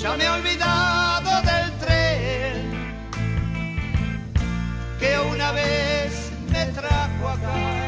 ya 0.00 0.16
me 0.16 0.24
he 0.24 0.28
olvidado 0.28 1.30
del 1.42 1.72
tren 1.78 2.70
que 5.00 5.18
una 5.18 5.52
vez 5.52 6.30
me 6.52 6.66
trajo 6.66 7.28
acá. 7.28 7.78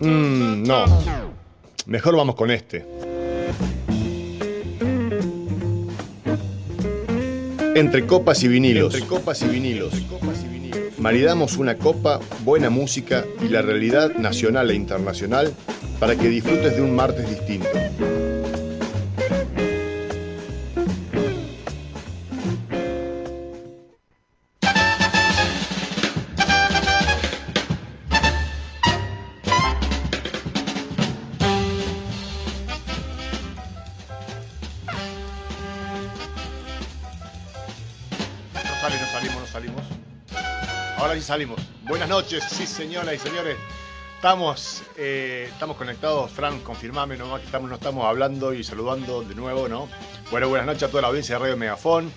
Mm, 0.00 0.62
no. 0.66 0.84
Mejor 1.86 2.16
vamos 2.16 2.34
con 2.34 2.50
este. 2.50 2.86
Entre 7.74 8.06
copas 8.06 8.42
y 8.42 8.48
vinilos. 8.48 8.94
Entre 8.94 9.08
copas 9.08 9.42
y 9.42 9.48
vinilos. 9.48 9.92
Maridamos 11.02 11.56
una 11.56 11.78
copa, 11.78 12.20
buena 12.44 12.70
música 12.70 13.24
y 13.44 13.48
la 13.48 13.60
realidad 13.60 14.14
nacional 14.14 14.70
e 14.70 14.76
internacional 14.76 15.52
para 15.98 16.14
que 16.14 16.28
disfrutes 16.28 16.76
de 16.76 16.80
un 16.80 16.94
martes 16.94 17.28
distinto. 17.28 17.81
Sí 42.40 42.66
señoras 42.66 43.14
y 43.14 43.18
señores. 43.18 43.56
Estamos, 44.16 44.82
eh, 44.96 45.48
estamos 45.50 45.76
conectados, 45.76 46.30
Fran, 46.30 46.60
confirmame 46.60 47.16
nomás 47.16 47.40
que 47.40 47.46
estamos, 47.46 47.68
no 47.68 47.74
estamos 47.74 48.06
hablando 48.06 48.54
y 48.54 48.62
saludando 48.62 49.22
de 49.22 49.34
nuevo, 49.34 49.68
¿no? 49.68 49.88
Bueno, 50.30 50.48
buenas 50.48 50.66
noches 50.66 50.84
a 50.84 50.88
toda 50.88 51.02
la 51.02 51.08
audiencia 51.08 51.34
de 51.34 51.40
Radio 51.40 51.56
Megafón. 51.56 52.12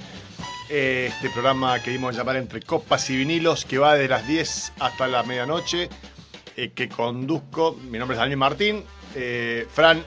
Eh, 0.70 1.12
este 1.12 1.30
programa 1.32 1.82
que 1.82 1.92
dimos 1.92 2.14
a 2.14 2.18
llamar 2.18 2.38
Entre 2.38 2.62
Copas 2.62 3.10
y 3.10 3.18
Vinilos, 3.18 3.66
que 3.66 3.78
va 3.78 3.96
de 3.96 4.08
las 4.08 4.28
10 4.28 4.74
hasta 4.80 5.08
la 5.08 5.24
medianoche, 5.24 5.90
eh, 6.56 6.72
que 6.74 6.88
conduzco. 6.90 7.74
Mi 7.90 7.98
nombre 7.98 8.16
es 8.16 8.20
Daniel 8.20 8.38
Martín. 8.38 8.84
eh, 9.16 9.68
Fran 9.72 10.04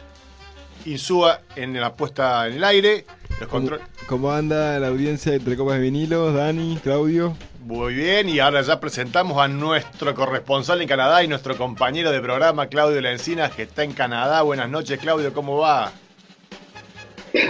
Insúa 0.85 1.43
en 1.57 1.79
la 1.81 1.95
puesta 1.95 2.47
en 2.47 2.55
el 2.55 2.65
aire. 2.65 3.05
Los 3.41 3.79
¿Cómo, 4.09 4.33
anda 4.33 4.81
la 4.81 4.89
audiencia 4.89 5.31
de 5.31 5.39
entre 5.39 5.57
copas 5.57 5.75
de 5.75 5.81
vinilos? 5.81 6.35
Dani, 6.35 6.79
Claudio. 6.83 7.37
Muy 7.61 7.95
bien, 7.95 8.29
y 8.29 8.41
ahora 8.41 8.63
ya 8.63 8.81
presentamos 8.81 9.39
a 9.39 9.47
nuestro 9.47 10.13
corresponsal 10.15 10.83
en 10.83 10.89
Canadá 10.89 11.23
y 11.23 11.29
nuestro 11.29 11.57
compañero 11.57 12.11
de 12.11 12.21
programa, 12.21 12.67
Claudio 12.67 13.01
Lencinas, 13.01 13.53
que 13.53 13.63
está 13.63 13.85
en 13.85 13.93
Canadá. 13.93 14.43
Buenas 14.43 14.69
noches, 14.69 14.99
Claudio, 14.99 15.33
¿cómo 15.33 15.59
va? 15.59 15.93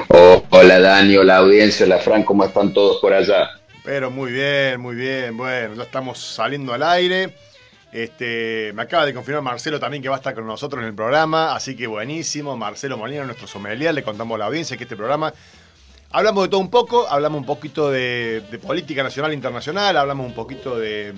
Oh, 0.09 0.45
hola 0.51 0.79
Dani, 0.79 1.17
hola 1.17 1.39
audiencia, 1.39 1.87
hola 1.87 1.99
Fran, 1.99 2.23
¿cómo 2.23 2.45
están 2.45 2.75
todos 2.75 3.01
por 3.01 3.15
allá? 3.15 3.49
Pero 3.83 4.11
muy 4.11 4.33
bien, 4.33 4.81
muy 4.81 4.95
bien. 4.95 5.37
Bueno, 5.39 5.75
ya 5.75 5.85
estamos 5.85 6.19
saliendo 6.19 6.75
al 6.75 6.83
aire. 6.83 7.35
Este, 7.91 8.73
me 8.75 8.83
acaba 8.83 9.07
de 9.07 9.15
confirmar 9.15 9.43
Marcelo 9.43 9.81
también 9.81 10.03
que 10.03 10.11
va 10.11 10.17
a 10.17 10.19
estar 10.19 10.35
con 10.35 10.47
nosotros 10.47 10.83
en 10.83 10.89
el 10.89 10.95
programa, 10.95 11.55
así 11.55 11.75
que 11.75 11.87
buenísimo. 11.87 12.55
Marcelo 12.57 12.99
Molina, 12.99 13.25
nuestro 13.25 13.47
sommelier, 13.47 13.95
le 13.95 14.03
contamos 14.03 14.35
a 14.35 14.39
la 14.41 14.45
audiencia 14.47 14.77
que 14.77 14.85
este 14.85 14.97
programa 14.97 15.33
hablamos 16.11 16.45
de 16.45 16.49
todo 16.51 16.61
un 16.61 16.71
poco, 16.71 17.09
hablamos 17.09 17.41
un 17.41 17.47
poquito 17.47 17.91
de, 17.91 18.43
política 18.67 19.03
nacional 19.03 19.33
e 19.33 19.35
internacional, 19.35 19.97
hablamos 19.97 20.27
un 20.27 20.35
poquito 20.35 20.79
de, 20.79 21.13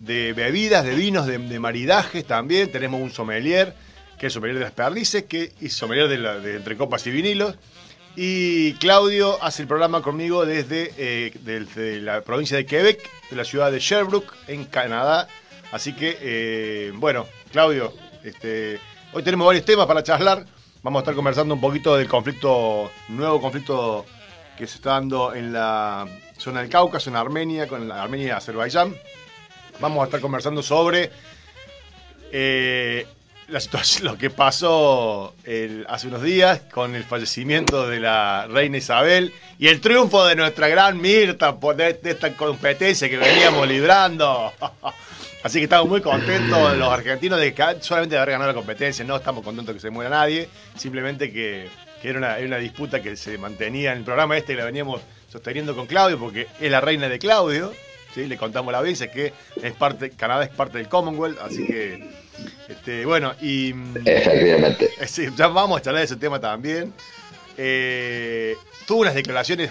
bebidas, 0.00 0.84
de 0.84 0.94
vinos, 0.94 1.26
de, 1.26 1.38
maridajes 1.58 2.24
también. 2.26 2.70
Tenemos 2.72 3.00
un 3.00 3.10
sommelier, 3.10 3.74
que 4.18 4.26
es 4.28 4.32
sommelier 4.32 4.58
de 4.58 4.64
las 4.64 4.72
perdices, 4.72 5.24
que 5.24 5.52
es 5.60 5.72
sommelier 5.72 6.08
de, 6.08 6.18
la- 6.18 6.38
de 6.38 6.56
entre 6.56 6.76
copas 6.76 7.06
y 7.06 7.10
vinilos. 7.10 7.56
Y 8.14 8.74
Claudio 8.74 9.42
hace 9.42 9.62
el 9.62 9.68
programa 9.68 10.02
conmigo 10.02 10.44
desde 10.44 10.92
eh, 10.98 11.32
del- 11.40 11.72
de 11.72 12.00
la 12.00 12.20
provincia 12.20 12.56
de 12.56 12.66
Quebec, 12.66 13.00
de 13.30 13.36
la 13.36 13.44
ciudad 13.44 13.72
de 13.72 13.78
Sherbrooke, 13.80 14.32
en 14.48 14.64
Canadá. 14.64 15.28
Así 15.70 15.94
que, 15.94 16.18
eh, 16.20 16.92
bueno, 16.94 17.26
Claudio, 17.50 17.94
este, 18.22 18.78
hoy 19.14 19.22
tenemos 19.22 19.46
varios 19.46 19.64
temas 19.64 19.86
para 19.86 20.02
charlar. 20.02 20.44
Vamos 20.82 21.00
a 21.00 21.02
estar 21.04 21.14
conversando 21.14 21.54
un 21.54 21.60
poquito 21.60 21.96
del 21.96 22.08
conflicto, 22.08 22.90
nuevo 23.08 23.40
conflicto 23.40 24.04
que 24.56 24.66
se 24.66 24.76
está 24.76 24.90
dando 24.90 25.34
en 25.34 25.52
la 25.52 26.06
zona 26.36 26.60
del 26.60 26.70
Cáucaso, 26.70 27.10
en 27.10 27.16
Armenia, 27.16 27.66
con 27.66 27.88
la 27.88 28.02
Armenia 28.02 28.26
y 28.26 28.30
Azerbaiyán. 28.30 28.94
Vamos 29.80 30.02
a 30.02 30.04
estar 30.04 30.20
conversando 30.20 30.62
sobre 30.62 31.10
eh, 32.30 33.06
la 33.48 33.60
situación, 33.60 34.04
lo 34.12 34.18
que 34.18 34.30
pasó 34.30 35.34
hace 35.88 36.06
unos 36.08 36.22
días 36.22 36.62
con 36.72 36.94
el 36.94 37.04
fallecimiento 37.04 37.88
de 37.88 38.00
la 38.00 38.46
reina 38.48 38.78
Isabel 38.78 39.32
y 39.58 39.68
el 39.68 39.80
triunfo 39.80 40.26
de 40.26 40.36
nuestra 40.36 40.68
gran 40.68 41.00
Mirta 41.00 41.58
por 41.58 41.76
de, 41.76 41.94
de 41.94 42.10
esta 42.10 42.34
competencia 42.34 43.08
que 43.08 43.16
veníamos 43.16 43.66
librando. 43.68 44.52
Así 45.42 45.58
que 45.58 45.64
estamos 45.64 45.88
muy 45.88 46.00
contentos 46.00 46.76
los 46.76 46.88
argentinos 46.88 47.40
de 47.40 47.52
que 47.52 47.76
solamente 47.80 48.14
de 48.14 48.20
haber 48.20 48.32
ganado 48.32 48.52
la 48.52 48.54
competencia, 48.54 49.04
no 49.04 49.16
estamos 49.16 49.42
contentos 49.42 49.74
que 49.74 49.80
se 49.80 49.90
muera 49.90 50.08
nadie, 50.08 50.48
simplemente 50.76 51.32
que, 51.32 51.68
que 52.02 52.10
era, 52.10 52.18
una, 52.18 52.36
era 52.36 52.46
una 52.48 52.58
disputa 52.58 53.00
que 53.00 53.16
se 53.16 53.38
mantenía 53.38 53.92
en 53.92 53.98
el 53.98 54.04
programa 54.04 54.36
este 54.36 54.52
y 54.54 54.56
la 54.56 54.64
veníamos 54.64 55.00
sosteniendo 55.30 55.74
con 55.76 55.86
Claudio 55.86 56.18
porque 56.18 56.48
es 56.60 56.70
la 56.70 56.80
reina 56.80 57.08
de 57.08 57.18
Claudio, 57.18 57.72
¿sí? 58.12 58.26
le 58.26 58.36
contamos 58.36 58.70
a 58.70 58.72
la 58.72 58.78
audiencia 58.78 59.10
que 59.10 59.32
es 59.62 59.72
parte, 59.72 60.10
Canadá 60.10 60.44
es 60.44 60.50
parte 60.50 60.78
del 60.78 60.88
Commonwealth, 60.88 61.38
así 61.40 61.64
que 61.64 62.10
este, 62.68 63.06
bueno, 63.06 63.34
y 63.40 63.72
mm, 63.72 63.96
Efectivamente. 64.04 64.90
eh, 64.98 65.06
sí, 65.06 65.28
ya 65.36 65.46
vamos 65.46 65.78
a 65.78 65.82
charlar 65.82 66.00
de 66.00 66.06
ese 66.06 66.16
tema 66.16 66.40
también. 66.40 66.92
Eh, 67.56 68.56
tuvo 68.86 69.02
unas 69.02 69.14
declaraciones 69.14 69.70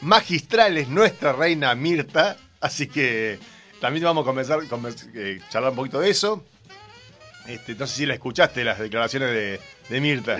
magistrales 0.00 0.88
nuestra 0.88 1.32
reina 1.32 1.74
Mirta, 1.74 2.36
así 2.60 2.86
que 2.86 3.38
también 3.80 4.04
vamos 4.04 4.22
a 4.22 4.26
comenzar 4.26 4.60
a 4.60 5.48
charlar 5.50 5.70
un 5.70 5.76
poquito 5.76 6.00
de 6.00 6.10
eso. 6.10 6.42
Este, 7.48 7.74
no 7.74 7.86
sé 7.86 7.94
si 7.96 8.06
la 8.06 8.14
escuchaste 8.14 8.64
las 8.64 8.78
declaraciones 8.78 9.30
de, 9.30 9.60
de 9.88 10.00
Mirta. 10.00 10.38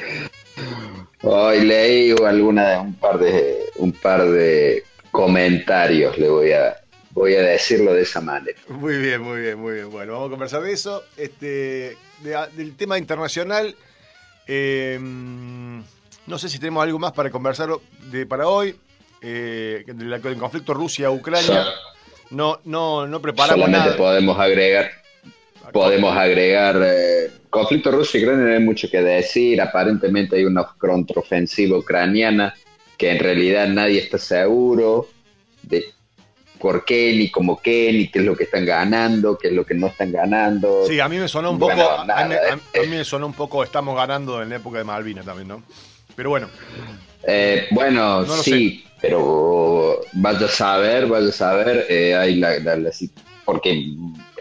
Hoy 1.22 1.60
leí 1.64 2.14
alguna 2.24 2.80
un 2.80 2.94
par 2.94 3.18
de 3.18 3.58
un 3.76 3.92
par 3.92 4.28
de 4.28 4.84
comentarios, 5.10 6.18
le 6.18 6.28
voy 6.28 6.52
a 6.52 6.76
voy 7.10 7.34
a 7.34 7.42
decirlo 7.42 7.94
de 7.94 8.02
esa 8.02 8.20
manera. 8.20 8.58
Muy 8.68 8.96
bien, 8.98 9.20
muy 9.22 9.40
bien, 9.40 9.58
muy 9.58 9.74
bien. 9.74 9.90
Bueno, 9.90 10.12
vamos 10.14 10.28
a 10.28 10.30
conversar 10.30 10.62
de 10.62 10.72
eso. 10.72 11.02
Este, 11.16 11.96
de- 12.22 12.46
del 12.56 12.76
tema 12.76 12.98
internacional. 12.98 13.74
eh, 14.46 14.98
no 15.00 16.38
sé 16.38 16.48
si 16.48 16.58
tenemos 16.58 16.82
algo 16.82 16.98
más 16.98 17.12
para 17.12 17.30
conversar 17.30 17.70
de, 18.10 18.26
para 18.26 18.48
hoy. 18.48 18.74
Eh, 19.22 19.84
del, 19.86 20.20
del 20.20 20.36
conflicto 20.36 20.74
Rusia-Ucrania. 20.74 21.64
No, 22.30 22.60
no, 22.64 23.06
no 23.06 23.20
preparamos 23.22 23.56
Solamente 23.64 23.86
nada. 23.86 23.96
podemos 23.96 24.38
agregar 24.38 24.90
podemos 25.72 26.16
agregar 26.16 26.80
eh, 26.84 27.30
conflicto 27.50 27.90
ruso-ucraniano 27.90 28.48
no 28.48 28.54
hay 28.54 28.62
mucho 28.62 28.88
que 28.90 29.00
decir 29.02 29.60
aparentemente 29.60 30.36
hay 30.36 30.44
una 30.44 30.64
contraofensiva 30.64 31.78
ucraniana 31.78 32.54
que 32.98 33.10
en 33.12 33.18
realidad 33.18 33.68
nadie 33.68 33.98
está 34.00 34.18
seguro 34.18 35.08
de 35.62 35.84
por 36.58 36.84
qué 36.84 37.14
ni 37.16 37.30
cómo 37.30 37.60
qué 37.62 37.92
ni 37.92 38.08
qué 38.08 38.20
es 38.20 38.24
lo 38.24 38.36
que 38.36 38.44
están 38.44 38.64
ganando 38.64 39.36
qué 39.38 39.48
es 39.48 39.54
lo 39.54 39.64
que 39.64 39.74
no 39.74 39.88
están 39.88 40.12
ganando 40.12 40.86
Sí, 40.86 41.00
a 41.00 41.08
mí 41.08 41.18
me 41.18 41.28
sonó 41.28 41.50
un 41.50 41.58
poco. 41.58 41.74
Bueno, 41.74 41.90
a, 42.12 42.24
mí, 42.26 42.34
a- 42.34 42.86
me 42.88 43.04
sonó 43.04 43.26
un 43.26 43.34
poco. 43.34 43.62
Estamos 43.64 43.96
ganando 43.96 44.42
en 44.42 44.48
la 44.50 44.56
época 44.56 44.78
de 44.78 44.84
Malvinas 44.84 45.24
también, 45.26 45.48
¿no? 45.48 45.62
Pero 46.14 46.30
bueno, 46.30 46.48
Eh, 47.28 47.66
bueno, 47.72 48.22
No 48.22 48.36
sí, 48.36 48.84
pero 49.00 50.00
vaya 50.12 50.46
a 50.46 50.48
saber, 50.48 51.06
vaya 51.06 51.28
a 51.28 51.32
saber, 51.32 51.86
eh, 51.88 52.14
hay 52.14 52.36
la, 52.36 52.58
la- 52.60 52.76
la- 52.76 52.90
porque 53.44 53.92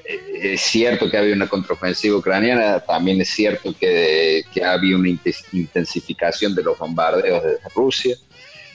es 0.07 0.61
cierto 0.61 1.09
que 1.09 1.17
había 1.17 1.33
una 1.33 1.49
contraofensiva 1.49 2.17
ucraniana, 2.17 2.79
también 2.79 3.21
es 3.21 3.29
cierto 3.29 3.73
que, 3.77 4.43
había 4.63 4.95
una 4.95 5.09
intensificación 5.09 6.53
de 6.53 6.63
los 6.63 6.77
bombardeos 6.77 7.43
desde 7.43 7.69
Rusia. 7.73 8.15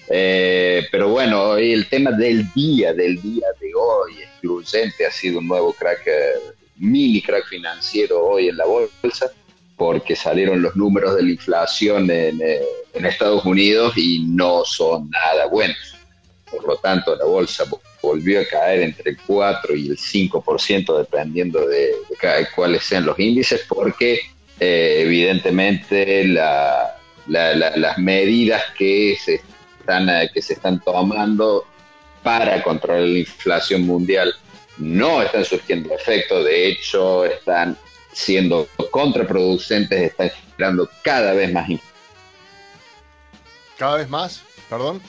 Eh, 0.08 0.86
pero 0.90 1.08
bueno, 1.08 1.56
el 1.56 1.88
tema 1.88 2.10
del 2.10 2.52
día, 2.52 2.92
del 2.92 3.20
día 3.22 3.46
de 3.60 3.72
hoy, 3.74 4.22
excluyente, 4.22 5.06
ha 5.06 5.10
sido 5.12 5.38
un 5.38 5.46
nuevo 5.46 5.72
crack, 5.72 6.02
eh, 6.06 6.32
mini 6.76 7.22
crack 7.22 7.46
financiero 7.46 8.26
hoy 8.26 8.48
en 8.48 8.56
la 8.56 8.64
bolsa, 8.64 9.30
porque 9.76 10.16
salieron 10.16 10.62
los 10.62 10.74
números 10.74 11.14
de 11.14 11.22
la 11.22 11.30
inflación 11.30 12.10
en, 12.10 12.40
eh, 12.42 12.60
en 12.92 13.06
Estados 13.06 13.44
Unidos 13.44 13.96
y 13.96 14.24
no 14.26 14.64
son 14.64 15.08
nada 15.10 15.46
buenos. 15.46 15.76
Por 16.50 16.66
lo 16.66 16.76
tanto, 16.78 17.14
la 17.14 17.24
bolsa 17.24 17.64
volvió 18.02 18.40
a 18.40 18.44
caer 18.46 18.82
entre 18.82 19.10
el 19.12 19.18
4 19.26 19.74
y 19.74 19.88
el 19.88 19.98
5%, 19.98 20.98
dependiendo 20.98 21.66
de, 21.66 21.92
de 22.08 22.48
cuáles 22.54 22.84
sean 22.84 23.04
los 23.06 23.18
índices, 23.18 23.64
porque 23.68 24.20
eh, 24.58 25.02
evidentemente 25.04 26.24
la- 26.26 26.96
la- 27.26 27.54
la- 27.54 27.76
las 27.76 27.98
medidas 27.98 28.62
que 28.76 29.16
se, 29.22 29.40
están, 29.80 30.08
eh, 30.08 30.30
que 30.32 30.42
se 30.42 30.54
están 30.54 30.80
tomando 30.80 31.64
para 32.22 32.62
controlar 32.62 33.02
la 33.02 33.18
inflación 33.18 33.82
mundial 33.86 34.34
no 34.78 35.22
están 35.22 35.44
surgiendo 35.44 35.94
efecto, 35.94 36.42
de 36.42 36.68
hecho 36.68 37.24
están 37.24 37.76
siendo 38.12 38.66
contraproducentes, 38.90 40.00
están 40.10 40.30
generando 40.30 40.88
cada 41.02 41.32
vez 41.34 41.52
más 41.52 41.68
inflación. 41.68 41.90
Cada 43.78 43.96
vez 43.96 44.08
más, 44.08 44.42
perdón. 44.68 45.00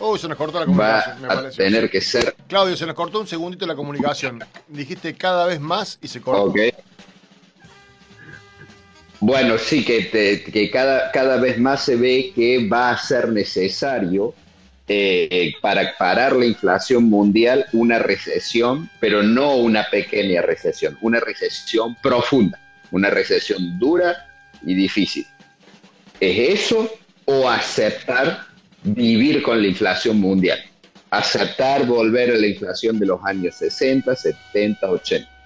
Uy, 0.00 0.18
se 0.18 0.26
nos 0.28 0.36
cortó 0.38 0.58
la 0.58 0.64
Va 0.66 1.02
comunicación, 1.04 1.20
me 1.22 1.28
a 1.28 1.50
tener 1.50 1.90
que 1.90 2.00
ser 2.00 2.34
Claudio, 2.48 2.76
se 2.76 2.86
nos 2.86 2.94
cortó 2.94 3.20
un 3.20 3.26
segundito 3.26 3.66
la 3.66 3.74
comunicación. 3.76 4.42
Dijiste 4.66 5.14
cada 5.14 5.44
vez 5.46 5.60
más 5.60 5.98
y 6.02 6.08
se 6.08 6.20
cortó. 6.20 6.44
Ok. 6.44 6.58
Bueno, 9.20 9.58
sí, 9.58 9.84
que, 9.84 10.04
te- 10.04 10.42
que 10.44 10.70
cada, 10.70 11.10
cada 11.12 11.36
vez 11.36 11.58
más 11.58 11.84
se 11.84 11.96
ve 11.96 12.32
que 12.34 12.66
va 12.66 12.90
a 12.92 12.98
ser 12.98 13.28
necesario 13.28 14.32
eh, 14.88 15.52
para 15.60 15.94
parar 15.98 16.34
la 16.34 16.46
inflación 16.46 17.04
mundial 17.04 17.66
una 17.72 17.98
recesión, 17.98 18.88
pero 18.98 19.22
no 19.22 19.56
una 19.56 19.84
pequeña 19.90 20.40
recesión, 20.40 20.96
una 21.02 21.20
recesión 21.20 21.94
profunda, 22.02 22.58
una 22.90 23.10
recesión 23.10 23.78
dura 23.78 24.26
y 24.64 24.74
difícil. 24.74 25.26
¿Es 26.18 26.60
eso 26.60 26.90
o 27.26 27.48
aceptar 27.48 28.46
vivir 28.82 29.42
con 29.42 29.60
la 29.60 29.68
inflación 29.68 30.20
mundial? 30.20 30.58
Aceptar 31.10 31.86
volver 31.86 32.30
a 32.30 32.36
la 32.36 32.46
inflación 32.46 32.98
de 32.98 33.06
los 33.06 33.20
años 33.24 33.56
60, 33.56 34.14
70, 34.14 34.90
80. 34.90 35.40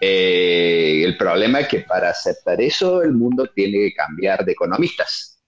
Eh, 0.00 1.02
el 1.04 1.16
problema 1.16 1.60
es 1.60 1.68
que 1.68 1.80
para 1.80 2.10
aceptar 2.10 2.60
eso 2.60 3.02
el 3.02 3.12
mundo 3.12 3.46
tiene 3.54 3.78
que 3.78 3.94
cambiar 3.94 4.44
de 4.44 4.52
economistas. 4.52 5.38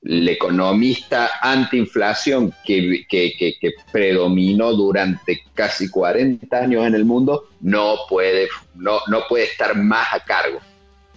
El 0.00 0.28
economista 0.28 1.30
antiinflación 1.42 2.54
que, 2.64 3.04
que, 3.08 3.32
que, 3.36 3.54
que 3.60 3.72
predominó 3.90 4.72
durante 4.72 5.42
casi 5.54 5.90
40 5.90 6.56
años 6.56 6.86
en 6.86 6.94
el 6.94 7.04
mundo 7.04 7.48
no 7.60 7.96
puede, 8.08 8.48
no, 8.76 9.00
no 9.08 9.22
puede 9.28 9.44
estar 9.44 9.76
más 9.76 10.12
a 10.12 10.20
cargo. 10.20 10.60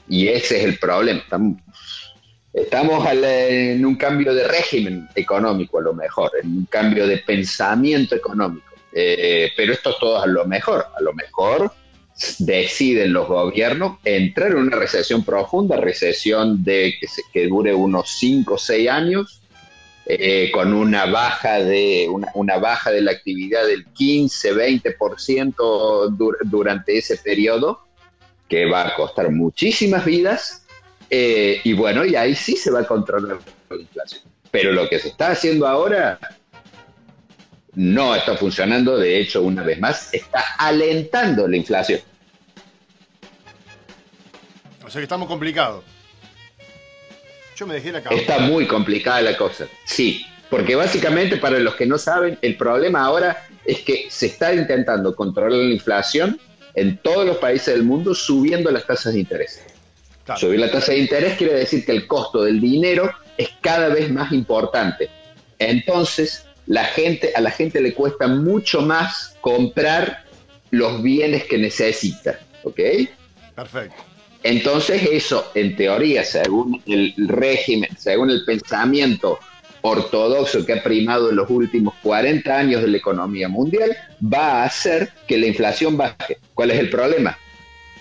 Y 0.09 0.27
ese 0.27 0.57
es 0.57 0.63
el 0.65 0.79
problema. 0.79 1.19
Estamos, 1.19 1.61
estamos 2.53 3.05
en 3.11 3.85
un 3.85 3.95
cambio 3.95 4.33
de 4.33 4.47
régimen 4.47 5.07
económico, 5.15 5.79
a 5.79 5.81
lo 5.81 5.93
mejor, 5.93 6.31
en 6.41 6.49
un 6.49 6.65
cambio 6.65 7.07
de 7.07 7.17
pensamiento 7.17 8.15
económico. 8.15 8.71
Eh, 8.93 9.51
pero 9.55 9.73
esto 9.73 9.91
es 9.91 9.99
todo 9.99 10.21
a 10.21 10.27
lo 10.27 10.45
mejor. 10.45 10.85
A 10.97 11.01
lo 11.01 11.13
mejor 11.13 11.73
deciden 12.39 13.13
los 13.13 13.27
gobiernos 13.27 13.97
entrar 14.03 14.51
en 14.51 14.57
una 14.57 14.75
recesión 14.75 15.23
profunda, 15.23 15.77
recesión 15.77 16.61
de 16.63 16.95
que, 16.99 17.07
se, 17.07 17.21
que 17.33 17.47
dure 17.47 17.73
unos 17.73 18.09
5 18.11 18.53
o 18.53 18.57
6 18.57 18.89
años, 18.89 19.41
eh, 20.05 20.51
con 20.51 20.73
una 20.73 21.05
baja, 21.05 21.59
de, 21.59 22.07
una, 22.09 22.27
una 22.33 22.57
baja 22.57 22.91
de 22.91 23.01
la 23.01 23.11
actividad 23.11 23.65
del 23.65 23.85
15-20% 23.93 26.17
dur 26.17 26.37
durante 26.43 26.97
ese 26.97 27.15
periodo, 27.17 27.79
que 28.49 28.65
va 28.65 28.87
a 28.87 28.95
costar 28.95 29.31
muchísimas 29.31 30.03
vidas, 30.03 30.65
eh, 31.13 31.59
y 31.65 31.73
bueno, 31.73 32.05
y 32.05 32.15
ahí 32.15 32.33
sí 32.33 32.55
se 32.55 32.71
va 32.71 32.79
a 32.79 32.85
controlar 32.85 33.37
la 33.69 33.75
inflación. 33.75 34.21
Pero 34.49 34.71
lo 34.71 34.87
que 34.87 34.97
se 34.97 35.09
está 35.09 35.31
haciendo 35.31 35.67
ahora 35.67 36.17
no 37.73 38.15
está 38.15 38.37
funcionando, 38.37 38.97
de 38.97 39.19
hecho, 39.19 39.41
una 39.41 39.61
vez 39.61 39.77
más, 39.79 40.13
está 40.13 40.41
alentando 40.57 41.49
la 41.49 41.57
inflación. 41.57 41.99
O 44.85 44.89
sea 44.89 44.99
que 44.99 45.03
estamos 45.03 45.27
complicados. 45.27 45.83
Yo 47.57 47.67
me 47.67 47.73
dejé 47.75 47.91
la 47.91 48.01
cabeza. 48.01 48.21
Está 48.21 48.39
muy 48.39 48.65
complicada 48.65 49.21
la 49.21 49.37
cosa, 49.37 49.67
sí, 49.85 50.25
porque 50.49 50.75
básicamente 50.75 51.37
para 51.37 51.59
los 51.59 51.75
que 51.75 51.85
no 51.85 51.97
saben, 51.97 52.39
el 52.41 52.55
problema 52.55 53.03
ahora 53.03 53.45
es 53.65 53.81
que 53.81 54.07
se 54.09 54.27
está 54.27 54.53
intentando 54.53 55.13
controlar 55.13 55.59
la 55.59 55.73
inflación 55.73 56.39
en 56.73 56.97
todos 56.97 57.25
los 57.25 57.37
países 57.37 57.73
del 57.73 57.83
mundo 57.83 58.15
subiendo 58.15 58.71
las 58.71 58.87
tasas 58.87 59.13
de 59.13 59.19
interés. 59.19 59.61
Claro. 60.33 60.39
Subir 60.39 60.59
la 60.59 60.71
tasa 60.71 60.91
de 60.91 60.99
interés 60.99 61.37
quiere 61.37 61.53
decir 61.53 61.85
que 61.85 61.91
el 61.91 62.07
costo 62.07 62.43
del 62.43 62.61
dinero 62.61 63.11
es 63.37 63.49
cada 63.61 63.89
vez 63.89 64.09
más 64.11 64.31
importante. 64.31 65.09
Entonces, 65.59 66.45
la 66.67 66.85
gente, 66.85 67.31
a 67.35 67.41
la 67.41 67.51
gente 67.51 67.81
le 67.81 67.93
cuesta 67.93 68.27
mucho 68.27 68.81
más 68.81 69.35
comprar 69.41 70.23
los 70.69 71.01
bienes 71.03 71.45
que 71.45 71.57
necesita, 71.57 72.39
¿ok? 72.63 72.79
Perfecto. 73.55 74.03
Entonces 74.43 75.03
eso, 75.11 75.51
en 75.53 75.75
teoría, 75.75 76.23
según 76.23 76.81
el 76.87 77.13
régimen, 77.27 77.89
según 77.97 78.31
el 78.31 78.43
pensamiento 78.43 79.39
ortodoxo 79.81 80.65
que 80.65 80.73
ha 80.73 80.83
primado 80.83 81.29
en 81.29 81.35
los 81.35 81.49
últimos 81.49 81.93
40 82.01 82.57
años 82.57 82.81
de 82.81 82.87
la 82.87 82.97
economía 82.97 83.47
mundial, 83.49 83.95
va 84.21 84.61
a 84.61 84.65
hacer 84.65 85.11
que 85.27 85.37
la 85.37 85.47
inflación 85.47 85.97
baje. 85.97 86.37
¿Cuál 86.53 86.71
es 86.71 86.79
el 86.79 86.89
problema? 86.89 87.37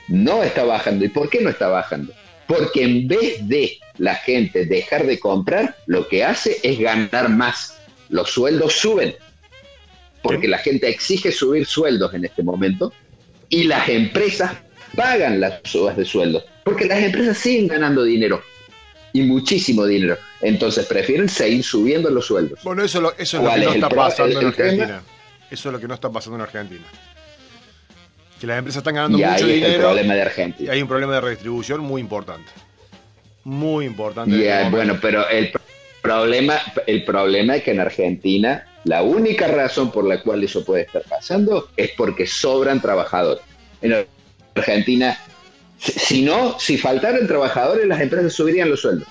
No 0.09 0.43
está 0.43 0.65
bajando. 0.65 1.05
¿Y 1.05 1.09
por 1.09 1.29
qué 1.29 1.41
no 1.41 1.51
está 1.51 1.69
bajando? 1.69 2.13
Porque 2.51 2.83
en 2.83 3.07
vez 3.07 3.47
de 3.49 3.79
la 3.99 4.17
gente 4.17 4.67
dejar 4.67 5.07
de 5.07 5.19
comprar, 5.21 5.77
lo 5.87 6.09
que 6.09 6.25
hace 6.25 6.59
es 6.65 6.79
ganar 6.81 7.29
más. 7.29 7.79
Los 8.09 8.31
sueldos 8.31 8.73
suben. 8.75 9.15
Porque 10.23 10.49
la 10.49 10.59
gente 10.59 10.89
exige 10.89 11.31
subir 11.33 11.65
sueldos 11.65 12.13
en 12.13 12.25
este 12.25 12.43
momento 12.43 12.93
y 13.49 13.65
las 13.65 13.89
empresas 13.89 14.53
pagan 14.97 15.41
las 15.41 15.61
subas 15.65 15.97
de 15.97 16.05
sueldos, 16.05 16.45
porque 16.65 16.85
las 16.87 16.99
empresas 17.03 17.39
siguen 17.39 17.69
ganando 17.69 18.03
dinero 18.03 18.43
y 19.13 19.23
muchísimo 19.23 19.87
dinero. 19.87 20.19
Entonces 20.41 20.85
prefieren 20.87 21.29
seguir 21.29 21.63
subiendo 21.65 22.11
los 22.11 22.27
sueldos. 22.27 22.59
Bueno, 22.65 22.83
eso, 22.85 23.01
lo- 23.01 23.13
eso 23.17 23.37
es 23.39 23.43
lo 23.45 23.49
¿Cuál 23.49 23.61
que 23.61 23.67
no 23.67 23.73
está 23.75 23.89
pasando 23.89 24.41
en? 24.41 24.47
Argentina. 24.49 25.03
Eso 25.51 25.69
es 25.69 25.73
lo 25.73 25.81
que 25.81 25.89
no 25.89 25.95
está 25.95 26.11
pasando 26.11 26.37
en 26.37 26.43
Argentina. 26.43 26.85
Que 28.41 28.47
las 28.47 28.59
empresas 28.59 28.79
están 28.81 28.95
ganando 28.95 29.19
Y 29.19 29.23
mucho 29.23 29.33
ahí 29.33 29.41
está 29.41 29.47
el 29.49 29.55
dinero 29.61 29.83
problema 29.83 30.15
de 30.15 30.19
y 30.19 30.23
Argentina. 30.23 30.73
hay 30.73 30.83
un 30.83 30.89
problema 30.89 31.13
de 31.15 31.21
redistribución 31.21 31.81
muy 31.81 32.01
importante. 32.01 32.51
Muy 33.45 33.85
importante. 33.87 34.31
Y, 34.35 34.35
en 34.35 34.41
eh, 34.43 34.45
este 34.51 34.55
momento. 34.71 34.77
bueno, 34.77 34.99
pero 35.03 35.29
el 35.29 35.53
pr- 35.53 35.61
problema, 36.03 36.59
el 36.87 37.05
problema 37.05 37.57
es 37.57 37.63
que 37.65 37.71
en 37.73 37.81
Argentina 37.81 38.67
la 38.85 39.03
única 39.03 39.47
razón 39.47 39.91
por 39.93 40.07
la 40.07 40.23
cual 40.23 40.43
eso 40.43 40.65
puede 40.65 40.83
estar 40.83 41.03
pasando 41.03 41.69
es 41.77 41.91
porque 41.97 42.27
sobran 42.27 42.81
trabajadores. 42.81 43.43
En 43.83 44.07
Argentina, 44.55 45.19
si 45.79 46.23
no, 46.23 46.59
si 46.59 46.79
faltaran 46.79 47.27
trabajadores, 47.27 47.87
las 47.87 48.01
empresas 48.01 48.33
subirían 48.33 48.71
los 48.71 48.81
sueldos. 48.81 49.09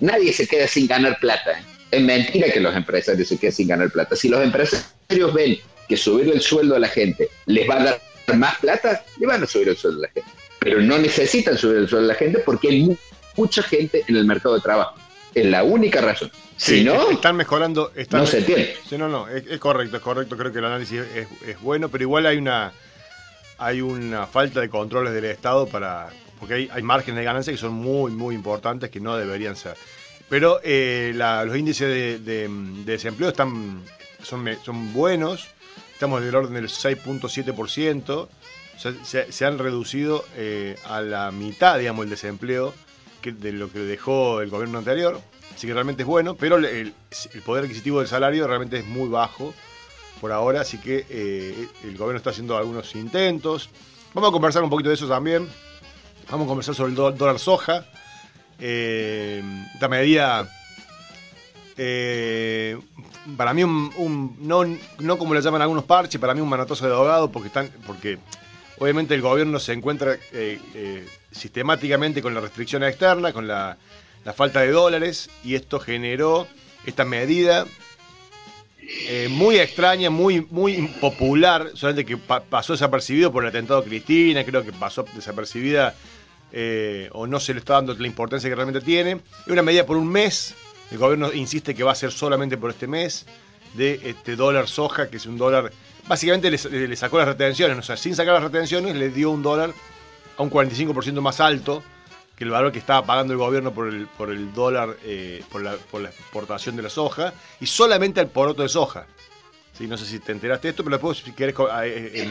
Nadie 0.00 0.32
se 0.32 0.46
queda 0.48 0.66
sin 0.66 0.86
ganar 0.88 1.18
plata. 1.20 1.52
¿eh? 1.52 1.62
Es 1.92 2.02
mentira 2.02 2.48
que 2.52 2.60
los 2.60 2.74
empresarios 2.74 3.28
se 3.28 3.38
queden 3.38 3.52
sin 3.52 3.68
ganar 3.68 3.90
plata. 3.90 4.16
Si 4.16 4.28
los 4.28 4.42
empresarios 4.42 5.32
ven 5.32 5.58
que 5.88 5.96
subir 5.96 6.28
el 6.32 6.40
sueldo 6.40 6.74
a 6.74 6.78
la 6.80 6.88
gente 6.88 7.28
les 7.46 7.68
va 7.68 7.80
a 7.80 7.84
dar 7.84 8.00
más 8.32 8.58
plata, 8.58 9.04
le 9.18 9.26
van 9.26 9.42
a 9.42 9.46
subir 9.46 9.68
el 9.68 9.76
sueldo 9.76 9.98
a 10.00 10.02
la 10.02 10.08
gente. 10.12 10.30
Pero 10.60 10.80
no 10.80 10.96
necesitan 10.98 11.58
subir 11.58 11.76
el 11.78 11.88
sueldo 11.88 12.06
a 12.10 12.12
la 12.14 12.18
gente 12.18 12.38
porque 12.38 12.68
hay 12.68 12.82
mu- 12.84 12.96
mucha 13.36 13.62
gente 13.62 14.02
en 14.08 14.16
el 14.16 14.24
mercado 14.24 14.54
de 14.54 14.60
trabajo. 14.62 14.96
Es 15.34 15.44
la 15.46 15.62
única 15.64 16.00
razón. 16.00 16.30
Sí, 16.56 16.78
si 16.78 16.84
no, 16.84 17.10
están 17.10 17.36
mejorando. 17.36 17.92
Están 17.96 18.20
no 18.20 18.26
se 18.26 18.38
entiende. 18.38 18.76
Sí, 18.88 18.96
no, 18.96 19.08
no, 19.08 19.28
es, 19.28 19.44
es 19.48 19.58
correcto, 19.58 19.96
es 19.96 20.02
correcto. 20.02 20.36
Creo 20.36 20.52
que 20.52 20.60
el 20.60 20.64
análisis 20.64 21.00
es, 21.14 21.26
es 21.46 21.60
bueno, 21.60 21.88
pero 21.88 22.02
igual 22.04 22.24
hay 22.26 22.36
una 22.38 22.72
hay 23.58 23.80
una 23.80 24.26
falta 24.26 24.60
de 24.60 24.68
controles 24.68 25.12
del 25.12 25.24
Estado 25.26 25.66
para. 25.66 26.08
Porque 26.38 26.54
hay, 26.54 26.68
hay 26.72 26.82
márgenes 26.82 27.18
de 27.18 27.24
ganancia 27.24 27.52
que 27.52 27.58
son 27.58 27.72
muy, 27.72 28.10
muy 28.12 28.34
importantes 28.34 28.90
que 28.90 29.00
no 29.00 29.16
deberían 29.16 29.56
ser. 29.56 29.76
Pero 30.28 30.60
eh, 30.64 31.12
la- 31.14 31.44
los 31.44 31.56
índices 31.56 31.88
de, 31.88 32.18
de- 32.18 32.48
de 32.48 32.92
desempleo 32.92 33.28
están 33.30 33.82
son, 34.22 34.48
son 34.64 34.92
buenos. 34.92 35.48
Estamos 36.04 36.22
del 36.22 36.34
orden 36.34 36.52
del 36.52 36.68
6.7%. 36.68 38.10
O 38.10 38.28
sea, 38.76 39.26
se, 39.30 39.44
han 39.46 39.58
reducido 39.58 40.22
eh, 40.36 40.76
a 40.84 41.00
la 41.00 41.30
mitad, 41.30 41.78
digamos, 41.78 42.04
el 42.04 42.10
desempleo 42.10 42.74
de 43.22 43.52
lo 43.52 43.72
que 43.72 43.78
dejó 43.78 44.42
el 44.42 44.50
gobierno 44.50 44.76
anterior. 44.76 45.18
Así 45.54 45.66
que 45.66 45.72
realmente 45.72 46.02
es 46.02 46.06
bueno, 46.06 46.34
pero 46.34 46.58
el, 46.58 46.92
poder 47.46 47.64
adquisitivo 47.64 48.00
del 48.00 48.08
salario 48.08 48.46
realmente 48.46 48.80
es 48.80 48.84
muy 48.84 49.08
bajo 49.08 49.54
por 50.20 50.30
ahora, 50.30 50.60
así 50.60 50.76
que 50.76 51.06
eh, 51.08 51.68
el 51.84 51.96
gobierno 51.96 52.18
está 52.18 52.28
haciendo 52.28 52.58
algunos 52.58 52.94
intentos. 52.94 53.70
Vamos 54.12 54.28
a 54.28 54.32
conversar 54.32 54.62
un 54.62 54.68
poquito 54.68 54.90
de 54.90 54.96
eso 54.96 55.08
también. 55.08 55.48
Vamos 56.30 56.44
a 56.44 56.48
conversar 56.48 56.74
sobre 56.74 56.90
el 56.90 56.96
dólar 56.96 57.38
soja. 57.38 57.86
Eh, 58.58 59.42
esta 59.72 59.88
medida, 59.88 60.46
eh, 61.76 62.78
para 63.36 63.52
mí, 63.54 63.64
un, 63.64 64.36
no, 64.98 65.18
como 65.18 65.34
le 65.34 65.40
llaman 65.40 65.62
algunos 65.62 65.84
parches, 65.84 66.20
para 66.20 66.34
mí 66.34 66.40
un 66.40 66.48
manotazo 66.48 66.86
de 66.86 66.94
ahogado, 66.94 67.30
porque, 67.30 68.18
obviamente 68.78 69.14
el 69.14 69.22
gobierno 69.22 69.58
se 69.58 69.72
encuentra 69.72 70.14
eh, 70.32 70.60
eh, 70.74 71.06
sistemáticamente 71.32 72.22
con 72.22 72.34
la 72.34 72.40
restricción 72.40 72.84
externa, 72.84 73.32
con 73.32 73.46
la, 73.48 73.76
falta 74.36 74.60
de 74.60 74.70
dólares, 74.70 75.30
y 75.42 75.54
esto 75.54 75.80
generó 75.80 76.46
esta 76.86 77.04
medida 77.04 77.66
muy 79.30 79.58
extraña, 79.58 80.10
muy, 80.10 80.46
muy 80.50 80.74
impopular, 80.74 81.70
solamente 81.74 82.04
que 82.04 82.16
pa- 82.18 82.42
pasó 82.42 82.74
desapercibido 82.74 83.32
por 83.32 83.42
el 83.44 83.48
atentado 83.48 83.80
a 83.80 83.84
Cristina, 83.84 84.44
creo 84.44 84.62
que 84.62 84.72
pasó 84.72 85.04
desapercibida 85.14 85.94
o 87.12 87.26
no 87.26 87.40
se 87.40 87.54
le 87.54 87.60
está 87.60 87.74
dando 87.74 87.94
la 87.94 88.06
importancia 88.06 88.48
que 88.48 88.54
realmente 88.54 88.80
tiene. 88.82 89.12
Es 89.46 89.52
una 89.52 89.62
medida 89.62 89.86
por 89.86 89.96
un 89.96 90.06
mes, 90.08 90.54
el 90.90 90.98
gobierno 90.98 91.32
insiste 91.32 91.74
que 91.74 91.82
va 91.82 91.92
a 91.92 91.94
ser 91.94 92.12
solamente 92.12 92.56
por 92.56 92.70
este 92.70 92.86
mes. 92.86 93.26
de 93.74 94.00
este 94.04 94.36
dólar 94.36 94.68
soja, 94.68 95.08
que 95.10 95.16
es 95.16 95.26
un 95.26 95.36
dólar. 95.36 95.72
Básicamente 96.06 96.48
le, 96.50 96.88
le 96.88 96.96
sacó 96.96 97.18
las 97.18 97.26
retenciones, 97.26 97.76
o 97.76 97.82
sea, 97.82 97.96
sin 97.96 98.14
sacar 98.14 98.34
las 98.34 98.44
retenciones, 98.44 98.94
le 98.94 99.08
dio 99.08 99.30
un 99.30 99.42
dólar 99.42 99.72
a 100.36 100.42
un 100.42 100.50
45% 100.50 101.20
más 101.20 101.40
alto 101.40 101.82
que 102.36 102.44
el 102.44 102.50
valor 102.50 102.72
que 102.72 102.78
estaba 102.78 103.04
pagando 103.06 103.32
el 103.32 103.38
gobierno 103.38 103.72
por 103.72 103.88
el, 103.88 104.06
por 104.06 104.30
el 104.30 104.52
dólar, 104.52 104.96
eh, 105.04 105.42
por, 105.50 105.62
la, 105.62 105.74
por 105.90 106.02
la 106.02 106.10
exportación 106.10 106.76
de 106.76 106.82
la 106.82 106.90
soja, 106.90 107.32
y 107.60 107.66
solamente 107.66 108.20
al 108.20 108.28
poroto 108.28 108.62
de 108.62 108.68
soja. 108.68 109.06
Sí, 109.72 109.86
no 109.86 109.96
sé 109.96 110.06
si 110.06 110.20
te 110.20 110.32
enteraste 110.32 110.68
de 110.68 110.70
esto, 110.70 110.84
pero 110.84 110.96
después, 110.96 111.18
si 111.18 111.32
querés, 111.32 111.54
eh, 111.84 112.28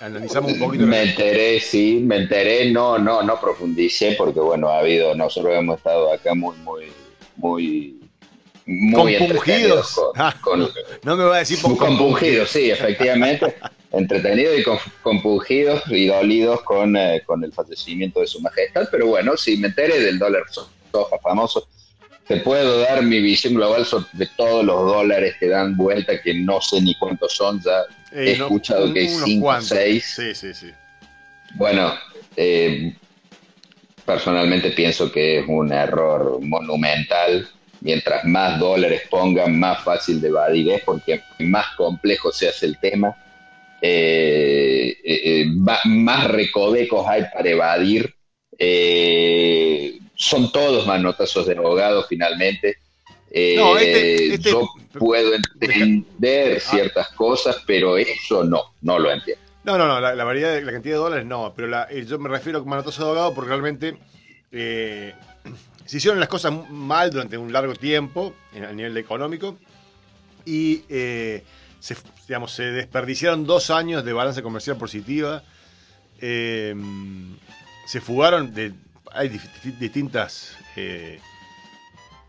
analizamos 0.00 0.52
un 0.52 0.58
poquito. 0.58 0.86
Me 0.86 1.02
enteré, 1.02 1.60
sí, 1.60 2.02
me 2.04 2.16
enteré, 2.16 2.70
no, 2.70 2.98
no, 2.98 3.22
no 3.22 3.40
profundicé, 3.40 4.14
porque 4.16 4.40
bueno, 4.40 4.68
ha 4.68 4.80
habido, 4.80 5.14
nosotros 5.14 5.54
hemos 5.54 5.78
estado 5.78 6.12
acá 6.12 6.34
muy, 6.34 6.56
muy, 6.58 6.86
muy 7.40 8.00
muy 8.66 9.16
compungidos. 9.16 10.00
Ah, 10.16 10.34
no 11.02 11.16
me 11.16 11.24
va 11.24 11.36
a 11.36 11.38
decir 11.40 11.58
compungidos, 11.60 12.50
sí, 12.50 12.70
efectivamente. 12.70 13.56
entretenidos 13.92 14.58
y 14.58 14.64
compungidos 15.02 15.82
y 15.88 16.06
dolidos 16.06 16.62
con, 16.62 16.96
eh, 16.96 17.22
con, 17.26 17.42
el 17.42 17.52
fallecimiento 17.52 18.20
de 18.20 18.26
su 18.26 18.40
majestad. 18.40 18.88
Pero 18.90 19.08
bueno, 19.08 19.36
si 19.36 19.56
me 19.56 19.68
enteré 19.68 19.98
del 20.00 20.18
dólar 20.18 20.44
soja 20.92 21.18
famoso, 21.22 21.66
te 22.28 22.36
puedo 22.36 22.80
dar 22.80 23.02
mi 23.02 23.20
visión 23.20 23.54
global 23.54 23.84
sobre 23.84 24.26
todos 24.36 24.64
los 24.64 24.86
dólares 24.86 25.34
que 25.40 25.48
dan 25.48 25.76
vuelta, 25.76 26.20
que 26.22 26.34
no 26.34 26.60
sé 26.60 26.80
ni 26.80 26.94
cuántos 26.94 27.32
son, 27.32 27.60
ya 27.60 27.82
he 28.12 28.32
escuchado 28.32 28.92
que 28.92 29.00
hay 29.00 29.08
5 29.08 29.48
o 29.48 29.60
6. 29.60 30.14
Sí, 30.16 30.34
sí, 30.34 30.54
sí. 30.54 30.70
Bueno, 31.54 31.92
eh, 32.36 32.94
personalmente 34.10 34.72
pienso 34.72 35.12
que 35.12 35.38
es 35.38 35.44
un 35.46 35.72
error 35.72 36.40
monumental 36.42 37.48
mientras 37.80 38.24
más 38.24 38.58
dólares 38.58 39.02
pongan, 39.08 39.56
más 39.58 39.84
fácil 39.84 40.20
de 40.20 40.28
evadir 40.28 40.72
es, 40.72 40.82
porque 40.82 41.22
más 41.38 41.66
complejo 41.76 42.32
se 42.32 42.48
hace 42.48 42.66
el 42.66 42.78
tema, 42.78 43.16
eh, 43.80 44.96
eh, 45.04 45.20
eh, 45.24 45.44
más 45.84 46.26
recovecos 46.28 47.06
hay 47.06 47.22
para 47.32 47.50
evadir. 47.50 48.12
son 50.16 50.50
todos 50.50 50.86
manotazos 50.88 51.46
de 51.46 51.56
abogado 51.56 52.04
finalmente. 52.08 52.78
Este, 53.30 54.34
este 54.34 54.50
yo 54.50 54.68
puedo 54.98 55.34
entender 55.34 56.56
ah. 56.56 56.60
ciertas 56.68 57.10
cosas, 57.10 57.62
pero 57.64 57.96
eso 57.96 58.42
no, 58.42 58.74
no 58.82 58.98
lo 58.98 59.12
entiendo. 59.12 59.49
No, 59.64 59.76
no, 59.76 59.86
no, 59.86 60.00
la, 60.00 60.24
variedad 60.24 60.54
de 60.54 60.62
la 60.62 60.72
cantidad 60.72 60.94
de 60.94 61.00
dólares 61.00 61.26
no, 61.26 61.52
pero 61.54 61.90
yo 61.90 62.18
me 62.18 62.28
refiero 62.28 62.60
a 62.60 62.64
manotazo 62.64 63.14
de 63.14 63.34
porque 63.34 63.48
realmente 63.50 63.98
se 64.50 65.96
hicieron 65.96 66.18
las 66.18 66.28
cosas 66.28 66.52
mal 66.70 67.10
durante 67.10 67.36
un 67.36 67.52
largo 67.52 67.74
tiempo 67.74 68.34
a 68.54 68.72
nivel 68.72 68.96
económico 68.96 69.58
y 70.44 70.84
eh, 70.88 71.44
se, 71.78 71.96
digamos, 72.26 72.52
se 72.52 72.64
desperdiciaron 72.64 73.46
dos 73.46 73.70
años 73.70 74.04
de 74.04 74.12
balanza 74.12 74.42
comercial 74.42 74.76
positiva. 74.76 75.42
Eh, 76.20 76.74
se 77.86 78.00
fugaron. 78.00 78.52
Hay 79.12 79.28
distintas. 79.78 80.56
Eh, 80.76 81.20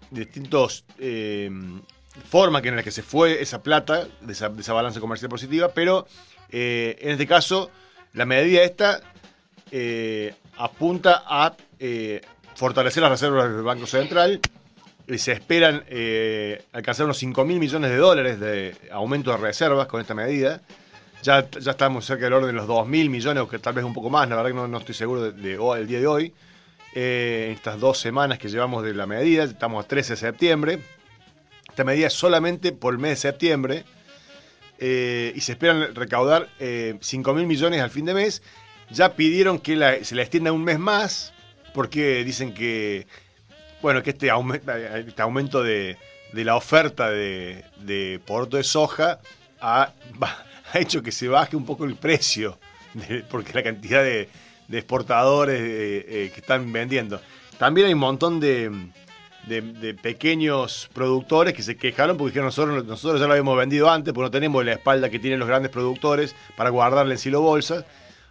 distintos 0.09 0.83
formas 2.29 2.65
en 2.65 2.75
las 2.75 2.83
que 2.83 2.91
se 2.91 3.01
fue 3.01 3.41
esa 3.41 3.63
plata 3.63 4.07
de 4.19 4.33
esa, 4.33 4.49
de 4.49 4.61
esa 4.61 4.73
balanza 4.73 4.99
comercial 4.99 5.29
positiva, 5.29 5.69
pero 5.73 6.05
en 6.51 7.09
este 7.09 7.27
caso 7.27 7.71
la 8.13 8.25
medida 8.25 8.63
esta 8.63 9.01
apunta 10.57 11.23
a 11.25 11.55
fortalecer 12.61 13.01
las 13.01 13.11
reservas 13.11 13.51
del 13.51 13.63
Banco 13.63 13.87
Central. 13.87 14.39
Se 15.17 15.31
esperan 15.31 15.83
eh, 15.87 16.63
alcanzar 16.73 17.05
unos 17.05 17.17
5 17.17 17.43
mil 17.43 17.59
millones 17.59 17.89
de 17.89 17.97
dólares 17.97 18.39
de 18.39 18.75
aumento 18.91 19.31
de 19.31 19.37
reservas 19.37 19.87
con 19.87 19.99
esta 19.99 20.13
medida. 20.13 20.61
Ya, 21.23 21.49
ya 21.49 21.71
estamos 21.71 22.05
cerca 22.05 22.25
del 22.25 22.33
orden 22.33 22.47
de 22.47 22.53
los 22.53 22.67
2 22.67 22.87
mil 22.87 23.09
millones, 23.09 23.43
o 23.43 23.47
que 23.47 23.59
tal 23.59 23.73
vez 23.73 23.83
un 23.83 23.93
poco 23.93 24.09
más, 24.09 24.29
la 24.29 24.35
verdad 24.35 24.51
que 24.51 24.67
no, 24.69 24.77
estoy 24.77 24.93
seguro 24.95 25.31
del 25.31 25.41
de, 25.41 25.85
día 25.85 25.99
de 25.99 26.07
hoy. 26.07 26.33
Eh, 26.93 27.51
estas 27.55 27.79
dos 27.79 27.97
semanas 27.97 28.37
que 28.37 28.47
llevamos 28.47 28.83
de 28.83 28.93
la 28.93 29.07
medida, 29.07 29.43
estamos 29.43 29.83
a 29.83 29.87
13 29.87 30.13
de 30.13 30.17
septiembre. 30.17 30.79
Esta 31.67 31.83
medida 31.83 32.07
es 32.07 32.13
solamente 32.13 32.71
por 32.71 32.93
el 32.93 32.99
mes 32.99 33.11
de 33.11 33.15
septiembre. 33.15 33.85
Eh, 34.83 35.31
y 35.35 35.41
se 35.41 35.51
esperan 35.51 35.93
recaudar 35.93 36.49
5 36.99 37.33
mil 37.35 37.45
millones 37.45 37.81
al 37.81 37.91
fin 37.91 38.05
de 38.05 38.15
mes. 38.15 38.41
Ya 38.89 39.15
pidieron 39.15 39.59
que 39.59 40.03
se 40.03 40.15
la 40.15 40.21
extienda 40.23 40.51
un 40.51 40.63
mes 40.63 40.79
más, 40.79 41.33
porque 41.73 42.23
dicen 42.23 42.53
que, 42.53 43.05
bueno, 43.81 44.03
que 44.03 44.09
este, 44.09 44.29
este 45.07 45.21
aumento 45.21 45.63
de, 45.63 45.97
la 46.33 46.55
oferta 46.55 47.09
de, 47.09 47.63
de 47.77 48.19
de 48.49 48.63
soja 48.63 49.19
ha, 49.61 49.93
hecho 50.73 51.03
que 51.03 51.11
se 51.11 51.27
baje 51.27 51.55
un 51.55 51.65
poco 51.65 51.85
el 51.85 51.95
precio, 51.95 52.57
porque 53.29 53.53
la 53.53 53.63
cantidad 53.63 54.03
de, 54.03 54.29
exportadores 54.71 55.61
eh, 55.61 56.05
eh, 56.07 56.31
que 56.33 56.39
están 56.39 56.71
vendiendo. 56.71 57.21
También 57.57 57.87
hay 57.87 57.93
un 57.93 57.99
montón 57.99 58.39
de, 58.39 58.71
pequeños 60.01 60.89
productores 60.93 61.53
que 61.53 61.63
se 61.63 61.75
quejaron 61.75 62.17
porque 62.17 62.31
dijeron 62.31 62.47
nosotros, 62.47 62.85
nosotros 62.85 63.19
ya 63.19 63.27
lo 63.27 63.33
habíamos 63.33 63.57
vendido 63.57 63.89
antes, 63.89 64.13
porque 64.13 64.25
no 64.27 64.31
tenemos 64.31 64.63
la 64.63 64.73
espalda 64.73 65.09
que 65.09 65.19
tienen 65.19 65.39
los 65.39 65.47
grandes 65.47 65.71
productores 65.71 66.35
para 66.55 66.69
guardarle 66.69 67.13
en 67.13 67.17
silo 67.17 67.41
bolsa. 67.41 67.85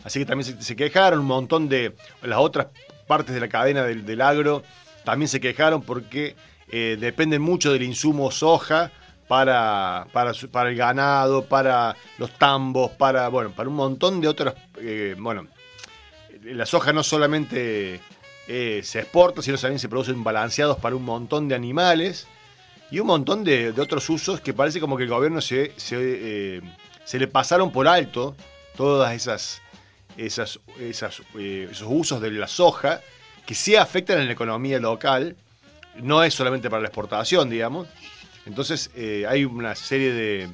Así 0.05 0.21
que 0.21 0.26
también 0.26 0.61
se, 0.62 0.76
quejaron 0.76 1.21
un 1.21 1.26
montón 1.26 1.69
de 1.69 1.95
las 2.23 2.38
otras 2.38 2.69
partes 3.07 3.35
de 3.35 3.40
la 3.40 3.49
cadena 3.49 3.85
del, 3.85 4.21
agro 4.21 4.62
también 5.05 5.29
se 5.29 5.40
quejaron 5.40 5.83
porque 5.83 6.37
eh, 6.71 6.97
dependen 7.00 7.43
mucho 7.43 7.73
del 7.73 7.83
insumo 7.83 8.31
soja 8.31 8.93
para, 9.29 10.07
para, 10.12 10.33
para, 10.50 10.71
el 10.71 10.76
ganado, 10.76 11.45
para 11.45 11.97
los 12.19 12.31
tambos, 12.38 12.90
para, 12.93 13.29
bueno, 13.29 13.50
para 13.50 13.69
un 13.69 13.76
montón 13.76 14.21
de 14.21 14.29
otras... 14.29 14.55
Eh, 14.79 15.14
bueno, 15.19 15.47
la 16.43 16.67
soja 16.67 16.93
no 16.93 17.02
solamente 17.02 18.00
eh, 18.52 18.80
se 18.83 19.00
exporta, 19.00 19.42
sino 19.42 19.57
también 19.57 19.78
se 19.78 19.88
producen 19.88 20.25
balanceados 20.25 20.78
para 20.78 20.97
un 20.97 21.04
montón 21.04 21.49
de 21.49 21.54
animales 21.54 22.26
y 22.90 22.99
un 22.99 23.07
montón 23.07 23.45
de, 23.45 23.71
otros 23.78 24.11
usos 24.11 24.40
que 24.40 24.52
parece 24.52 24.80
como 24.80 24.97
que 24.97 25.04
el 25.04 25.09
gobierno 25.09 25.40
se, 25.40 25.73
se, 25.76 26.61
se 27.04 27.19
le 27.19 27.28
pasaron 27.28 27.71
por 27.71 27.87
alto 27.87 28.35
todas 28.76 29.14
esas 29.14 29.62
esas, 30.16 30.59
eh, 31.38 31.69
esos 31.71 31.88
usos 31.88 32.21
de 32.21 32.30
la 32.30 32.47
soja 32.47 33.00
que 33.47 33.54
sí 33.54 33.76
afectan 33.76 34.21
en 34.21 34.26
la 34.26 34.33
economía 34.33 34.78
local, 34.78 35.37
no 35.97 36.23
es 36.23 36.35
solamente 36.35 36.71
para 36.71 36.83
la 36.83 36.88
exportación, 36.88 37.50
digamos. 37.50 37.88
Entonces 38.47 38.90
eh, 38.95 39.25
hay 39.28 39.45
una 39.45 39.75
serie 39.75 40.12
de, 40.12 40.49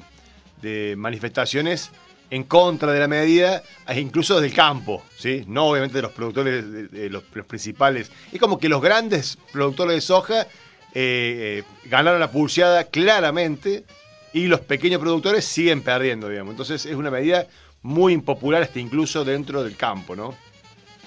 de, 0.61 0.95
manifestaciones 0.95 1.91
en 2.29 2.43
contra 2.43 2.91
de 2.91 2.99
la 2.99 3.07
medida, 3.07 3.63
e 3.87 3.99
incluso 3.99 4.41
del 4.41 4.53
campo, 4.53 5.03
¿sí? 5.17 5.43
no 5.47 5.67
obviamente 5.67 5.97
de 5.97 6.01
los 6.01 6.11
productores, 6.11 6.91
de, 6.91 7.09
los, 7.09 7.23
principales. 7.23 8.11
Es 8.31 8.39
como 8.39 8.59
que 8.59 8.69
los 8.69 8.81
grandes 8.81 9.37
productores 9.51 9.95
de 9.95 10.01
soja 10.01 10.47
eh, 10.93 11.63
ganaron 11.85 12.19
la 12.19 12.31
pulseada 12.31 12.85
claramente 12.85 13.85
y 14.33 14.47
los 14.47 14.59
pequeños 14.59 14.99
productores 14.99 15.45
siguen 15.45 15.81
perdiendo, 15.81 16.27
digamos. 16.29 16.51
Entonces 16.51 16.85
es 16.85 16.95
una 16.95 17.09
medida 17.09 17.47
muy 17.81 18.13
impopular 18.13 18.61
este 18.61 18.79
incluso 18.79 19.23
dentro 19.23 19.63
del 19.63 19.77
campo, 19.77 20.15
¿no? 20.15 20.35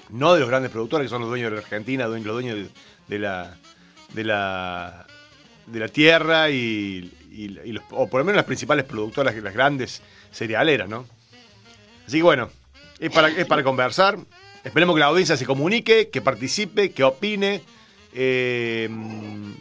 No 0.09 0.35
de 0.35 0.41
los 0.41 0.49
grandes 0.49 0.71
productores, 0.71 1.07
que 1.07 1.11
son 1.11 1.21
los 1.21 1.29
dueños 1.29 1.51
de 1.51 1.57
la 1.57 1.63
Argentina, 1.63 2.07
los 2.07 2.25
dueños 2.25 2.69
de, 3.09 3.19
la, 3.19 3.57
de, 4.15 4.25
la, 4.25 5.07
de 5.67 5.79
la 5.79 5.89
tierra 5.89 6.51
y, 6.51 7.13
los, 7.33 7.85
o 7.91 8.09
por 8.09 8.21
lo 8.21 8.25
menos 8.25 8.37
las 8.37 8.47
principales 8.47 8.85
productoras, 8.85 9.37
las 9.37 9.55
grandes 9.55 10.03
cerealeras, 10.33 10.89
¿no? 10.89 11.07
Así 12.07 12.19
que 12.19 12.23
bueno, 12.23 12.51
es 12.99 13.11
para, 13.11 13.63
conversar. 13.63 14.19
Esperemos 14.65 14.95
que 14.95 15.01
la 15.01 15.07
audiencia 15.07 15.37
se 15.37 15.47
comunique, 15.47 16.11
que 16.11 16.21
participe, 16.21 16.91
que 16.93 17.03
opine. 17.05 17.63
Eh, 18.13 18.89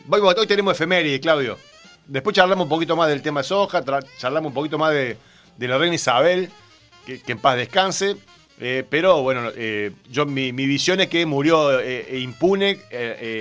hoy 0.09 0.47
tenemos 0.47 0.73
efeméride, 0.73 1.19
Claudio. 1.19 1.57
Después 2.07 2.35
charlamos 2.35 2.63
un 2.63 2.69
poquito 2.69 2.95
más 2.95 3.07
del 3.07 3.21
tema 3.21 3.41
de 3.41 3.47
soja, 3.47 3.83
charlamos 4.17 4.49
un 4.49 4.53
poquito 4.53 4.77
más 4.79 4.93
de, 4.93 5.17
la 5.59 5.77
reina 5.77 5.95
Isabel 5.95 6.49
que, 7.05 7.21
en 7.27 7.37
paz 7.37 7.55
descanse. 7.55 8.17
Eh, 8.59 8.83
pero 8.89 9.21
bueno, 9.21 9.51
eh, 9.55 9.91
yo 10.09 10.25
mi, 10.25 10.51
visión 10.51 10.99
es 10.99 11.07
que 11.07 11.25
murió 11.25 11.79
eh, 11.79 12.19
impune 12.19 12.79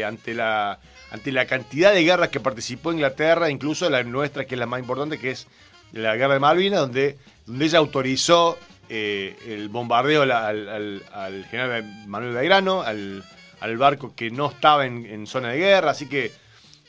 ante, 0.05 0.35
la, 0.35 0.79
ante 1.11 1.33
la 1.33 1.47
cantidad 1.47 1.93
de 1.93 2.05
guerras 2.05 2.29
que 2.29 2.39
participó 2.41 2.93
Inglaterra, 2.93 3.51
incluso 3.51 3.91
la 3.91 4.03
nuestra, 4.05 4.45
que 4.45 4.55
es 4.55 4.59
la 4.59 4.67
más 4.67 4.81
importante, 4.81 5.19
que 5.19 5.31
es 5.31 5.49
la 5.93 6.17
guerra 6.17 6.35
de 6.35 6.41
Malvinas, 6.41 6.81
donde, 6.81 7.17
donde 7.47 7.65
ella 7.65 7.79
autorizó 7.79 8.59
el 8.89 9.69
bombardeo 9.71 10.23
al, 10.23 11.47
general 11.51 11.85
Manuel 12.07 12.35
Belgrano, 12.35 12.83
al, 12.83 13.23
al, 13.61 13.77
barco 13.77 14.15
que 14.17 14.31
no 14.31 14.49
estaba 14.51 14.87
en, 14.87 15.05
en, 15.07 15.27
zona 15.27 15.51
de 15.51 15.59
guerra. 15.59 15.91
Así 15.91 16.07
que 16.09 16.33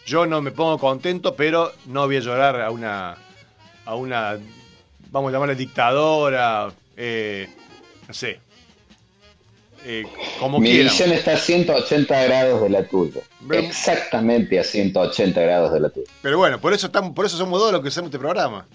yo 0.06 0.26
no 0.26 0.42
me 0.42 0.52
pongo 0.52 0.78
contento, 0.78 1.36
pero 1.36 1.74
no 1.88 2.06
voy 2.08 2.18
a 2.18 2.22
llorar 2.22 2.62
a 2.62 2.72
una, 2.72 3.18
a 3.86 3.96
una 3.96 4.38
vamos 5.12 5.30
a 5.30 5.34
llamarle 5.34 5.56
dictadora, 5.56 6.70
eh, 6.96 7.48
no 8.08 8.14
sé. 8.14 8.40
eh, 9.86 10.04
como 10.40 10.60
Mi 10.60 10.70
quieran. 10.72 10.88
visión 10.90 11.12
está 11.12 11.34
a 11.34 11.38
180 11.38 12.24
grados 12.24 12.62
de 12.62 12.70
la 12.70 12.84
tuya. 12.84 13.22
Pero- 13.48 13.62
Exactamente 13.62 14.60
a 14.60 14.64
180 14.64 15.42
grados 15.42 15.74
de 15.74 15.80
la 15.80 15.90
tuya. 15.90 16.08
Pero 16.22 16.38
bueno, 16.38 16.60
por 16.60 16.74
eso 16.74 16.88
estamos, 16.88 17.14
por 17.14 17.26
eso 17.26 17.38
somos 17.38 17.60
dos 17.60 17.72
los 17.72 17.82
que 17.82 17.88
hacemos 17.90 18.10
este 18.10 18.20
programa. 18.20 18.66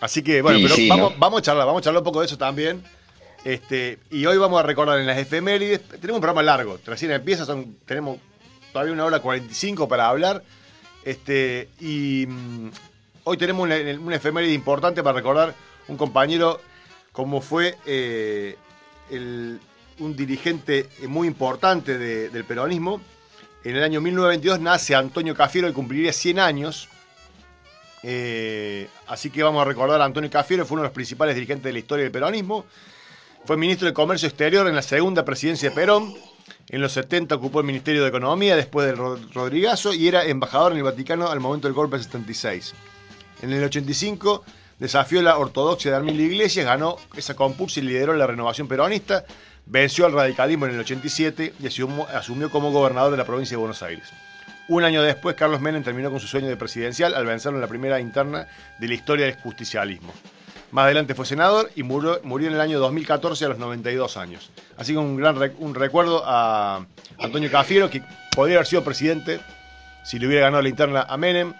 Así 0.00 0.22
que, 0.22 0.42
bueno, 0.42 0.58
Sí, 0.58 0.64
pero 0.64 0.74
sí, 0.76 0.88
vamos, 0.88 1.12
¿no? 1.12 1.18
vamos 1.18 1.38
a 1.38 1.42
charlar, 1.42 1.66
vamos 1.66 1.80
a 1.80 1.84
charlar 1.84 2.00
un 2.00 2.04
poco 2.04 2.20
de 2.20 2.26
eso 2.26 2.36
también. 2.38 2.82
Este, 3.44 3.98
y 4.10 4.26
hoy 4.26 4.36
vamos 4.38 4.58
a 4.58 4.62
recordar 4.62 4.98
en 4.98 5.06
las 5.06 5.18
efemérides. 5.18 5.80
Tenemos 5.88 6.16
un 6.16 6.20
programa 6.20 6.42
largo, 6.42 6.78
recién 6.84 7.12
empieza, 7.12 7.44
son, 7.46 7.76
tenemos 7.86 8.18
todavía 8.72 8.92
una 8.92 9.04
hora 9.04 9.20
45 9.20 9.88
para 9.88 10.08
hablar. 10.08 10.42
Este, 11.04 11.68
y 11.80 12.26
mm, 12.26 12.70
hoy 13.24 13.36
tenemos 13.36 13.62
una, 13.64 13.76
una 14.00 14.16
efeméride 14.16 14.52
importante 14.52 15.02
para 15.02 15.16
recordar 15.16 15.54
un 15.88 15.96
compañero 15.96 16.60
como 17.12 17.40
fue 17.40 17.76
eh, 17.86 18.56
el- 19.10 19.60
un 20.00 20.14
dirigente 20.16 20.88
muy 21.08 21.26
importante 21.28 21.96
de- 21.96 22.28
del 22.28 22.44
peronismo. 22.44 23.00
En 23.64 23.76
el 23.76 23.82
año 23.84 24.00
1922 24.00 24.60
nace 24.60 24.94
Antonio 24.94 25.34
Cafiero 25.34 25.68
y 25.68 25.72
cumpliría 25.72 26.12
100 26.12 26.38
años. 26.40 26.88
Eh, 28.08 28.86
así 29.08 29.30
que 29.30 29.42
vamos 29.42 29.60
a 29.60 29.64
recordar 29.64 30.00
a 30.00 30.04
Antonio 30.04 30.30
Cafiero, 30.30 30.64
fue 30.64 30.76
uno 30.76 30.82
de 30.82 30.88
los 30.90 30.94
principales 30.94 31.34
dirigentes 31.34 31.64
de 31.64 31.72
la 31.72 31.78
historia 31.80 32.04
del 32.04 32.12
peronismo. 32.12 32.64
Fue 33.44 33.56
ministro 33.56 33.88
de 33.88 33.92
Comercio 33.94 34.28
Exterior 34.28 34.68
en 34.68 34.76
la 34.76 34.82
segunda 34.82 35.24
presidencia 35.24 35.70
de 35.70 35.74
Perón. 35.74 36.14
En 36.68 36.80
los 36.80 36.92
70 36.92 37.34
ocupó 37.34 37.60
el 37.60 37.66
Ministerio 37.66 38.02
de 38.02 38.08
Economía 38.08 38.54
después 38.54 38.86
del 38.86 38.96
Ro- 38.96 39.18
Rodrigazo 39.34 39.92
y 39.92 40.06
era 40.06 40.24
embajador 40.24 40.70
en 40.72 40.78
el 40.78 40.84
Vaticano 40.84 41.28
al 41.28 41.40
momento 41.40 41.66
del 41.66 41.74
golpe 41.74 41.96
del 41.96 42.04
76. 42.04 42.74
En 43.42 43.52
el 43.52 43.64
85 43.64 44.44
desafió 44.78 45.20
la 45.22 45.36
ortodoxia 45.38 45.90
de 45.90 45.96
Armilio 45.96 46.26
Iglesias, 46.26 46.64
ganó 46.64 46.96
esa 47.16 47.34
compulsa 47.34 47.80
y 47.80 47.84
lideró 47.84 48.14
la 48.14 48.26
renovación 48.28 48.68
peronista, 48.68 49.24
venció 49.64 50.06
al 50.06 50.12
radicalismo 50.12 50.66
en 50.66 50.74
el 50.74 50.80
87 50.80 51.54
y 51.60 51.66
asumió 51.66 52.50
como 52.50 52.70
gobernador 52.70 53.10
de 53.10 53.16
la 53.16 53.24
provincia 53.24 53.56
de 53.56 53.60
Buenos 53.60 53.82
Aires. 53.82 54.08
Un 54.68 54.82
año 54.82 55.02
después, 55.02 55.36
Carlos 55.36 55.60
Menem 55.60 55.84
terminó 55.84 56.10
con 56.10 56.18
su 56.18 56.26
sueño 56.26 56.48
de 56.48 56.56
presidencial 56.56 57.14
al 57.14 57.24
vencerlo 57.24 57.58
en 57.58 57.62
la 57.62 57.68
primera 57.68 58.00
interna 58.00 58.48
de 58.78 58.88
la 58.88 58.94
historia 58.94 59.26
del 59.26 59.36
justicialismo. 59.36 60.12
Más 60.72 60.86
adelante 60.86 61.14
fue 61.14 61.24
senador 61.24 61.70
y 61.76 61.84
murió, 61.84 62.20
en 62.24 62.54
el 62.54 62.60
año 62.60 62.80
2014 62.80 63.44
a 63.44 63.48
los 63.48 63.58
92 63.58 64.16
años. 64.16 64.50
Así 64.76 64.92
que 64.92 64.98
un 64.98 65.16
gran 65.16 65.36
un 65.58 65.74
recuerdo 65.74 66.22
a 66.26 66.84
Antonio 67.18 67.50
Cafiero, 67.50 67.88
que 67.88 68.02
podría 68.34 68.56
haber 68.56 68.66
sido 68.66 68.82
presidente 68.82 69.38
si 70.02 70.18
le 70.18 70.26
hubiera 70.26 70.42
ganado 70.42 70.62
la 70.62 70.68
interna 70.68 71.02
a 71.02 71.16
Menem. 71.16 71.54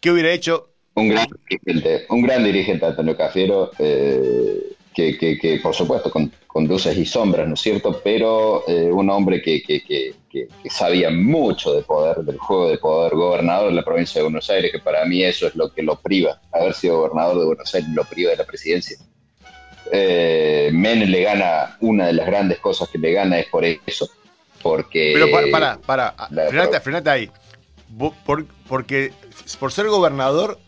¿Qué 0.00 0.12
hubiera 0.12 0.30
hecho? 0.30 0.70
Un 0.94 1.08
gran 1.08 1.26
dirigente, 1.48 2.06
un 2.08 2.22
gran 2.22 2.44
dirigente 2.44 2.86
Antonio 2.86 3.16
Cafiero, 3.16 3.72
eh, 3.80 4.76
que, 4.98 5.16
que- 5.16 5.38
que, 5.38 5.60
por 5.60 5.72
supuesto 5.76 6.10
con, 6.10 6.32
con 6.48 6.66
luces 6.66 6.96
y 6.98 7.06
sombras, 7.06 7.46
¿no 7.46 7.54
es 7.54 7.60
cierto? 7.60 8.00
Pero 8.02 8.64
eh, 8.66 8.90
un 8.90 9.08
hombre 9.10 9.40
que, 9.40 9.62
que- 9.62 9.78
sabía 10.68 11.08
mucho 11.10 11.72
de 11.72 11.82
poder, 11.82 12.16
del 12.18 12.36
juego 12.38 12.68
de 12.68 12.78
poder, 12.78 13.14
gobernador 13.14 13.68
de 13.68 13.74
la 13.76 13.84
provincia 13.84 14.18
de 14.18 14.24
Buenos 14.24 14.50
Aires, 14.50 14.72
que 14.72 14.80
para 14.80 15.04
mí 15.04 15.22
eso 15.22 15.46
es 15.46 15.54
lo 15.54 15.72
que 15.72 15.82
lo 15.84 15.94
priva, 16.00 16.40
haber 16.52 16.74
sido 16.74 16.98
gobernador 17.02 17.38
de 17.38 17.46
Buenos 17.46 17.72
Aires 17.74 17.88
lo 17.94 18.04
priva 18.04 18.32
de 18.32 18.36
la 18.38 18.44
presidencia. 18.44 18.96
Eh, 19.92 20.70
le 20.72 21.22
gana, 21.22 21.76
una 21.80 22.08
de 22.08 22.12
las 22.14 22.26
grandes 22.26 22.58
cosas 22.58 22.88
que 22.88 22.98
le 22.98 23.12
gana 23.12 23.38
es 23.38 23.46
por 23.46 23.64
eso, 23.64 24.08
porque... 24.62 25.12
Pero 25.14 25.30
para, 25.30 25.46
para, 25.50 25.78
para, 25.80 26.28
frenate, 26.48 26.80
frenate 26.80 27.10
ahí. 27.10 27.30
Por- 28.26 28.46
porque 28.68 29.12
por 29.60 29.70
ser 29.72 29.86
gobernador 29.86 30.58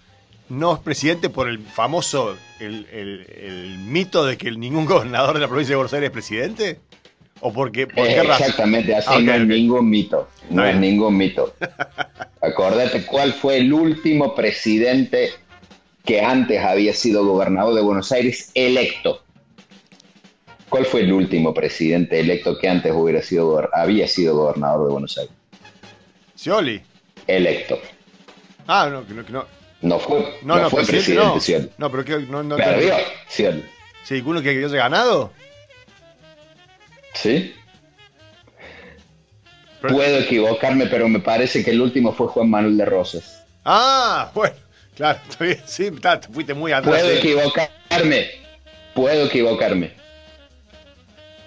no 0.50 0.74
es 0.74 0.80
presidente 0.80 1.30
por 1.30 1.48
el 1.48 1.58
famoso, 1.60 2.36
el, 2.58 2.86
el- 2.92 3.26
el 3.42 3.78
mito 3.78 4.24
de 4.26 4.36
que 4.36 4.50
ningún 4.50 4.84
gobernador 4.84 5.34
de 5.34 5.40
la 5.40 5.48
provincia 5.48 5.72
de 5.72 5.76
Buenos 5.76 5.94
Aires 5.94 6.08
es 6.08 6.12
presidente. 6.12 6.80
¿O 7.42 7.52
porque, 7.52 7.86
por 7.86 8.06
qué 8.06 8.16
Eh, 8.16 8.22
razón? 8.22 8.42
Exactamente, 8.46 8.94
así 8.94 9.08
Ah, 9.10 9.18
no 9.20 9.32
es 9.32 9.46
ningún 9.46 9.88
mito. 9.88 10.28
No 10.50 10.62
es 10.66 10.76
ningún 10.76 11.16
mito. 11.16 11.54
Acordate 12.42 13.06
cuál 13.06 13.32
fue 13.32 13.56
el 13.58 13.72
último 13.72 14.34
presidente 14.34 15.30
que 16.04 16.20
antes 16.20 16.62
había 16.62 16.92
sido 16.92 17.24
gobernador 17.24 17.74
de 17.74 17.80
Buenos 17.80 18.12
Aires 18.12 18.50
electo. 18.54 19.22
¿Cuál 20.68 20.84
fue 20.84 21.00
el 21.00 21.12
último 21.12 21.52
presidente 21.54 22.20
electo 22.20 22.58
que 22.58 22.68
antes 22.68 22.92
hubiera 22.94 23.22
sido 23.22 23.68
había 23.74 24.06
sido 24.06 24.36
gobernador 24.36 24.86
de 24.86 24.92
Buenos 24.92 25.16
Aires? 25.18 25.34
Scioli. 26.36 26.80
Electo. 27.26 27.78
Ah, 28.66 28.88
no, 28.90 29.00
no, 29.02 29.24
que 29.26 29.32
no. 29.32 29.46
No 29.82 29.98
fue, 29.98 30.18
No, 30.42 30.56
no 30.56 30.62
no, 30.62 30.70
fue 30.70 30.84
presidente, 30.84 31.30
presidente, 31.32 31.72
no. 31.78 31.90
Pero 31.90 32.04
que 32.04 32.18
no, 32.26 32.42
no 32.42 32.56
Perdió, 32.56 32.94
Scioli. 33.28 33.64
Sí, 34.04 34.22
uno 34.24 34.42
que, 34.42 34.50
haya 34.50 34.68
ganado. 34.68 35.32
¿Sí? 37.14 37.54
Pero- 39.80 39.94
Puedo 39.94 40.18
equivocarme, 40.18 40.86
pero 40.86 41.08
me 41.08 41.20
parece 41.20 41.64
que 41.64 41.70
el 41.70 41.80
último 41.80 42.12
fue 42.12 42.26
Juan 42.28 42.50
Manuel 42.50 42.76
de 42.76 42.84
Rosas. 42.84 43.42
Ah, 43.64 44.30
bueno, 44.34 44.54
claro, 44.94 45.18
está 45.30 45.44
bien. 45.44 45.62
Sí, 45.64 45.86
está, 45.86 46.20
te 46.20 46.28
fuiste 46.28 46.52
muy 46.54 46.72
atrás. 46.72 47.00
Puedo 47.00 47.10
sí. 47.12 47.18
equivocarme, 47.18 48.30
puedo 48.94 49.26
equivocarme. 49.26 49.92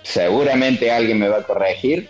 Seguramente 0.02 0.92
alguien 0.92 1.20
me 1.20 1.30
va 1.30 1.38
a 1.38 1.44
corregir, 1.44 2.10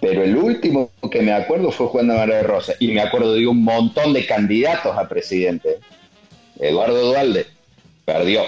pero 0.00 0.22
el 0.24 0.36
último 0.36 0.90
que 1.10 1.20
me 1.22 1.32
acuerdo 1.32 1.70
fue 1.70 1.86
Juan 1.88 2.08
de 2.08 2.14
Manuel 2.14 2.30
de 2.40 2.42
Rosa. 2.42 2.72
Y 2.78 2.88
me 2.92 3.00
acuerdo 3.02 3.34
de 3.34 3.46
un 3.46 3.62
montón 3.62 4.12
de 4.12 4.26
candidatos 4.26 4.96
a 4.96 5.08
presidente. 5.08 5.78
Eduardo 6.58 7.00
Dualde 7.10 7.46
perdió. 8.04 8.42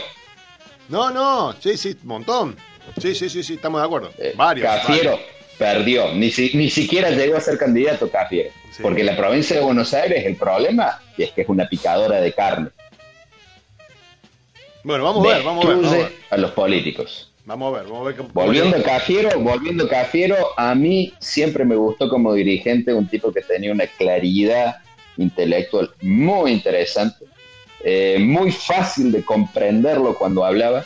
No, 0.89 1.11
no, 1.11 1.55
sí, 1.61 1.77
sí, 1.77 1.97
un 2.03 2.09
montón. 2.09 2.57
Sí, 3.01 3.15
sí, 3.15 3.29
sí, 3.31 3.43
sí, 3.43 3.55
estamos 3.55 3.81
de 3.81 3.87
acuerdo. 3.87 4.11
Eh, 4.19 4.33
varios. 4.37 4.67
Cafiero 4.67 5.13
varios. 5.13 5.29
perdió. 5.59 6.15
Ni, 6.15 6.31
si- 6.31 6.51
ni 6.55 6.69
siquiera 6.71 7.11
llegó 7.11 7.37
a 7.37 7.41
ser 7.41 7.57
candidato 7.59 8.11
Cafiero. 8.11 8.51
Sí. 8.71 8.83
Porque 8.83 9.05
la 9.05 9.17
provincia 9.17 9.57
de 9.57 9.63
Buenos 9.63 9.93
Aires, 9.95 10.25
el 10.27 10.37
problema 10.37 11.01
es 11.19 11.31
que 11.33 11.43
es 11.43 11.49
una 11.49 11.69
picadora 11.69 12.21
de 12.21 12.33
carne. 12.33 12.69
Bueno, 14.85 15.05
vamos 15.05 15.25
a 15.27 15.29
ver, 15.35 15.43
vamos 15.45 15.65
a 15.65 15.69
ver. 15.69 15.77
Vamos 15.77 15.93
a 15.93 15.97
ver, 15.97 16.13
a 16.31 16.37
los 16.37 16.51
políticos. 16.53 17.32
Vamos 17.45 17.75
a 17.75 17.79
ver. 17.81 17.89
Vamos 17.91 18.03
a 18.03 18.05
ver 18.09 18.17
cómo- 18.17 18.29
Volviendo 18.33 18.77
a 18.77 18.83
Cafiero, 18.83 19.39
volviendo 19.41 19.85
a 19.85 19.89
Cafiero, 19.89 20.37
a 20.57 20.75
mí 20.75 21.13
siempre 21.21 21.65
me 21.65 21.77
gustó 21.77 22.09
como 22.09 22.33
dirigente 22.35 22.93
un 22.93 23.09
tipo 23.09 23.33
que 23.33 23.43
tenía 23.43 23.73
una 23.73 23.87
claridad 23.87 24.77
intelectual 25.17 25.91
muy 26.01 26.53
interesante, 26.53 27.27
eh, 27.85 28.17
muy 28.21 28.51
fácil 28.53 29.13
de 29.13 29.23
comprenderlo 29.25 30.17
cuando 30.17 30.45
hablaba, 30.45 30.85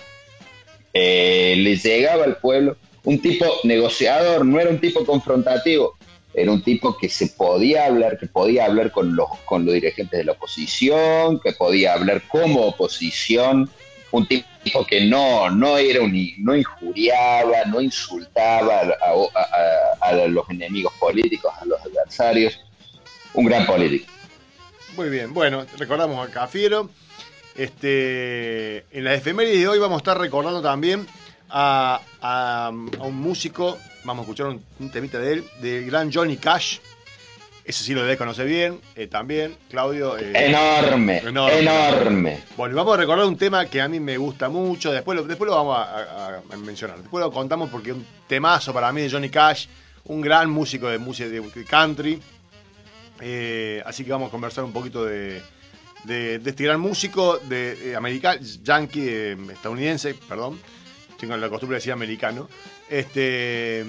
eh, 0.93 1.55
le 1.59 1.77
llegaba 1.77 2.25
al 2.25 2.39
pueblo, 2.39 2.77
un 3.05 3.21
tipo 3.21 3.45
negociador, 3.65 4.45
no 4.45 4.59
era 4.59 4.71
un 4.71 4.81
tipo 4.81 5.05
confrontativo, 5.05 5.97
era 6.35 6.51
un 6.51 6.63
tipo 6.63 6.97
que 6.97 7.09
se 7.09 7.29
podía 7.29 7.87
hablar, 7.87 8.19
que 8.19 8.27
podía 8.27 8.65
hablar 8.65 8.91
con 8.91 9.15
los, 9.15 9.29
con 9.45 9.65
los 9.65 9.75
dirigentes 9.75 10.19
de 10.19 10.25
la 10.25 10.33
oposición, 10.33 11.39
que 11.41 11.53
podía 11.53 11.95
hablar 11.95 12.23
como 12.29 12.63
oposición, 12.67 13.71
un 14.13 14.27
tipo 14.27 14.87
que 14.87 15.05
no, 15.05 15.51
no 15.51 15.77
era 15.77 16.01
un, 16.01 16.13
no 16.39 16.57
injuriaba, 16.57 17.65
no 17.67 17.81
insultaba 17.81 18.83
a, 20.01 20.13
los 20.29 20.49
enemigos 20.51 20.93
políticos, 20.99 21.53
a 21.61 21.65
los 21.65 21.81
adversarios, 21.81 22.61
un 23.35 23.47
gran 23.47 23.67
político. 23.67 24.11
Muy 24.97 25.09
bien, 25.11 25.35
bueno, 25.35 25.67
recordamos 25.79 26.27
a 26.27 26.31
Cafiero. 26.31 26.91
Este, 27.55 28.85
en 28.91 29.05
las 29.05 29.19
efemérides 29.19 29.61
de 29.61 29.69
hoy 29.69 29.79
vamos 29.79 29.97
a 29.97 29.99
estar 29.99 30.19
recordando 30.19 30.61
también 30.61 31.07
a 31.49 32.01
un 33.01 33.15
músico, 33.15 33.79
vamos 34.05 34.23
a 34.23 34.25
escuchar 34.25 34.47
un, 34.49 34.65
un 34.79 34.91
temita 34.91 35.19
de 35.19 35.33
él, 35.35 35.45
del 35.61 35.87
gran 35.87 36.13
Johnny 36.13 36.37
Cash. 36.37 36.79
Ese 37.67 37.83
sí 37.83 37.95
lo 37.95 38.03
debe 38.03 38.17
conocer 38.17 38.47
bien, 38.47 38.81
eh, 38.95 39.09
también, 39.09 39.57
Claudio. 39.69 40.17
eh, 40.17 40.33
Enorme, 40.47 41.19
Enorme. 41.19 41.59
enorme. 41.59 42.41
Bueno, 42.57 42.75
y 42.75 42.77
vamos 42.77 42.95
a 42.95 42.97
recordar 42.99 43.27
un 43.27 43.37
tema 43.37 43.67
que 43.67 43.81
a 43.81 43.89
mí 43.89 43.99
me 43.99 44.17
gusta 44.17 44.49
mucho, 44.49 44.93
después 44.93 45.19
lo, 45.19 45.25
después 45.25 45.51
lo 45.51 45.57
vamos 45.57 45.77
a, 45.77 45.83
a- 45.83 46.43
a 46.53 46.57
mencionar, 46.59 46.99
después 47.01 47.25
lo 47.25 47.33
contamos 47.33 47.69
porque 47.69 47.91
es 47.91 47.97
un 47.97 48.07
temazo 48.29 48.73
para 48.73 48.93
mí 48.93 49.01
de 49.03 49.11
Johnny 49.11 49.31
Cash, 49.31 49.67
un 50.05 50.21
gran 50.21 50.49
músico 50.49 50.89
de 50.89 50.99
música 50.99 51.29
de, 51.29 51.43
country, 51.69 52.21
Eh, 53.21 53.83
así 53.87 54.05
que 54.05 54.13
vamos 54.13 54.29
a 54.29 54.31
conversar 54.31 54.63
un 54.63 54.73
poquito 54.73 55.05
de, 55.05 55.43
de- 56.05 56.39
de 56.39 56.51
este 56.51 56.65
gran 56.65 56.79
músico 56.81 57.39
de, 57.39 57.95
americano, 57.97 58.41
yankee, 58.63 59.35
estadounidense, 59.53 60.15
perdón, 60.29 60.61
tengo 61.19 61.37
la 61.37 61.49
costumbre 61.49 61.77
de 61.77 61.79
decir 61.79 61.93
americano, 61.93 62.49
este... 62.89 63.85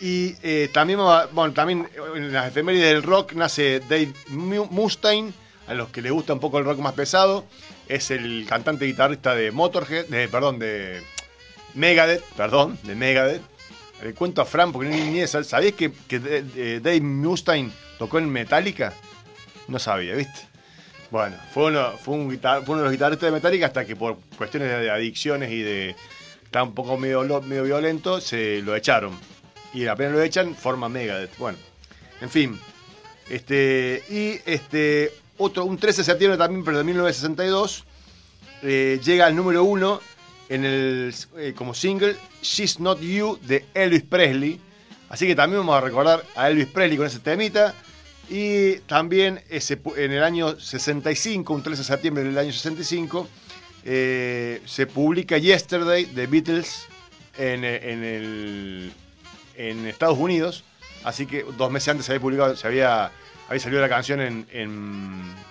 Y 0.00 0.34
eh, 0.42 0.70
también, 0.72 0.98
bueno, 1.32 1.52
también 1.52 1.88
en 2.14 2.32
las 2.32 2.48
efemérides 2.48 2.92
del 2.92 3.02
rock 3.02 3.32
nace 3.32 3.80
Dave 3.80 4.12
Mu- 4.28 4.66
Mustaine, 4.70 5.32
a 5.66 5.74
los 5.74 5.88
que 5.90 6.00
les 6.02 6.12
gusta 6.12 6.32
un 6.32 6.40
poco 6.40 6.58
el 6.58 6.64
rock 6.64 6.78
más 6.78 6.94
pesado. 6.94 7.44
Es 7.88 8.10
el 8.10 8.46
cantante 8.48 8.84
y 8.84 8.88
guitarrista 8.88 9.34
de 9.34 9.50
Motorhead, 9.50 10.06
perdón, 10.30 10.58
de 10.58 11.02
Megadeth, 11.74 12.22
perdón, 12.36 12.78
de 12.84 12.94
Megadeth. 12.94 13.42
Le 14.02 14.14
cuento 14.14 14.40
a 14.42 14.44
Fran 14.44 14.70
porque 14.72 14.88
ni, 14.88 15.00
ni 15.10 15.20
es- 15.20 15.36
¿Sabías 15.42 15.72
que, 15.74 15.90
que 16.06 16.80
Dave 16.80 17.00
Mustaine 17.00 17.70
tocó 17.98 18.18
en 18.18 18.30
Metallica? 18.30 18.92
No 19.66 19.78
sabía, 19.78 20.14
¿viste? 20.14 20.40
Bueno, 21.10 21.36
fue 21.52 21.64
uno, 21.66 21.92
fue, 21.98 22.14
uno 22.14 22.28
de 22.30 22.82
los 22.84 22.92
guitarristas 22.92 23.26
de 23.28 23.32
Metallica 23.32 23.66
hasta 23.66 23.84
que 23.84 23.96
por 23.96 24.18
cuestiones 24.36 24.68
de 24.68 24.90
adicciones 24.90 25.50
y 25.50 25.62
de 25.62 25.96
estar 26.44 26.62
un 26.62 26.74
poco 26.74 26.96
medio, 26.98 27.22
medio 27.42 27.64
violento, 27.64 28.20
se 28.20 28.60
lo 28.62 28.76
echaron. 28.76 29.18
Y 29.74 29.86
apenas 29.86 30.12
lo 30.12 30.22
echan, 30.22 30.54
forma 30.54 30.88
Megadeth. 30.88 31.36
Bueno, 31.38 31.58
en 32.20 32.30
fin. 32.30 32.58
Este, 33.28 34.02
y 34.08 34.40
este, 34.50 35.12
otro, 35.36 35.64
un 35.64 35.76
13 35.78 36.00
de 36.00 36.04
septiembre 36.04 36.38
también, 36.38 36.64
pero 36.64 36.78
de 36.78 36.84
1962, 36.84 37.84
eh, 38.62 39.00
llega 39.04 39.26
al 39.26 39.36
número 39.36 39.64
uno 39.64 40.00
en 40.48 40.64
el, 40.64 41.14
eh, 41.36 41.52
como 41.54 41.74
single 41.74 42.16
She's 42.42 42.80
Not 42.80 43.00
You 43.00 43.38
de 43.42 43.66
Elvis 43.74 44.02
Presley. 44.04 44.58
Así 45.10 45.26
que 45.26 45.34
también 45.34 45.60
vamos 45.60 45.76
a 45.76 45.80
recordar 45.82 46.24
a 46.34 46.48
Elvis 46.48 46.66
Presley 46.68 46.96
con 46.96 47.06
ese 47.06 47.20
temita. 47.20 47.74
Y 48.30 48.76
también 48.80 49.42
ese, 49.48 49.78
en 49.96 50.12
el 50.12 50.22
año 50.22 50.58
65, 50.58 51.52
un 51.54 51.62
13 51.62 51.82
de 51.82 51.86
septiembre 51.86 52.24
del 52.24 52.36
año 52.36 52.52
65, 52.52 53.26
eh, 53.84 54.60
se 54.66 54.86
publica 54.86 55.38
Yesterday 55.38 56.04
de 56.06 56.26
Beatles 56.26 56.86
en, 57.38 57.64
en 57.64 58.04
el- 58.04 58.92
en 59.58 59.86
Estados 59.86 60.16
Unidos. 60.16 60.64
Así 61.04 61.26
que 61.26 61.44
dos 61.56 61.70
meses 61.70 61.88
antes 61.90 62.06
se 62.06 62.12
había 62.12 62.20
publicado, 62.22 62.56
se 62.56 62.66
había, 62.66 63.10
había 63.48 63.60
salido 63.60 63.80
la 63.82 63.88
canción 63.88 64.20
en, 64.20 64.46
en- 64.52 65.48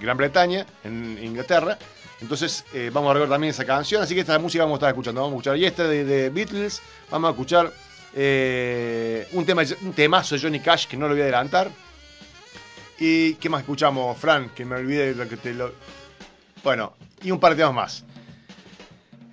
Gran 0.00 0.16
Bretaña, 0.16 0.64
en 0.84 1.18
Inglaterra. 1.22 1.76
Entonces 2.20 2.64
eh, 2.72 2.90
vamos 2.92 3.10
a 3.10 3.14
recordar 3.14 3.34
también 3.36 3.50
esa 3.50 3.64
canción. 3.64 4.02
Así 4.02 4.14
que 4.14 4.20
esta 4.20 4.38
música 4.38 4.62
vamos 4.64 4.76
a 4.76 4.78
estar 4.78 4.88
escuchando. 4.90 5.20
Vamos 5.22 5.32
a 5.32 5.36
escuchar 5.36 5.56
Yesterday 5.56 6.04
de 6.04 6.30
Beatles. 6.30 6.80
Vamos 7.10 7.28
a 7.28 7.30
escuchar 7.32 7.72
eh, 8.14 9.26
un, 9.32 9.44
tema, 9.44 9.62
un 9.82 9.92
temazo 9.92 10.36
de 10.36 10.40
Johnny 10.42 10.60
Cash 10.60 10.86
que 10.86 10.96
no 10.96 11.08
lo 11.08 11.14
voy 11.14 11.22
a 11.22 11.24
adelantar. 11.24 11.70
¿Y 12.98 13.34
qué 13.34 13.48
más 13.48 13.62
escuchamos, 13.62 14.16
Fran? 14.18 14.50
Que 14.50 14.64
me 14.64 14.76
olvide 14.76 15.14
lo 15.14 15.28
que 15.28 15.36
te 15.36 15.52
lo. 15.52 15.72
Bueno, 16.62 16.92
y 17.22 17.30
un 17.32 17.40
par 17.40 17.52
de 17.52 17.56
temas 17.62 17.74
más. 17.74 18.04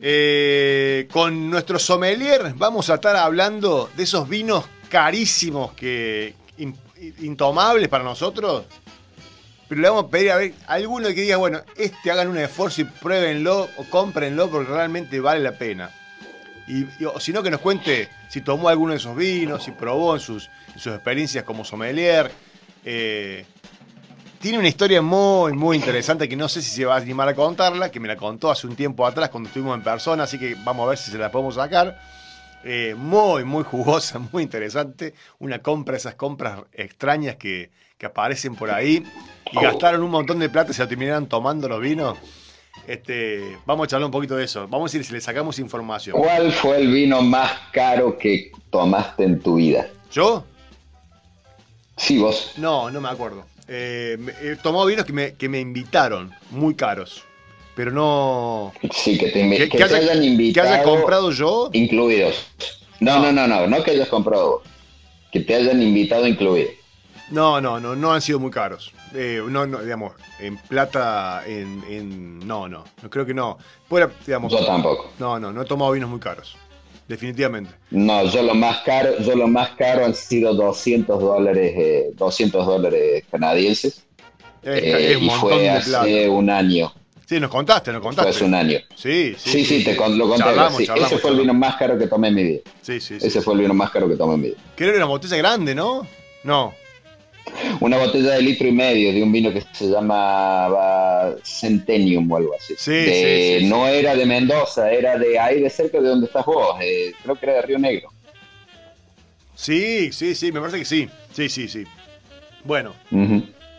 Eh, 0.03 1.07
con 1.11 1.51
nuestro 1.51 1.77
sommelier 1.77 2.53
vamos 2.55 2.89
a 2.89 2.95
estar 2.95 3.15
hablando 3.15 3.87
de 3.95 4.03
esos 4.03 4.27
vinos 4.27 4.65
carísimos 4.89 5.73
que 5.73 6.33
in- 6.57 6.75
intomables 7.19 7.87
para 7.87 8.03
nosotros. 8.03 8.65
Pero 9.69 9.79
le 9.81 9.89
vamos 9.89 10.05
a 10.05 10.09
pedir 10.09 10.31
a 10.31 10.37
ver 10.37 10.53
alguno 10.67 11.07
que 11.09 11.21
diga, 11.21 11.37
bueno, 11.37 11.61
este 11.77 12.09
hagan 12.11 12.27
un 12.29 12.37
esfuerzo 12.39 12.81
y 12.81 12.85
pruébenlo 12.85 13.69
o 13.77 13.83
cómprenlo 13.89 14.49
porque 14.49 14.71
realmente 14.71 15.19
vale 15.19 15.41
la 15.41 15.57
pena. 15.57 15.91
Y, 16.67 16.85
o 17.05 17.19
si 17.19 17.31
no, 17.31 17.43
que 17.43 17.51
nos 17.51 17.61
cuente 17.61 18.09
si 18.27 18.41
tomó 18.41 18.69
alguno 18.69 18.93
de 18.93 18.97
esos 18.97 19.15
vinos, 19.15 19.63
si 19.63 19.71
probó 19.71 20.15
en 20.15 20.19
sus, 20.19 20.49
sus 20.77 20.93
experiencias 20.93 21.43
como 21.43 21.63
sommelier. 21.63 22.31
Eh, 22.83 23.45
tiene 24.41 24.57
una 24.57 24.67
historia 24.67 25.01
muy, 25.01 25.53
muy 25.53 25.77
interesante 25.77 26.27
que 26.27 26.35
no 26.35 26.49
sé 26.49 26.61
si 26.61 26.71
se 26.71 26.83
va 26.83 26.95
a 26.95 26.97
animar 26.97 27.29
a 27.29 27.35
contarla, 27.35 27.91
que 27.91 27.99
me 27.99 28.07
la 28.07 28.17
contó 28.17 28.49
hace 28.49 28.65
un 28.65 28.75
tiempo 28.75 29.05
atrás 29.05 29.29
cuando 29.29 29.47
estuvimos 29.47 29.77
en 29.77 29.83
persona, 29.83 30.23
así 30.23 30.39
que 30.39 30.55
vamos 30.63 30.85
a 30.85 30.89
ver 30.89 30.97
si 30.97 31.11
se 31.11 31.17
la 31.17 31.31
podemos 31.31 31.55
sacar. 31.55 32.01
Eh, 32.63 32.95
muy, 32.97 33.43
muy 33.43 33.63
jugosa, 33.63 34.19
muy 34.31 34.43
interesante. 34.43 35.13
Una 35.39 35.59
compra, 35.59 35.95
esas 35.95 36.15
compras 36.15 36.59
extrañas 36.73 37.35
que, 37.35 37.69
que 37.97 38.05
aparecen 38.07 38.55
por 38.55 38.71
ahí 38.71 39.03
y 39.51 39.61
gastaron 39.61 40.01
un 40.01 40.11
montón 40.11 40.39
de 40.39 40.49
plata 40.49 40.71
y 40.71 40.73
se 40.73 40.81
lo 40.81 40.87
terminaron 40.87 41.27
tomando 41.27 41.69
los 41.69 41.79
vinos. 41.79 42.17
Este, 42.87 43.57
vamos 43.65 43.85
a 43.85 43.87
charlar 43.89 44.07
un 44.07 44.11
poquito 44.11 44.35
de 44.35 44.45
eso. 44.45 44.67
Vamos 44.67 44.89
a 44.89 44.91
decir 44.91 45.05
si 45.05 45.13
le 45.13 45.21
sacamos 45.21 45.59
información. 45.59 46.17
¿Cuál 46.17 46.51
fue 46.51 46.77
el 46.77 46.91
vino 46.91 47.21
más 47.21 47.51
caro 47.71 48.17
que 48.17 48.51
tomaste 48.71 49.23
en 49.23 49.39
tu 49.39 49.55
vida? 49.55 49.87
¿Yo? 50.11 50.45
Sí, 51.97 52.17
vos. 52.17 52.53
No, 52.57 52.89
no 52.89 53.01
me 53.01 53.09
acuerdo. 53.09 53.50
Eh, 53.73 54.17
he 54.41 54.55
tomado 54.57 54.85
vinos 54.85 55.05
que 55.05 55.13
me, 55.13 55.33
que 55.35 55.47
me 55.47 55.59
invitaron, 55.61 56.29
muy 56.49 56.75
caros. 56.75 57.23
Pero 57.73 57.91
no. 57.91 58.73
Sí, 58.93 59.17
que 59.17 59.29
te, 59.29 59.49
Que, 59.49 59.57
que 59.57 59.69
que 59.69 59.77
te 59.77 59.83
haya, 59.85 59.97
hayan 59.97 60.19
que 60.19 60.25
invitado. 60.25 60.67
haya 60.73 60.83
comprado 60.83 61.31
yo. 61.31 61.69
Incluidos. 61.71 62.35
No, 62.99 63.19
no, 63.21 63.31
no, 63.31 63.47
no, 63.47 63.65
no 63.67 63.81
que 63.83 63.91
hayas 63.91 64.09
comprado. 64.09 64.61
Que 65.31 65.39
te 65.39 65.55
hayan 65.55 65.81
invitado 65.81 66.27
incluido. 66.27 66.69
No, 67.29 67.61
no, 67.61 67.79
no, 67.79 67.95
no 67.95 68.11
han 68.11 68.21
sido 68.21 68.39
muy 68.41 68.51
caros. 68.51 68.91
Eh, 69.15 69.41
no, 69.47 69.65
no, 69.65 69.81
digamos, 69.81 70.11
en 70.39 70.57
plata, 70.57 71.43
en, 71.47 71.81
en- 71.89 72.39
no, 72.45 72.67
no, 72.67 72.83
no 73.01 73.09
creo 73.09 73.25
que 73.25 73.33
no. 73.33 73.57
Fuera, 73.87 74.11
digamos, 74.25 74.51
Yo 74.51 74.65
tampoco. 74.65 75.11
no, 75.17 75.39
no, 75.39 75.53
no 75.53 75.61
he 75.61 75.65
tomado 75.65 75.93
vinos 75.93 76.09
muy 76.09 76.19
caros, 76.19 76.57
definitivamente. 77.11 77.71
No, 77.91 78.25
yo 78.25 78.41
lo 78.41 78.55
más 78.55 78.79
caro, 78.79 79.19
yo 79.19 79.35
lo 79.35 79.47
más 79.47 79.69
caro 79.77 80.05
han 80.05 80.15
sido 80.15 80.53
200 80.53 81.19
dólares, 81.21 81.73
eh, 81.77 82.11
200 82.15 82.65
dólares 82.65 83.23
canadienses. 83.29 84.03
Es, 84.63 84.83
eh, 84.83 85.11
es 85.13 85.21
y 85.21 85.29
fue 85.29 85.69
hace 85.69 86.29
un 86.29 86.49
año. 86.49 86.93
Sí, 87.25 87.39
nos 87.39 87.49
contaste, 87.49 87.91
nos 87.93 88.01
Fue 88.01 88.09
contaste. 88.09 88.29
hace 88.31 88.43
un 88.43 88.53
año. 88.55 88.77
Sí, 88.95 89.35
sí. 89.37 89.49
Sí, 89.51 89.65
sí, 89.65 89.83
te 89.85 89.95
con- 89.95 90.17
lo 90.17 90.27
conté. 90.27 90.43
Charlamos, 90.43 90.77
sí. 90.77 90.85
charlamos, 90.85 91.11
Ese 91.13 91.21
fue 91.21 91.31
el 91.31 91.37
vino 91.39 91.53
más 91.53 91.75
caro 91.77 91.97
que 91.97 92.07
tomé 92.07 92.27
en 92.27 92.35
mi 92.35 92.43
vida. 92.43 92.59
Sí, 92.81 92.99
sí, 92.99 93.19
sí. 93.19 93.27
Ese 93.27 93.41
fue 93.41 93.53
el 93.53 93.61
vino 93.61 93.73
más 93.73 93.89
caro 93.91 94.09
que 94.09 94.15
tomé 94.15 94.33
en 94.35 94.41
mi 94.41 94.47
vida. 94.49 94.57
Creo 94.75 94.89
que 94.91 94.95
era 94.97 95.05
una 95.05 95.13
botella 95.13 95.37
grande, 95.37 95.73
¿no? 95.73 96.05
No. 96.43 96.73
Una 97.79 97.97
botella 97.97 98.31
de 98.31 98.41
litro 98.41 98.67
y 98.67 98.71
medio 98.71 99.11
de 99.13 99.23
un 99.23 99.31
vino 99.31 99.51
que 99.51 99.61
se 99.73 99.89
llama 99.89 101.33
Centennium 101.43 102.31
o 102.31 102.37
algo 102.37 102.55
así. 102.55 102.75
Sí, 102.77 102.91
De- 102.91 103.57
sí, 103.59 103.63
sí, 103.65 103.69
no 103.69 103.87
era 103.87 104.15
de 104.15 104.25
Mendoza, 104.25 104.91
era 104.91 105.17
de 105.17 105.37
ahí 105.39 105.61
de 105.61 105.69
cerca 105.69 105.99
de 105.99 106.07
donde 106.09 106.27
estás 106.27 106.45
vos. 106.45 106.75
eh, 106.81 107.13
creo 107.23 107.35
que 107.35 107.45
era 107.45 107.55
de 107.55 107.61
Río 107.63 107.79
Negro. 107.79 108.09
Sí, 109.55 110.11
sí, 110.11 110.35
sí, 110.35 110.51
me 110.51 110.59
parece 110.59 110.79
que 110.79 110.85
sí. 110.85 111.09
Sí, 111.33 111.49
sí, 111.49 111.67
sí. 111.67 111.85
Bueno. 112.63 112.93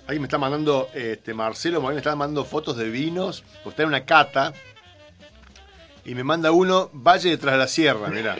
Ahí 0.08 0.18
me 0.18 0.24
está 0.26 0.36
mandando, 0.38 0.88
este, 0.94 1.32
Marcelo 1.32 1.80
Moreno 1.80 1.94
me 1.96 2.00
está 2.00 2.14
mandando 2.16 2.44
fotos 2.44 2.76
de 2.76 2.88
vinos, 2.90 3.44
porque 3.62 3.70
está 3.70 3.82
en 3.84 3.88
una 3.88 4.04
cata. 4.04 4.52
Y 6.04 6.14
me 6.14 6.24
manda 6.24 6.50
uno, 6.50 6.90
Valle 6.92 7.30
detrás 7.30 7.52
de 7.54 7.58
la 7.58 7.68
Sierra, 7.68 8.08
mirá. 8.08 8.36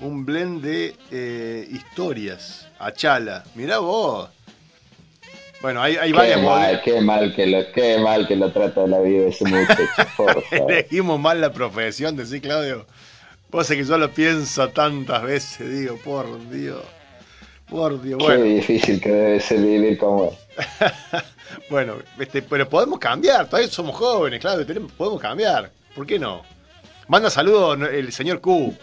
Un 0.00 0.24
blend 0.26 0.62
de 0.62 0.94
eh, 1.10 1.68
historias. 1.70 2.66
Achala. 2.78 3.44
Mirá 3.54 3.78
vos. 3.78 4.30
Bueno, 5.66 5.82
hay, 5.82 5.96
hay 5.96 6.12
Qué 6.12 6.16
varias 6.16 6.42
mal, 6.42 6.44
bodegas. 6.60 6.82
qué 6.84 7.00
mal 7.00 7.34
que 7.34 7.46
lo, 7.48 7.72
qué 7.72 7.98
mal 7.98 8.28
que 8.28 8.36
lo 8.36 8.52
trata 8.52 8.86
la 8.86 9.00
vida 9.00 9.26
ese 9.26 9.44
muchacho. 9.46 9.82
Elegimos 10.52 11.18
mal 11.18 11.40
la 11.40 11.50
profesión, 11.52 12.14
decís, 12.14 12.40
Claudio. 12.40 12.86
Vos 13.50 13.66
sabés 13.66 13.82
que 13.82 13.88
yo 13.88 13.98
lo 13.98 14.08
pienso 14.12 14.68
tantas 14.68 15.24
veces, 15.24 15.68
digo, 15.68 15.98
por 16.04 16.48
Dios. 16.50 16.84
Por 17.68 18.00
Dios. 18.00 18.18
Qué 18.20 18.24
Bueno, 18.24 18.44
difícil 18.44 19.00
que 19.00 19.08
debe 19.10 19.40
ser 19.40 19.58
vivir 19.58 19.98
como 19.98 20.26
él. 20.26 20.30
bueno 21.68 21.96
este, 22.16 22.42
pero 22.42 22.68
podemos 22.68 23.00
cambiar, 23.00 23.46
todavía 23.48 23.68
somos 23.68 23.96
jóvenes, 23.96 24.38
Claudio, 24.40 24.64
tenemos- 24.64 24.92
podemos 24.92 25.20
cambiar. 25.20 25.72
¿Por 25.96 26.06
qué 26.06 26.16
no? 26.16 26.42
Manda 27.08 27.30
saludos 27.30 27.78
el 27.92 28.12
señor 28.12 28.40
Q. 28.40 28.74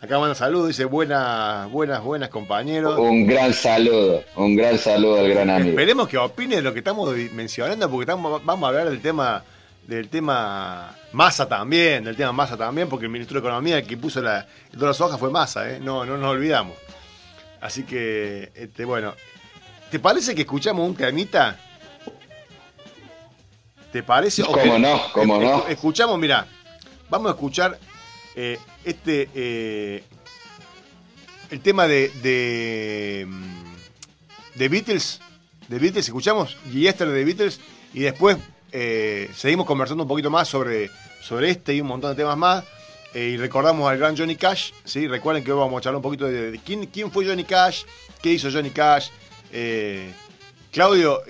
Acá 0.00 0.18
manda 0.18 0.34
saludos, 0.34 0.68
dice 0.68 0.84
buenas, 0.84 1.70
buenas, 1.70 2.02
buenas 2.02 2.28
compañeros. 2.28 2.98
Un 2.98 3.24
gran 3.26 3.52
saludo, 3.54 4.24
un 4.34 4.56
gran 4.56 4.78
saludo 4.78 5.20
al 5.20 5.28
gran 5.28 5.48
amigo. 5.48 5.70
Esperemos 5.70 6.08
que 6.08 6.18
opine 6.18 6.56
de 6.56 6.62
lo 6.62 6.72
que 6.72 6.80
estamos 6.80 7.14
mencionando, 7.32 7.88
porque 7.88 8.02
estamos, 8.02 8.44
vamos 8.44 8.64
a 8.66 8.68
hablar 8.70 8.90
del 8.90 9.00
tema 9.00 9.44
del 9.86 10.08
tema 10.10 10.94
masa 11.12 11.48
también, 11.48 12.04
del 12.04 12.14
tema 12.16 12.32
masa 12.32 12.56
también, 12.58 12.88
porque 12.90 13.06
el 13.06 13.12
ministro 13.12 13.40
de 13.40 13.46
Economía 13.46 13.78
el 13.78 13.86
que 13.86 13.96
puso 13.96 14.20
la, 14.20 14.46
el 14.72 14.78
dólar 14.78 14.94
soja 14.94 15.16
fue 15.16 15.30
masa, 15.30 15.70
¿eh? 15.70 15.78
no, 15.80 16.04
no 16.04 16.18
nos 16.18 16.30
olvidamos. 16.32 16.76
Así 17.60 17.84
que, 17.84 18.50
este, 18.54 18.84
bueno, 18.84 19.14
¿te 19.90 19.98
parece 19.98 20.34
que 20.34 20.42
escuchamos 20.42 20.86
un 20.86 20.94
temita? 20.94 21.56
¿Te 23.90 24.02
parece? 24.02 24.42
¿Cómo 24.42 24.60
que- 24.62 24.78
no? 24.78 25.00
¿Cómo 25.14 25.38
no? 25.40 25.64
escu- 25.64 25.68
Escuchamos, 25.70 26.18
mira, 26.18 26.46
vamos 27.10 27.30
a 27.30 27.34
escuchar 27.34 27.78
eh, 28.34 28.58
este 28.84 29.28
eh, 29.34 30.04
el 31.50 31.60
tema 31.60 31.86
de, 31.86 32.10
de 32.22 33.26
mm, 33.26 34.58
de 34.58 34.68
Beatles, 34.68 35.20
de 35.68 35.78
Beatles, 35.78 36.06
escuchamos 36.06 36.56
Yesterday 36.72 37.14
de 37.14 37.24
Beatles 37.24 37.60
y 37.94 38.00
después 38.00 38.36
eh, 38.72 39.30
seguimos 39.34 39.66
conversando 39.66 40.02
un 40.04 40.08
poquito 40.08 40.30
más 40.30 40.48
sobre, 40.48 40.90
sobre 41.22 41.50
este 41.50 41.74
y 41.74 41.80
un 41.80 41.86
montón 41.86 42.10
de 42.10 42.16
temas 42.16 42.36
más. 42.36 42.64
y 43.14 43.36
recordamos 43.36 43.88
al 43.88 43.98
gran 43.98 44.16
Johnny 44.16 44.36
Cash, 44.36 44.72
¿sí? 44.84 45.08
Recuerden 45.08 45.42
que 45.42 45.52
hoy 45.52 45.58
vamos 45.58 45.78
a 45.78 45.80
charlar 45.82 45.96
un 45.96 46.02
poquito 46.02 46.26
de, 46.26 46.60
quién, 46.64 46.86
quién 46.86 47.10
fue 47.10 47.26
Johnny 47.26 47.44
Cash, 47.44 47.84
qué 48.20 48.32
hizo 48.32 48.50
Johnny 48.50 48.70
Cash. 48.70 49.08
Claudio, 50.70 51.22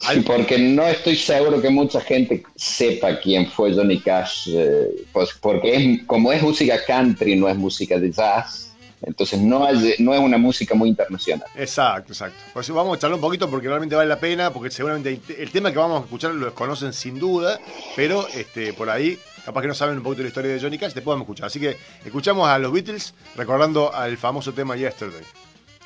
Sí, 0.00 0.20
porque 0.20 0.58
no 0.58 0.86
estoy 0.86 1.16
seguro 1.16 1.60
que 1.60 1.70
mucha 1.70 2.00
gente 2.00 2.44
sepa 2.54 3.18
quién 3.18 3.46
fue 3.50 3.74
Johnny 3.74 3.98
Cash, 4.00 4.48
eh, 4.52 4.88
pues 5.12 5.30
porque 5.40 5.74
es, 5.74 6.04
como 6.06 6.32
es 6.32 6.42
música 6.42 6.78
country, 6.86 7.34
no 7.36 7.48
es 7.48 7.56
música 7.56 7.98
de 7.98 8.12
jazz, 8.12 8.74
entonces 9.02 9.40
no 9.40 9.68
es, 9.68 9.98
no 9.98 10.14
es 10.14 10.20
una 10.20 10.38
música 10.38 10.74
muy 10.74 10.90
internacional. 10.90 11.46
Exacto, 11.56 12.12
exacto. 12.12 12.38
Por 12.52 12.62
eso 12.62 12.74
vamos 12.74 12.96
a 12.96 13.00
charlar 13.00 13.16
un 13.16 13.20
poquito 13.20 13.48
porque 13.50 13.68
realmente 13.68 13.94
vale 13.96 14.08
la 14.08 14.20
pena, 14.20 14.52
porque 14.52 14.70
seguramente 14.70 15.08
hay- 15.08 15.20
el 15.38 15.50
tema 15.50 15.72
que 15.72 15.78
vamos 15.78 16.00
a 16.00 16.04
escuchar 16.04 16.34
lo 16.34 16.54
conocen 16.54 16.92
sin 16.92 17.18
duda, 17.18 17.58
pero 17.96 18.26
este, 18.28 18.72
por 18.74 18.90
ahí 18.90 19.18
capaz 19.44 19.62
que 19.62 19.68
no 19.68 19.74
saben 19.74 19.96
un 19.98 20.02
poquito 20.02 20.22
la 20.22 20.28
historia 20.28 20.50
de 20.52 20.60
Johnny 20.60 20.76
Cash, 20.78 20.92
vamos 21.04 21.20
a 21.20 21.22
escuchar. 21.22 21.46
Así 21.46 21.58
que 21.60 21.76
escuchamos 22.04 22.48
a 22.48 22.58
los 22.58 22.72
Beatles 22.72 23.14
recordando 23.36 23.94
al 23.94 24.16
famoso 24.18 24.52
tema 24.52 24.76
Yesterday. 24.76 25.22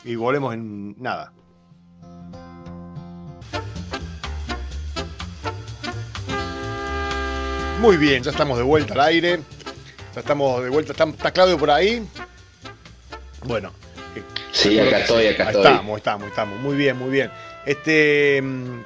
Y 0.05 0.15
volvemos 0.15 0.55
en 0.55 1.01
nada. 1.01 1.33
Muy 7.81 7.97
bien, 7.97 8.23
ya 8.23 8.31
estamos 8.31 8.59
de 8.59 8.65
vuelta 8.65 8.95
al 8.95 9.01
aire. 9.01 9.41
Ya 10.15 10.21
estamos 10.21 10.63
de 10.63 10.69
vuelta. 10.71 10.93
¿Está, 10.93 11.05
está 11.05 11.31
Claudio 11.31 11.59
por 11.59 11.71
ahí? 11.71 12.07
Bueno. 13.45 13.73
eh, 14.17 14.23
Sí, 14.53 14.79
acá 14.79 14.99
estoy, 15.01 15.29
acá 15.29 15.45
estoy. 15.51 15.63
Estamos, 15.67 15.97
estamos, 15.99 16.29
estamos. 16.29 16.61
Muy 16.61 16.77
bien, 16.77 16.97
muy 16.99 17.11
bien. 17.11 17.31
Este. 17.65 18.41
mm, 18.43 18.81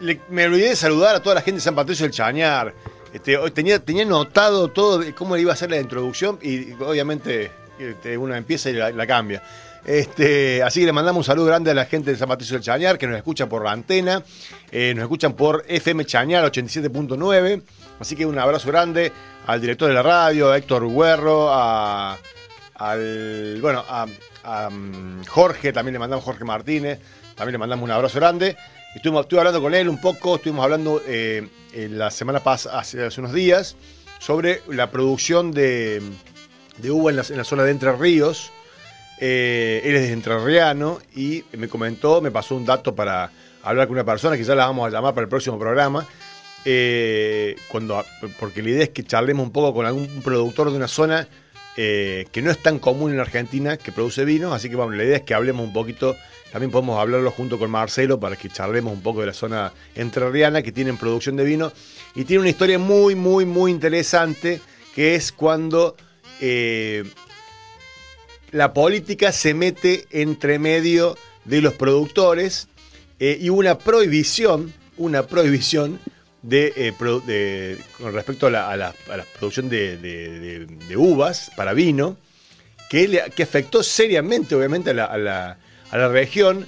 le- 0.00 0.20
me 0.30 0.46
olvidé 0.46 0.70
de 0.70 0.76
saludar 0.76 1.14
a 1.16 1.20
toda 1.22 1.34
la 1.34 1.42
gente 1.42 1.56
de 1.58 1.60
San 1.62 1.74
Patricio 1.74 2.04
del 2.04 2.12
Chañar. 2.12 2.74
Este, 3.12 3.36
tenía, 3.50 3.78
tenía 3.78 4.04
notado 4.06 4.68
todo 4.68 4.98
de 4.98 5.14
cómo 5.14 5.36
iba 5.36 5.52
a 5.52 5.56
ser 5.56 5.70
la 5.70 5.78
introducción 5.78 6.38
y 6.40 6.72
obviamente 6.80 7.50
este, 7.78 8.16
uno 8.16 8.34
empieza 8.34 8.70
y 8.70 8.74
la, 8.74 8.90
la 8.90 9.06
cambia. 9.06 9.42
Este, 9.84 10.62
así 10.62 10.80
que 10.80 10.86
le 10.86 10.92
mandamos 10.92 11.20
un 11.20 11.24
saludo 11.24 11.46
grande 11.46 11.72
a 11.72 11.74
la 11.74 11.86
gente 11.86 12.12
de 12.12 12.16
San 12.16 12.28
Patricio 12.28 12.54
del 12.54 12.62
Chañar 12.62 12.98
que 12.98 13.06
nos 13.06 13.16
escucha 13.16 13.48
por 13.48 13.64
la 13.64 13.72
antena, 13.72 14.22
eh, 14.70 14.92
nos 14.94 15.02
escuchan 15.02 15.32
por 15.32 15.64
FM 15.66 16.04
Chañar 16.04 16.44
87.9. 16.44 17.62
Así 17.98 18.16
que 18.16 18.26
un 18.26 18.38
abrazo 18.38 18.68
grande 18.68 19.12
al 19.46 19.60
director 19.60 19.88
de 19.88 19.94
la 19.94 20.02
radio, 20.02 20.50
a 20.50 20.58
Héctor 20.58 20.88
Guerro, 20.88 21.52
a, 21.52 22.16
al 22.74 23.58
bueno 23.60 23.84
a, 23.88 24.70
mm, 24.70 25.24
Jorge, 25.26 25.72
también 25.72 25.94
le 25.94 25.98
mandamos 25.98 26.24
Jorge 26.24 26.44
Martínez, 26.44 27.00
también 27.34 27.52
le 27.52 27.58
mandamos 27.58 27.84
un 27.84 27.90
abrazo 27.90 28.18
grande. 28.18 28.56
Estuvimos, 28.94 29.22
estuve 29.22 29.40
hablando 29.40 29.62
con 29.62 29.74
él 29.74 29.88
un 29.88 30.00
poco, 30.00 30.36
estuvimos 30.36 30.64
hablando 30.64 31.02
eh, 31.06 31.48
en 31.72 31.98
la 31.98 32.10
semana 32.10 32.40
pasada, 32.40 32.80
hace, 32.80 33.08
unos 33.18 33.32
días, 33.32 33.76
sobre 34.18 34.62
la 34.68 34.90
producción 34.90 35.50
de, 35.52 36.02
uva 36.88 37.10
en 37.10 37.16
la 37.16 37.44
zona 37.44 37.64
de 37.64 37.70
Entre 37.70 37.92
Ríos. 37.92 38.52
Eh, 39.24 39.82
él 39.84 39.94
es 39.94 40.10
entrerriano 40.10 40.98
y 41.14 41.44
me 41.52 41.68
comentó, 41.68 42.20
me 42.20 42.32
pasó 42.32 42.56
un 42.56 42.66
dato 42.66 42.92
para 42.92 43.30
hablar 43.62 43.86
con 43.86 43.94
una 43.94 44.04
persona 44.04 44.36
que 44.36 44.42
ya 44.42 44.56
la 44.56 44.66
vamos 44.66 44.84
a 44.84 44.90
llamar 44.90 45.14
para 45.14 45.22
el 45.22 45.28
próximo 45.28 45.60
programa. 45.60 46.04
eh, 46.64 47.54
cuando, 47.68 48.04
porque 48.40 48.62
la 48.64 48.70
idea 48.70 48.82
es 48.82 48.88
que 48.88 49.04
charlemos 49.04 49.46
un 49.46 49.52
poco 49.52 49.74
con 49.74 49.86
algún 49.86 50.08
productor 50.22 50.72
de 50.72 50.76
una 50.76 50.88
zona 50.88 51.28
eh, 51.76 52.26
que 52.32 52.42
no 52.42 52.50
es 52.50 52.58
tan 52.58 52.80
común 52.80 53.12
en 53.12 53.20
Argentina 53.20 53.76
que 53.76 53.92
produce 53.92 54.24
vino, 54.24 54.52
así 54.54 54.68
que 54.68 54.74
vamos, 54.74 54.96
la 54.96 55.04
idea 55.04 55.18
es 55.18 55.22
que 55.22 55.34
hablemos 55.34 55.64
un 55.64 55.72
poquito, 55.72 56.16
también 56.50 56.72
podemos 56.72 56.98
hablarlo 56.98 57.30
junto 57.30 57.60
con 57.60 57.70
Marcelo 57.70 58.18
para 58.18 58.34
que 58.34 58.48
charlemos 58.48 58.92
un 58.92 59.02
poco 59.02 59.20
de 59.20 59.26
la 59.26 59.34
zona 59.34 59.72
entrerriana 59.94 60.62
que 60.62 60.72
tienen 60.72 60.96
producción 60.96 61.36
de 61.36 61.44
vino 61.44 61.72
y 62.16 62.24
tiene 62.24 62.40
una 62.40 62.50
historia 62.50 62.80
muy, 62.80 63.14
muy, 63.14 63.44
muy 63.44 63.70
interesante 63.70 64.60
que 64.96 65.14
es 65.14 65.30
cuando 65.30 65.96
eh, 66.40 67.04
la 68.52 68.72
política 68.72 69.32
se 69.32 69.54
mete 69.54 70.06
entre 70.10 70.58
medio 70.58 71.16
de 71.44 71.60
los 71.60 71.74
productores 71.74 72.68
eh, 73.18 73.38
y 73.40 73.48
una 73.48 73.78
prohibición, 73.78 74.72
una 74.96 75.26
prohibición 75.26 75.98
de, 76.42 76.72
eh, 76.76 76.92
de- 77.26 77.78
con 77.98 78.12
respecto 78.12 78.46
a 78.46 78.50
la, 78.50 78.70
a 78.70 78.76
la- 78.76 78.94
a 79.10 79.16
la 79.16 79.24
producción 79.38 79.68
de, 79.68 80.66
uvas 80.96 81.50
para 81.56 81.72
vino, 81.72 82.16
que, 82.90 83.22
que 83.34 83.42
afectó 83.42 83.82
seriamente, 83.82 84.54
obviamente, 84.54 84.90
a 84.90 84.94
la, 84.94 85.04
a 85.06 85.18
la- 85.18 85.58
a 85.90 85.98
la 85.98 86.08
región. 86.08 86.66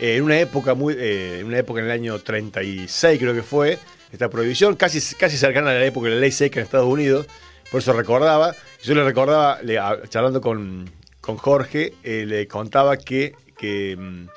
eh, 0.00 0.16
en 0.16 0.22
una 0.22 0.40
época 0.40 0.72
muy, 0.74 0.94
en 0.98 1.44
una 1.46 1.58
época 1.58 1.80
en 1.80 1.86
el 1.86 1.92
año 1.92 2.18
36 2.18 3.18
creo 3.18 3.34
que 3.34 3.42
fue 3.42 3.78
esta 4.10 4.30
prohibición, 4.30 4.74
casi, 4.74 4.98
casi 5.14 5.36
cercana 5.36 5.70
a 5.70 5.74
la 5.74 5.84
época 5.84 6.08
de 6.08 6.14
la 6.14 6.20
ley 6.22 6.32
seca 6.32 6.58
en 6.58 6.64
Estados 6.64 6.88
Unidos. 6.88 7.26
Por 7.70 7.80
eso 7.82 7.92
recordaba, 7.92 8.54
yo 8.82 8.94
le 8.94 9.04
recordaba, 9.04 9.60
le- 9.62 9.78
charlando 10.08 10.40
con, 10.40 10.90
con 11.20 11.36
Jorge, 11.36 11.94
eh, 12.02 12.24
le 12.26 12.48
contaba 12.48 12.96
que, 12.96 13.34
que, 13.56 13.96
mm, 13.96 14.28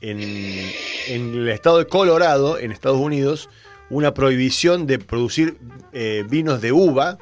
en, 0.00 1.34
el 1.34 1.48
estado 1.48 1.78
de 1.78 1.86
Colorado, 1.86 2.58
en 2.58 2.72
Estados 2.72 2.98
Unidos, 2.98 3.48
una 3.90 4.14
prohibición 4.14 4.86
de 4.86 4.98
producir 4.98 5.56
eh, 5.92 6.24
vinos 6.28 6.60
de 6.60 6.72
uva 6.72 7.18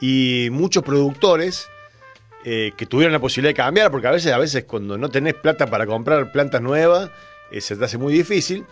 y 0.00 0.48
muchos 0.50 0.82
productores 0.82 1.68
eh, 2.44 2.72
que 2.76 2.86
tuvieron 2.86 3.12
la 3.12 3.20
posibilidad 3.20 3.50
de 3.50 3.54
cambiar, 3.54 3.90
porque 3.90 4.06
a 4.06 4.10
veces, 4.10 4.32
a 4.32 4.38
veces 4.38 4.64
cuando 4.64 4.98
no 4.98 5.08
tenés 5.08 5.34
plata 5.34 5.66
para 5.66 5.86
comprar 5.86 6.30
plantas 6.30 6.60
nuevas, 6.60 7.10
se 7.58 7.76
te 7.76 7.84
hace 7.84 7.98
muy 7.98 8.12
difícil, 8.12 8.64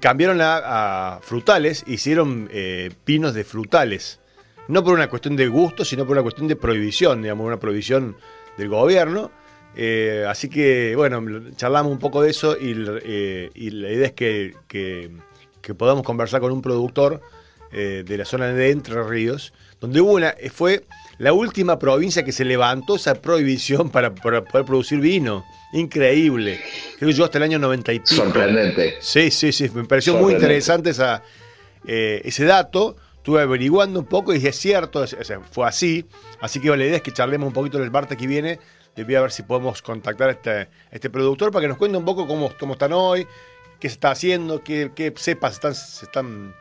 cambiaron 0.00 0.38
a, 0.40 1.18
frutales, 1.22 1.84
hicieron 1.86 2.48
pinos 3.04 3.34
de 3.34 3.44
frutales. 3.44 4.18
No 4.66 4.82
por 4.82 4.94
una 4.94 5.10
cuestión 5.10 5.36
de 5.36 5.46
gusto, 5.48 5.84
sino 5.84 6.06
por 6.06 6.12
una 6.12 6.22
cuestión 6.22 6.48
de 6.48 6.56
prohibición, 6.56 7.20
digamos, 7.20 7.46
una 7.46 7.60
prohibición 7.60 8.16
del 8.58 8.68
gobierno. 8.68 9.30
Eh, 9.76 10.24
así 10.28 10.48
que, 10.48 10.94
bueno, 10.96 11.20
charlamos 11.56 11.90
un 11.92 11.98
poco 11.98 12.22
de 12.22 12.30
eso 12.30 12.56
y, 12.56 12.74
eh, 13.02 13.50
y 13.54 13.70
la 13.70 13.90
idea 13.90 14.06
es 14.06 14.12
que, 14.12 14.54
que- 14.68 15.10
que 15.60 15.74
podamos 15.74 16.04
conversar 16.04 16.40
con 16.40 16.52
un 16.52 16.60
productor 16.62 17.20
eh, 17.72 18.04
de 18.06 18.18
la 18.18 18.24
zona 18.24 18.48
de 18.52 18.70
Entre 18.70 19.02
Ríos, 19.02 19.52
donde 19.80 20.00
hubo 20.00 20.12
una, 20.12 20.34
fue 20.52 20.84
la 21.18 21.32
última 21.32 21.78
provincia 21.78 22.22
que 22.22 22.30
se 22.32 22.44
levantó 22.44 22.96
esa 22.96 23.14
prohibición 23.14 23.90
para, 23.90 24.14
para 24.14 24.44
poder 24.44 24.64
producir 24.66 25.00
vino. 25.00 25.44
Increíble. 25.72 26.60
Creo 26.98 27.08
que 27.08 27.14
yo 27.16 27.24
hasta 27.24 27.38
el 27.38 27.44
año 27.44 27.58
90 27.58 27.92
y 27.94 27.98
pico. 28.00 28.14
Sorprendente. 28.14 28.94
Sí, 29.00 29.30
sí, 29.30 29.50
sí. 29.52 29.68
Me 29.74 29.84
pareció 29.84 30.14
muy 30.14 30.34
interesante 30.34 30.90
esa, 30.90 31.22
ese 31.84 32.44
dato. 32.44 32.96
Estuve 33.24 33.40
averiguando 33.40 34.00
un 34.00 34.04
poco 34.04 34.32
y 34.32 34.34
dije, 34.34 34.50
es 34.50 34.56
cierto, 34.56 35.02
fue 35.50 35.66
así. 35.66 36.04
Así 36.42 36.60
que 36.60 36.68
la 36.68 36.84
idea 36.84 36.96
es 36.96 37.02
que 37.02 37.10
charlemos 37.10 37.46
un 37.46 37.54
poquito 37.54 37.82
el 37.82 37.90
martes 37.90 38.18
que 38.18 38.26
viene. 38.26 38.58
Voy 38.94 39.14
a 39.14 39.22
ver 39.22 39.30
si 39.32 39.42
podemos 39.42 39.80
contactar 39.80 40.28
a 40.28 40.32
este, 40.32 40.68
este 40.90 41.08
productor 41.08 41.50
para 41.50 41.62
que 41.62 41.68
nos 41.68 41.78
cuente 41.78 41.96
un 41.96 42.04
poco 42.04 42.26
cómo, 42.26 42.52
cómo 42.60 42.74
están 42.74 42.92
hoy, 42.92 43.26
qué 43.80 43.88
se 43.88 43.94
está 43.94 44.10
haciendo, 44.10 44.62
qué, 44.62 44.92
qué 44.94 45.10
cepas 45.16 45.56
se 45.56 46.04
están 46.04 46.54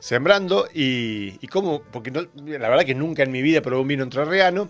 sembrando 0.00 0.66
y, 0.74 1.38
y 1.40 1.46
cómo, 1.46 1.84
porque 1.92 2.10
la 2.10 2.68
verdad 2.68 2.84
que 2.84 2.96
nunca 2.96 3.22
en 3.22 3.30
mi 3.30 3.40
vida 3.40 3.62
probé 3.62 3.82
un 3.82 3.86
vino 3.86 4.02
entrerriano, 4.02 4.68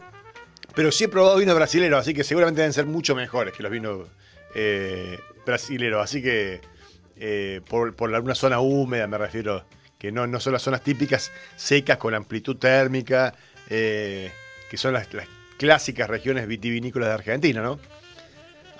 pero 0.75 0.93
sí 0.93 1.05
he 1.05 1.09
probado 1.09 1.39
vinos 1.39 1.55
brasileños, 1.55 2.01
así 2.01 2.13
que 2.13 2.23
seguramente 2.23 2.61
deben 2.61 2.75
ser 2.75 2.85
mucho 2.85 3.17
mejores 3.17 3.55
que 3.55 3.63
los 3.63 3.73
vinos 3.73 4.09
eh, 4.55 5.19
brasileros. 5.47 6.05
Así 6.05 6.23
que 6.23 6.61
eh, 7.17 7.63
por, 7.67 7.97
por 7.97 8.11
una 8.11 8.35
zona 8.35 8.61
húmeda 8.61 9.07
me 9.07 9.17
refiero, 9.17 9.65
que 10.03 10.11
no, 10.11 10.27
no 10.27 10.41
son 10.41 10.53
las 10.53 10.62
zonas 10.62 10.83
típicas 10.83 11.31
secas 11.55 11.97
con 11.97 12.12
amplitud 12.12 12.57
térmica, 12.57 13.33
eh, 13.71 14.33
que 14.69 14.77
son 14.77 14.95
las, 14.95 15.15
las 15.15 15.29
clásicas 15.59 16.11
regiones 16.11 16.49
vitivinícolas 16.49 17.09
de 17.09 17.15
Argentina, 17.15 17.62
¿no? 17.62 17.79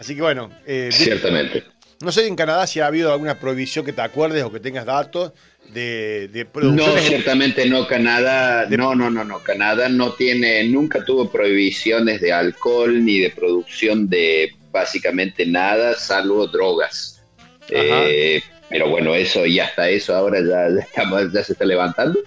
Así 0.01 0.17
que 0.17 0.23
bueno, 0.23 0.51
eh, 0.67 0.89
Ciertamente. 0.91 1.63
no 2.01 2.11
sé 2.11 2.27
en 2.27 2.35
Canadá 2.35 2.67
si 2.67 2.81
ha 2.81 2.87
habido 2.87 3.13
alguna 3.13 3.39
prohibición 3.39 3.85
que 3.85 3.93
te 3.93 4.01
acuerdes 4.03 4.43
o 4.43 4.51
que 4.51 4.59
tengas 4.59 4.85
datos 4.85 5.31
de, 5.73 6.27
de 6.33 6.45
No, 6.61 6.99
ciertamente 6.99 7.67
no. 7.67 7.87
Canadá, 7.87 8.67
De- 8.67 8.77
no, 8.77 8.97
no, 8.97 9.09
no, 9.09 9.23
no. 9.23 9.39
Canadá 9.45 9.89
no 9.89 10.15
tiene, 10.15 10.65
nunca 10.65 11.05
tuvo 11.05 11.31
prohibiciones 11.31 12.21
de 12.21 12.33
alcohol 12.33 13.05
ni 13.05 13.21
de 13.21 13.31
producción 13.31 14.09
de 14.09 14.51
básicamente 14.73 15.47
nada, 15.47 15.95
salvo 15.95 16.49
drogas. 16.49 17.23
Ajá. 17.63 18.09
Eh, 18.09 18.43
pero 18.73 18.89
bueno, 18.89 19.15
eso 19.15 19.45
y 19.47 19.61
hasta 19.61 19.89
eso 19.89 20.15
ahora 20.17 20.41
ya, 20.41 20.67
estamos- 20.83 21.33
ya 21.33 21.45
se 21.45 21.53
está 21.53 21.65
levantando. 21.65 22.19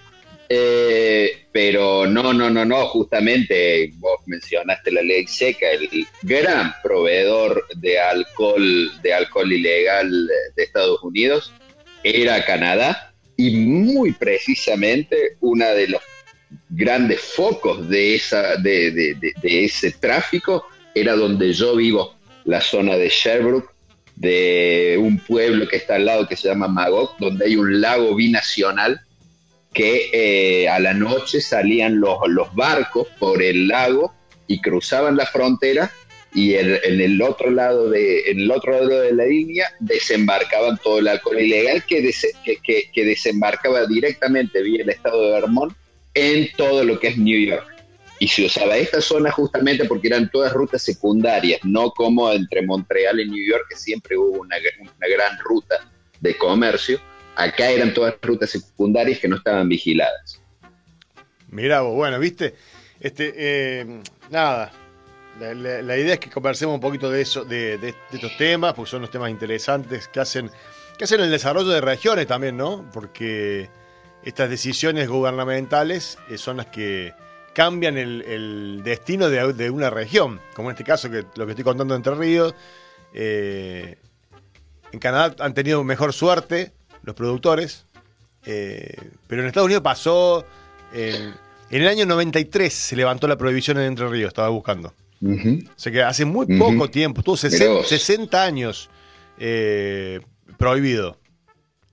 Eh, 0.48 1.42
pero 1.50 2.06
no, 2.06 2.32
no, 2.32 2.48
no, 2.48 2.64
no, 2.64 2.86
justamente 2.86 3.90
vos 3.96 4.20
mencionaste 4.26 4.92
la 4.92 5.02
ley 5.02 5.26
seca, 5.26 5.68
el 5.72 6.06
gran 6.22 6.72
proveedor 6.84 7.66
de 7.74 7.98
alcohol, 7.98 8.92
de 9.02 9.12
alcohol 9.12 9.52
ilegal 9.52 10.28
de 10.54 10.62
Estados 10.62 11.02
Unidos 11.02 11.52
era 12.04 12.44
Canadá 12.44 13.12
y 13.36 13.56
muy 13.56 14.12
precisamente 14.12 15.36
una 15.40 15.70
de 15.70 15.88
los 15.88 16.02
grandes 16.70 17.20
focos 17.20 17.88
de, 17.88 18.14
esa, 18.14 18.54
de, 18.56 18.92
de- 18.92 19.14
de- 19.14 19.32
de 19.42 19.64
ese 19.64 19.90
tráfico 19.90 20.68
era 20.94 21.14
donde 21.16 21.52
yo 21.52 21.74
vivo, 21.74 22.14
la 22.44 22.60
zona 22.60 22.96
de 22.96 23.08
Sherbrooke, 23.08 23.68
de 24.16 24.96
un 25.00 25.18
pueblo 25.18 25.68
que 25.68 25.76
está 25.76 25.96
al 25.96 26.06
lado 26.06 26.26
que 26.26 26.36
se 26.36 26.48
llama 26.48 26.68
Magog, 26.68 27.16
donde 27.18 27.44
hay 27.46 27.56
un 27.56 27.80
lago 27.80 28.14
binacional 28.14 29.00
que 29.72 30.08
eh, 30.12 30.68
a 30.68 30.78
la 30.80 30.94
noche 30.94 31.40
salían 31.40 32.00
los, 32.00 32.18
los 32.28 32.54
barcos 32.54 33.08
por 33.18 33.42
el 33.42 33.68
lago 33.68 34.14
y 34.46 34.60
cruzaban 34.60 35.16
la 35.16 35.26
frontera 35.26 35.90
y 36.34 36.54
en 36.54 37.00
el 37.00 37.20
otro 37.22 37.50
lado 37.50 37.88
de 37.90 38.30
en 38.30 38.40
el 38.40 38.50
otro 38.50 38.72
lado 38.72 39.00
de 39.02 39.12
la 39.14 39.24
línea 39.24 39.68
desembarcaban 39.80 40.78
todo 40.82 40.98
el 40.98 41.08
alcohol 41.08 41.40
ilegal 41.40 41.84
que, 41.86 42.02
des- 42.02 42.34
que- 42.44 42.90
que 42.92 43.04
desembarcaba 43.04 43.86
directamente 43.86 44.62
vía 44.62 44.82
el 44.82 44.90
estado 44.90 45.22
de 45.26 45.32
Vermont 45.40 45.74
en 46.14 46.48
todo 46.56 46.84
lo 46.84 46.98
que 46.98 47.08
es 47.08 47.18
New 47.18 47.38
York. 47.38 47.66
Y 48.18 48.28
se 48.28 48.46
usaba 48.46 48.76
esta 48.76 49.00
zona 49.00 49.30
justamente 49.30 49.84
porque 49.84 50.08
eran 50.08 50.30
todas 50.30 50.52
rutas 50.52 50.82
secundarias, 50.82 51.60
no 51.64 51.90
como 51.90 52.32
entre 52.32 52.62
Montreal 52.62 53.20
y 53.20 53.28
New 53.28 53.46
York, 53.46 53.66
que 53.68 53.76
siempre 53.76 54.16
hubo 54.16 54.40
una, 54.40 54.56
una 54.80 55.08
gran 55.08 55.38
ruta 55.38 55.76
de 56.20 56.36
comercio. 56.38 56.98
Acá 57.34 57.68
eran 57.68 57.92
todas 57.92 58.14
rutas 58.22 58.50
secundarias 58.50 59.18
que 59.18 59.28
no 59.28 59.36
estaban 59.36 59.68
vigiladas. 59.68 60.40
Mirá 61.50 61.82
vos, 61.82 61.94
bueno, 61.94 62.18
viste, 62.18 62.54
este, 63.00 63.34
eh, 63.36 64.00
nada, 64.30 64.72
la, 65.38 65.98
idea 65.98 66.14
es 66.14 66.20
que 66.20 66.30
conversemos 66.30 66.74
un 66.74 66.80
poquito 66.80 67.10
de 67.10 67.20
eso, 67.20 67.44
de, 67.44 67.76
de- 67.76 67.92
de 67.92 67.94
estos 68.14 68.36
temas, 68.38 68.72
porque 68.72 68.90
son 68.90 69.02
los 69.02 69.10
temas 69.10 69.30
interesantes 69.30 70.08
que 70.08 70.20
hacen, 70.20 70.50
que 70.96 71.04
hacen 71.04 71.20
el 71.20 71.30
desarrollo 71.30 71.68
de 71.68 71.82
regiones 71.82 72.26
también, 72.26 72.56
¿no? 72.56 72.90
Porque 72.92 73.68
estas 74.24 74.48
decisiones 74.48 75.08
gubernamentales 75.08 76.18
eh, 76.30 76.38
son 76.38 76.56
las 76.56 76.66
que 76.66 77.12
cambian 77.56 77.96
el, 77.96 78.20
el 78.20 78.82
destino 78.84 79.30
de, 79.30 79.54
de 79.54 79.70
una 79.70 79.88
región, 79.88 80.38
como 80.54 80.68
en 80.68 80.74
este 80.74 80.84
caso 80.84 81.10
que 81.10 81.24
lo 81.36 81.46
que 81.46 81.52
estoy 81.52 81.64
contando 81.64 81.94
de 81.94 81.96
Entre 81.96 82.14
Ríos. 82.14 82.54
eh, 83.14 83.96
en 84.92 84.98
Canadá 84.98 85.34
han 85.38 85.54
tenido 85.54 85.82
mejor 85.82 86.12
suerte 86.12 86.72
los 87.02 87.14
productores, 87.16 87.86
eh, 88.44 88.94
pero 89.26 89.40
en 89.40 89.48
Estados 89.48 89.66
Unidos 89.66 89.82
pasó. 89.82 90.44
En, 90.92 91.34
en 91.70 91.82
el 91.82 91.88
año 91.88 92.04
93 92.04 92.72
se 92.72 92.94
levantó 92.94 93.26
la 93.26 93.36
prohibición 93.38 93.78
en 93.78 93.84
Entre 93.84 94.06
Ríos, 94.06 94.28
estaba 94.28 94.50
buscando. 94.50 94.92
Ujú. 95.22 95.60
O 95.66 95.78
sea 95.78 95.90
que 95.90 96.02
hace 96.02 96.26
muy 96.26 96.58
poco 96.58 96.90
tiempo, 96.90 97.20
estuvo 97.20 97.36
Mirá 97.36 97.48
60, 97.48 97.72
vos. 97.72 97.88
60 97.88 98.44
años 98.44 98.90
eh, 99.38 100.20
prohibido. 100.58 101.16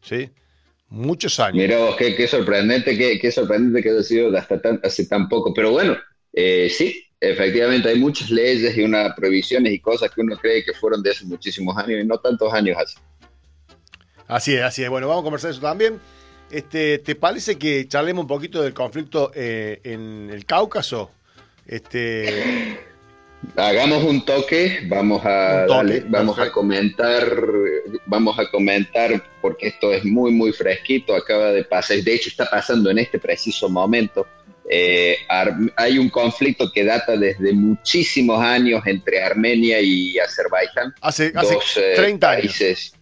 ¿Sí? 0.01 0.29
Muchos 0.93 1.39
años. 1.39 1.57
Mira 1.57 1.79
vos, 1.79 1.95
qué, 1.95 2.15
qué 2.15 2.27
sorprendente, 2.27 2.95
qué, 2.95 3.17
qué 3.17 3.31
sorprendente 3.31 3.81
que 3.81 3.89
haya 3.89 4.03
sido 4.03 4.37
hasta 4.37 4.61
tan, 4.61 4.79
hace 4.83 5.07
tan 5.07 5.27
poco. 5.27 5.51
Pero 5.51 5.71
bueno, 5.71 5.97
eh, 6.31 6.69
sí, 6.69 7.03
efectivamente 7.19 7.89
hay 7.89 7.97
muchas 7.97 8.29
leyes 8.29 8.77
y 8.77 8.83
unas 8.83 9.15
prohibiciones 9.15 9.73
y 9.73 9.79
cosas 9.79 10.11
que 10.11 10.21
uno 10.21 10.37
cree 10.37 10.63
que 10.63 10.71
fueron 10.73 11.01
de 11.01 11.09
hace 11.09 11.25
muchísimos 11.25 11.75
años 11.77 11.99
y 11.99 12.05
no 12.05 12.19
tantos 12.19 12.53
años 12.53 12.77
hace. 12.77 12.99
Así 14.27 14.53
es, 14.53 14.61
así 14.61 14.83
es. 14.83 14.89
Bueno, 14.91 15.07
vamos 15.07 15.23
a 15.23 15.23
conversar 15.23 15.49
eso 15.49 15.61
también. 15.61 15.99
Este, 16.51 16.99
¿Te 16.99 17.15
parece 17.15 17.57
que 17.57 17.87
charlemos 17.87 18.21
un 18.21 18.27
poquito 18.27 18.61
del 18.61 18.75
conflicto 18.75 19.31
eh, 19.33 19.81
en 19.83 20.29
el 20.29 20.45
Cáucaso? 20.45 21.09
Este, 21.65 22.77
Hagamos 23.55 24.03
un 24.03 24.25
toque, 24.25 24.79
vamos 24.87 25.21
a 25.25 25.65
toque, 25.67 26.03
vamos 26.07 26.39
a 26.39 26.51
comentar, 26.51 27.37
vamos 28.05 28.39
a 28.39 28.49
comentar 28.49 29.23
porque 29.41 29.67
esto 29.67 29.91
es 29.93 30.05
muy 30.05 30.31
muy 30.31 30.53
fresquito, 30.53 31.15
acaba 31.15 31.51
de 31.51 31.63
pasar, 31.63 31.97
de 31.97 32.13
hecho 32.13 32.29
está 32.29 32.49
pasando 32.49 32.89
en 32.89 32.99
este 32.99 33.19
preciso 33.19 33.69
momento. 33.69 34.25
Eh, 34.69 35.17
hay 35.75 35.99
un 35.99 36.09
conflicto 36.09 36.71
que 36.71 36.85
data 36.85 37.17
desde 37.17 37.51
muchísimos 37.51 38.41
años 38.41 38.81
entre 38.85 39.21
Armenia 39.21 39.81
y 39.81 40.17
Azerbaiyán, 40.17 40.93
hace 41.01 41.33
hace 41.35 41.53
dos 41.53 41.77
eh, 41.77 41.93
30 41.95 42.29
años. 42.29 42.43
países. 42.43 42.93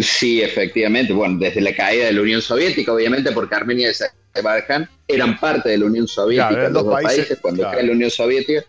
Sí, 0.00 0.42
efectivamente. 0.42 1.12
Bueno, 1.12 1.38
desde 1.38 1.60
la 1.60 1.74
caída 1.74 2.06
de 2.06 2.12
la 2.12 2.20
Unión 2.20 2.42
Soviética, 2.42 2.92
obviamente, 2.92 3.30
porque 3.32 3.54
Armenia 3.54 3.88
y 3.88 4.38
Azerbaiyán 4.38 4.88
eran 5.06 5.38
parte 5.38 5.68
de 5.68 5.78
la 5.78 5.86
Unión 5.86 6.08
Soviética, 6.08 6.48
Claro, 6.48 6.70
los 6.70 6.84
dos 6.84 6.92
países, 6.92 7.16
países, 7.18 7.38
cuando 7.40 7.62
claro. 7.62 7.78
cae 7.78 7.86
la 7.86 7.92
Unión 7.92 8.10
Soviética. 8.10 8.64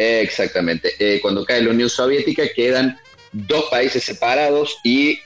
Eh, 0.00 0.20
exactamente. 0.22 0.92
Eh, 0.98 1.18
cuando 1.20 1.44
cae 1.44 1.62
la 1.62 1.70
Unión 1.70 1.90
Soviética 1.90 2.44
quedan 2.54 2.98
dos 3.32 3.64
países 3.70 4.02
separados 4.02 4.76
y 4.82 5.18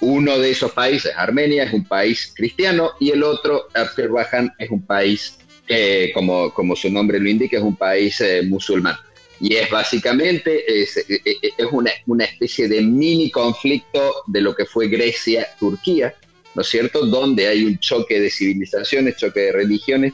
uno 0.00 0.38
de 0.38 0.50
esos 0.50 0.72
países, 0.72 1.12
Armenia, 1.16 1.64
es 1.64 1.72
un 1.72 1.84
país 1.84 2.32
cristiano 2.34 2.92
y 3.00 3.10
el 3.10 3.22
otro, 3.22 3.68
Azerbaiyán, 3.74 4.52
es 4.58 4.70
un 4.70 4.84
país, 4.84 5.38
eh, 5.68 6.10
como, 6.14 6.52
como 6.52 6.74
su 6.76 6.90
nombre 6.90 7.18
lo 7.20 7.28
indica, 7.28 7.56
es 7.58 7.62
un 7.62 7.76
país 7.76 8.20
eh, 8.20 8.42
musulmán. 8.42 8.96
Y 9.40 9.54
es 9.56 9.68
básicamente, 9.70 10.64
es, 10.82 10.96
es- 10.96 11.20
es 11.58 11.66
una, 11.70 11.90
una 12.06 12.24
especie 12.24 12.68
de 12.68 12.80
mini 12.82 13.30
conflicto 13.30 14.14
de 14.26 14.40
lo 14.40 14.54
que 14.54 14.64
fue 14.64 14.88
Grecia-Turquía, 14.88 16.14
¿no 16.54 16.62
es 16.62 16.68
cierto? 16.68 17.04
Donde 17.06 17.46
hay 17.46 17.64
un 17.64 17.78
choque 17.78 18.18
de 18.20 18.30
civilizaciones, 18.30 19.16
choque 19.16 19.40
de 19.40 19.52
religiones, 19.52 20.12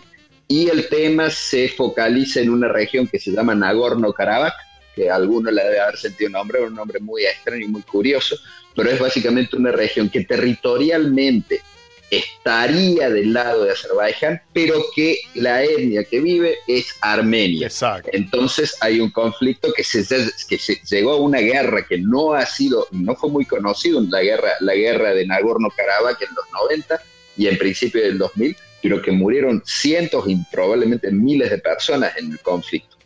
y 0.52 0.68
el 0.68 0.86
tema 0.90 1.30
se 1.30 1.66
focaliza 1.70 2.40
en 2.40 2.50
una 2.50 2.68
región 2.68 3.06
que 3.06 3.18
se 3.18 3.30
llama 3.30 3.54
Nagorno-Karabaj, 3.54 4.52
que 4.94 5.08
a 5.08 5.14
algunos 5.14 5.50
le 5.50 5.64
debe 5.64 5.80
haber 5.80 5.96
sentido 5.96 6.26
un 6.26 6.34
nombre, 6.34 6.60
un 6.60 6.74
nombre 6.74 7.00
muy 7.00 7.24
extraño 7.24 7.64
y 7.64 7.68
muy 7.68 7.80
curioso, 7.80 8.36
pero 8.76 8.90
es 8.90 8.98
básicamente 8.98 9.56
una 9.56 9.72
región 9.72 10.10
que 10.10 10.24
territorialmente 10.24 11.62
estaría 12.10 13.08
del 13.08 13.32
lado 13.32 13.64
de 13.64 13.70
Azerbaiyán, 13.70 14.42
pero 14.52 14.84
que 14.94 15.20
la 15.36 15.64
etnia 15.64 16.04
que 16.04 16.20
vive 16.20 16.58
es 16.66 16.96
armenia. 17.00 17.68
Exacto. 17.68 18.10
Entonces 18.12 18.76
hay 18.82 19.00
un 19.00 19.10
conflicto 19.10 19.72
que 19.72 19.82
se, 19.82 20.04
que 20.46 20.58
se 20.58 20.78
llegó 20.90 21.12
a 21.12 21.16
una 21.16 21.38
guerra 21.38 21.86
que 21.86 21.96
no 21.96 22.34
ha 22.34 22.44
sido, 22.44 22.88
no 22.90 23.16
fue 23.16 23.30
muy 23.30 23.46
conocido, 23.46 24.02
la 24.02 24.20
guerra, 24.20 24.50
la 24.60 24.74
guerra 24.74 25.14
de 25.14 25.26
Nagorno-Karabaj 25.26 26.20
en 26.20 26.34
los 26.36 26.44
90 26.68 27.02
y 27.38 27.46
en 27.46 27.56
principio 27.56 28.02
del 28.02 28.18
2000, 28.18 28.54
pero 28.82 29.00
que 29.00 29.12
murieron 29.12 29.62
cientos 29.64 30.24
y 30.26 30.36
probablemente 30.50 31.10
miles 31.12 31.50
de 31.50 31.58
personas 31.58 32.16
en 32.16 32.32
el 32.32 32.40
conflicto. 32.40 32.96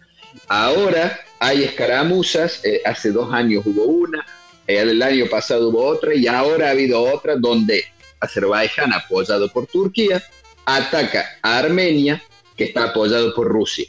Ahora 0.49 1.21
hay 1.39 1.65
escaramuzas, 1.65 2.65
eh, 2.65 2.81
hace 2.85 3.13
dos 3.13 3.33
años 3.33 3.65
hubo 3.67 3.85
una, 3.85 4.25
eh, 4.67 4.79
el 4.79 5.03
año 5.03 5.27
pasado 5.27 5.69
hubo 5.69 5.85
otra 5.85 6.15
y 6.15 6.27
ahora 6.27 6.69
ha 6.69 6.71
habido 6.71 7.03
otra 7.03 7.37
donde 7.37 7.85
Azerbaiyán, 8.21 8.93
apoyado 8.93 9.53
por 9.53 9.67
Turquía, 9.67 10.23
ataca 10.65 11.27
a 11.43 11.59
Armenia, 11.59 12.23
que 12.57 12.65
está 12.65 12.85
apoyado 12.85 13.35
por 13.35 13.47
Rusia. 13.47 13.87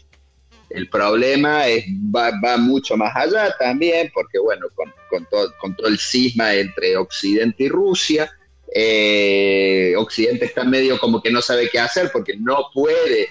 El 0.70 0.90
problema 0.90 1.66
es, 1.68 1.86
va, 2.14 2.58
mucho 2.58 2.98
más 2.98 3.16
allá 3.16 3.56
también, 3.58 4.12
porque 4.14 4.38
bueno, 4.38 4.68
con, 4.76 4.94
con 5.10 5.76
todo 5.76 5.88
el 5.88 5.98
cisma 5.98 6.54
entre 6.54 6.98
Occidente 6.98 7.64
y 7.64 7.70
Rusia, 7.70 8.30
eh, 8.74 9.94
Occidente 9.98 10.46
está 10.46 10.64
medio 10.64 11.00
como 11.00 11.22
que 11.22 11.32
no 11.32 11.42
sabe 11.42 11.70
qué 11.70 11.80
hacer 11.80 12.10
porque 12.12 12.36
no 12.38 12.70
puede, 12.74 13.30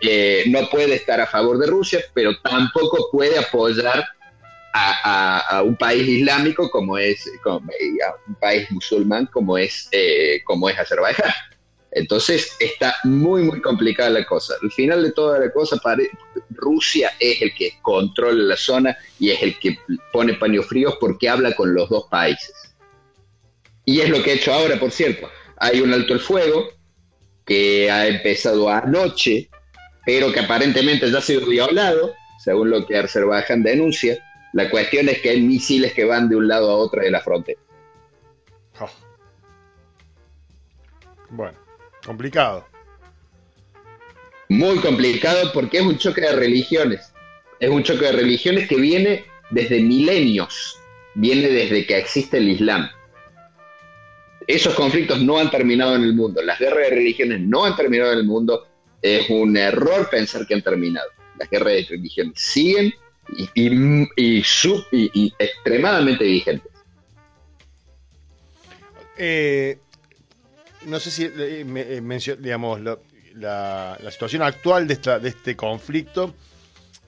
eh, 0.00 0.44
no 0.48 0.68
puede 0.68 0.94
estar 0.94 1.20
a 1.20 1.26
favor 1.26 1.58
de 1.58 1.66
Rusia, 1.66 2.04
pero 2.14 2.38
tampoco 2.40 3.08
puede 3.10 3.38
apoyar 3.38 4.06
a, 4.78 5.62
un 5.64 5.74
país 5.76 6.06
islámico 6.06 6.70
como 6.70 6.98
es, 6.98 7.24
un 8.26 8.34
país 8.34 8.70
musulmán 8.70 9.26
como 9.32 9.56
es, 9.56 9.88
eh, 9.90 10.42
como 10.44 10.68
es 10.68 10.78
Azerbaiyán. 10.78 11.30
Entonces 11.92 12.54
está 12.60 12.94
muy, 13.04 13.42
muy 13.42 13.62
complicada 13.62 14.10
la 14.10 14.26
cosa. 14.26 14.54
Al 14.62 14.70
final 14.70 15.02
de 15.02 15.12
toda 15.12 15.38
la 15.38 15.50
cosa, 15.50 15.80
Rusia 16.50 17.10
es 17.18 17.40
el 17.40 17.54
que 17.54 17.78
controla 17.80 18.42
la 18.42 18.56
zona 18.56 18.98
y 19.18 19.30
es 19.30 19.42
el 19.42 19.58
que 19.58 19.78
pone 20.12 20.34
paños 20.34 20.66
fríos 20.66 20.98
porque 21.00 21.26
habla 21.26 21.56
con 21.56 21.72
los 21.72 21.88
dos 21.88 22.04
países. 22.10 22.65
Y 23.86 24.00
es 24.00 24.10
lo 24.10 24.22
que 24.22 24.32
ha 24.32 24.34
hecho 24.34 24.52
ahora, 24.52 24.78
por 24.78 24.90
cierto. 24.90 25.30
Hay 25.56 25.80
un 25.80 25.92
alto 25.94 26.12
el 26.12 26.20
fuego 26.20 26.68
que 27.46 27.88
ha 27.90 28.08
empezado 28.08 28.68
anoche, 28.68 29.48
pero 30.04 30.32
que 30.32 30.40
aparentemente 30.40 31.10
ya 31.10 31.18
ha 31.18 31.22
sido 31.22 31.46
violado, 31.46 32.12
según 32.44 32.70
lo 32.70 32.84
que 32.84 32.98
Azerbaiyán 32.98 33.62
denuncia. 33.62 34.18
La 34.52 34.68
cuestión 34.68 35.08
es 35.08 35.20
que 35.20 35.30
hay 35.30 35.40
misiles 35.40 35.94
que 35.94 36.04
van 36.04 36.28
de 36.28 36.36
un 36.36 36.48
lado 36.48 36.68
a 36.70 36.76
otro 36.76 37.00
de 37.00 37.10
la 37.10 37.20
frontera. 37.20 37.60
Oh. 38.80 38.90
Bueno, 41.30 41.56
complicado. 42.04 42.66
Muy 44.48 44.78
complicado 44.78 45.52
porque 45.52 45.78
es 45.78 45.84
un 45.84 45.96
choque 45.96 46.22
de 46.22 46.32
religiones. 46.32 47.12
Es 47.60 47.70
un 47.70 47.84
choque 47.84 48.06
de 48.06 48.12
religiones 48.12 48.68
que 48.68 48.76
viene 48.76 49.24
desde 49.50 49.80
milenios. 49.80 50.76
Viene 51.14 51.48
desde 51.48 51.86
que 51.86 51.98
existe 51.98 52.38
el 52.38 52.48
Islam. 52.48 52.90
Esos 54.46 54.74
conflictos 54.74 55.20
no 55.22 55.38
han 55.38 55.50
terminado 55.50 55.96
en 55.96 56.02
el 56.02 56.14
mundo. 56.14 56.40
Las 56.42 56.58
guerras 56.58 56.90
de 56.90 56.96
religiones 56.96 57.40
no 57.40 57.64
han 57.64 57.74
terminado 57.74 58.12
en 58.12 58.18
el 58.18 58.24
mundo. 58.24 58.66
Es 59.02 59.28
un 59.28 59.56
error 59.56 60.08
pensar 60.08 60.46
que 60.46 60.54
han 60.54 60.62
terminado. 60.62 61.08
Las 61.38 61.50
guerras 61.50 61.72
de 61.72 61.86
religiones 61.90 62.40
siguen 62.40 62.94
y, 64.16 65.34
extremadamente 65.38 66.24
vigentes. 66.24 66.72
Eh, 69.18 69.78
no 70.84 71.00
sé 71.00 71.10
si 71.10 71.24
eh, 71.24 71.64
eh, 71.74 72.36
digamos, 72.38 72.80
la, 72.80 73.98
situación 74.10 74.42
actual 74.42 74.86
de, 74.86 74.98
este 75.24 75.56
conflicto 75.56 76.34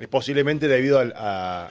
es 0.01 0.09
posiblemente 0.09 0.67
debido 0.69 1.01
a, 1.15 1.69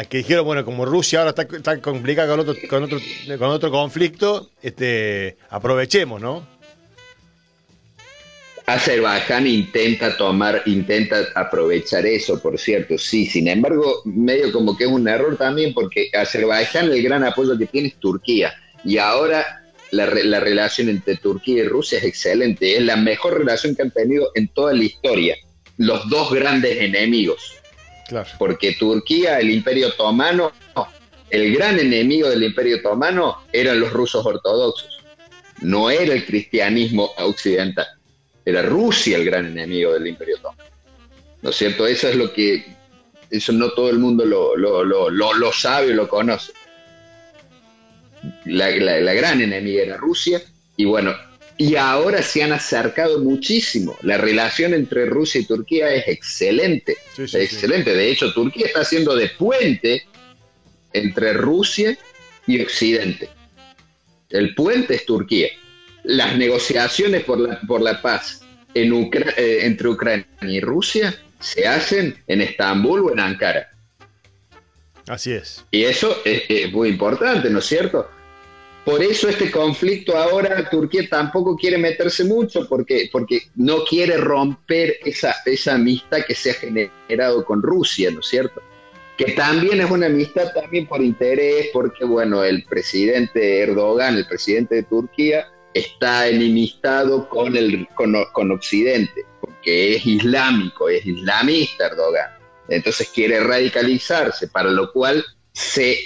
a 0.00 0.04
que 0.04 0.18
dijeron, 0.18 0.46
bueno, 0.46 0.64
como 0.64 0.86
Rusia 0.86 1.18
ahora 1.18 1.30
está, 1.30 1.42
está 1.42 1.80
complicada 1.80 2.28
con 2.30 2.40
otro, 2.40 2.56
con 2.68 2.82
otro, 2.84 2.98
con 3.38 3.50
otro 3.50 3.70
conflicto, 3.70 4.50
este, 4.62 5.36
aprovechemos, 5.50 6.20
¿no? 6.20 6.46
Azerbaiyán 8.64 9.46
intenta 9.46 10.16
tomar, 10.16 10.62
intenta 10.64 11.26
aprovechar 11.34 12.06
eso, 12.06 12.40
por 12.40 12.58
cierto, 12.58 12.96
sí. 12.96 13.26
Sin 13.26 13.48
embargo, 13.48 14.00
medio 14.04 14.52
como 14.52 14.76
que 14.76 14.84
es 14.84 14.90
un 14.90 15.06
error 15.06 15.36
también, 15.36 15.74
porque 15.74 16.08
Azerbaiyán 16.14 16.90
el 16.90 17.02
gran 17.02 17.24
apoyo 17.24 17.58
que 17.58 17.66
tiene 17.66 17.88
es 17.88 17.96
Turquía. 17.96 18.54
Y 18.84 18.96
ahora 18.96 19.64
la, 19.90 20.06
la 20.06 20.40
relación 20.40 20.88
entre 20.88 21.16
Turquía 21.16 21.64
y 21.64 21.68
Rusia 21.68 21.98
es 21.98 22.04
excelente. 22.04 22.76
Es 22.76 22.82
la 22.82 22.96
mejor 22.96 23.38
relación 23.38 23.74
que 23.74 23.82
han 23.82 23.90
tenido 23.90 24.30
en 24.34 24.48
toda 24.48 24.72
la 24.72 24.84
historia. 24.84 25.36
Los 25.76 26.08
dos 26.08 26.32
grandes 26.32 26.80
enemigos. 26.80 27.59
Porque 28.38 28.72
Turquía, 28.74 29.38
el 29.38 29.50
Imperio 29.50 29.88
Otomano, 29.88 30.52
no, 30.74 30.88
el 31.30 31.54
gran 31.54 31.78
enemigo 31.78 32.28
del 32.28 32.42
Imperio 32.42 32.78
Otomano 32.78 33.38
eran 33.52 33.80
los 33.80 33.92
rusos 33.92 34.24
ortodoxos. 34.24 34.98
No 35.60 35.90
era 35.90 36.14
el 36.14 36.24
cristianismo 36.24 37.10
occidental 37.18 37.86
era 38.44 38.62
Rusia 38.62 39.16
el 39.16 39.24
gran 39.24 39.46
enemigo 39.46 39.92
del 39.92 40.06
Imperio 40.06 40.36
Otomano. 40.36 40.62
¿No 41.42 41.50
es 41.50 41.56
cierto? 41.56 41.86
Eso 41.86 42.08
es 42.08 42.16
lo 42.16 42.32
que, 42.32 42.64
eso 43.30 43.52
no 43.52 43.70
todo 43.70 43.90
el 43.90 43.98
mundo 43.98 44.24
lo, 44.24 44.56
lo, 44.56 44.84
lo, 44.84 45.10
lo, 45.10 45.52
sabe 45.52 45.92
o 45.92 45.94
lo 45.94 46.08
conoce. 46.08 46.52
La, 48.44 48.70
la, 48.70 49.14
gran 49.14 49.40
enemiga 49.40 49.82
era 49.82 49.96
Rusia 49.96 50.42
y 50.76 50.84
bueno, 50.84 51.14
y 51.60 51.76
ahora 51.76 52.22
se 52.22 52.42
han 52.42 52.52
acercado 52.52 53.18
muchísimo. 53.20 53.94
La 54.00 54.16
relación 54.16 54.72
entre 54.72 55.04
Rusia 55.04 55.42
y 55.42 55.44
Turquía 55.44 55.92
es 55.92 56.08
excelente. 56.08 56.96
Sí, 57.14 57.28
sí, 57.28 57.36
excelente. 57.36 57.92
De 57.92 58.10
hecho, 58.10 58.32
Turquía 58.32 58.64
está 58.64 58.80
haciendo 58.80 59.14
de 59.14 59.28
puente 59.28 60.06
entre 60.94 61.34
Rusia 61.34 61.98
y 62.46 62.62
Occidente. 62.62 63.28
El 64.30 64.54
puente 64.54 64.94
es 64.94 65.04
Turquía. 65.04 65.48
Las 66.02 66.34
negociaciones 66.38 67.24
por 67.24 67.38
la, 67.38 67.60
por 67.60 67.82
la 67.82 68.00
paz 68.00 68.40
en 68.72 68.92
Ucra- 68.94 69.34
eh, 69.36 69.66
entre 69.66 69.88
Ucrania 69.88 70.24
y 70.40 70.60
Rusia 70.60 71.14
se 71.40 71.68
hacen 71.68 72.16
en 72.26 72.40
Estambul 72.40 73.00
o 73.00 73.12
en 73.12 73.20
Ankara. 73.20 73.68
Así 75.06 75.32
es. 75.32 75.62
Y 75.70 75.84
eso 75.84 76.22
es, 76.24 76.44
es 76.48 76.72
muy 76.72 76.88
importante, 76.88 77.50
¿no 77.50 77.58
es 77.58 77.66
cierto? 77.66 78.10
Por 78.84 79.02
eso 79.02 79.28
este 79.28 79.50
conflicto 79.50 80.16
ahora 80.16 80.68
Turquía 80.70 81.06
tampoco 81.08 81.54
quiere 81.54 81.76
meterse 81.76 82.24
mucho 82.24 82.66
porque, 82.66 83.10
porque 83.12 83.42
no 83.56 83.84
quiere 83.84 84.16
romper 84.16 84.96
esa, 85.04 85.36
esa 85.44 85.74
amistad 85.74 86.24
que 86.26 86.34
se 86.34 86.50
ha 86.50 86.54
generado 86.54 87.44
con 87.44 87.62
Rusia, 87.62 88.10
¿no 88.10 88.20
es 88.20 88.26
cierto? 88.26 88.62
Que 89.18 89.32
también 89.32 89.82
es 89.82 89.90
una 89.90 90.06
amistad 90.06 90.54
también 90.54 90.86
por 90.86 91.02
interés, 91.02 91.68
porque 91.74 92.06
bueno, 92.06 92.42
el 92.42 92.64
presidente 92.64 93.60
Erdogan, 93.60 94.16
el 94.16 94.26
presidente 94.26 94.76
de 94.76 94.82
Turquía, 94.84 95.46
está 95.74 96.26
enemistado 96.28 97.28
con, 97.28 97.54
el, 97.54 97.86
con, 97.94 98.16
con 98.32 98.50
Occidente, 98.50 99.26
porque 99.42 99.96
es 99.96 100.06
islámico, 100.06 100.88
es 100.88 101.04
islamista 101.04 101.88
Erdogan. 101.88 102.30
Entonces 102.66 103.10
quiere 103.14 103.40
radicalizarse, 103.40 104.48
para 104.48 104.70
lo 104.70 104.90
cual 104.90 105.22
se 105.52 105.98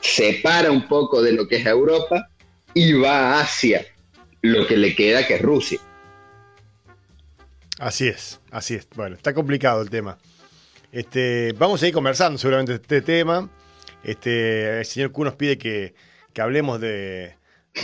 separa 0.00 0.70
un 0.70 0.86
poco 0.88 1.22
de 1.22 1.32
lo 1.32 1.46
que 1.48 1.56
es 1.56 1.66
Europa 1.66 2.28
y 2.74 2.92
va 2.92 3.40
hacia 3.40 3.84
lo 4.42 4.66
que 4.66 4.76
le 4.76 4.94
queda, 4.94 5.26
que 5.26 5.34
es 5.34 5.42
Rusia. 5.42 5.78
Así 7.78 8.08
es, 8.08 8.40
así 8.50 8.74
es. 8.74 8.88
Bueno, 8.94 9.16
está 9.16 9.32
complicado 9.32 9.80
el 9.82 9.90
tema. 9.90 10.18
Este, 10.92 11.52
vamos 11.56 11.82
a 11.82 11.86
ir 11.88 11.94
conversando 11.94 12.38
seguramente 12.38 12.72
de 12.72 12.76
este 12.78 13.00
tema. 13.02 13.48
Este, 14.02 14.78
el 14.80 14.84
señor 14.84 15.12
Q 15.12 15.24
nos 15.24 15.34
pide 15.34 15.56
que, 15.58 15.94
que 16.32 16.42
hablemos 16.42 16.80
de, 16.80 17.36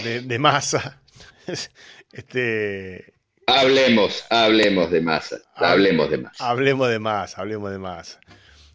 de, 0.04 0.20
de 0.22 0.38
masa. 0.38 1.00
Este, 2.12 3.12
Hablemos, 3.46 4.24
hablemos 4.30 4.90
de 4.90 5.00
masa, 5.02 5.36
Hable- 5.54 5.66
hablemos 5.68 6.10
de 6.10 6.18
masa. 6.18 6.48
Hablemos 6.50 6.88
de 6.88 6.98
más, 6.98 7.38
hablemos 7.38 7.70
de 7.70 7.78
más. 7.78 8.18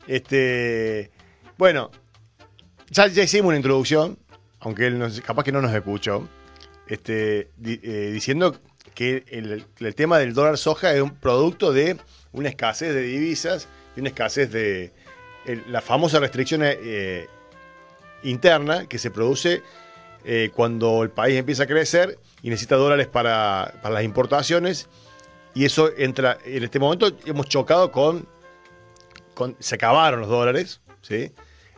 Este, 0.07 1.11
bueno, 1.57 1.89
ya, 2.91 3.07
ya 3.07 3.23
hicimos 3.23 3.47
una 3.49 3.57
introducción, 3.57 4.17
aunque 4.59 4.87
él 4.87 4.99
nos- 4.99 5.21
capaz 5.21 5.43
que 5.43 5.51
no 5.51 5.61
nos 5.61 5.73
escuchó, 5.73 6.27
este, 6.87 7.49
eh, 7.63 8.11
diciendo 8.13 8.55
que 8.93 9.23
el, 9.29 9.65
tema 9.95 10.19
del 10.19 10.33
dólar 10.33 10.57
soja 10.57 10.93
es 10.93 11.01
un 11.01 11.15
producto 11.15 11.71
de 11.71 11.97
una 12.33 12.49
escasez 12.49 12.93
de 12.93 13.01
divisas 13.01 13.67
y 13.95 14.01
una 14.01 14.09
escasez 14.09 14.51
de 14.51 14.91
la 15.67 15.81
famosa 15.81 16.19
restricción 16.19 16.61
eh, 16.63 17.27
interna 18.23 18.85
que 18.87 18.99
se 18.99 19.09
produce 19.09 19.63
eh, 20.25 20.51
cuando 20.53 21.01
el 21.01 21.09
país 21.09 21.37
empieza 21.39 21.63
a 21.63 21.67
crecer 21.67 22.19
y 22.43 22.49
necesita 22.49 22.75
dólares 22.75 23.07
para, 23.07 23.73
para 23.81 23.95
las 23.95 24.03
importaciones 24.03 24.87
y 25.55 25.65
eso 25.65 25.89
entra, 25.97 26.37
en 26.45 26.63
este 26.63 26.77
momento 26.79 27.09
hemos 27.25 27.47
chocado 27.47 27.91
con- 27.91 28.27
se 29.59 29.75
acabaron 29.75 30.19
los 30.19 30.29
dólares, 30.29 30.81
¿sí? 31.01 31.31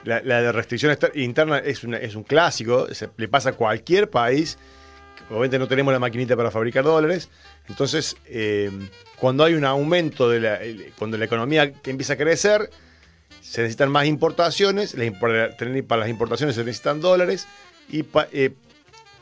La, 0.04 0.22
de 0.22 0.51
restricción 0.51 0.97
interna 1.16 1.60
es, 1.60 1.84
un 1.84 2.24
clásico, 2.24 2.88
le 3.16 3.28
pasa 3.30 3.49
a 3.49 3.54
cualquier 3.54 4.10
país, 4.10 4.58
obviamente 5.30 5.60
no 5.60 5.68
tenemos 5.68 5.93
la 5.93 5.99
maquinita 5.99 6.36
para 6.36 6.51
fabricar 6.51 6.84
dólares, 6.84 7.30
entonces 7.70 8.18
eh, 8.26 8.70
cuando 9.18 9.45
hay 9.45 9.54
un 9.54 9.64
aumento, 9.64 10.30
de 10.30 10.41
la, 10.41 10.60
cuando 10.97 11.18
la 11.18 11.24
economía 11.24 11.72
empieza 11.86 12.14
a 12.14 12.18
crecer, 12.18 12.70
se 13.41 13.62
necesitan 13.62 13.91
más 13.91 14.06
importaciones, 14.06 14.95
para 15.20 16.01
las 16.01 16.10
importaciones 16.10 16.56
se 16.56 16.66
necesitan 16.66 16.99
dólares, 16.99 17.47
eh, 17.91 18.54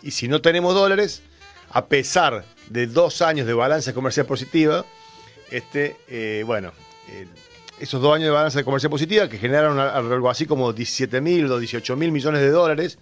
y 0.01 0.11
si 0.11 0.27
no 0.27 0.41
tenemos 0.41 0.73
dólares, 0.73 1.21
a 1.69 1.85
pesar 1.85 2.43
de 2.69 2.87
dos 2.87 3.21
años 3.21 3.45
de 3.45 3.53
balanza 3.53 3.93
comercial 3.93 4.25
positiva, 4.25 4.85
este, 5.51 5.95
eh, 6.07 6.43
bueno, 6.45 6.71
esos 7.81 8.01
dos 8.01 8.13
años 8.15 8.25
de 8.25 8.31
balanza 8.31 8.63
comercial 8.63 8.89
positiva 8.91 9.27
que 9.27 9.37
generaron 9.37 9.79
algo 9.79 10.29
así 10.29 10.45
como 10.45 10.71
17 10.71 11.19
mil 11.21 11.51
o 11.51 11.59
18 11.59 11.95
mil 11.95 12.11
millones 12.11 12.41
de 12.41 12.49
dólares, 12.49 12.97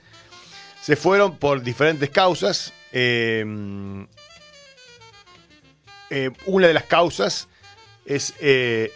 se 0.82 0.96
fueron 0.96 1.38
por 1.38 1.62
diferentes 1.62 2.10
causas. 2.10 2.74
eh, 2.92 3.46
eh, 6.10 6.32
una 6.46 6.68
de 6.68 6.74
las 6.74 6.86
causas 6.86 7.48
es 8.06 8.34
eh, 8.40 8.92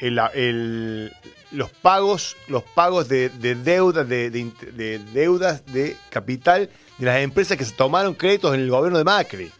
el- 0.00 1.12
los 1.50 1.70
pagos, 1.70 2.36
los 2.48 2.62
pagos 2.62 3.08
de, 3.08 3.30
de 3.30 3.54
deuda, 3.54 4.04
de, 4.04 4.28
de 4.30 4.52
de 4.72 4.98
deudas 5.14 5.64
de 5.66 5.96
capital 6.10 6.68
de 6.98 7.06
las 7.06 7.20
empresas 7.22 7.56
que 7.56 7.64
se 7.64 7.72
tomaron 7.72 8.12
créditos 8.14 8.54
en 8.54 8.60
el 8.60 8.70
gobierno 8.70 8.98
de 8.98 9.04
Macri. 9.04 9.50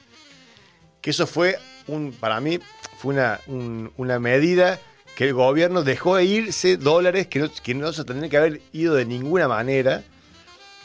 Que 1.00 1.10
eso 1.10 1.26
fue 1.26 1.58
un, 1.86 2.12
para 2.12 2.40
mí, 2.40 2.58
fue 2.98 3.14
una, 3.14 3.40
un- 3.46 3.90
una 3.96 4.18
medida 4.18 4.78
que 5.18 5.24
el 5.24 5.34
gobierno 5.34 5.82
dejó 5.82 6.14
de 6.14 6.24
irse 6.26 6.76
dólares 6.76 7.26
que 7.26 7.40
no, 7.40 7.50
que 7.52 7.74
no 7.74 7.92
se 7.92 8.04
tendrían 8.04 8.30
que 8.30 8.36
haber 8.36 8.60
ido 8.72 8.94
de 8.94 9.04
ninguna 9.04 9.48
manera. 9.48 10.04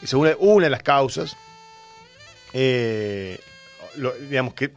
Es 0.02 0.12
una, 0.12 0.34
una 0.40 0.64
de 0.64 0.70
las 0.70 0.82
causas. 0.82 1.36
Eh, 2.52 3.38
digamos 4.28 4.54
que 4.54 4.72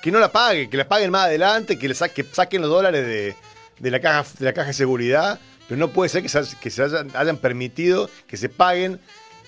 que 0.00 0.12
no 0.12 0.20
la 0.20 0.30
paguen, 0.30 0.70
que 0.70 0.76
la 0.76 0.86
paguen 0.86 1.10
más 1.10 1.24
adelante, 1.24 1.76
que 1.76 1.88
le 1.88 1.94
sa- 1.94 2.08
que 2.08 2.22
saquen 2.22 2.60
los 2.62 2.70
dólares 2.70 3.04
de, 3.04 3.34
de 3.80 3.90
la 3.90 4.00
caja 4.00 4.24
de 4.38 4.44
la 4.44 4.52
caja 4.52 4.68
de 4.68 4.74
seguridad, 4.74 5.40
pero 5.66 5.76
no 5.80 5.88
puede 5.88 6.08
ser 6.08 6.22
que 6.22 6.28
se, 6.28 6.82
hayan, 6.82 7.38
permitido 7.38 8.08
que 8.28 8.36
se 8.36 8.48
paguen 8.48 9.00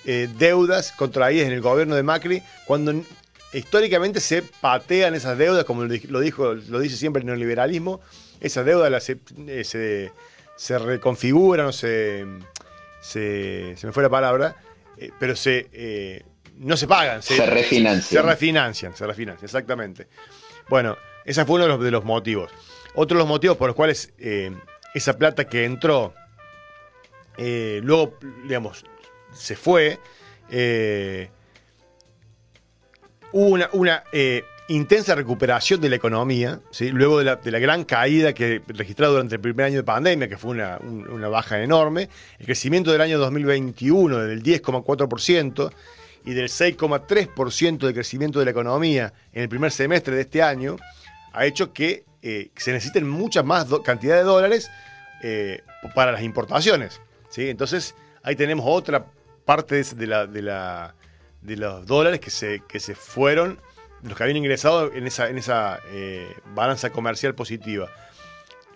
eh, 0.06 0.28
deudas 0.38 0.90
contraídas 0.90 1.46
en 1.46 1.52
el 1.52 1.60
gobierno 1.60 1.94
de 1.94 2.02
Macri 2.02 2.42
cuando 2.66 2.92
históricamente 3.52 4.18
se 4.18 4.42
patean 4.42 5.14
esas 5.14 5.38
deudas, 5.38 5.64
como 5.66 5.84
lo 5.84 6.20
dijo, 6.20 6.54
lo 6.54 6.80
dice 6.80 6.96
siempre 6.96 7.20
el 7.20 7.26
neoliberalismo, 7.26 8.00
esas 8.40 8.64
deudas 8.64 8.90
las 8.90 9.04
se, 9.04 9.18
eh, 9.46 9.64
se, 9.64 10.12
se 10.56 10.78
reconfiguran 10.78 11.66
o 11.66 11.72
se, 11.72 12.26
se, 13.00 13.74
se 13.76 13.86
me 13.86 13.92
fue 13.92 14.02
la 14.02 14.10
palabra, 14.10 14.56
eh, 14.96 15.10
pero 15.18 15.36
se 15.36 15.68
eh, 15.72 16.24
no 16.56 16.76
se 16.76 16.86
pagan, 16.86 17.22
Se 17.22 17.44
refinancian. 17.46 18.02
se 18.02 18.22
refinancian, 18.22 18.96
se 18.96 19.06
refinancian, 19.06 19.44
exactamente. 19.44 20.06
Bueno, 20.68 20.96
ese 21.24 21.44
fue 21.44 21.56
uno 21.56 21.64
de 21.64 21.68
los, 21.70 21.80
de 21.80 21.90
los 21.90 22.04
motivos. 22.04 22.50
Otro 22.94 23.16
de 23.16 23.22
los 23.22 23.28
motivos 23.28 23.56
por 23.56 23.68
los 23.68 23.76
cuales 23.76 24.12
eh, 24.18 24.52
esa 24.94 25.18
plata 25.18 25.48
que 25.48 25.64
entró, 25.64 26.14
luego, 27.36 28.16
digamos, 28.44 28.84
se 29.32 29.56
fue, 29.56 29.98
hubo 33.32 33.48
una, 33.48 33.68
una, 33.72 34.04
eh, 34.12 34.44
intensa 34.68 35.14
recuperación 35.14 35.80
de 35.80 35.90
la 35.90 35.96
economía, 35.96 36.60
luego 36.92 37.18
de 37.18 37.24
la, 37.24 37.36
de 37.36 37.50
la 37.50 37.58
gran 37.58 37.84
caída 37.84 38.32
que 38.32 38.62
registrada 38.68 39.12
durante 39.12 39.34
el 39.34 39.40
primer 39.40 39.66
año 39.66 39.76
de 39.76 39.82
pandemia, 39.84 40.28
que 40.28 40.38
fue 40.38 40.52
una, 40.52 40.78
un- 40.78 41.06
una 41.10 41.28
baja 41.28 41.60
enorme, 41.62 42.08
el 42.38 42.46
crecimiento 42.46 42.90
del 42.90 43.00
año 43.02 43.18
2021 43.18 44.18
del 44.20 44.42
10,4% 44.42 45.70
y 46.24 46.32
del 46.32 46.48
6,3% 46.48 47.86
de 47.86 47.92
crecimiento 47.92 48.38
de 48.38 48.46
la 48.46 48.50
economía 48.52 49.12
en 49.32 49.42
el 49.42 49.48
primer 49.48 49.70
semestre 49.70 50.14
de 50.14 50.22
este 50.22 50.42
año, 50.42 50.76
ha 51.32 51.44
hecho 51.44 51.72
que 51.72 52.04
eh, 52.22 52.48
se 52.56 52.72
necesiten 52.72 53.06
muchas 53.06 53.44
más 53.44 53.66
cantidad 53.84 54.16
de 54.16 54.22
dólares 54.22 54.70
eh, 55.22 55.60
para 55.94 56.12
las 56.12 56.22
importaciones. 56.22 57.00
Entonces, 57.36 57.94
ahí 58.22 58.36
tenemos 58.36 58.64
otra 58.68 59.04
parte 59.44 59.82
de, 59.82 60.06
de 61.42 61.56
los 61.56 61.86
dólares 61.86 62.20
que 62.20 62.30
se, 62.30 62.62
que 62.66 62.78
se 62.80 62.94
fueron, 62.94 63.58
los 64.04 64.16
que 64.16 64.22
habían 64.22 64.36
ingresado 64.36 64.92
en 64.92 65.06
esa, 65.06 65.28
en 65.28 65.38
esa 65.38 65.80
eh, 65.86 66.36
balanza 66.54 66.90
comercial 66.90 67.34
positiva. 67.34 67.88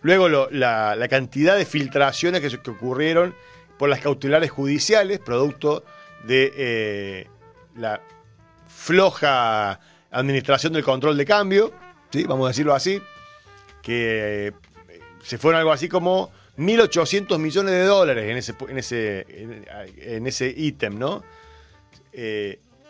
Luego 0.01 0.29
la, 0.29 1.07
cantidad 1.11 1.57
de 1.57 1.67
filtraciones 1.67 2.41
que, 2.41 2.71
ocurrieron 2.71 3.35
por 3.79 3.89
las 3.89 4.01
cautelares 4.01 4.51
judiciales, 4.51 5.19
producto 5.19 5.85
de 6.25 6.53
eh, 6.57 7.27
la 7.77 8.01
floja 8.69 9.81
administración 10.11 10.73
del 10.73 10.83
control 10.83 11.17
de 11.17 11.27
cambio, 11.27 11.73
¿sí? 12.11 12.25
vamos 12.25 12.47
a 12.47 12.49
decirlo 12.49 12.75
así, 12.75 13.03
que 13.83 14.47
eh, 14.47 14.53
se 15.23 15.37
fueron 15.37 15.59
algo 15.59 15.73
así 15.73 15.89
como 15.89 16.31
1.800 16.57 17.39
millones 17.39 17.73
de 17.73 17.85
dólares 17.85 18.31
en 18.31 18.37
ese, 18.39 18.55
en 18.67 18.79
ese, 18.79 19.27
en, 19.99 20.27
ese 20.27 20.55
ítem, 20.57 20.99
¿no? 20.99 21.23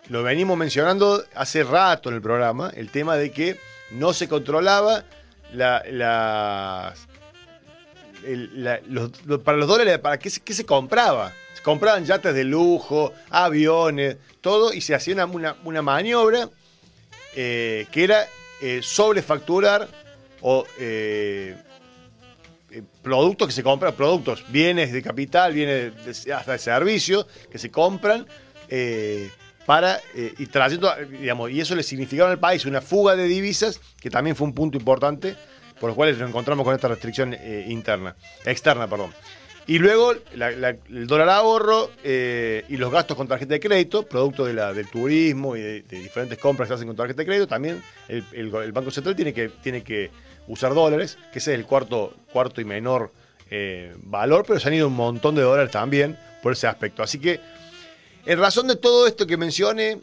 Lo 0.09 0.23
venimos 0.23 0.57
mencionando 0.57 1.23
hace 1.35 1.63
rato 1.65 2.09
en 2.09 2.17
el 2.17 2.23
programa, 2.23 2.71
el 2.75 2.91
tema 2.91 3.17
de 3.17 3.31
que 3.31 3.59
no 3.91 4.13
se 4.13 4.29
controlaba 4.29 5.05
la, 5.53 6.95
para 9.45 9.57
los 9.59 9.69
dólares, 9.69 9.99
¿para 9.99 10.19
qué 10.19 10.31
se, 10.31 10.67
compraba? 10.67 11.33
Se 11.55 11.63
compraban 11.63 12.05
yates 12.05 12.35
de 12.35 12.45
lujo, 12.45 13.13
aviones, 13.31 14.17
todo, 14.41 14.73
y 14.73 14.81
se 14.81 14.95
hacía 14.95 15.25
una, 15.27 15.57
una- 15.65 15.83
maniobra 15.83 16.49
eh, 17.35 17.87
que 17.91 18.05
era 18.05 18.27
eh, 18.61 18.81
sobrefacturar 18.83 19.89
o 20.41 20.65
eh, 20.79 21.57
productos 23.03 23.49
que 23.49 23.53
se 23.53 23.63
compran, 23.63 23.95
productos, 23.95 24.45
bienes 24.51 24.93
de 24.93 25.03
capital, 25.03 25.53
bienes 25.53 26.27
hasta 26.29 26.53
de 26.53 26.59
servicio, 26.59 27.27
que 27.51 27.59
se 27.59 27.71
compran 27.71 28.27
para 29.69 30.01
eh, 30.15 30.33
y 30.39 30.47
trayendo, 30.47 30.91
digamos, 31.21 31.51
y 31.51 31.61
eso 31.61 31.77
le 31.77 31.83
significaba 31.83 32.31
al 32.31 32.39
país 32.39 32.65
una 32.65 32.81
fuga 32.81 33.15
de 33.17 33.25
divisas, 33.25 33.83
que 34.01 34.09
también 34.09 34.35
fue 34.35 34.47
un 34.47 34.55
punto 34.55 34.79
importante, 34.79 35.37
por 35.79 35.91
lo 35.91 35.95
cual 35.95 36.19
nos 36.19 36.27
encontramos 36.27 36.65
con 36.65 36.75
esta 36.75 36.89
restricción 36.89 37.35
eh, 37.35 37.67
interna, 37.69 38.17
externa, 38.47 38.89
perdón. 38.89 39.13
Y 39.67 39.79
luego 39.79 40.13
el 40.13 41.07
dólar 41.07 41.29
ahorro 41.29 41.91
eh, 42.03 42.65
y 42.71 42.79
los 42.79 42.91
gastos 42.91 43.15
con 43.15 43.29
tarjeta 43.29 43.53
de 43.53 43.61
crédito, 43.61 44.07
producto 44.07 44.47
de 44.47 44.55
la- 44.55 44.73
del 44.73 44.89
turismo 44.89 45.55
y 45.55 45.61
de, 45.61 45.83
diferentes 45.83 46.39
compras 46.39 46.67
que 46.67 46.71
se 46.71 46.75
hacen 46.77 46.87
con 46.87 46.97
tarjeta 46.97 47.19
de 47.21 47.27
crédito, 47.27 47.47
también 47.47 47.83
el, 48.09 48.25
el- 48.33 48.73
Banco 48.73 48.91
Central 48.91 49.17
tiene 49.17 49.35
que, 49.35 49.51
tiene 49.51 49.83
que 49.83 50.11
usar 50.47 50.73
dólares, 50.73 51.19
que 51.31 51.41
ese 51.41 51.53
es 51.53 51.59
el 51.59 51.67
cuarto, 51.67 52.15
cuarto 52.33 52.63
y 52.63 52.65
menor 52.65 53.13
valor, 54.05 54.45
pero 54.47 54.59
se 54.61 54.69
han 54.69 54.75
ido 54.75 54.89
un 54.89 54.97
montón 54.97 55.35
de 55.35 55.43
dólares 55.43 55.71
también 55.71 56.17
por 56.43 56.53
ese 56.55 56.67
aspecto. 56.67 57.03
Así 57.03 57.19
que, 57.19 57.39
en 58.29 58.39
razón 58.39 58.67
de 58.69 58.77
todo 58.77 59.07
esto 59.07 59.27
que 59.27 59.39
mencioné, 59.39 60.01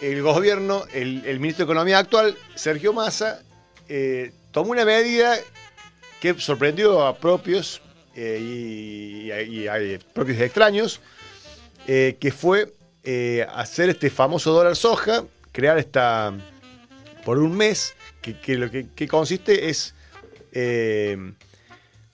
el 0.00 0.22
gobierno, 0.22 0.84
el, 0.94 1.38
ministro 1.38 1.66
de 1.66 1.72
Economía 1.72 1.98
actual, 1.98 2.34
Sergio 2.54 2.94
Massa, 2.94 3.42
eh, 3.90 4.32
tomó 4.52 4.70
una 4.70 4.86
medida 4.86 5.36
que 6.18 6.32
sorprendió 6.40 7.06
a 7.06 7.14
propios 7.18 7.82
eh, 8.14 8.40
y, 8.40 9.68
a- 9.68 9.78
eh, 9.78 9.98
propios 10.14 10.40
extraños, 10.40 10.98
que 11.84 12.34
fue 12.34 12.72
hacer 13.52 13.90
este 13.90 14.08
famoso 14.08 14.52
dólar 14.52 14.74
soja, 14.74 15.22
crear 15.52 15.76
esta 15.76 16.32
por 17.22 17.38
un 17.38 17.54
mes, 17.54 17.94
que, 18.22 18.56
lo 18.56 18.70
que, 18.70 19.06
consiste 19.06 19.68
es 19.68 19.94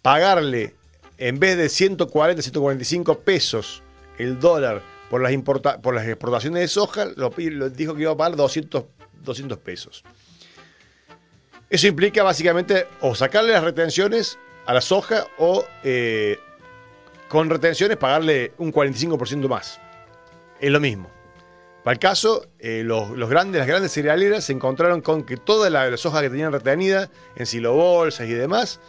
pagarle 0.03 0.75
en 1.17 1.39
vez 1.39 1.57
de 1.57 1.69
140, 1.69 2.43
145 2.43 3.21
pesos 3.21 3.85
el 4.19 4.41
dólar 4.41 4.83
por 5.13 5.21
las, 5.21 5.33
importa- 5.33 5.79
por 5.79 5.95
las 5.95 6.07
exportaciones 6.09 6.63
de 6.63 6.69
soja, 6.69 7.05
lo, 7.17 7.29
dijo 7.69 7.95
que 7.95 8.01
iba 8.01 8.13
a 8.13 8.17
pagar 8.17 8.35
200, 8.35 8.85
200 9.23 9.59
pesos. 9.59 10.05
Eso 11.69 11.87
implica 11.87 12.23
básicamente 12.23 12.87
o 13.03 13.15
sacarle 13.15 13.53
las 13.53 13.63
retenciones 13.63 14.39
a 14.65 14.73
la 14.73 14.81
soja 14.81 15.27
o 15.37 15.67
eh, 15.85 16.39
con 17.29 17.51
retenciones 17.51 17.99
pagarle 17.99 18.55
un 18.57 18.73
45% 18.73 19.49
más. 19.49 19.79
Es 20.61 20.71
lo 20.71 20.81
mismo. 20.81 21.11
Para 21.85 21.93
el 21.93 21.99
caso, 21.99 22.47
eh, 22.59 22.81
los, 22.83 23.11
los 23.11 23.29
grandes, 23.29 23.59
las 23.59 23.69
grandes 23.69 23.93
cerealeras 23.93 24.45
se 24.45 24.55
encontraron 24.55 25.03
con 25.03 25.25
que 25.25 25.37
toda 25.37 25.69
la, 25.69 25.91
la 25.91 25.97
soja 25.99 26.23
que 26.23 26.31
tenían 26.31 26.53
retenida 26.53 27.11
en 27.37 27.45
silobolsas 27.45 28.27
y 28.27 28.33
demás, 28.33 28.81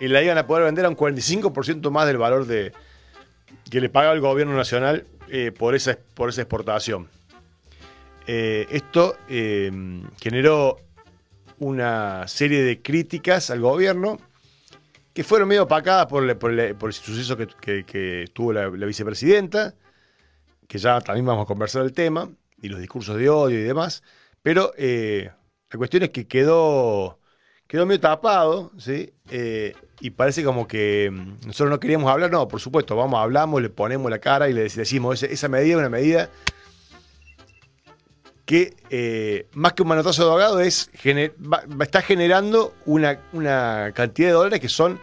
eh, 0.00 0.08
la 0.08 0.20
iban 0.20 0.36
a 0.36 0.48
poder 0.48 0.64
vender 0.64 0.84
a 0.84 0.88
un 0.88 0.96
45% 0.96 1.92
más 1.92 2.08
del 2.08 2.18
valor 2.18 2.46
de, 2.46 2.72
que 3.70 3.80
le 3.80 3.88
paga 3.88 4.10
el 4.10 4.20
gobierno 4.20 4.56
nacional 4.56 5.06
eh, 5.30 5.52
por, 5.52 5.74
esa, 5.74 5.98
por 6.14 6.28
esa 6.28 6.42
exportación. 6.42 7.08
Eh, 8.26 8.66
esto 8.70 9.16
eh, 9.28 9.70
generó 10.20 10.76
una 11.58 12.26
serie 12.28 12.62
de 12.62 12.80
críticas 12.80 13.50
al 13.50 13.60
gobierno 13.60 14.18
que 15.12 15.24
fueron 15.24 15.48
medio 15.48 15.64
opacadas 15.64 16.06
por, 16.06 16.22
el- 16.28 16.36
por 16.36 16.52
el, 16.58 16.74
por 16.76 16.90
el 16.90 16.94
suceso 16.94 17.36
que, 17.36 17.84
que- 17.84 18.26
tuvo 18.32 18.52
la, 18.52 18.68
la 18.68 18.86
vicepresidenta, 18.86 19.74
que 20.68 20.78
ya 20.78 21.00
también 21.00 21.26
vamos 21.26 21.44
a 21.44 21.46
conversar 21.46 21.82
el 21.82 21.92
tema, 21.92 22.30
y 22.62 22.68
los 22.68 22.78
discursos 22.80 23.16
de 23.16 23.28
odio 23.28 23.58
y 23.58 23.62
demás, 23.62 24.02
pero 24.42 24.72
la 24.78 25.76
cuestión 25.78 26.04
es 26.04 26.10
que 26.10 26.26
quedó, 26.28 27.18
quedó 27.66 27.86
medio 27.86 28.00
tapado, 28.00 28.70
¿sí? 28.78 29.12
Y 30.00 30.10
parece 30.10 30.42
como 30.42 30.66
que 30.66 31.10
mm, 31.12 31.46
nosotros 31.46 31.70
no 31.70 31.78
queríamos 31.80 32.10
hablar, 32.10 32.30
no, 32.30 32.48
por 32.48 32.60
supuesto, 32.60 32.96
vamos, 32.96 33.20
hablamos, 33.20 33.60
le 33.60 33.68
ponemos 33.68 34.10
la 34.10 34.18
cara 34.18 34.48
y 34.48 34.52
le 34.54 34.62
decimos, 34.62 35.22
"Ese- 35.22 35.32
esa 35.32 35.48
medida 35.48 35.72
es 35.74 35.78
una 35.78 35.88
medida 35.90 36.30
que 38.46 38.74
eh, 38.90 39.46
más 39.52 39.74
que 39.74 39.82
un 39.82 39.88
manotazo 39.88 40.24
de 40.24 40.30
ahogado 40.30 40.60
es 40.60 40.90
gener- 40.92 41.34
va- 41.40 41.62
está 41.84 42.02
generando 42.02 42.74
una, 42.84 43.20
una 43.32 43.92
cantidad 43.94 44.28
de 44.28 44.32
dólares 44.34 44.60
que 44.60 44.68
son 44.68 44.98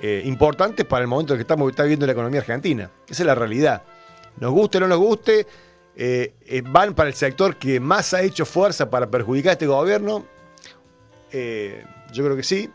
eh, 0.00 0.22
importantes 0.24 0.86
para 0.86 1.02
el 1.02 1.08
momento 1.08 1.34
en 1.34 1.38
que 1.38 1.42
estamos 1.42 1.70
está 1.70 1.82
viviendo 1.84 2.06
la 2.06 2.12
economía 2.12 2.40
argentina. 2.40 2.90
Esa 3.08 3.22
es 3.22 3.26
la 3.26 3.34
realidad. 3.34 3.82
Nos 4.38 4.50
guste 4.52 4.78
o 4.78 4.80
no 4.80 4.88
nos 4.88 4.98
guste, 4.98 5.46
eh, 5.94 6.32
van 6.66 6.94
para 6.94 7.10
el 7.10 7.14
sector 7.14 7.56
que 7.56 7.78
más 7.78 8.14
ha 8.14 8.22
hecho 8.22 8.46
fuerza 8.46 8.88
para 8.88 9.10
perjudicar 9.10 9.50
a 9.50 9.52
este 9.52 9.66
gobierno. 9.66 10.24
Yo 11.30 12.24
creo 12.24 12.34
que 12.36 12.42
sí. 12.42 12.70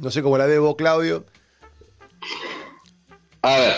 No 0.00 0.10
sé 0.10 0.22
cómo 0.22 0.38
la 0.38 0.46
debo, 0.46 0.76
Claudio. 0.76 1.24
A 3.42 3.58
ver, 3.58 3.74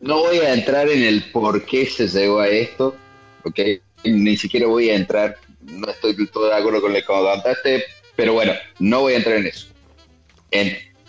no 0.00 0.18
voy 0.18 0.38
a 0.38 0.52
entrar 0.52 0.88
en 0.88 1.02
el 1.02 1.30
por 1.30 1.64
qué 1.64 1.86
se 1.86 2.08
llegó 2.08 2.40
a 2.40 2.48
esto, 2.48 2.96
¿ok? 3.44 3.60
Ni 4.04 4.36
siquiera 4.36 4.66
voy 4.66 4.90
a 4.90 4.96
entrar, 4.96 5.36
no 5.60 5.88
estoy 5.88 6.14
del 6.14 6.28
todo 6.30 6.46
de 6.46 6.54
acuerdo 6.54 6.80
con 6.80 6.92
lo 6.92 6.98
que 6.98 7.04
contaste, 7.04 7.84
pero 8.14 8.34
bueno, 8.34 8.52
no 8.78 9.00
voy 9.00 9.14
a 9.14 9.16
entrar 9.16 9.36
en 9.36 9.46
eso. 9.46 9.68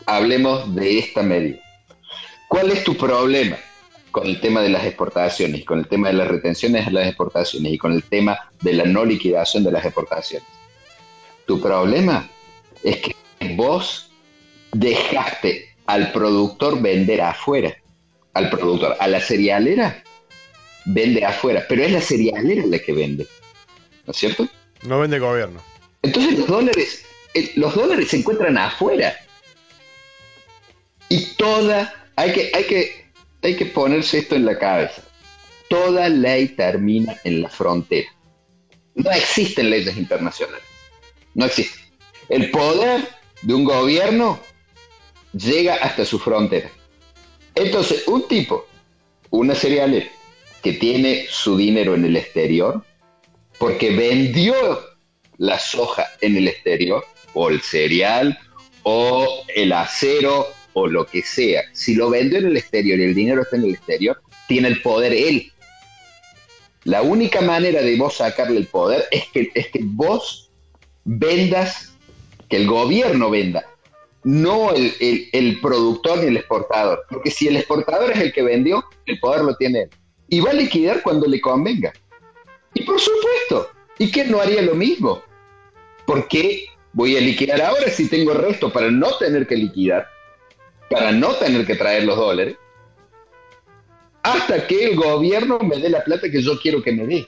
Hablemos 0.05 0.74
de 0.74 0.99
esta 0.99 1.22
medida. 1.22 1.60
¿Cuál 2.47 2.72
es 2.72 2.84
tu 2.84 2.95
problema 2.95 3.58
con 4.12 4.26
el 4.26 4.39
tema 4.39 4.62
de 4.62 4.70
las 4.70 4.86
exportaciones, 4.86 5.66
con 5.66 5.80
el 5.80 5.88
tema 5.88 6.08
de 6.08 6.14
las 6.14 6.28
retenciones 6.28 6.86
de 6.86 6.91
las 6.91 7.08
exportaciones 7.08 7.74
y 7.74 7.78
con 7.78 7.91
el 7.91 8.03
tema 8.03 8.39
de 8.62 8.74
la 8.74 8.86
no 8.86 9.03
liquidación 9.03 9.64
de 9.64 9.72
las 9.72 9.84
exportaciones? 9.84 10.47
Tu 11.45 11.60
problema 11.60 12.30
es 12.84 12.97
que 12.97 13.16
vos 13.55 14.11
dejaste 14.71 15.75
al 15.85 16.11
productor 16.11 16.81
vender 16.81 17.21
afuera. 17.21 17.75
Al 18.33 18.49
productor, 18.49 18.95
a 18.99 19.07
la 19.07 19.19
cerealera, 19.19 20.03
vende 20.85 21.25
afuera. 21.25 21.65
Pero 21.67 21.83
es 21.83 21.91
la 21.91 22.01
cerealera 22.01 22.65
la 22.65 22.79
que 22.79 22.93
vende. 22.93 23.27
¿No 24.05 24.11
es 24.11 24.17
cierto? 24.17 24.47
No 24.83 24.99
vende 24.99 25.17
el 25.17 25.23
gobierno. 25.23 25.61
Entonces 26.03 26.38
los 26.38 26.47
dólares, 26.47 27.05
eh, 27.33 27.51
los 27.55 27.73
dólares 27.73 28.09
se 28.09 28.17
encuentran 28.17 28.57
afuera. 28.57 29.15
Y 31.09 31.25
toda, 31.35 31.93
hay 32.15 32.31
que, 32.33 32.51
hay 32.53 32.63
que, 32.65 33.05
hay 33.41 33.55
que 33.55 33.65
ponerse 33.65 34.19
esto 34.19 34.35
en 34.35 34.45
la 34.45 34.59
cabeza. 34.59 35.01
Toda 35.69 36.07
ley 36.09 36.49
termina 36.49 37.17
en 37.23 37.41
la 37.41 37.49
frontera. 37.49 38.09
No 38.95 39.11
existen 39.11 39.69
leyes 39.69 39.97
internacionales. 39.97 40.63
No 41.33 41.45
existen. 41.45 41.81
El 42.29 42.51
poder 42.51 43.07
de 43.41 43.53
un 43.53 43.63
gobierno 43.63 44.39
llega 45.33 45.75
hasta 45.75 46.05
su 46.05 46.19
frontera. 46.19 46.71
Entonces, 47.55 48.07
un 48.07 48.27
tipo, 48.27 48.67
una 49.29 49.55
cerealera, 49.55 50.07
que 50.61 50.73
tiene 50.73 51.25
su 51.29 51.57
dinero 51.57 51.95
en 51.95 52.05
el 52.05 52.17
exterior, 52.17 52.83
porque 53.57 53.95
vendió 53.95 54.55
la 55.38 55.59
soja 55.59 56.07
en 56.21 56.35
el 56.38 56.47
exterior, 56.47 57.05
o 57.33 57.49
el 57.49 57.61
cereal, 57.61 58.38
o 58.83 59.43
el 59.55 59.73
acero, 59.73 60.47
o 60.73 60.88
lo 60.88 61.05
que 61.05 61.23
sea. 61.23 61.63
Si 61.73 61.95
lo 61.95 62.09
vendió 62.09 62.38
en 62.38 62.47
el 62.47 62.57
exterior 62.57 62.99
y 62.99 63.03
el 63.03 63.15
dinero 63.15 63.41
está 63.41 63.55
en 63.55 63.63
el 63.63 63.73
exterior, 63.73 64.21
tiene 64.47 64.67
el 64.67 64.81
poder 64.81 65.13
él. 65.13 65.51
La 66.83 67.01
única 67.01 67.41
manera 67.41 67.81
de 67.81 67.95
vos 67.97 68.17
sacarle 68.17 68.57
el 68.59 68.67
poder 68.67 69.05
es 69.11 69.25
que, 69.33 69.51
es 69.53 69.67
que 69.69 69.79
vos 69.83 70.51
vendas, 71.03 71.86
que 72.50 72.58
el 72.58 72.68
gobierno 72.68 73.30
venda, 73.30 73.66
no 74.24 74.72
el, 74.74 74.93
el- 75.00 75.30
el 75.32 75.62
productor 75.62 76.20
ni 76.20 76.28
el 76.28 76.38
exportador. 76.38 77.06
Porque 77.10 77.32
si 77.32 77.48
el 77.48 77.58
exportador 77.58 78.12
es 78.12 78.20
el 78.20 78.34
que 78.34 78.41
vendió, 78.41 78.84
el 79.06 79.20
poder 79.20 79.41
lo 79.43 79.56
tiene 79.56 79.84
él. 79.84 79.89
Y 80.30 80.39
va 80.41 80.52
a 80.52 80.54
liquidar 80.54 81.02
cuando 81.02 81.28
le 81.28 81.39
convenga. 81.39 81.93
Y 82.74 82.84
por 82.84 83.00
supuesto, 83.00 83.70
¿y 83.98 84.12
quién 84.12 84.30
no 84.32 84.41
haría 84.41 84.62
lo 84.62 84.76
mismo? 84.76 85.22
¿Por 86.06 86.28
qué 86.28 86.66
voy 86.93 87.16
a 87.18 87.22
liquidar 87.22 87.62
ahora 87.62 87.89
si 87.89 88.10
tengo 88.10 88.34
resto 88.34 88.72
para 88.72 88.91
no 88.91 89.16
tener 89.18 89.48
que 89.48 89.56
liquidar? 89.56 90.08
Para 90.89 91.12
no 91.12 91.34
tener 91.36 91.66
que 91.66 91.76
traer 91.76 92.04
los 92.04 92.18
dólares. 92.18 92.56
Hasta 94.24 94.68
que 94.68 94.86
el 94.89 94.95
gobierno 94.98 95.60
me 95.60 95.78
dé 95.78 95.89
la 95.89 96.04
plata 96.04 96.30
que 96.30 96.41
yo 96.41 96.60
quiero 96.60 96.82
que 96.84 96.91
me 96.91 97.06
dé. 97.06 97.28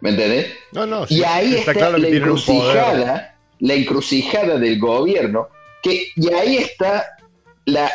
¿Me 0.00 0.10
entendés? 0.10 0.52
No, 0.72 0.84
no. 0.84 1.04
Y 1.04 1.16
sí, 1.16 1.24
ahí 1.24 1.54
está, 1.54 1.72
claro 1.72 1.96
la 1.96 2.08
encrucijada, 2.08 3.31
la 3.62 3.74
encrucijada 3.74 4.58
del 4.58 4.78
gobierno, 4.78 5.48
que, 5.82 6.08
y 6.16 6.32
ahí 6.32 6.56
está 6.56 7.16
la, 7.64 7.90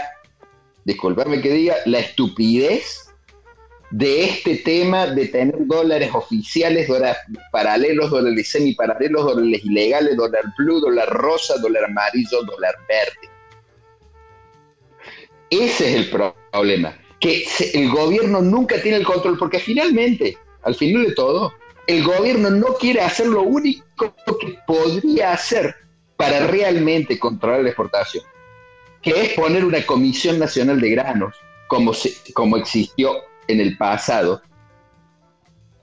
disculparme 0.86 1.42
que 1.42 1.52
diga, 1.52 1.76
la 1.86 2.00
estupidez 2.00 3.04
de 3.92 4.24
este 4.24 4.56
tema 4.58 5.08
de 5.08 5.28
tener 5.28 5.56
dólares 5.68 6.12
oficiales, 6.14 6.88
dólares 6.88 7.18
paralelos, 7.52 8.10
dólares 8.10 8.50
semiparalelos, 8.50 9.26
dólares 9.26 9.62
ilegales, 9.66 10.16
dólar 10.16 10.44
blue, 10.58 10.80
dólar 10.80 11.10
rosa, 11.10 11.58
dólar 11.58 11.84
amarillo, 11.86 12.44
dólar 12.44 12.76
verde. 12.88 13.30
Ese 15.50 15.90
es 15.90 15.96
el 15.96 16.10
pro- 16.10 16.36
problema, 16.52 16.98
que 17.20 17.46
el 17.74 17.90
gobierno 17.90 18.42
nunca 18.42 18.82
tiene 18.82 18.98
el 18.98 19.06
control, 19.06 19.38
porque 19.38 19.60
finalmente, 19.60 20.38
al 20.64 20.76
final 20.76 21.06
de 21.06 21.14
todo, 21.14 21.54
el 21.88 22.04
gobierno 22.04 22.50
no 22.50 22.76
quiere 22.76 23.02
hacer 23.02 23.28
lo 23.28 23.42
único 23.44 24.14
que 24.40 24.60
podría 24.68 25.32
hacer 25.32 25.76
para 26.18 26.46
realmente 26.48 27.18
controlar 27.18 27.62
la 27.62 27.70
exportación, 27.70 28.24
que 29.02 29.12
es 29.12 29.34
poner 29.34 29.64
una 29.64 29.86
Comisión 29.86 30.38
Nacional 30.38 30.82
de 30.82 30.90
Granos, 30.90 31.36
como, 31.68 31.94
como 32.34 32.58
existió 32.58 33.14
en 33.48 33.62
el 33.62 33.78
pasado, 33.78 34.42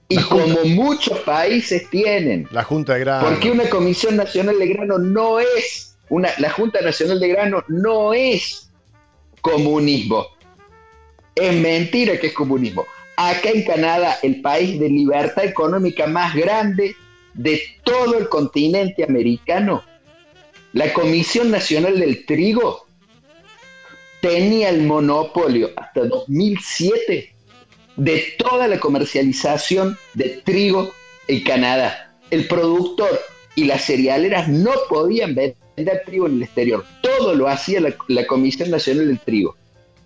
y 0.09 0.21
como 0.23 0.65
muchos 0.67 1.19
países 1.21 1.89
tienen. 1.89 2.47
La 2.51 2.63
Junta 2.63 2.95
de 2.95 3.01
Granos. 3.01 3.31
Porque 3.31 3.51
una 3.51 3.69
Comisión 3.71 4.17
Nacional 4.17 4.59
de 4.59 4.69
Granos 4.69 5.01
no 5.01 5.41
es, 5.41 5.97
una, 6.11 6.29
la 6.39 6.51
Junta 6.51 6.83
Nacional 6.83 7.19
de 7.19 7.29
Granos 7.29 7.65
no 7.69 8.13
es 8.13 8.71
comunismo. 9.41 10.27
Es 11.35 11.55
mentira 11.55 12.19
que 12.19 12.29
es 12.29 12.33
comunismo. 12.35 12.85
Acá 13.17 13.51
en 13.51 13.65
Canadá, 13.65 14.19
el 14.23 14.41
país 14.41 14.79
de 14.81 14.89
libertad 14.89 15.45
económica 15.45 16.07
más 16.07 16.35
grande 16.35 16.97
de 17.33 17.63
todo 17.85 18.19
el 18.19 18.29
continente 18.29 19.05
americano, 19.05 19.83
la 20.73 20.93
Comisión 20.93 21.51
Nacional 21.51 22.01
del 22.01 22.27
Trigo 22.27 22.87
tenía 24.21 24.71
el 24.71 24.83
monopolio 24.83 25.71
hasta 25.77 26.07
2007 26.07 27.35
de 27.97 28.25
toda 28.39 28.67
la 28.69 28.81
comercialización 28.81 29.97
de 30.15 30.41
trigo 30.45 30.93
en 31.29 31.45
Canadá. 31.45 32.17
El 32.31 32.49
productor 32.49 33.21
y 33.55 33.65
las 33.65 33.85
cerealeras 33.85 34.49
no 34.49 34.73
podían 34.89 35.35
vender 35.35 36.03
trigo 36.05 36.27
en 36.27 36.37
el 36.37 36.43
exterior. 36.43 36.85
Todo 37.03 37.35
lo 37.35 37.49
hacía 37.49 37.81
la, 37.81 38.27
Comisión 38.27 38.71
Nacional 38.71 39.09
del 39.09 39.21
Trigo. 39.21 39.57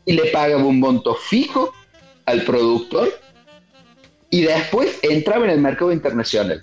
Y 0.04 0.12
le 0.14 0.26
pagaba 0.26 0.64
un 0.64 0.80
monto 0.80 1.14
fijo 1.14 1.72
al 2.28 2.42
productor 2.42 3.10
y 4.28 4.42
después 4.42 4.98
entraba 5.02 5.46
en 5.46 5.52
el 5.52 5.60
mercado 5.60 5.92
internacional. 5.92 6.62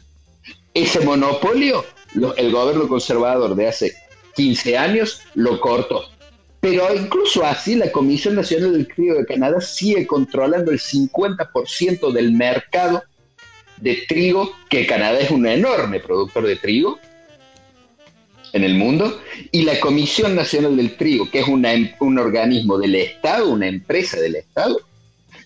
Ese 0.75 0.99
monopolio, 0.99 1.83
el 2.37 2.51
gobierno 2.51 2.87
conservador 2.87 3.55
de 3.55 3.67
hace 3.67 3.95
15 4.35 4.77
años 4.77 5.21
lo 5.33 5.59
cortó. 5.59 6.03
Pero 6.59 6.93
incluso 6.93 7.43
así 7.43 7.75
la 7.75 7.91
Comisión 7.91 8.35
Nacional 8.35 8.73
del 8.73 8.87
Trigo 8.87 9.15
de 9.15 9.25
Canadá 9.25 9.59
sigue 9.59 10.05
controlando 10.05 10.71
el 10.71 10.79
50% 10.79 12.11
del 12.11 12.31
mercado 12.33 13.03
de 13.77 14.03
trigo, 14.07 14.51
que 14.69 14.85
Canadá 14.85 15.19
es 15.19 15.31
un 15.31 15.47
enorme 15.47 15.99
productor 15.99 16.45
de 16.45 16.57
trigo 16.57 16.99
en 18.53 18.63
el 18.63 18.75
mundo, 18.75 19.19
y 19.51 19.63
la 19.63 19.79
Comisión 19.79 20.35
Nacional 20.35 20.77
del 20.77 20.95
Trigo, 20.95 21.29
que 21.29 21.39
es 21.39 21.47
un 21.47 22.19
organismo 22.19 22.77
del 22.77 22.95
Estado, 22.95 23.49
una 23.49 23.67
empresa 23.67 24.19
del 24.19 24.35
Estado, 24.35 24.79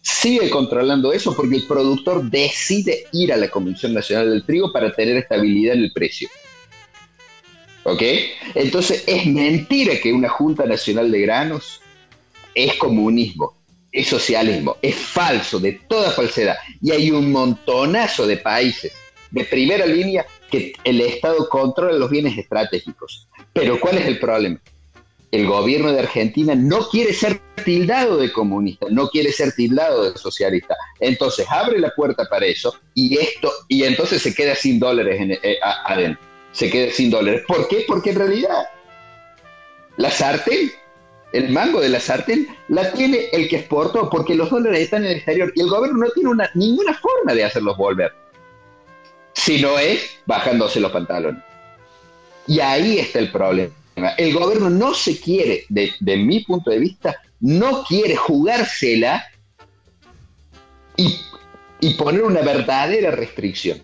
sigue 0.09 0.49
controlando 0.49 1.13
eso 1.13 1.35
porque 1.35 1.55
el 1.57 1.67
productor 1.67 2.23
decide 2.29 3.05
ir 3.11 3.31
a 3.31 3.37
la 3.37 3.49
Comisión 3.49 3.93
Nacional 3.93 4.29
del 4.29 4.43
Trigo 4.43 4.71
para 4.71 4.93
tener 4.93 5.17
estabilidad 5.17 5.75
en 5.75 5.83
el 5.83 5.91
precio. 5.93 6.29
¿Ok? 7.83 8.01
Entonces 8.55 9.03
es 9.07 9.25
mentira 9.25 9.99
que 10.01 10.11
una 10.11 10.29
Junta 10.29 10.65
Nacional 10.65 11.11
de 11.11 11.21
Granos 11.21 11.81
es 12.53 12.75
comunismo, 12.75 13.55
es 13.91 14.07
socialismo, 14.07 14.77
es 14.81 14.95
falso, 14.95 15.59
de 15.59 15.73
toda 15.87 16.11
falsedad. 16.11 16.57
Y 16.81 16.91
hay 16.91 17.11
un 17.11 17.31
montonazo 17.31 18.27
de 18.27 18.37
países 18.37 18.91
de 19.31 19.45
primera 19.45 19.85
línea 19.85 20.25
que 20.49 20.73
el 20.83 21.01
Estado 21.01 21.47
controla 21.47 21.97
los 21.97 22.09
bienes 22.09 22.37
estratégicos. 22.37 23.27
Pero 23.53 23.79
¿cuál 23.79 23.99
es 23.99 24.07
el 24.07 24.19
problema? 24.19 24.59
El 25.31 25.47
gobierno 25.47 25.91
de 25.91 25.99
Argentina 25.99 26.55
no 26.55 26.87
quiere 26.89 27.13
ser 27.13 27.39
tildado 27.63 28.17
de 28.17 28.31
comunista, 28.31 28.87
no 28.89 29.09
quiere 29.09 29.31
ser 29.31 29.51
tildado 29.51 30.11
de 30.11 30.17
socialista. 30.17 30.75
Entonces 30.99 31.45
abre 31.49 31.79
la 31.79 31.91
puerta 31.95 32.25
para 32.25 32.45
eso 32.45 32.75
y 32.95 33.17
esto 33.17 33.51
y 33.67 33.83
entonces 33.83 34.21
se 34.21 34.33
queda 34.33 34.55
sin 34.55 34.79
dólares 34.79 35.19
en, 35.19 35.31
eh, 35.31 35.59
adentro. 35.85 36.21
Se 36.51 36.69
queda 36.69 36.91
sin 36.91 37.11
dólares. 37.11 37.43
¿Por 37.47 37.67
qué? 37.67 37.85
Porque 37.87 38.09
en 38.09 38.15
realidad 38.15 38.69
la 39.97 40.09
sartén, 40.09 40.71
el 41.31 41.49
mango 41.49 41.79
de 41.79 41.89
la 41.89 41.99
sartén, 41.99 42.47
la 42.69 42.91
tiene 42.91 43.27
el 43.31 43.47
que 43.47 43.57
exportó 43.57 44.09
porque 44.09 44.33
los 44.33 44.49
dólares 44.49 44.81
están 44.81 45.03
en 45.03 45.11
el 45.11 45.17
exterior 45.17 45.51
y 45.55 45.61
el 45.61 45.69
gobierno 45.69 45.99
no 45.99 46.11
tiene 46.11 46.29
una, 46.29 46.49
ninguna 46.55 46.93
forma 46.95 47.35
de 47.35 47.43
hacerlos 47.43 47.77
volver. 47.77 48.11
Si 49.33 49.61
no 49.61 49.77
es 49.77 50.17
bajándose 50.25 50.79
los 50.79 50.91
pantalones. 50.91 51.43
Y 52.47 52.59
ahí 52.61 52.97
está 52.97 53.19
el 53.19 53.31
problema 53.31 53.78
el 54.17 54.33
gobierno 54.33 54.69
no 54.69 54.93
se 54.93 55.19
quiere, 55.19 55.65
de, 55.69 56.17
mi 56.17 56.41
punto 56.41 56.71
de 56.71 56.79
vista, 56.79 57.15
no 57.39 57.83
quiere 57.83 58.15
jugársela 58.15 59.25
y, 60.97 61.19
poner 61.97 62.23
una 62.23 62.41
verdadera 62.41 63.11
restricción. 63.11 63.81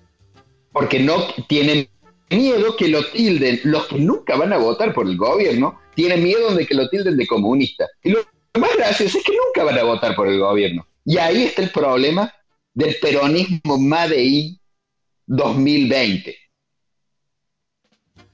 Porque 0.72 1.00
no 1.00 1.28
tienen 1.48 1.88
miedo 2.30 2.76
que 2.76 2.90
lo 2.90 3.06
tilden, 3.10 3.62
los 3.64 3.88
que 3.88 4.00
nunca 4.00 4.36
van 4.36 4.52
a 4.52 4.58
votar 4.58 4.94
por 4.94 5.08
el 5.08 5.16
gobierno, 5.16 5.80
tienen 5.96 6.24
miedo 6.24 6.54
de 6.54 6.66
que 6.66 6.76
lo 6.76 6.90
tilden 6.90 7.16
de 7.16 7.28
comunista. 7.28 7.88
Y 8.04 8.10
lo 8.10 8.20
más 8.60 8.76
gracioso 8.76 9.18
es 9.18 9.24
que 9.24 9.32
nunca 9.32 9.64
van 9.64 9.80
a 9.80 9.84
votar 9.84 10.16
por 10.16 10.28
el 10.28 10.40
gobierno. 10.40 10.86
Y 11.06 11.18
ahí 11.18 11.44
está 11.44 11.62
el 11.62 11.70
problema 11.70 12.34
del 12.74 12.96
peronismo 13.00 13.78
Made 13.78 14.58
2020. 15.28 16.36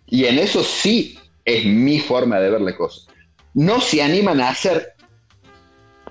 Y 0.07 0.25
en 0.25 0.39
eso 0.39 0.63
sí 0.63 1.17
es 1.45 1.65
mi 1.65 1.99
forma 1.99 2.39
de 2.39 2.51
ver 2.51 2.61
la 2.61 2.75
cosa. 2.75 3.01
No 3.53 3.81
se 3.81 4.01
animan 4.01 4.39
a 4.41 4.49
hacer 4.49 4.93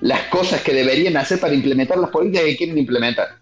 las 0.01 0.23
cosas 0.29 0.63
que 0.63 0.73
deberían 0.73 1.17
hacer 1.17 1.41
para 1.41 1.55
implementar 1.55 1.99
las 1.99 2.11
políticas 2.11 2.45
que 2.45 2.57
quieren 2.57 2.79
implementar. 2.79 3.39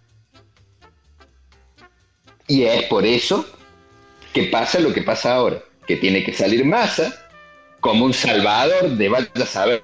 Y 2.47 2.64
es 2.64 2.84
por 2.84 3.05
eso 3.05 3.47
que 4.32 4.45
pasa 4.45 4.80
lo 4.80 4.93
que 4.93 5.03
pasa 5.03 5.34
ahora, 5.34 5.62
que 5.86 5.97
tiene 5.97 6.24
que 6.24 6.32
salir 6.32 6.64
masa 6.64 7.14
como 7.80 8.05
un 8.05 8.14
salvador 8.14 8.91
de 8.91 9.09
vaya 9.09 9.30
a 9.34 9.47
saber 9.47 9.82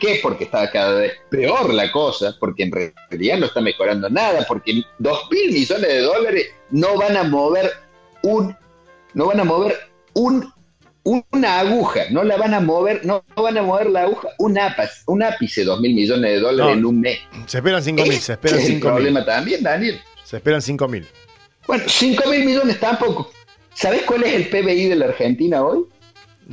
qué, 0.00 0.18
porque 0.22 0.44
está 0.44 0.70
cada 0.70 1.00
vez 1.00 1.12
peor 1.30 1.72
la 1.72 1.92
cosa, 1.92 2.34
porque 2.40 2.64
en 2.64 2.72
realidad 2.72 3.38
no 3.38 3.46
está 3.46 3.60
mejorando 3.60 4.08
nada, 4.08 4.44
porque 4.48 4.82
dos 4.98 5.28
mil 5.30 5.52
millones 5.52 5.88
de 5.88 6.00
dólares 6.00 6.46
no 6.70 6.96
van 6.96 7.16
a 7.16 7.22
mover 7.22 7.70
un, 8.22 8.56
no 9.14 9.26
van 9.26 9.40
a 9.40 9.44
mover 9.44 9.76
un 10.14 10.52
una 11.06 11.60
aguja, 11.60 12.00
no 12.10 12.24
la 12.24 12.36
van 12.36 12.52
a 12.52 12.60
mover, 12.60 13.06
no, 13.06 13.24
van 13.36 13.56
a 13.56 13.62
mover 13.62 13.88
la 13.90 14.02
aguja, 14.02 14.28
un 14.38 14.58
ápice, 14.58 14.92
un 15.06 15.22
ápice, 15.22 15.62
dos 15.62 15.80
mil 15.80 15.94
millones 15.94 16.32
de 16.32 16.40
dólares 16.40 16.76
en 16.76 16.84
un 16.84 17.00
mes. 17.00 17.20
Se 17.46 17.58
esperan 17.58 17.82
cinco 17.82 18.02
mil, 18.02 18.18
se 18.18 18.32
esperan 18.32 18.58
es 18.58 18.68
el 18.70 18.80
problema 18.80 19.24
también, 19.24 19.62
Daniel. 19.62 20.00
Se 20.24 20.38
esperan 20.38 20.60
cinco 20.60 20.88
mil. 20.88 21.06
Bueno, 21.68 21.84
cinco 21.86 22.28
mil 22.28 22.44
millones 22.44 22.80
tampoco. 22.80 23.30
¿Sabes 23.72 24.02
cuál 24.02 24.24
es 24.24 24.34
el 24.34 24.48
PBI 24.48 24.88
de 24.88 24.96
la 24.96 25.06
Argentina 25.06 25.64
hoy? 25.64 25.84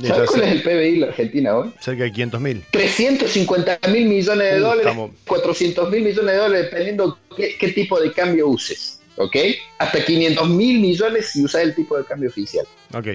¿Sabes 0.00 0.30
cuál 0.30 0.42
es 0.44 0.52
el 0.52 0.62
PBI 0.62 0.92
de 0.92 0.96
la 0.98 1.06
Argentina 1.06 1.56
hoy? 1.56 1.72
Cerca 1.80 2.04
de 2.04 2.12
500 2.12 2.40
mil. 2.40 2.64
350 2.70 3.78
mil 3.88 4.06
millones 4.06 4.54
de 4.54 4.60
dólares, 4.60 4.94
400 5.26 5.90
mil 5.90 6.02
millones 6.02 6.32
de 6.32 6.36
dólares, 6.36 6.64
dependiendo 6.70 7.18
qué, 7.36 7.56
qué, 7.58 7.68
tipo 7.68 8.00
de 8.00 8.12
cambio 8.12 8.48
uses. 8.48 9.00
¿Ok? 9.16 9.36
Hasta 9.78 10.04
500 10.04 10.48
mil 10.48 10.80
millones 10.80 11.30
si 11.30 11.44
usas 11.44 11.62
el 11.62 11.74
tipo 11.74 11.96
de 11.96 12.04
cambio 12.04 12.28
oficial. 12.28 12.66
Ok. 12.92 13.06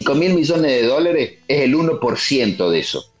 5 0.00 0.14
mil 0.14 0.34
millones 0.34 0.70
de 0.70 0.86
dólares 0.86 1.32
es 1.46 1.60
el 1.60 1.74
1% 1.74 2.70
de 2.70 2.78
eso. 2.78 3.12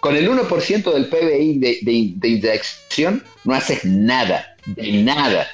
Con 0.00 0.16
el 0.16 0.28
1% 0.28 0.92
del 0.92 1.06
PBI 1.06 1.58
de, 1.58 1.78
de, 1.82 2.28
inyección 2.28 3.24
no 3.44 3.54
haces 3.54 3.86
nada, 3.86 4.56
de 4.66 4.92
nada. 5.02 5.48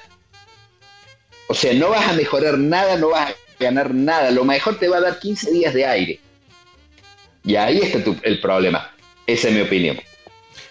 O 1.46 1.54
sea, 1.54 1.72
no 1.72 1.90
vas 1.90 2.08
a 2.08 2.14
mejorar 2.14 2.58
nada, 2.58 2.96
no 2.96 3.10
vas 3.10 3.30
a 3.30 3.34
ganar 3.60 3.94
nada. 3.94 4.32
Lo 4.32 4.44
mejor 4.44 4.78
te 4.80 4.88
va 4.88 4.96
a 4.96 5.02
dar 5.02 5.20
15 5.20 5.52
días 5.52 5.72
de 5.72 5.86
aire. 5.86 6.20
Y 7.44 7.54
ahí 7.54 7.78
está 7.78 8.02
el 8.22 8.40
problema. 8.40 8.90
Esa 9.24 9.48
es 9.48 9.54
mi 9.54 9.60
opinión. 9.60 10.00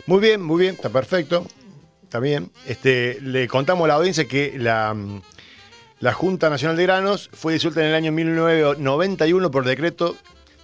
Muy 0.06 0.20
bien, 0.20 0.42
muy 0.42 0.62
bien, 0.62 0.76
está 0.76 0.90
perfecto. 0.90 1.48
Está 2.04 2.20
bien. 2.20 2.52
Este, 2.68 3.22
le 3.22 3.48
contamos 3.48 3.86
a 3.86 3.88
la 3.90 3.94
audiencia 3.94 4.26
que 4.26 4.56
la, 4.58 4.94
la 6.00 6.14
Junta 6.14 6.50
Nacional 6.50 6.78
de 6.78 6.84
Granos 6.84 7.30
fue 7.34 7.54
disuelta 7.54 7.82
en 7.82 7.88
el 7.88 7.96
año 7.96 8.12
1991 8.12 9.52
por 9.52 9.66
decreto 9.66 10.16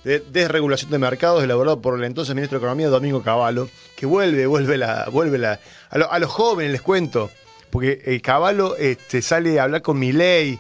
de 0.06 0.20
desregulación 0.20 0.92
de 0.92 1.00
mercados 1.00 1.44
elaborado 1.44 1.82
por 1.82 1.98
el 1.98 2.06
entonces 2.06 2.36
ministro 2.36 2.60
de 2.60 2.64
Economía 2.64 2.88
Domingo 2.90 3.22
Cavallo, 3.22 3.68
que 3.96 4.06
vuelve, 4.06 4.46
vuelve 4.46 4.78
la, 4.78 5.10
vuelve 5.12 5.38
la, 5.38 5.60
a, 5.90 6.20
los 6.20 6.30
jóvenes 6.30 6.72
les 6.72 6.82
cuento, 6.82 7.32
porque 7.70 8.02
el 8.06 8.22
Cavallo 8.22 8.78
este, 8.78 9.22
sale 9.22 9.60
a 9.60 9.64
hablar 9.64 9.82
con 9.82 10.00
Milei, 10.00 10.60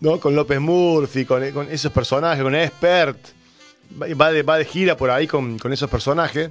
¿no? 0.00 0.20
con 0.20 0.34
López 0.34 0.60
Murphy, 0.60 1.24
con, 1.24 1.42
esos 1.70 1.92
personajes, 1.92 2.42
con 2.42 2.54
Expert, 2.56 3.18
va 4.00 4.32
de, 4.32 4.42
va 4.42 4.58
de 4.58 4.64
gira 4.64 4.96
por 4.96 5.10
ahí 5.10 5.28
con, 5.28 5.58
esos 5.72 5.88
personajes, 5.88 6.50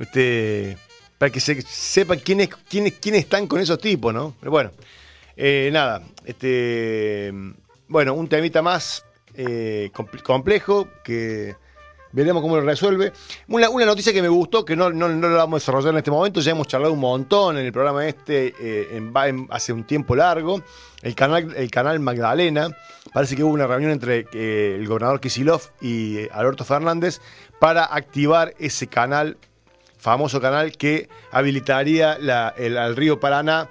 este, 0.00 0.78
para 1.18 1.30
que 1.30 1.38
se 1.38 1.60
sepa 1.62 2.16
quiénes, 2.16 2.48
quiénes, 2.68 2.94
quiénes 2.94 3.20
están 3.20 3.46
con 3.46 3.60
esos 3.60 3.78
tipos, 3.78 4.12
¿no? 4.12 4.34
Pero 4.40 4.50
bueno. 4.50 4.70
Eh, 5.36 5.70
nada, 5.72 6.02
este, 6.24 7.32
bueno, 7.88 8.14
un 8.14 8.28
temita 8.28 8.62
más 8.62 9.04
eh, 9.34 9.90
complejo 10.22 10.88
que 11.02 11.56
veremos 12.12 12.42
cómo 12.42 12.56
lo 12.56 12.62
resuelve. 12.62 13.12
Una, 13.48 13.68
noticia 13.86 14.12
que 14.12 14.20
me 14.22 14.28
gustó, 14.28 14.64
que 14.64 14.76
no, 14.76 14.90
no, 14.90 15.08
no 15.08 15.28
lo 15.28 15.36
vamos 15.36 15.56
a 15.56 15.60
desarrollar 15.62 15.92
en 15.92 15.98
este 15.98 16.10
momento, 16.10 16.40
ya 16.40 16.50
hemos 16.52 16.68
charlado 16.68 16.92
un 16.92 17.00
montón 17.00 17.56
en 17.56 17.64
el 17.64 17.72
programa 17.72 18.06
este 18.06 18.54
eh, 18.60 18.88
en, 18.96 19.12
hace 19.50 19.72
un 19.72 19.84
tiempo 19.84 20.14
largo. 20.14 20.62
El 21.00 21.14
canal, 21.14 21.54
el 21.56 21.70
canal 21.70 21.98
Magdalena, 22.00 22.76
parece 23.12 23.34
que 23.34 23.42
hubo 23.42 23.54
una 23.54 23.66
reunión 23.66 23.90
entre 23.90 24.26
eh, 24.34 24.76
el 24.78 24.86
gobernador 24.86 25.20
Kisilov 25.20 25.62
y 25.80 26.18
eh, 26.18 26.28
Alberto 26.32 26.64
Fernández 26.64 27.20
para 27.58 27.84
activar 27.86 28.54
ese 28.58 28.86
canal, 28.86 29.36
famoso 29.98 30.40
canal 30.40 30.76
que 30.76 31.08
habilitaría 31.32 32.18
la- 32.18 32.54
el, 32.56 32.76
al 32.76 32.94
río 32.94 33.18
Paraná 33.18 33.68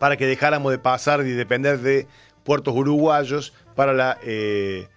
para 0.00 0.16
que 0.16 0.26
dejáramos 0.26 0.72
de 0.72 0.78
pasar 0.78 1.20
y 1.20 1.30
depender 1.32 1.78
de 1.78 2.08
puertos 2.42 2.74
uruguayos 2.74 3.52
para 3.76 3.92
la 3.92 4.18
eh, 4.24 4.88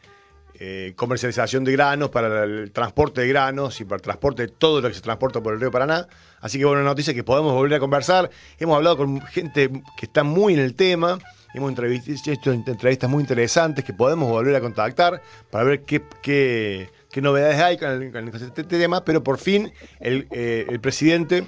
eh, 0.60 0.93
comercialización 0.95 1.66
de 1.66 1.74
granos, 1.74 2.10
para 2.10 2.45
el 2.45 2.72
transporte 2.72 3.20
de 3.22 3.28
granos 3.28 3.82
y 3.82 3.84
para 3.84 3.97
el 3.97 4.01
transporte 4.01 4.43
de 4.43 4.47
todo 4.47 4.80
lo 4.82 4.88
que 4.88 4.93
se 4.93 5.01
transporta 5.01 5.41
por 5.43 5.54
el 5.54 5.60
río 5.60 5.72
Paraná. 5.72 6.08
Así 6.39 6.58
que 6.58 6.64
buena 6.66 6.84
noticia 6.84 7.14
que 7.14 7.24
podemos 7.24 7.54
volver 7.54 7.76
a 7.76 7.80
conversar. 7.80 8.30
Hemos 8.60 8.78
hablado 8.78 8.95
con 8.97 9.20
gente 9.22 9.70
que 9.97 10.06
está 10.06 10.24
muy 10.24 10.54
en 10.54 10.60
el 10.60 10.74
tema. 10.74 11.20
Hemos 11.54 11.74
hecho 12.28 12.51
entrevistas 12.54 13.10
muy 13.10 13.22
interesantes 13.22 13.84
que 13.84 13.93
podemos 13.93 14.30
volver 14.30 14.56
a 14.56 14.62
contactar 14.62 15.22
para 15.51 15.66
ver 15.66 15.82
qué, 15.84 16.01
qué- 16.22 16.89
qué 17.12 17.22
novedades 17.22 17.60
hay 17.60 17.78
con, 17.78 17.89
el- 17.89 18.28
este 18.34 18.64
tema. 18.64 19.04
Pero 19.04 19.22
por 19.22 19.38
fin 19.38 19.72
el, 19.99 20.28
eh, 20.32 20.66
el 20.70 20.80
presidente 20.80 21.45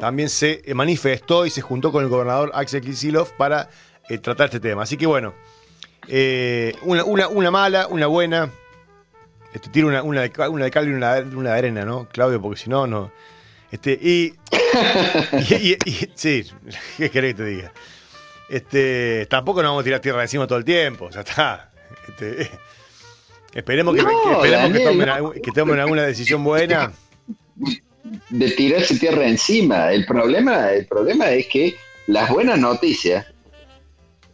también 0.00 0.28
se 0.28 0.62
eh, 0.64 0.74
manifestó 0.74 1.46
y 1.46 1.50
se 1.50 1.60
juntó 1.60 1.90
con 1.92 2.02
el 2.04 2.08
gobernador 2.10 2.50
Axel 2.54 2.80
Kicillof 2.82 3.32
para 3.32 3.68
eh, 4.08 4.18
tratar 4.18 4.46
este 4.46 4.60
tema. 4.60 4.82
Así 4.82 4.96
que 4.96 5.06
bueno, 5.06 5.34
eh, 6.06 6.74
una, 6.82 7.04
una- 7.04 7.28
una 7.28 7.50
mala, 7.50 7.86
una 7.88 8.06
buena. 8.06 8.50
Este, 9.52 9.70
tiro 9.70 9.88
una, 9.88 10.02
una, 10.02 10.22
de, 10.22 10.48
una 10.48 10.64
de 10.66 10.70
cal 10.70 10.88
y 10.88 10.92
una, 10.92 11.14
de- 11.22 11.50
arena, 11.50 11.84
¿no, 11.84 12.06
Claudio? 12.08 12.40
Porque 12.40 12.60
si 12.60 12.70
no, 12.70 12.86
no. 12.86 13.10
Este, 13.70 13.92
y, 14.00 14.34
y, 15.50 15.54
y- 15.72 15.78
y- 15.84 16.10
Sí, 16.14 16.46
¿qué 16.96 17.10
querés 17.10 17.34
que 17.34 17.42
te 17.42 17.44
diga? 17.44 17.72
Este, 18.48 19.26
tampoco 19.28 19.62
nos 19.62 19.70
vamos 19.70 19.82
a 19.82 19.84
tirar 19.84 20.00
tierra 20.00 20.22
encima 20.22 20.46
todo 20.46 20.58
el 20.58 20.64
tiempo, 20.64 21.10
ya 21.10 21.20
está. 21.20 21.70
Este, 22.08 22.50
esperemos 23.52 23.94
que, 23.94 24.02
No, 24.02 24.08
que 24.08 24.14
esperemos 24.14 24.42
que 24.42 24.50
Daniel, 24.50 24.84
tomen, 24.84 25.06
no. 25.06 25.14
algún- 25.14 25.32
que 25.42 25.52
tomen 25.52 25.80
alguna 25.80 26.02
decisión 26.02 26.42
buena. 26.44 26.92
de 28.30 28.50
tirarse 28.52 28.98
tierra 28.98 29.26
encima. 29.26 29.92
El 29.92 30.06
problema, 30.06 30.70
el 30.72 30.86
problema 30.86 31.30
es 31.30 31.46
que 31.46 31.76
las 32.06 32.30
buenas 32.30 32.58
noticias 32.58 33.26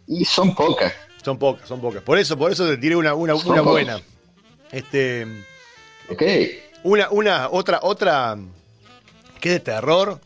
y 0.07 0.25
son 0.25 0.55
pocas. 0.55 0.93
Son 1.25 1.39
pocas, 1.39 1.67
son 1.69 1.81
pocas. 1.81 2.03
Por 2.03 2.19
eso, 2.19 2.37
por 2.37 2.53
eso 2.53 2.69
te 2.69 2.77
tiré 2.77 2.97
una, 2.97 3.15
una, 3.15 3.35
buena. 3.63 4.01
Este, 4.71 5.27
¿Ok? 6.11 6.23
una, 6.83 7.09
una, 7.11 7.49
otra, 7.51 7.81
otra, 7.83 8.37
que 9.41 9.51
de 9.51 9.61
terror. 9.61 10.21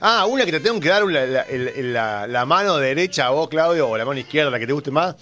Ah, 0.00 0.26
una 0.26 0.44
que 0.46 0.52
te 0.52 0.60
tengo 0.60 0.80
que 0.80 0.88
dar 0.88 1.04
la, 1.04 1.26
la- 1.26 2.26
la 2.26 2.46
mano 2.46 2.78
derecha 2.78 3.26
a 3.26 3.30
vos, 3.30 3.48
Claudio, 3.48 3.88
o 3.88 3.96
la 3.98 4.04
mano 4.04 4.18
izquierda, 4.18 4.50
la 4.50 4.58
que 4.58 4.66
te 4.66 4.72
guste 4.72 4.90
más. 4.90 5.14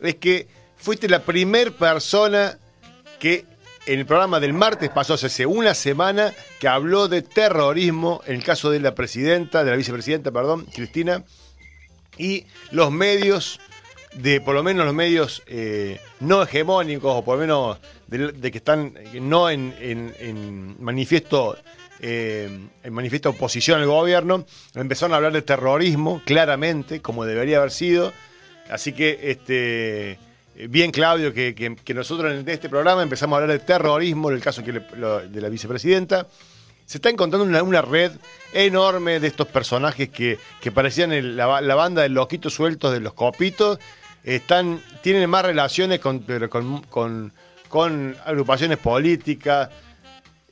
Es 0.00 0.16
que 0.16 0.48
fuiste 0.78 1.08
la 1.08 1.20
primer 1.20 1.72
persona 1.72 2.58
que 3.20 3.44
en 3.86 3.98
el 3.98 4.06
programa 4.06 4.38
del 4.40 4.52
martes 4.52 4.90
pasó 4.90 5.14
hace 5.14 5.44
una 5.46 5.74
semana 5.74 6.32
que 6.60 6.68
habló 6.68 7.08
de 7.08 7.22
terrorismo 7.22 8.20
en 8.26 8.36
el 8.36 8.44
caso 8.44 8.70
de 8.70 8.80
la 8.80 8.94
presidenta, 8.94 9.64
de 9.64 9.70
la 9.70 9.76
vicepresidenta, 9.76 10.30
perdón, 10.30 10.66
Cristina, 10.72 11.24
y 12.18 12.46
los 12.70 12.92
medios, 12.92 13.58
de 14.14 14.40
por 14.40 14.54
lo 14.54 14.62
menos 14.62 14.84
los 14.84 14.94
medios 14.94 15.42
eh, 15.46 15.98
no 16.20 16.42
hegemónicos, 16.42 17.12
o 17.16 17.24
por 17.24 17.36
lo 17.36 17.40
menos 17.40 17.78
de, 18.06 18.50
que 18.50 18.58
están 18.58 18.94
eh, 18.96 19.20
no 19.20 19.48
en, 19.50 19.74
en- 19.80 20.14
eh, 22.04 22.58
en 22.82 22.92
manifiesto 22.92 23.30
oposición 23.30 23.80
al 23.80 23.86
gobierno, 23.86 24.44
empezaron 24.74 25.14
a 25.14 25.16
hablar 25.16 25.32
de 25.32 25.42
terrorismo, 25.42 26.20
claramente, 26.24 27.00
como 27.00 27.24
debería 27.24 27.58
haber 27.58 27.70
sido. 27.70 28.12
Así 28.70 28.92
que, 28.92 29.18
este, 29.30 30.18
bien, 30.68 30.90
Claudio, 30.90 31.32
que, 31.32 31.54
que- 31.54 31.94
nosotros 31.94 32.32
en 32.32 32.48
este 32.48 32.68
programa 32.68 33.02
empezamos 33.02 33.36
a 33.36 33.42
hablar 33.42 33.58
de 33.58 33.64
terrorismo, 33.64 34.30
en 34.30 34.36
el 34.36 34.42
caso 34.42 34.62
de 34.62 35.40
la 35.40 35.48
vicepresidenta. 35.48 36.26
Se 36.84 36.98
está 36.98 37.10
encontrando 37.10 37.46
una, 37.46 37.62
una 37.62 37.80
red 37.80 38.12
enorme 38.52 39.20
de 39.20 39.28
estos 39.28 39.46
personajes 39.46 40.08
que, 40.10 40.38
que 40.60 40.72
parecían 40.72 41.36
la, 41.36 41.60
la 41.60 41.74
banda 41.74 42.02
de 42.02 42.08
loquitos 42.08 42.52
sueltos 42.54 42.92
de 42.92 43.00
los 43.00 43.14
copitos. 43.14 43.78
Están, 44.24 44.80
tienen 45.00 45.28
más 45.30 45.44
relaciones 45.44 46.00
con, 46.00 46.20
con, 46.90 47.32
con- 47.68 48.16
agrupaciones 48.24 48.78
políticas, 48.78 49.70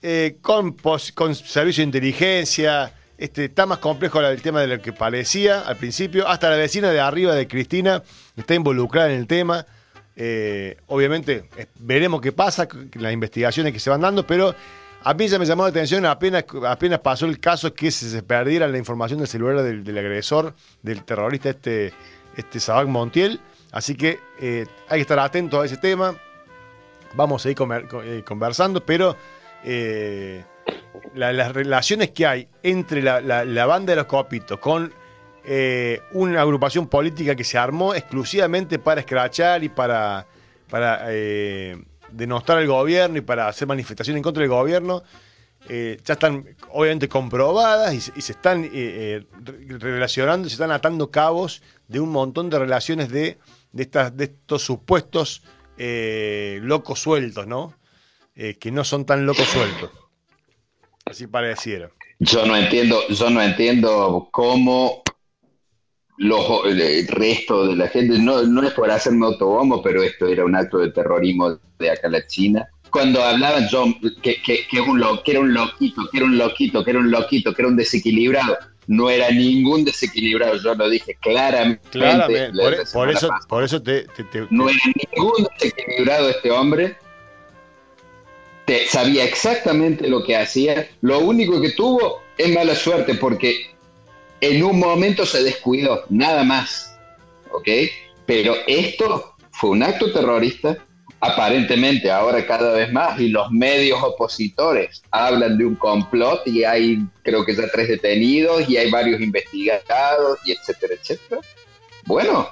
eh, 0.03 0.37
con, 0.41 0.77
con 1.15 1.35
servicio 1.35 1.83
de 1.83 1.87
inteligencia. 1.87 2.95
Este, 3.19 3.45
está 3.47 3.67
más 3.67 3.79
complejo 3.79 4.21
el 4.23 4.41
tema 4.41 4.63
de 4.63 4.69
lo 4.69 4.81
que 4.81 4.93
parecía 4.95 5.61
al 5.61 5.77
principio. 5.77 6.27
Hasta 6.27 6.49
la 6.49 6.57
vecina 6.57 6.91
de 6.91 7.01
arriba 7.01 7.35
de 7.35 7.47
Cristina 7.47 8.03
está 8.37 8.55
involucrada 8.55 9.13
en 9.13 9.19
el 9.21 9.27
tema. 9.27 9.67
Eh, 10.23 10.77
obviamente, 10.89 11.45
veremos 11.79 12.21
qué 12.21 12.31
pasa, 12.31 12.69
las 12.93 13.13
investigaciones 13.15 13.73
que 13.73 13.79
se 13.81 13.89
van 13.89 14.03
dando, 14.03 14.27
pero 14.27 14.55
a 15.03 15.15
mí 15.15 15.27
ya 15.27 15.39
me 15.39 15.47
llamó 15.47 15.63
la 15.63 15.71
atención 15.71 16.05
apenas, 16.05 16.45
apenas 16.69 16.99
pasó 16.99 17.25
el 17.25 17.41
caso 17.41 17.73
que 17.73 17.91
se, 17.91 18.23
perdiera 18.23 18.69
la 18.69 18.77
información 18.77 19.19
del 19.21 19.29
celular 19.29 19.63
del, 19.63 19.97
agresor, 19.97 20.53
del 20.83 21.05
terrorista 21.05 21.49
este, 21.49 21.95
este 22.37 22.61
Sabac 22.61 22.87
Montiel. 22.87 23.41
Así 23.73 23.95
que 23.95 24.19
eh, 24.39 24.67
hay 24.91 24.99
que 24.99 25.03
estar 25.03 25.19
atentos 25.19 25.63
a 25.63 25.65
ese 25.65 25.79
tema. 25.79 26.15
Vamos 27.15 27.47
a 27.47 27.55
co- 27.55 28.03
eh, 28.03 28.23
conversando, 28.23 28.85
pero 28.85 29.17
la- 31.15 31.33
las 31.33 31.53
relaciones 31.55 32.11
que 32.11 32.27
hay 32.27 32.49
entre 32.63 33.03
la, 33.03 33.23
la- 33.23 33.47
la 33.47 33.65
banda 33.65 33.93
de 33.93 33.97
los 33.97 34.05
copitos 34.07 34.59
con 34.59 34.93
eh, 35.45 36.01
una 36.13 36.43
agrupación 36.43 36.87
política 36.87 37.35
que 37.35 37.45
se 37.45 37.59
armó 37.59 37.95
exclusivamente 37.95 38.79
para 38.79 39.01
escrachar 39.01 39.65
y 39.65 39.69
para, 39.69 40.27
para 40.69 41.07
eh, 41.09 41.77
denostar 42.11 42.59
al 42.59 42.67
gobierno 42.67 43.19
y 43.19 43.21
para 43.21 43.49
hacer 43.49 43.69
manifestaciones 43.69 44.19
en 44.19 44.23
contra 44.23 44.43
del 44.43 44.51
gobierno, 44.51 45.03
eh, 45.69 45.99
ya 46.05 46.15
están 46.15 46.47
obviamente 46.71 47.09
comprobadas 47.09 47.93
y 47.95 48.19
y 48.19 48.23
se 48.23 48.33
están 48.33 48.69
eh, 48.73 49.25
re- 49.45 49.79
relacionando, 49.79 50.49
se 50.49 50.55
están 50.55 50.71
atando 50.71 51.11
cabos 51.11 51.63
de 51.89 52.01
un 52.01 52.11
montón 52.11 52.49
de 52.51 52.59
relaciones 52.59 53.11
de, 53.11 53.39
de, 53.73 53.83
estas, 53.83 54.17
de 54.17 54.25
estos 54.25 54.63
supuestos 54.63 55.43
locos 56.63 56.99
sueltos, 57.01 57.47
¿no? 57.47 57.75
Que 58.35 58.71
no 58.71 58.85
son 58.85 59.07
tan 59.07 59.25
locos 59.25 59.47
sueltos. 59.47 59.91
Así 61.07 61.27
pareciera. 61.27 61.91
Yo 62.19 62.45
no 62.45 62.55
entiendo, 62.55 63.01
yo 63.09 63.31
no 63.31 63.41
entiendo 63.43 64.29
cómo 64.31 65.03
los, 66.23 66.67
el 66.67 67.09
resto 67.09 67.67
de 67.67 67.77
la 67.77 67.89
gente, 67.89 68.19
no, 68.19 68.43
no 68.43 68.63
es 68.63 68.75
por 68.75 68.91
hacerme 68.91 69.25
autobombo, 69.25 69.81
pero 69.83 70.03
esto 70.03 70.27
era 70.27 70.45
un 70.45 70.55
acto 70.55 70.77
de 70.77 70.91
terrorismo 70.91 71.59
de 71.79 71.91
acá 71.91 72.09
la 72.11 72.27
China. 72.27 72.69
Cuando 72.91 73.23
hablaban 73.25 73.67
yo, 73.71 73.87
que, 74.23 74.43
que, 74.43 74.67
que, 74.71 74.81
un 74.83 75.01
lo, 75.01 75.23
que 75.23 75.31
era 75.31 75.41
un 75.41 75.55
loquito, 75.55 76.03
que 76.13 76.19
era 76.19 76.27
un 76.27 76.37
loquito, 76.37 76.85
que 76.85 76.91
era 76.91 77.01
un 77.01 77.11
loquito, 77.11 77.55
que 77.55 77.63
era 77.63 77.69
un 77.71 77.77
desequilibrado, 77.77 78.59
no 78.87 79.09
era 79.09 79.31
ningún 79.31 79.83
desequilibrado, 79.85 80.57
yo 80.57 80.75
lo 80.75 80.91
dije 80.91 81.17
claramente. 81.23 81.89
Claramente, 81.91 82.51
la- 82.53 82.65
por, 82.93 83.09
eso, 83.09 83.29
pasada. 83.29 83.49
por 83.49 83.65
eso 83.65 83.83
te, 83.83 84.03
te- 84.15 84.25
te- 84.25 84.47
No 84.51 84.69
era 84.69 84.79
ningún 85.15 85.47
desequilibrado 85.59 86.29
este 86.29 86.51
hombre. 86.51 86.97
Te- 88.67 88.87
sabía 88.89 89.25
exactamente 89.25 90.07
lo 90.07 90.23
que 90.23 90.37
hacía. 90.37 90.87
Lo 91.01 91.21
único 91.21 91.63
que 91.63 91.71
tuvo 91.71 92.21
es 92.37 92.55
mala 92.55 92.75
suerte 92.75 93.15
porque 93.15 93.71
en 94.41 94.63
un 94.63 94.79
momento 94.79 95.27
se 95.27 95.43
descuidó, 95.43 96.05
nada 96.09 96.45
más. 96.45 96.97
¿Ok? 97.53 97.69
Pero 98.27 98.55
esto 98.67 99.35
fue 99.53 99.71
un 99.71 99.83
acto 99.83 100.13
terrorista. 100.13 100.77
Aparentemente, 101.23 102.11
ahora 102.11 102.47
cada 102.47 102.73
vez 102.73 102.91
más, 102.91 103.21
y 103.21 103.29
los 103.29 103.51
medios 103.51 104.03
opositores 104.03 105.03
hablan 105.11 105.59
de 105.59 105.67
un 105.67 105.75
complot 105.75 106.47
y 106.47 106.65
hay, 106.65 106.99
creo 107.23 107.45
que 107.45 107.55
ya 107.55 107.65
tres 107.71 107.89
detenidos 107.89 108.67
y 108.71 108.79
hay 108.79 108.91
varios 108.91 109.21
investigados 109.21 110.39
y 110.47 110.53
etcétera, 110.53 110.95
etcétera. 110.95 111.43
Bueno, 112.07 112.49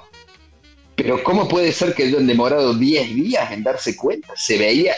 pero 0.95 1.23
¿cómo 1.23 1.47
puede 1.47 1.71
ser 1.71 1.95
que 1.95 2.03
hayan 2.03 2.27
demorado 2.27 2.75
10 2.75 3.15
días 3.15 3.51
en 3.51 3.63
darse 3.63 3.95
cuenta? 3.95 4.33
Se 4.35 4.59
veía, 4.59 4.93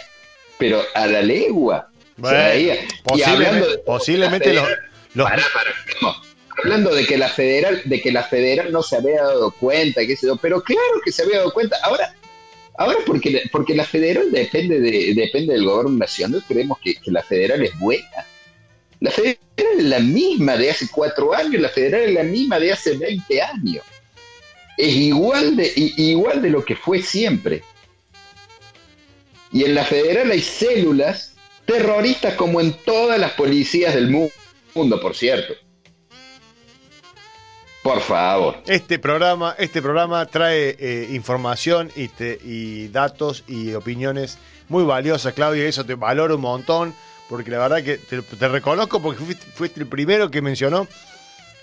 pero 0.57 0.81
a 0.93 1.07
la 1.07 1.21
legua. 1.21 1.89
Bueno, 2.17 2.37
se 2.37 2.43
veía. 2.49 2.75
Y 2.83 2.87
posiblemente, 3.05 3.45
hablando 3.47 3.69
de- 3.69 3.77
posiblemente 3.77 4.53
los, 4.53 4.67
no. 5.13 6.15
Hablando 6.57 6.93
de 6.93 7.05
que 7.05 7.17
la 7.17 7.29
federal, 7.29 7.81
de 7.85 8.01
que 8.01 8.11
la 8.11 8.23
federal 8.23 8.71
no 8.71 8.83
se 8.83 8.97
había 8.97 9.23
dado 9.23 9.51
cuenta, 9.51 10.05
qué 10.05 10.15
sé 10.15 10.27
yo, 10.27 10.35
pero 10.35 10.61
claro 10.61 11.01
que 11.03 11.11
se 11.11 11.23
había 11.23 11.37
dado 11.37 11.53
cuenta. 11.53 11.77
Ahora, 11.83 12.13
ahora 12.77 12.99
porque, 13.05 13.43
porque 13.51 13.75
la 13.75 13.85
federal 13.85 14.31
depende 14.31 14.79
de, 14.79 15.13
depende 15.13 15.53
del 15.53 15.65
gobierno 15.65 15.97
nacional, 15.97 16.43
creemos 16.47 16.77
que, 16.79 16.95
que 16.95 17.11
la 17.11 17.23
federal 17.23 17.63
es 17.63 17.77
buena. 17.79 18.25
La 18.99 19.11
federal 19.11 19.37
es 19.77 19.83
la 19.83 19.99
misma 19.99 20.57
de 20.57 20.69
hace 20.71 20.87
cuatro 20.91 21.33
años, 21.33 21.61
la 21.61 21.69
federal 21.69 22.01
es 22.01 22.13
la 22.13 22.23
misma 22.23 22.59
de 22.59 22.71
hace 22.71 22.97
20 22.97 23.41
años. 23.41 23.83
Es 24.77 24.95
igual 24.95 25.55
de, 25.55 25.71
igual 25.75 26.41
de 26.41 26.49
lo 26.49 26.63
que 26.63 26.75
fue 26.75 27.01
siempre. 27.01 27.63
Y 29.51 29.63
en 29.63 29.75
la 29.75 29.83
federal 29.83 30.31
hay 30.31 30.41
células 30.41 31.31
Terroristas 31.65 32.33
como 32.35 32.59
en 32.59 32.73
todas 32.73 33.19
las 33.19 33.31
policías 33.31 33.93
del 33.93 34.09
mundo, 34.09 34.99
por 34.99 35.15
cierto. 35.15 35.53
Por 37.83 37.99
favor. 38.01 38.57
Este 38.67 38.99
programa, 38.99 39.55
este 39.57 39.81
programa 39.81 40.25
trae 40.27 40.75
eh, 40.79 41.07
información 41.13 41.91
y, 41.95 42.09
te- 42.09 42.39
y 42.43 42.89
datos 42.89 43.43
y 43.47 43.73
opiniones 43.73 44.37
muy 44.69 44.83
valiosas, 44.83 45.33
Claudio, 45.33 45.63
y 45.65 45.67
eso 45.67 45.83
te 45.85 45.95
valoro 45.95 46.35
un 46.35 46.41
montón, 46.41 46.93
porque 47.27 47.49
la 47.49 47.57
verdad 47.57 47.83
que 47.83 47.97
te, 47.97 48.21
te 48.21 48.47
reconozco 48.47 49.01
porque 49.01 49.23
fuiste, 49.23 49.45
fuiste 49.55 49.79
el 49.79 49.87
primero 49.87 50.29
que 50.29 50.41
mencionó. 50.43 50.87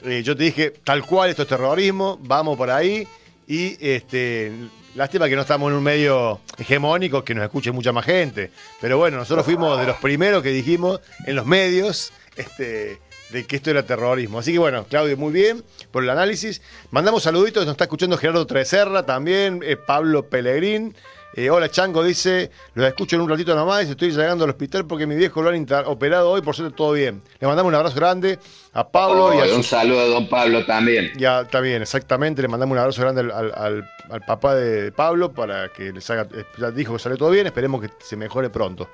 Eh, 0.02 0.22
yo 0.24 0.36
te 0.36 0.44
dije, 0.44 0.70
tal 0.82 1.04
cual, 1.06 1.30
esto 1.30 1.42
es 1.42 1.48
terrorismo, 1.48 2.18
vamos 2.22 2.56
por 2.56 2.70
ahí. 2.70 3.06
Y 3.46 3.76
este, 3.80 4.52
lástima 4.96 5.28
que 5.28 5.36
no 5.36 5.42
estamos 5.42 5.70
en 5.70 5.76
un 5.78 5.82
medio 5.84 6.40
hegemónico 6.58 7.22
que 7.24 7.34
nos 7.34 7.44
escuche 7.44 7.70
mucha 7.70 7.92
más 7.92 8.04
gente. 8.04 8.50
Pero 8.80 8.98
bueno, 8.98 9.16
nosotros 9.18 9.44
fuimos 9.46 9.78
de 9.80 9.86
los 9.86 9.96
primeros 9.98 10.42
que 10.42 10.50
dijimos 10.50 11.00
en 11.26 11.36
los 11.36 11.46
medios 11.46 12.12
este, 12.36 12.98
de 13.30 13.46
que 13.46 13.56
esto 13.56 13.70
era 13.70 13.82
terrorismo. 13.84 14.38
Así 14.38 14.52
que 14.52 14.58
bueno, 14.58 14.84
Claudio, 14.88 15.16
muy 15.16 15.32
bien 15.32 15.62
por 15.90 16.02
el 16.02 16.10
análisis. 16.10 16.62
Mandamos 16.90 17.22
saluditos, 17.24 17.64
nos 17.66 17.72
está 17.74 17.84
escuchando 17.84 18.16
Gerardo 18.16 18.46
Treserra 18.46 19.04
también, 19.04 19.60
eh, 19.64 19.76
Pablo 19.76 20.28
Pellegrín. 20.28 20.94
Eh, 21.34 21.50
hola 21.50 21.70
Chango, 21.70 22.02
dice, 22.02 22.50
los 22.74 22.86
escucho 22.86 23.14
en 23.16 23.22
un 23.22 23.28
ratito 23.28 23.54
nomás, 23.54 23.86
estoy 23.86 24.10
llegando 24.10 24.44
al 24.44 24.50
hospital 24.50 24.86
porque 24.86 25.06
mi 25.06 25.14
viejo 25.14 25.42
lo 25.42 25.50
han 25.50 25.66
operado 25.84 26.30
hoy, 26.30 26.40
por 26.40 26.56
suerte 26.56 26.74
todo 26.74 26.92
bien. 26.92 27.22
Le 27.38 27.46
mandamos 27.46 27.68
un 27.68 27.74
abrazo 27.76 27.94
grande 27.96 28.38
a 28.72 28.88
Pablo 28.88 29.34
y 29.34 29.38
a 29.40 29.46
su 29.46 29.56
un 29.56 29.62
saludo 29.62 30.00
a 30.00 30.06
don 30.06 30.28
Pablo 30.28 30.64
también. 30.64 31.12
ya 31.18 31.42
bien, 31.60 31.82
exactamente. 31.82 32.40
Le 32.40 32.48
mandamos 32.48 32.72
un 32.72 32.78
abrazo 32.78 33.02
grande 33.02 33.20
al, 33.20 33.30
al- 33.30 33.52
al- 33.54 33.90
al 34.10 34.20
papá 34.22 34.54
de 34.54 34.90
Pablo 34.90 35.30
para 35.32 35.68
que 35.68 35.92
les 35.92 36.08
haga. 36.10 36.26
eh, 36.34 36.44
Ya 36.56 36.70
dijo 36.70 36.94
que 36.94 36.98
sale 36.98 37.16
todo 37.16 37.30
bien, 37.30 37.46
esperemos 37.46 37.82
que 37.82 37.90
se 38.00 38.16
mejore 38.16 38.48
pronto. 38.48 38.88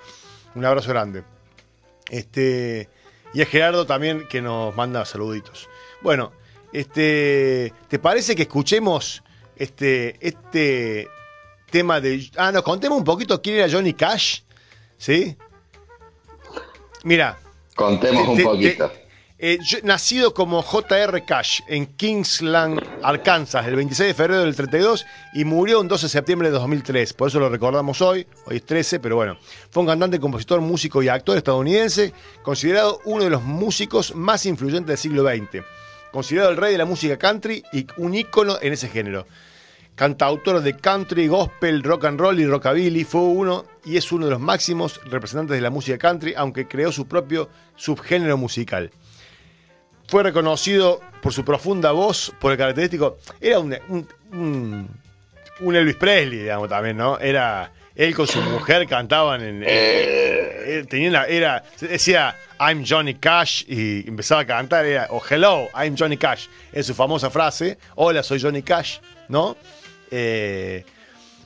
Un 0.57 0.65
abrazo 0.65 0.91
grande. 0.91 1.23
Este. 2.11 2.89
Y 3.35 3.43
a 3.43 3.47
Gerardo 3.47 3.85
también 3.85 4.27
que 4.29 4.41
nos 4.41 4.75
manda 4.77 5.05
saluditos. 5.05 5.69
Bueno, 6.01 6.33
este. 6.73 7.73
¿Te 7.89 7.99
parece 7.99 8.35
que 8.37 8.43
escuchemos 8.43 9.23
este. 9.57 10.17
este 10.27 11.09
tema 11.71 12.01
de. 12.01 12.31
Ah, 12.37 12.53
nos 12.53 12.63
contemos 12.63 12.97
un 12.99 13.05
poquito 13.05 13.43
quién 13.43 13.57
era 13.57 13.69
Johnny 13.71 13.93
Cash. 13.95 14.41
¿Sí? 14.97 15.37
Mira, 17.03 17.39
Contemos 17.75 18.25
te- 18.25 18.31
un 18.31 18.43
poquito. 18.43 18.89
te- 18.89 19.04
eh, 19.47 19.59
nacido 19.83 20.33
como 20.33 20.63
J.R. 20.63 21.23
Cash 21.27 21.61
en 21.69 21.85
Kingsland, 21.85 22.81
Arkansas, 23.03 23.67
el 23.67 23.77
26 23.77 24.09
de 24.09 24.15
febrero 24.15 24.41
del 24.43 24.57
32 24.57 25.05
y 25.35 25.45
murió 25.45 25.83
un 25.83 25.89
12 25.89 26.07
de 26.07 26.09
septiembre 26.09 26.49
de 26.49 26.55
2003. 26.55 27.13
Por 27.13 27.29
eso 27.29 27.41
lo 27.41 27.51
recordamos 27.51 28.01
hoy, 28.01 28.27
hoy 28.47 28.57
es 28.57 28.65
13, 28.65 29.01
pero 29.01 29.17
bueno. 29.17 29.37
Fue 29.71 29.83
un 29.83 29.87
cantante, 29.87 30.19
compositor, 30.19 30.63
músico 30.63 31.03
y 31.03 31.09
actor 31.09 31.37
estadounidense, 31.37 32.15
considerado 32.43 33.01
uno 33.05 33.25
de 33.25 33.29
los 33.29 33.43
músicos 33.43 34.15
más 34.15 34.47
influyentes 34.47 34.87
del 34.87 34.97
siglo 34.97 35.29
XX. 35.29 35.63
Considerado 36.11 36.51
el 36.51 36.57
rey 36.57 36.73
de 36.73 36.79
la 36.79 36.87
música 36.87 37.19
country 37.19 37.63
y 37.71 37.87
un 37.99 38.15
ícono 38.15 38.57
en 38.63 38.73
ese 38.73 38.89
género. 38.89 39.27
Cantautor 39.95 40.63
de 40.63 40.75
country, 40.75 41.29
gospel, 41.29 41.83
rock 41.83 42.07
and 42.07 42.19
roll 42.19 42.41
y 42.41 42.47
rockabilly, 42.47 43.05
fue 43.05 43.21
uno 43.21 43.67
y 43.85 43.99
es 43.99 44.11
uno 44.11 44.25
de 44.25 44.31
los 44.31 44.41
máximos 44.41 45.03
representantes 45.05 45.55
de 45.55 45.61
la 45.61 45.69
música 45.69 45.99
country, 45.99 46.33
aunque 46.35 46.67
creó 46.67 46.91
su 46.91 47.07
propio 47.07 47.51
subgénero 47.77 48.39
musical. 48.39 48.91
Fue 50.15 50.23
reconocido 50.23 51.01
por 51.21 51.33
su 51.33 51.45
profunda 51.45 51.91
voz, 51.91 52.33
por 52.39 52.53
el 52.53 52.57
característico. 52.59 53.19
Era 53.41 53.59
un, 53.59 53.77
un, 54.31 55.75
Elvis 55.75 55.97
Presley, 55.97 56.39
digamos, 56.39 56.69
también, 56.69 56.97
¿no? 56.97 57.19
Era. 57.19 57.73
Él 57.97 58.15
con 58.15 58.29
su 58.29 58.41
mujer 58.41 58.87
cantaban 58.87 59.43
en. 59.43 59.65
eh, 59.67 60.85
tenían 60.89 61.15
la- 61.15 61.27
era, 61.27 61.65
decía 61.81 62.33
I'm 62.61 62.85
Johnny 62.89 63.15
Cash 63.15 63.65
y 63.67 64.07
empezaba 64.09 64.43
a 64.43 64.47
cantar, 64.47 64.87
era, 64.87 65.09
o 65.11 65.21
Hello, 65.29 65.67
I'm 65.75 65.97
Johnny 65.99 66.17
Cash. 66.17 66.47
Es 66.71 66.87
su 66.87 66.95
famosa 66.95 67.29
frase, 67.29 67.77
Hola, 67.97 68.23
soy 68.23 68.41
Johnny 68.41 68.63
Cash, 68.63 68.99
¿no? 69.27 69.57
Eh, 70.13 70.85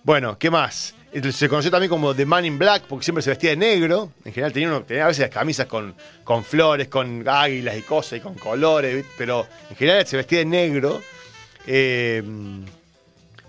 bueno, 0.05 0.39
¿qué 0.39 0.51
más? 0.51 0.95
Se 1.33 1.49
conoció 1.49 1.71
también 1.71 1.89
como 1.89 2.15
The 2.15 2.27
Man 2.27 2.45
in 2.45 2.59
Black 2.59 2.85
porque 2.87 3.05
siempre 3.05 3.23
se 3.23 3.31
vestía 3.31 3.51
de 3.51 3.57
negro. 3.57 4.13
En 4.25 4.33
general 4.33 4.53
tenía, 4.53 5.05
a 5.05 5.07
veces 5.07 5.21
las 5.21 5.31
camisas 5.31 5.67
con, 5.67 5.95
con 6.23 6.45
flores, 6.45 6.89
con 6.89 7.27
águilas 7.27 7.79
y 7.79 7.83
cosas 7.83 8.19
y 8.19 8.21
con 8.21 8.35
colores, 8.35 9.07
pero 9.17 9.47
en 9.71 9.77
general 9.77 10.07
se 10.07 10.19
vestía 10.19 10.41
de 10.41 10.45
negro. 10.45 11.01
Eh, 11.67 12.23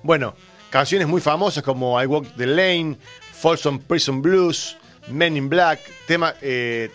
bueno, 0.03 0.35
canciones 0.69 1.07
muy 1.07 1.19
famosas 1.19 1.63
como 1.63 2.01
I 2.01 2.05
Walk 2.05 2.27
the 2.37 2.47
Lane, 2.47 2.97
Folsom 3.33 3.79
Prison 3.79 4.21
Blues, 4.21 4.77
Men 5.09 5.35
in 5.35 5.49
Black, 5.49 5.79
tema, 6.07 6.35
eh, 6.41 6.89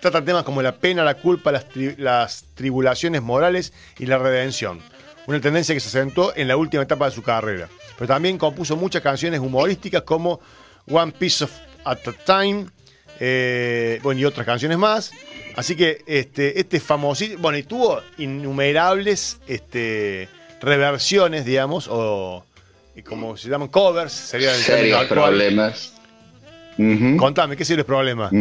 tratan 0.00 0.24
temas 0.24 0.42
como 0.42 0.62
la 0.62 0.74
pena, 0.74 1.04
la 1.04 1.14
culpa, 1.14 1.52
las 1.52 2.44
tribulaciones 2.54 3.22
morales 3.22 3.72
y 3.98 4.06
la 4.06 4.18
redención. 4.18 4.80
Una 5.26 5.40
tendencia 5.40 5.74
que 5.74 5.80
se 5.80 5.88
acentuó 5.88 6.32
en 6.34 6.48
la 6.48 6.56
última 6.56 6.82
etapa 6.82 7.06
de 7.06 7.12
su 7.12 7.22
carrera. 7.22 7.68
Pero 7.96 8.08
también 8.08 8.38
compuso 8.38 8.76
muchas 8.76 9.02
canciones 9.02 9.40
humorísticas 9.40 10.02
como 10.02 10.40
One 10.90 11.12
Piece 11.12 11.44
of 11.44 11.52
at 11.84 11.98
a 12.06 12.12
Time, 12.12 12.66
eh, 13.20 14.00
bueno, 14.02 14.20
y 14.20 14.24
otras 14.24 14.46
canciones 14.46 14.78
más. 14.78 15.12
Así 15.54 15.76
que 15.76 16.02
este, 16.06 16.58
este 16.58 16.80
famosísimo, 16.80 17.40
bueno, 17.42 17.58
y 17.58 17.62
tuvo 17.62 18.00
innumerables 18.18 19.38
este, 19.46 20.28
reversiones, 20.60 21.44
digamos, 21.44 21.88
o 21.90 22.44
como 23.06 23.36
se 23.36 23.48
llaman 23.48 23.68
covers, 23.68 24.12
sería 24.12 24.54
el 24.54 24.60
Serios 24.60 25.04
problemas. 25.06 25.94
Contame, 27.18 27.56
¿qué 27.56 27.64
serios 27.64 27.86
problemas? 27.86 28.32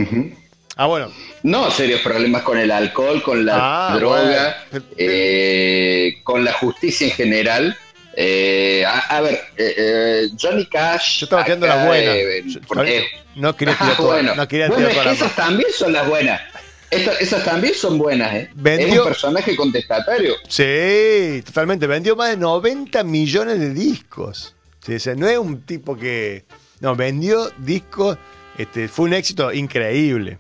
Ah, 0.77 0.85
bueno, 0.87 1.11
No, 1.43 1.69
serios 1.71 2.01
problemas 2.01 2.43
con 2.43 2.57
el 2.57 2.71
alcohol, 2.71 3.21
con 3.21 3.45
la 3.45 3.89
Ah, 3.91 3.95
droga, 3.97 4.57
bueno. 4.71 4.85
eh, 4.97 6.19
con 6.23 6.43
la 6.43 6.53
justicia 6.53 7.07
en 7.07 7.13
general. 7.13 7.77
Eh, 8.15 8.83
a, 8.85 8.99
a 9.17 9.21
ver, 9.21 9.39
eh, 9.57 10.27
Johnny 10.39 10.65
Cash. 10.65 11.19
yo 11.19 11.25
estaba 11.25 11.41
acá, 11.43 11.55
las 11.55 11.85
buenas. 11.87 12.15
Yo- 12.45 12.59
porque- 12.67 13.05
no 13.35 13.55
quería 13.55 13.73
Ah, 13.75 13.83
tirar 13.83 13.97
todas, 13.97 14.11
bueno, 14.13 14.35
no 14.35 14.47
quería 14.47 14.67
Bueno, 14.67 14.87
tirar 14.89 14.91
es 14.91 14.97
que 14.97 15.03
todas 15.03 15.19
las 15.19 15.27
esas 15.31 15.35
también 15.35 15.69
son 15.73 15.93
las 15.93 16.07
buenas. 16.07 16.41
Esas 16.89 17.45
también 17.45 17.73
son 17.73 17.97
buenas, 17.97 18.33
¿eh? 18.35 18.49
Vendió- 18.53 18.87
Es 18.87 18.99
un 18.99 19.05
personaje 19.05 19.55
contestatario. 19.55 20.35
Sí, 20.49 21.41
totalmente. 21.45 21.87
Vendió 21.87 22.17
más 22.17 22.31
de 22.31 22.37
90 22.37 23.03
millones 23.05 23.59
de 23.59 23.73
discos. 23.73 24.53
Sí, 24.85 24.95
o 24.95 24.99
sea, 24.99 25.15
no 25.15 25.27
es 25.29 25.37
un 25.37 25.61
tipo 25.61 25.95
que. 25.97 26.43
No, 26.81 26.95
vendió 26.95 27.49
discos. 27.59 28.17
Este, 28.57 28.89
fue 28.89 29.05
un 29.05 29.13
éxito 29.13 29.53
increíble. 29.53 30.37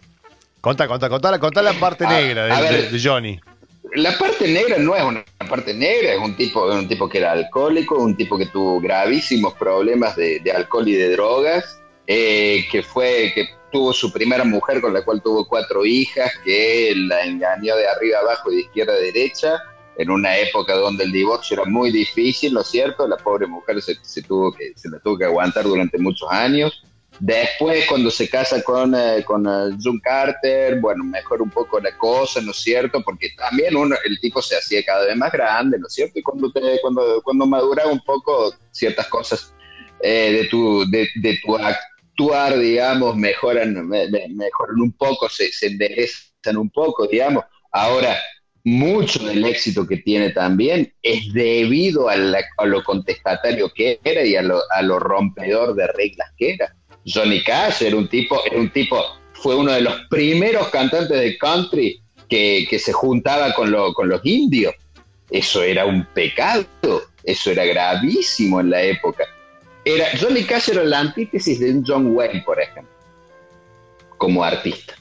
Contá, 0.61 0.87
contá, 0.87 1.09
contá, 1.09 1.31
la- 1.31 1.39
contá 1.39 1.61
la 1.61 1.73
parte 1.73 2.05
A- 2.05 2.09
negra 2.09 2.45
de, 2.45 2.71
ver. 2.89 3.01
Johnny. 3.01 3.39
La 3.95 4.17
parte 4.17 4.47
negra 4.47 4.77
no 4.77 4.95
es 4.95 5.03
una 5.03 5.25
parte 5.49 5.73
negra, 5.73 6.13
es 6.13 6.19
un 6.19 6.35
tipo, 6.37 6.63
un 6.65 6.87
tipo 6.87 7.09
que 7.09 7.17
era 7.17 7.31
alcohólico, 7.33 7.97
un 7.97 8.15
tipo 8.15 8.37
que 8.37 8.45
tuvo 8.45 8.79
gravísimos 8.79 9.53
problemas 9.55 10.15
de, 10.15 10.39
de 10.39 10.51
alcohol 10.51 10.87
y 10.87 10.93
de 10.93 11.09
drogas, 11.11 11.81
eh, 12.07 12.65
que 12.71 12.83
fue, 12.83 13.31
que 13.35 13.49
tuvo 13.71 13.91
su 13.91 14.13
primera 14.13 14.43
mujer 14.45 14.79
con 14.81 14.93
la 14.93 15.03
cual 15.03 15.21
tuvo 15.21 15.45
cuatro 15.47 15.83
hijas, 15.85 16.31
que 16.45 16.93
la 16.95 17.25
engañó 17.25 17.75
de 17.75 17.87
arriba 17.87 18.19
abajo 18.19 18.51
y 18.51 18.57
de 18.57 18.61
izquierda 18.61 18.93
a 18.93 18.97
derecha, 18.97 19.59
en 19.97 20.09
una 20.09 20.37
época 20.37 20.73
donde 20.75 21.03
el 21.03 21.11
divorcio 21.11 21.55
era 21.55 21.65
muy 21.69 21.91
difícil, 21.91 22.53
¿no 22.53 22.61
es 22.61 22.67
cierto? 22.67 23.07
La 23.07 23.17
pobre 23.17 23.47
mujer 23.47 23.81
se, 23.81 23.95
se 24.03 24.21
tuvo 24.21 24.53
que, 24.53 24.71
se 24.75 24.89
la 24.89 24.99
tuvo 24.99 25.17
que 25.17 25.25
aguantar 25.25 25.65
durante 25.65 25.97
muchos 25.97 26.29
años. 26.31 26.81
Después, 27.23 27.85
cuando 27.87 28.09
se 28.09 28.27
casa 28.27 28.63
con, 28.63 28.95
eh, 28.95 29.23
con 29.23 29.45
eh, 29.45 29.77
June 29.81 29.99
Carter, 30.03 30.79
bueno, 30.79 31.03
mejora 31.03 31.43
un 31.43 31.51
poco 31.51 31.79
la 31.79 31.95
cosa, 31.95 32.41
¿no 32.41 32.49
es 32.49 32.57
cierto? 32.57 33.03
Porque 33.03 33.29
también 33.37 33.75
uno, 33.75 33.95
el 34.05 34.19
tipo 34.19 34.41
se 34.41 34.55
hacía 34.57 34.83
cada 34.83 35.05
vez 35.05 35.15
más 35.15 35.31
grande, 35.31 35.77
¿no 35.77 35.85
es 35.85 35.93
cierto? 35.93 36.17
Y 36.17 36.23
cuando, 36.23 36.51
te, 36.51 36.79
cuando, 36.81 37.21
cuando 37.23 37.45
maduraba 37.45 37.91
un 37.91 37.99
poco 38.03 38.51
ciertas 38.71 39.07
cosas 39.07 39.53
eh, 40.01 40.31
de, 40.33 40.45
tu, 40.47 40.83
de, 40.89 41.07
de 41.21 41.39
tu 41.45 41.55
actuar, 41.57 42.57
digamos, 42.57 43.15
mejoran, 43.15 43.87
me- 43.87 44.09
me- 44.09 44.27
mejoran 44.29 44.81
un 44.81 44.91
poco, 44.93 45.29
se, 45.29 45.51
se 45.51 45.67
enderezan 45.67 46.57
un 46.57 46.71
poco, 46.71 47.05
digamos. 47.05 47.43
Ahora, 47.71 48.17
mucho 48.63 49.23
del 49.25 49.45
éxito 49.45 49.85
que 49.87 49.97
tiene 49.97 50.31
también 50.31 50.91
es 51.03 51.31
debido 51.33 52.09
a, 52.09 52.13
a 52.57 52.65
lo 52.65 52.83
contestatario 52.83 53.71
que 53.73 53.99
era 54.03 54.23
y 54.23 54.35
a 54.35 54.41
lo, 54.41 54.59
a 54.71 54.81
lo 54.81 54.97
rompedor 54.99 55.75
de 55.75 55.85
reglas 55.87 56.29
que 56.37 56.53
era. 56.55 56.75
Johnny 57.05 57.43
Cash 57.43 57.81
era 57.83 57.95
un 57.95 58.07
tipo, 58.07 58.39
era 58.45 58.57
un 58.59 58.69
tipo, 58.71 59.03
fue 59.33 59.55
uno 59.55 59.71
de 59.71 59.81
los 59.81 59.93
primeros 60.09 60.67
cantantes 60.69 61.19
de 61.19 61.37
country 61.37 62.01
que, 62.29 62.65
que 62.69 62.79
se 62.79 62.93
juntaba 62.93 63.53
con, 63.53 63.71
lo- 63.71 63.93
con 63.93 64.07
los 64.09 64.21
indios. 64.25 64.73
Eso 65.29 65.63
era 65.63 65.85
un 65.85 66.05
pecado, 66.13 66.65
eso 67.23 67.51
era 67.51 67.65
gravísimo 67.65 68.59
en 68.59 68.69
la 68.69 68.81
época. 68.83 69.25
Era, 69.83 70.05
Johnny 70.19 70.43
Cash 70.43 70.69
era 70.69 70.83
la 70.83 70.99
antítesis 70.99 71.59
de 71.59 71.71
un 71.71 71.83
John 71.85 72.15
Wayne, 72.15 72.43
por 72.45 72.61
ejemplo, 72.61 72.91
como 74.17 74.43
artista. 74.43 74.93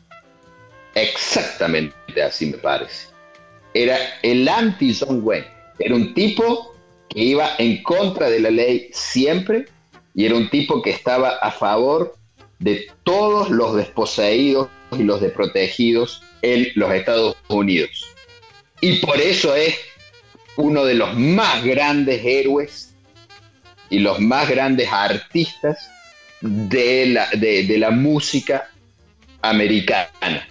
Exactamente 0.95 2.23
así 2.23 2.47
me 2.47 2.59
parece. 2.59 3.09
Era 3.75 3.97
el 4.23 4.49
anti-John 4.49 5.21
Wayne. 5.23 5.47
Era 5.79 5.95
un 5.95 6.15
tipo 6.15 6.75
que 7.09 7.21
iba 7.21 7.51
en 7.59 7.83
contra 7.83 8.29
de 8.31 8.41
la 8.41 8.51
ley 8.51 8.89
siempre 8.93 9.67
y 10.21 10.27
era 10.27 10.37
un 10.37 10.51
tipo 10.51 10.83
que 10.83 10.91
estaba 10.91 11.31
a 11.31 11.51
favor 11.51 12.15
de 12.59 12.91
todos 13.05 13.49
los 13.49 13.75
desposeídos 13.75 14.69
y 14.93 15.03
los 15.03 15.23
desprotegidos 15.23 16.23
en 16.43 16.69
los 16.75 16.93
Estados 16.93 17.37
Unidos. 17.49 18.07
Y 18.83 18.97
por 18.97 19.19
eso 19.19 19.57
es 19.57 19.77
uno 20.57 20.85
de 20.85 20.93
los 20.93 21.17
más 21.17 21.65
grandes 21.65 22.23
héroes 22.23 22.95
y 23.89 24.01
los 24.01 24.21
más 24.21 24.47
grandes 24.51 24.93
artistas 24.93 25.91
de 26.43 27.07
la, 27.07 27.27
de, 27.31 27.79
la 27.79 27.91
música 27.91 28.69
americana, 29.41 30.47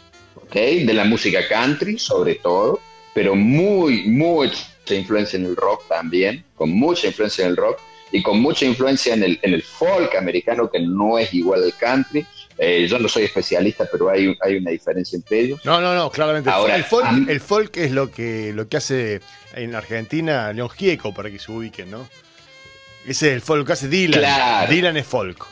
de 0.52 0.94
la 0.96 1.04
música 1.04 1.48
country 1.48 2.00
sobre 2.00 2.34
todo, 2.34 2.80
pero 3.14 3.36
muy, 3.36 4.08
mucha 4.08 4.96
influencia 4.96 5.38
en 5.38 5.46
el 5.46 5.56
rock 5.56 5.88
también, 5.88 6.44
con 6.56 6.72
mucha 6.72 7.06
influencia 7.06 7.46
en 7.46 7.52
el 7.52 7.58
rock 7.58 7.80
y 8.12 8.22
con 8.24 8.42
mucha 8.42 8.66
influencia 8.66 9.14
en 9.14 9.24
el, 9.24 9.40
en 9.42 9.54
el 9.54 9.64
folk 9.64 10.16
americano 10.16 10.70
que 10.70 10.80
no 10.80 11.18
es 11.18 11.34
igual 11.34 11.64
al 11.64 11.76
country. 11.76 12.26
Eh, 12.58 12.88
yo 12.90 13.00
no 13.00 13.08
soy 13.08 13.24
especialista, 13.24 13.88
pero 13.90 14.10
hay, 14.10 14.36
hay 14.42 14.58
una 14.58 14.72
diferencia 14.72 15.16
entre 15.16 15.40
ellos. 15.40 15.62
No, 15.64 15.80
no, 15.80 15.96
no, 15.96 16.12
claramente. 16.12 16.50
Ahora, 16.50 16.76
el, 16.76 16.84
folk, 16.84 17.30
el 17.30 17.40
folk 17.40 17.78
es 17.78 17.92
lo 17.92 18.12
que, 18.12 18.52
lo 18.54 18.68
que 18.68 18.78
hace 18.78 19.22
en 19.54 19.76
Argentina 19.76 20.52
León 20.52 20.70
Gieco, 20.70 21.14
para 21.14 21.32
que 21.32 21.40
se 21.40 21.52
ubiquen, 21.52 21.92
¿no? 21.92 22.08
Ese 23.06 23.28
es 23.30 23.34
el 23.34 23.42
folk 23.42 23.66
que 23.66 23.74
hace 23.74 23.88
Dylan. 23.88 24.70
Dylan 24.70 24.98
es 24.98 25.06
folk. 25.06 25.48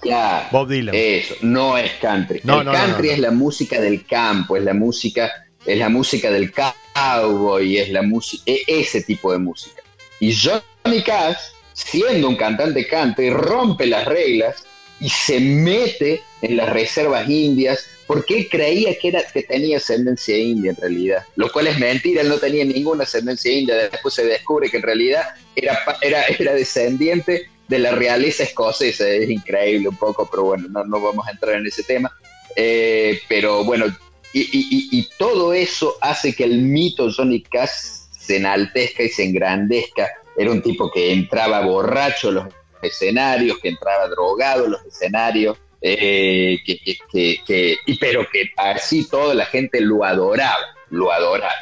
Claro. 0.00 0.46
Bob 0.52 0.68
Dylan. 0.68 0.94
Eso, 0.94 1.34
no 1.40 1.76
es 1.78 1.92
country. 1.94 2.40
el 2.44 2.64
country 2.64 3.10
es 3.10 3.18
la 3.18 3.30
música 3.30 3.80
del 3.80 4.06
campo, 4.06 4.56
es 4.56 4.62
la 4.62 4.74
música, 4.74 5.32
es 5.64 5.78
la 5.78 5.88
música 5.88 6.30
del 6.30 6.52
cowboy, 6.52 7.78
es 7.78 7.88
la 7.90 8.02
música, 8.02 8.42
e, 8.46 8.62
ese 8.68 9.02
tipo 9.02 9.32
de 9.32 9.38
música. 9.38 9.82
Y 10.20 10.34
Johnny 10.34 11.02
Cash, 11.02 11.38
siendo 11.74 12.28
un 12.28 12.36
cantante 12.36 12.86
country, 12.86 13.28
rompe 13.30 13.86
las 13.86 14.06
reglas 14.06 14.64
y 15.00 15.10
se 15.10 15.40
mete 15.40 16.22
en 16.40 16.56
las 16.56 16.70
reservas 16.70 17.28
indias 17.28 17.86
porque 18.06 18.48
creía 18.48 18.98
que, 18.98 19.08
era, 19.08 19.22
que 19.22 19.42
tenía 19.42 19.78
ascendencia 19.78 20.36
india 20.36 20.70
en 20.70 20.76
realidad, 20.76 21.24
lo 21.36 21.50
cual 21.50 21.66
es 21.66 21.78
mentira, 21.78 22.22
él 22.22 22.28
no 22.28 22.38
tenía 22.38 22.64
ninguna 22.64 23.04
ascendencia 23.04 23.52
india, 23.52 23.74
después 23.90 24.14
se 24.14 24.24
descubre 24.24 24.70
que 24.70 24.76
en 24.76 24.82
realidad 24.82 25.22
era, 25.56 25.78
era, 26.00 26.22
era 26.24 26.54
descendiente 26.54 27.48
de 27.68 27.78
la 27.78 27.92
realeza 27.92 28.44
escocesa, 28.44 29.08
es 29.08 29.28
increíble 29.28 29.88
un 29.88 29.96
poco, 29.96 30.28
pero 30.30 30.44
bueno, 30.44 30.68
no, 30.70 30.84
no 30.84 31.00
vamos 31.00 31.26
a 31.26 31.30
entrar 31.30 31.56
en 31.56 31.66
ese 31.66 31.82
tema. 31.82 32.12
Eh, 32.56 33.20
pero 33.28 33.64
bueno, 33.64 33.86
y, 34.32 34.40
y, 34.40 34.88
y, 34.98 35.08
todo 35.18 35.52
eso 35.52 35.96
hace 36.00 36.34
que 36.34 36.44
el 36.44 36.60
mito 36.62 37.10
Johnny 37.10 37.42
Cash 37.42 37.70
se 38.18 38.36
enaltezca 38.36 39.02
y 39.02 39.08
se 39.08 39.24
engrandezca. 39.24 40.08
Era 40.36 40.50
un 40.50 40.62
tipo 40.62 40.90
que 40.90 41.12
entraba 41.12 41.60
borracho 41.60 42.28
a 42.28 42.32
los 42.32 42.44
escenarios, 42.82 43.58
que 43.58 43.68
entraba 43.68 44.08
drogado 44.08 44.66
a 44.66 44.68
los 44.68 44.84
escenarios, 44.84 45.58
eh, 45.80 46.58
que, 46.64 46.78
que, 47.10 47.40
que, 47.46 47.76
y, 47.86 47.98
pero 47.98 48.26
que 48.30 48.50
así 48.56 49.08
toda 49.08 49.34
la 49.34 49.46
gente 49.46 49.80
lo 49.80 50.04
adoraba, 50.04 50.64
lo 50.90 51.12
adoraba. 51.12 51.52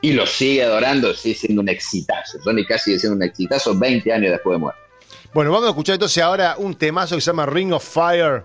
Y 0.00 0.12
lo 0.12 0.26
sigue 0.26 0.64
adorando, 0.64 1.14
sigue 1.14 1.36
siendo 1.36 1.62
un 1.62 1.68
exitazo. 1.68 2.38
Johnny 2.44 2.66
Cash 2.66 2.82
sigue 2.82 2.98
siendo 2.98 3.16
un 3.16 3.22
exitazo 3.22 3.78
20 3.78 4.12
años 4.12 4.32
después 4.32 4.54
de 4.54 4.58
muerte. 4.58 4.80
Bueno, 5.32 5.50
vamos 5.50 5.68
a 5.68 5.70
escuchar 5.70 5.94
entonces 5.94 6.22
ahora 6.22 6.56
un 6.58 6.74
temazo 6.74 7.14
que 7.14 7.20
se 7.22 7.30
llama 7.30 7.46
Ring 7.46 7.72
of 7.72 7.82
Fire, 7.82 8.42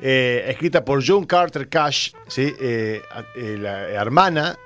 eh, 0.00 0.44
escrita 0.48 0.84
por 0.84 1.06
John 1.06 1.24
Carter 1.24 1.68
Cash, 1.68 2.10
¿sí? 2.26 2.52
Eh, 2.58 3.02
eh, 3.36 3.56
la 3.60 3.88
hermana. 3.90 4.58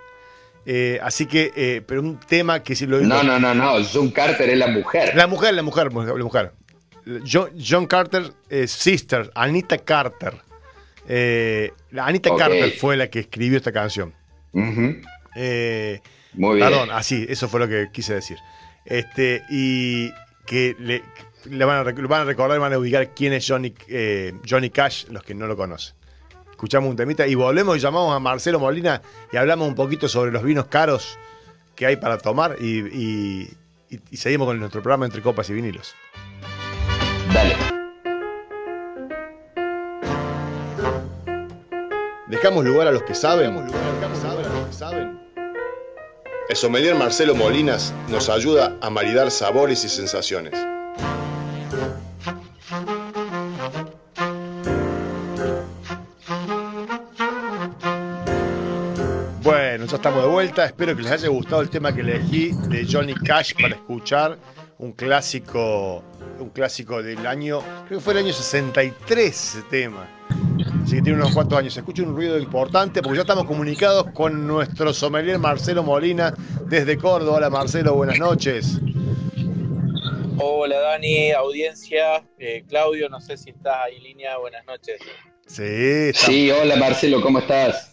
Así 1.03 1.27
que, 1.27 1.83
pero 1.87 2.01
un 2.01 2.19
tema 2.21 2.63
que 2.63 2.75
si 2.75 2.87
lo 2.87 3.01
No, 3.01 3.23
no, 3.23 3.39
no, 3.39 3.55
no, 3.55 3.85
John 3.85 4.11
Carter 4.11 4.51
es 4.51 4.59
la 4.59 4.69
mujer. 4.69 5.15
La 5.15 5.27
mujer, 5.27 5.55
la 5.55 5.63
mujer, 5.63 5.93
la 5.93 6.25
mujer. 6.25 6.53
John, 7.27 7.87
Carter 7.87 8.33
es 8.49 8.71
sister, 8.71 9.31
Anita 9.35 9.79
Carter. 9.79 10.35
Anita 11.99 12.31
Carter 12.37 12.71
fue 12.73 12.97
la 12.97 13.09
que 13.09 13.21
escribió 13.21 13.57
esta 13.57 13.73
canción. 13.73 14.15
Muy 16.35 16.57
bien. 16.57 16.69
Perdón, 16.69 16.91
así, 16.93 17.27
eso 17.29 17.49
fue 17.49 17.61
lo 17.61 17.69
que 17.69 17.89
quise 17.93 18.15
decir. 18.15 18.39
Este, 18.85 19.43
y 19.51 20.11
que 20.47 20.77
le, 20.79 21.03
le 21.45 21.65
van, 21.65 21.79
a, 21.79 21.83
van 21.83 22.21
a 22.21 22.25
recordar 22.25 22.57
y 22.57 22.61
van 22.61 22.73
a 22.73 22.79
ubicar 22.79 23.15
quién 23.15 23.33
es 23.33 23.47
Johnny, 23.47 23.75
eh, 23.89 24.33
Johnny 24.49 24.71
Cash, 24.71 25.07
los 25.09 25.23
que 25.23 25.35
no 25.35 25.47
lo 25.47 25.57
conocen. 25.57 25.95
Escuchamos 26.61 26.91
un 26.91 26.97
temita 26.97 27.27
y 27.27 27.35
volvemos 27.35 27.75
y 27.79 27.81
llamamos 27.81 28.15
a 28.15 28.19
Marcelo 28.19 28.61
Molina 28.61 29.01
y 29.33 29.39
hablamos 29.39 29.67
un 29.67 29.75
poquito 29.75 30.09
sobre 30.09 30.31
los 30.31 30.43
vinos 30.43 30.67
caros 30.67 31.19
que 31.75 31.87
hay 31.87 31.97
para 31.97 32.19
tomar 32.19 32.61
y, 32.61 33.49
seguimos 34.13 34.47
con 34.47 34.61
nuestro 34.61 34.83
programa 34.83 35.07
Entre 35.07 35.23
Copas 35.23 35.49
y 35.49 35.55
Vinilos. 35.55 35.95
Dale. 37.33 37.57
Dejamos 42.29 42.63
lugar 42.67 42.89
a 42.89 42.93
los 42.93 43.05
que 43.05 43.15
saben. 43.15 43.67
El 46.51 46.57
sommelier 46.57 46.95
Marcelo 46.95 47.35
Molinas 47.35 47.95
nos 48.11 48.29
ayuda 48.29 48.77
a 48.83 48.91
maridar 48.91 49.31
sabores 49.31 49.83
y 49.85 49.89
sensaciones. 49.89 50.53
Ya 59.91 59.97
estamos 59.97 60.23
de 60.23 60.29
vuelta. 60.29 60.65
Espero 60.67 60.95
que 60.95 61.03
les 61.03 61.11
haya 61.11 61.29
gustado 61.29 61.63
el 61.63 61.69
tema 61.69 61.93
que 61.93 62.03
elegí 62.03 62.53
de 62.69 62.87
Johnny 62.89 63.15
Cash 63.15 63.55
para 63.61 63.75
escuchar. 63.75 64.39
Un 64.79 64.93
clásico, 64.93 66.05
un 66.39 66.51
clásico 66.51 67.03
del 67.03 67.27
año, 67.27 67.61
creo 67.87 67.99
que 67.99 68.05
fue 68.05 68.13
el 68.15 68.21
año 68.21 68.33
63 68.33 69.29
ese 69.29 69.63
tema. 69.63 70.09
Así 70.85 70.97
que 70.97 71.03
tiene 71.03 71.19
unos 71.19 71.35
cuantos 71.35 71.59
años. 71.59 71.75
Se 71.75 71.81
escucha 71.81 72.03
un 72.05 72.15
ruido 72.15 72.39
importante 72.39 73.03
porque 73.03 73.17
ya 73.17 73.23
estamos 73.23 73.45
comunicados 73.47 74.07
con 74.15 74.47
nuestro 74.47 74.95
sommelier 74.95 75.39
Marcelo 75.39 75.83
Molina 75.83 76.35
desde 76.67 76.97
Córdoba. 76.97 77.39
Hola 77.39 77.51
Marcelo, 77.51 77.95
buenas 77.95 78.19
noches. 78.19 78.79
Hola 80.39 80.79
Dani, 80.79 81.33
audiencia. 81.33 82.25
Eh, 82.39 82.65
Claudio, 82.69 83.09
no 83.09 83.21
sé 83.21 83.37
si 83.37 83.51
estás 83.51 83.77
ahí 83.87 83.97
en 83.97 84.05
línea. 84.05 84.39
Buenas 84.39 84.65
noches. 84.67 85.01
Sí, 85.47 86.13
sí, 86.15 86.51
hola 86.53 86.77
Marcelo, 86.77 87.21
¿cómo 87.21 87.41
estás? 87.41 87.90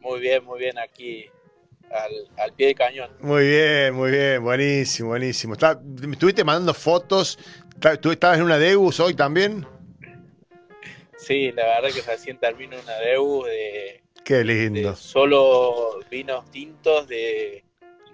Muy 0.00 0.20
bien, 0.20 0.44
muy 0.44 0.58
bien, 0.58 0.78
aquí 0.78 1.30
al, 1.90 2.52
pie 2.54 2.68
de 2.68 2.74
cañón. 2.74 3.10
Muy 3.20 3.46
bien, 3.48 3.94
muy 3.94 4.10
bien, 4.10 4.42
buenísimo, 4.42 5.10
buenísimo. 5.10 5.54
me 6.02 6.12
estuviste 6.12 6.44
mandando 6.44 6.74
fotos. 6.74 7.38
¿Tú 8.00 8.10
estabas 8.10 8.38
en 8.38 8.44
una 8.44 8.58
Deus 8.58 9.00
hoy 9.00 9.14
también? 9.14 9.66
Sí, 11.16 11.52
la 11.52 11.64
verdad 11.66 11.90
que 11.94 12.02
recién 12.02 12.38
termino 12.38 12.76
una 12.82 12.96
Deus 12.96 13.46
de. 13.46 14.02
Qué 14.24 14.44
lindo. 14.44 14.94
solo 14.94 15.98
vinos 16.10 16.48
tintos 16.50 17.08
de 17.08 17.64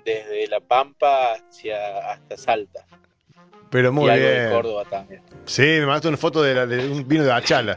desde 0.04 0.46
La 0.48 0.60
Pampa 0.60 1.34
hacia 1.34 2.12
hasta 2.12 2.36
Salta. 2.36 2.86
Pero 3.70 3.92
muy 3.92 4.10
bien. 4.10 4.44
de 4.44 4.50
Córdoba 4.50 4.84
también. 4.84 5.22
Sí, 5.44 5.62
me 5.62 5.80
mandaste 5.80 6.08
una 6.08 6.16
foto 6.16 6.42
de, 6.42 6.66
de 6.66 6.88
un 6.88 7.06
vino 7.06 7.24
de 7.24 7.32
Achala. 7.32 7.76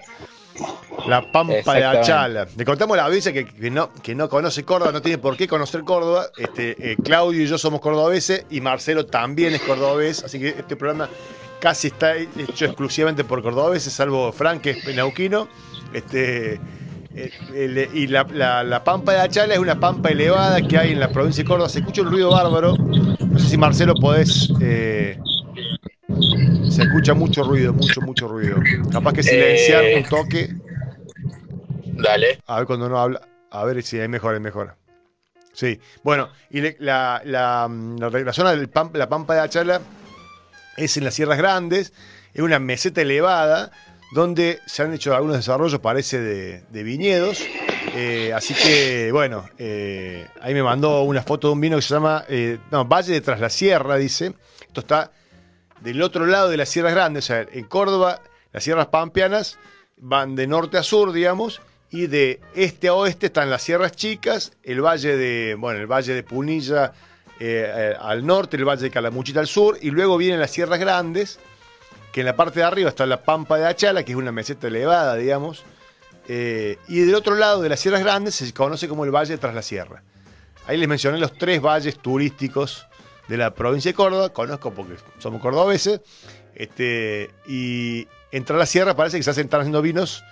La 1.09 1.31
Pampa 1.31 1.73
de 1.73 1.85
Achala. 1.85 2.47
Le 2.55 2.65
contamos 2.65 2.95
a 2.95 3.01
la 3.01 3.05
audiencia 3.07 3.33
que, 3.33 3.71
no, 3.71 3.91
que 4.01 4.15
no 4.15 4.29
conoce 4.29 4.63
Córdoba, 4.63 4.91
no 4.91 5.01
tiene 5.01 5.17
por 5.17 5.35
qué 5.35 5.47
conocer 5.47 5.83
Córdoba. 5.83 6.27
Este, 6.37 6.91
eh, 6.91 6.95
Claudio 7.03 7.43
y 7.43 7.47
yo 7.47 7.57
somos 7.57 7.81
cordobeses 7.81 8.45
y 8.49 8.61
Marcelo 8.61 9.05
también 9.05 9.53
es 9.53 9.61
cordobés, 9.61 10.23
así 10.23 10.39
que 10.39 10.49
este 10.49 10.75
programa 10.75 11.09
casi 11.59 11.87
está 11.87 12.15
hecho 12.15 12.65
exclusivamente 12.65 13.23
por 13.23 13.41
cordobeses, 13.41 13.93
salvo 13.93 14.31
Frank, 14.31 14.61
que 14.61 14.71
es 14.71 14.85
penauquino. 14.85 15.47
Este, 15.93 16.59
eh, 17.15 17.89
y 17.93 18.07
la, 18.07 18.83
Pampa 18.83 19.13
de 19.13 19.19
Achala 19.19 19.53
es 19.55 19.59
una 19.59 19.79
pampa 19.79 20.09
elevada 20.09 20.61
que 20.61 20.77
hay 20.77 20.91
en 20.91 20.99
la 20.99 21.09
provincia 21.09 21.43
de 21.43 21.47
Córdoba. 21.47 21.69
Se 21.69 21.79
escucha 21.79 22.01
un 22.01 22.11
ruido 22.11 22.31
bárbaro. 22.31 22.75
No 22.77 23.39
sé 23.39 23.49
si 23.49 23.57
Marcelo 23.57 23.95
podés. 23.95 24.49
Eh, 24.61 25.17
se 26.69 26.83
escucha 26.83 27.13
mucho 27.13 27.43
ruido, 27.43 27.73
mucho, 27.73 28.01
mucho 28.01 28.27
ruido. 28.27 28.57
Capaz 28.91 29.13
que 29.13 29.23
silenciar 29.23 29.83
un 29.97 30.03
toque. 30.03 30.49
Dale. 32.01 32.39
A 32.47 32.57
ver 32.57 32.65
cuando 32.65 32.87
uno 32.87 32.99
habla. 32.99 33.21
A 33.51 33.65
ver 33.65 33.81
si 33.83 33.99
hay 33.99 34.07
mejor, 34.07 34.35
es 34.35 34.41
mejor. 34.41 34.75
Sí. 35.53 35.79
Bueno, 36.03 36.29
y 36.49 36.61
la, 36.79 37.21
la, 37.25 37.69
la, 37.69 38.33
zona 38.33 38.55
de 38.55 38.69
la 38.93 39.09
Pampa 39.09 39.33
de 39.33 39.39
Achala 39.41 39.81
es 40.77 40.95
en 40.97 41.03
las 41.03 41.15
Sierras 41.15 41.37
Grandes, 41.37 41.93
es 42.33 42.41
una 42.41 42.59
meseta 42.59 43.01
elevada 43.01 43.71
donde 44.11 44.59
se 44.65 44.81
han 44.81 44.93
hecho 44.93 45.13
algunos 45.15 45.37
desarrollos, 45.37 45.79
parece, 45.79 46.19
de, 46.19 46.83
viñedos. 46.83 47.43
Eh, 47.95 48.31
así 48.33 48.53
que, 48.53 49.11
bueno, 49.11 49.47
eh, 49.57 50.27
ahí 50.41 50.53
me 50.53 50.63
mandó 50.63 51.03
una 51.03 51.21
foto 51.21 51.47
de 51.47 51.53
un 51.53 51.61
vino 51.61 51.75
que 51.75 51.81
se 51.81 51.93
llama 51.93 52.25
eh, 52.27 52.57
no, 52.71 52.85
Valle 52.85 53.13
de 53.13 53.21
Tras 53.21 53.39
la 53.39 53.49
Sierra, 53.49 53.97
dice. 53.97 54.33
Esto 54.61 54.81
está 54.81 55.11
del 55.81 56.01
otro 56.01 56.25
lado 56.25 56.49
de 56.49 56.57
las 56.57 56.69
Sierras 56.69 56.93
Grandes. 56.93 57.25
O 57.25 57.27
sea, 57.27 57.45
en 57.51 57.65
Córdoba, 57.65 58.21
las 58.51 58.63
Sierras 58.63 58.87
Pampeanas 58.87 59.57
van 59.97 60.35
de 60.35 60.47
norte 60.47 60.77
a 60.77 60.83
sur, 60.83 61.11
digamos, 61.11 61.61
y 61.91 62.07
de 62.07 62.39
este 62.53 62.87
a 62.87 62.93
oeste 62.93 63.27
están 63.27 63.49
las 63.49 63.63
sierras 63.63 63.93
chicas, 63.93 64.53
el 64.63 64.81
valle 64.81 65.17
de, 65.17 65.55
bueno, 65.55 65.79
el 65.79 65.87
valle 65.87 66.13
de 66.13 66.23
Punilla 66.23 66.93
eh, 67.39 67.71
eh, 67.73 67.95
al 67.99 68.25
norte, 68.25 68.57
el 68.57 68.65
valle 68.65 68.83
de 68.83 68.91
Calamuchita 68.91 69.39
al 69.39 69.47
sur, 69.47 69.77
y 69.81 69.89
luego 69.91 70.17
vienen 70.17 70.39
las 70.39 70.51
sierras 70.51 70.79
grandes, 70.79 71.39
que 72.11 72.21
en 72.21 72.25
la 72.25 72.35
parte 72.35 72.59
de 72.59 72.65
arriba 72.65 72.89
está 72.89 73.05
la 73.05 73.23
Pampa 73.23 73.57
de 73.57 73.67
Achala, 73.67 74.03
que 74.03 74.11
es 74.11 74.17
una 74.17 74.31
meseta 74.31 74.67
elevada, 74.67 75.15
digamos, 75.15 75.63
eh, 76.27 76.77
y 76.87 76.99
del 76.99 77.15
otro 77.15 77.35
lado 77.35 77.61
de 77.61 77.69
las 77.69 77.79
Sierras 77.79 78.01
Grandes 78.01 78.35
se 78.35 78.53
conoce 78.53 78.87
como 78.87 79.03
el 79.03 79.09
Valle 79.09 79.35
tras 79.39 79.55
la 79.55 79.63
Sierra. 79.63 80.03
Ahí 80.67 80.77
les 80.77 80.87
mencioné 80.87 81.17
los 81.17 81.35
tres 81.35 81.59
valles 81.59 81.97
turísticos 81.97 82.85
de 83.27 83.37
la 83.37 83.55
provincia 83.55 83.89
de 83.89 83.95
Córdoba, 83.95 84.29
conozco 84.29 84.71
porque 84.71 84.93
somos 85.17 85.41
cordobeses, 85.41 86.01
este, 86.53 87.31
y 87.47 88.07
entrar 88.31 88.57
a 88.57 88.59
la 88.59 88.65
sierra 88.67 88.95
parece 88.95 89.17
que 89.17 89.23
se 89.23 89.41
están 89.41 89.61
haciendo 89.61 89.81
vinos 89.81 90.23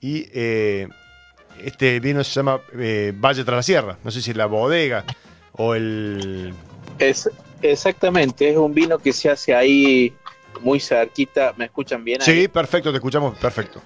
y 0.00 0.26
este 1.64 2.00
vino 2.00 2.22
se 2.24 2.32
llama 2.32 2.60
eh, 2.78 3.12
Valle 3.14 3.44
tras 3.44 3.56
la 3.56 3.62
Sierra, 3.62 3.98
no 4.04 4.10
sé 4.10 4.22
si 4.22 4.30
es 4.30 4.36
la 4.36 4.46
bodega 4.46 5.04
o 5.52 5.74
el... 5.74 6.54
Es, 6.98 7.30
exactamente, 7.62 8.50
es 8.50 8.56
un 8.56 8.74
vino 8.74 8.98
que 8.98 9.12
se 9.12 9.30
hace 9.30 9.54
ahí 9.54 10.14
muy 10.60 10.80
cerquita, 10.80 11.54
¿me 11.56 11.66
escuchan 11.66 12.04
bien? 12.04 12.20
Ahí? 12.22 12.42
Sí, 12.42 12.48
perfecto, 12.48 12.90
te 12.90 12.96
escuchamos, 12.96 13.36
perfecto. 13.38 13.80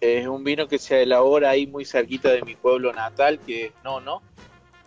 Es 0.00 0.26
un 0.26 0.44
vino 0.44 0.68
que 0.68 0.78
se 0.78 1.02
elabora 1.02 1.50
ahí 1.50 1.66
muy 1.66 1.84
cerquita 1.84 2.30
de 2.30 2.42
mi 2.42 2.54
pueblo 2.54 2.92
natal, 2.92 3.40
que 3.44 3.66
es 3.66 3.72
no, 3.82 4.00
no. 4.00 4.22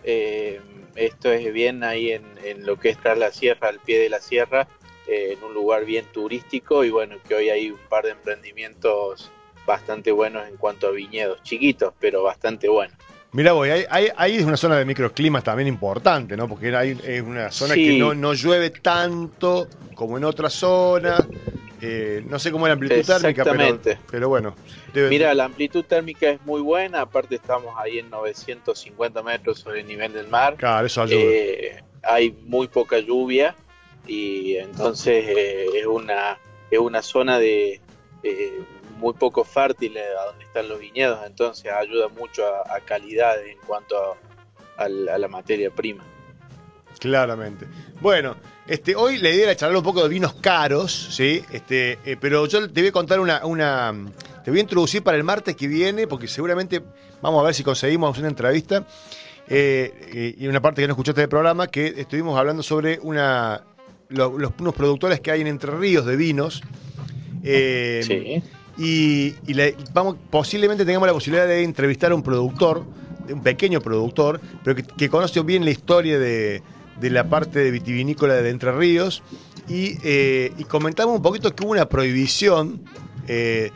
Eh, 0.03 0.61
esto 0.95 1.31
es 1.31 1.51
bien 1.53 1.83
ahí 1.83 2.11
en, 2.11 2.23
en, 2.43 2.65
lo 2.65 2.77
que 2.79 2.89
es 2.89 2.97
tras 2.97 3.17
la 3.17 3.31
sierra, 3.31 3.69
al 3.69 3.79
pie 3.79 3.99
de 3.99 4.09
la 4.09 4.19
sierra, 4.19 4.67
eh, 5.07 5.33
en 5.33 5.43
un 5.43 5.53
lugar 5.53 5.85
bien 5.85 6.05
turístico 6.11 6.83
y 6.83 6.89
bueno, 6.89 7.17
que 7.27 7.35
hoy 7.35 7.49
hay 7.49 7.71
un 7.71 7.79
par 7.89 8.05
de 8.05 8.11
emprendimientos 8.11 9.31
bastante 9.69 10.11
buenos 10.11 10.47
en 10.47 10.57
cuanto 10.57 10.87
a 10.87 10.91
viñedos, 10.91 11.43
chiquitos, 11.43 11.93
pero 11.99 12.23
bastante 12.23 12.67
buenos. 12.67 12.97
Mira, 13.33 13.51
voy, 13.51 13.69
ahí, 13.69 13.85
ahí, 13.91 14.07
ahí, 14.17 14.37
es 14.37 14.43
una 14.43 14.57
zona 14.57 14.77
de 14.77 14.85
microclimas 14.85 15.43
también 15.43 15.67
importante, 15.67 16.35
¿no? 16.35 16.47
Porque 16.47 16.69
es 17.03 17.21
una 17.21 17.51
zona 17.51 17.75
sí. 17.75 17.85
que 17.85 17.99
no, 17.99 18.15
no, 18.15 18.33
llueve 18.33 18.71
tanto 18.71 19.67
como 19.93 20.17
en 20.17 20.23
otra 20.23 20.49
zona. 20.49 21.23
Eh, 21.79 22.23
no 22.27 22.39
sé 22.39 22.51
cómo 22.51 22.65
es 22.65 22.69
la 22.69 22.73
amplitud 22.73 23.05
térmica, 23.05 23.43
pero, 23.45 23.79
pero 24.09 24.29
bueno. 24.29 24.55
Debe... 24.91 25.09
Mira, 25.09 25.35
la 25.35 25.45
amplitud 25.45 25.85
térmica 25.85 26.31
es 26.31 26.43
muy 26.43 26.61
buena, 26.61 27.01
aparte 27.01 27.35
estamos 27.35 27.75
ahí 27.77 27.99
en 27.99 28.09
950 28.09 29.21
metros 29.21 29.59
sobre 29.59 29.81
el 29.81 29.87
nivel 29.87 30.11
del 30.13 30.27
mar. 30.27 30.55
Claro, 30.55 30.87
eso 30.87 31.03
ayuda. 31.03 31.21
Eh, 31.21 31.83
hay 32.01 32.31
muy 32.47 32.67
poca 32.67 32.97
lluvia 32.97 33.55
y 34.07 34.55
entonces 34.55 35.25
eh, 35.27 35.65
es, 35.75 35.85
una, 35.85 36.39
es 36.71 36.79
una 36.79 37.03
zona 37.03 37.37
de 37.37 37.79
muy 38.99 39.13
poco 39.13 39.43
fértil 39.43 39.97
a 39.97 40.25
donde 40.25 40.45
están 40.45 40.67
los 40.67 40.79
viñedos, 40.79 41.19
entonces 41.25 41.71
ayuda 41.71 42.09
mucho 42.09 42.45
a, 42.45 42.75
a 42.75 42.79
calidad 42.81 43.43
en 43.45 43.57
cuanto 43.65 43.97
a, 43.97 44.83
a, 44.83 44.89
la, 44.89 45.15
a, 45.15 45.17
la, 45.17 45.27
materia 45.27 45.71
prima. 45.71 46.03
Claramente. 46.99 47.65
Bueno, 48.01 48.35
este, 48.67 48.95
hoy 48.95 49.17
la 49.17 49.29
idea 49.29 49.45
era 49.45 49.55
charlar 49.55 49.77
un 49.77 49.83
poco 49.83 50.03
de 50.03 50.09
vinos 50.09 50.33
caros, 50.33 50.91
¿sí? 51.11 51.43
Este, 51.51 51.97
eh, 52.03 52.17
pero 52.19 52.45
yo 52.45 52.69
te 52.69 52.81
voy 52.81 52.89
a 52.89 52.91
contar 52.91 53.19
una, 53.19 53.45
una, 53.45 53.93
Te 54.43 54.51
voy 54.51 54.59
a 54.59 54.63
introducir 54.63 55.01
para 55.01 55.15
el 55.15 55.23
martes 55.23 55.55
que 55.55 55.67
viene, 55.67 56.05
porque 56.05 56.27
seguramente 56.27 56.81
vamos 57.21 57.41
a 57.41 57.45
ver 57.45 57.55
si 57.55 57.63
conseguimos 57.63 58.17
una 58.17 58.27
entrevista. 58.27 58.85
Eh, 59.47 60.35
y 60.37 60.45
una 60.47 60.61
parte 60.61 60.81
que 60.81 60.87
no 60.87 60.93
escuchaste 60.93 61.21
del 61.21 61.29
programa, 61.29 61.67
que 61.67 61.87
estuvimos 61.97 62.37
hablando 62.37 62.61
sobre 62.61 62.99
una, 63.01 63.63
los, 64.09 64.33
los, 64.33 64.51
unos 64.59 64.75
productores 64.75 65.21
que 65.21 65.31
hay 65.31 65.41
en 65.41 65.47
Entre 65.47 65.71
Ríos 65.71 66.05
de 66.05 66.15
vinos. 66.15 66.61
Eh, 67.43 68.01
sí. 68.05 68.43
Y, 68.79 69.35
vamos, 69.93 70.15
posiblemente 70.29 70.85
tengamos 70.85 71.05
la 71.05 71.13
posibilidad 71.13 71.45
de 71.45 71.63
entrevistar 71.63 72.13
a 72.13 72.15
un 72.15 72.23
productor, 72.23 72.85
un 73.29 73.43
pequeño 73.43 73.81
productor, 73.81 74.39
pero 74.63 74.77
que, 74.77 74.83
que 74.83 75.09
conoce 75.09 75.41
bien 75.41 75.65
la 75.65 75.71
historia 75.71 76.17
de, 76.17 76.63
de, 77.01 77.09
la 77.09 77.29
parte 77.29 77.59
de 77.59 77.71
vitivinícola 77.71 78.35
de 78.35 78.49
Entre 78.49 78.71
Ríos. 78.71 79.21
Y, 79.67 79.97
eh, 80.03 80.53
y 80.57 80.63
comentamos 80.63 81.17
un 81.17 81.21
poquito 81.21 81.53
que 81.53 81.63
hubo 81.65 81.73
una 81.73 81.89
prohibición 81.89 82.81
eh, 83.27 83.71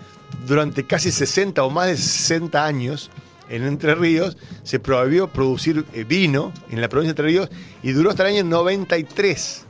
durante 0.48 0.86
casi 0.86 1.12
60 1.12 1.62
o 1.64 1.70
más 1.70 1.88
de 1.88 1.98
60 1.98 2.66
años 2.66 3.12
en 3.50 3.64
Entre 3.64 3.94
Ríos, 3.96 4.38
se 4.64 4.80
prohibió 4.80 5.28
producir 5.28 5.86
eh, 5.94 6.06
vino 6.06 6.54
en 6.72 6.80
la 6.80 6.88
provincia 6.88 7.14
de 7.14 7.22
Entre 7.22 7.26
Ríos 7.26 7.50
y 7.84 7.92
duró 7.92 8.10
hasta 8.10 8.28
el 8.28 8.36
año 8.36 8.46
93 8.46 9.66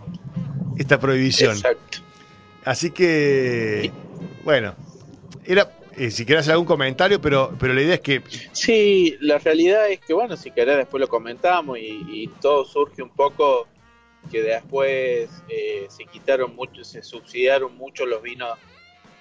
esta 0.78 1.00
prohibición. 1.00 1.54
Exacto. 1.54 1.98
Así 2.64 2.92
que, 2.92 3.92
bueno, 4.46 4.76
era 5.46 5.72
eh, 5.98 6.10
si 6.10 6.26
querés 6.26 6.50
algún 6.50 6.66
comentario, 6.66 7.22
pero, 7.22 7.56
pero 7.60 7.74
la 7.74 7.82
idea 7.82 7.96
es 7.96 8.02
que... 8.02 8.22
Sí, 8.52 9.16
la 9.20 9.38
realidad 9.38 9.90
es 9.90 10.00
que, 10.00 10.14
bueno, 10.14 10.36
si 10.38 10.52
querés 10.52 10.78
después 10.78 11.00
lo 11.00 11.08
comentamos 11.08 11.78
y, 11.80 12.30
todo 12.42 12.66
surge 12.66 13.02
un 13.02 13.12
poco 13.12 13.68
que 14.32 14.42
después 14.42 15.30
eh, 15.50 15.86
se 15.90 16.06
quitaron 16.06 16.56
mucho, 16.56 16.84
se 16.84 17.04
subsidiaron 17.04 17.76
mucho 17.76 18.06
los 18.06 18.22
vinos 18.22 18.58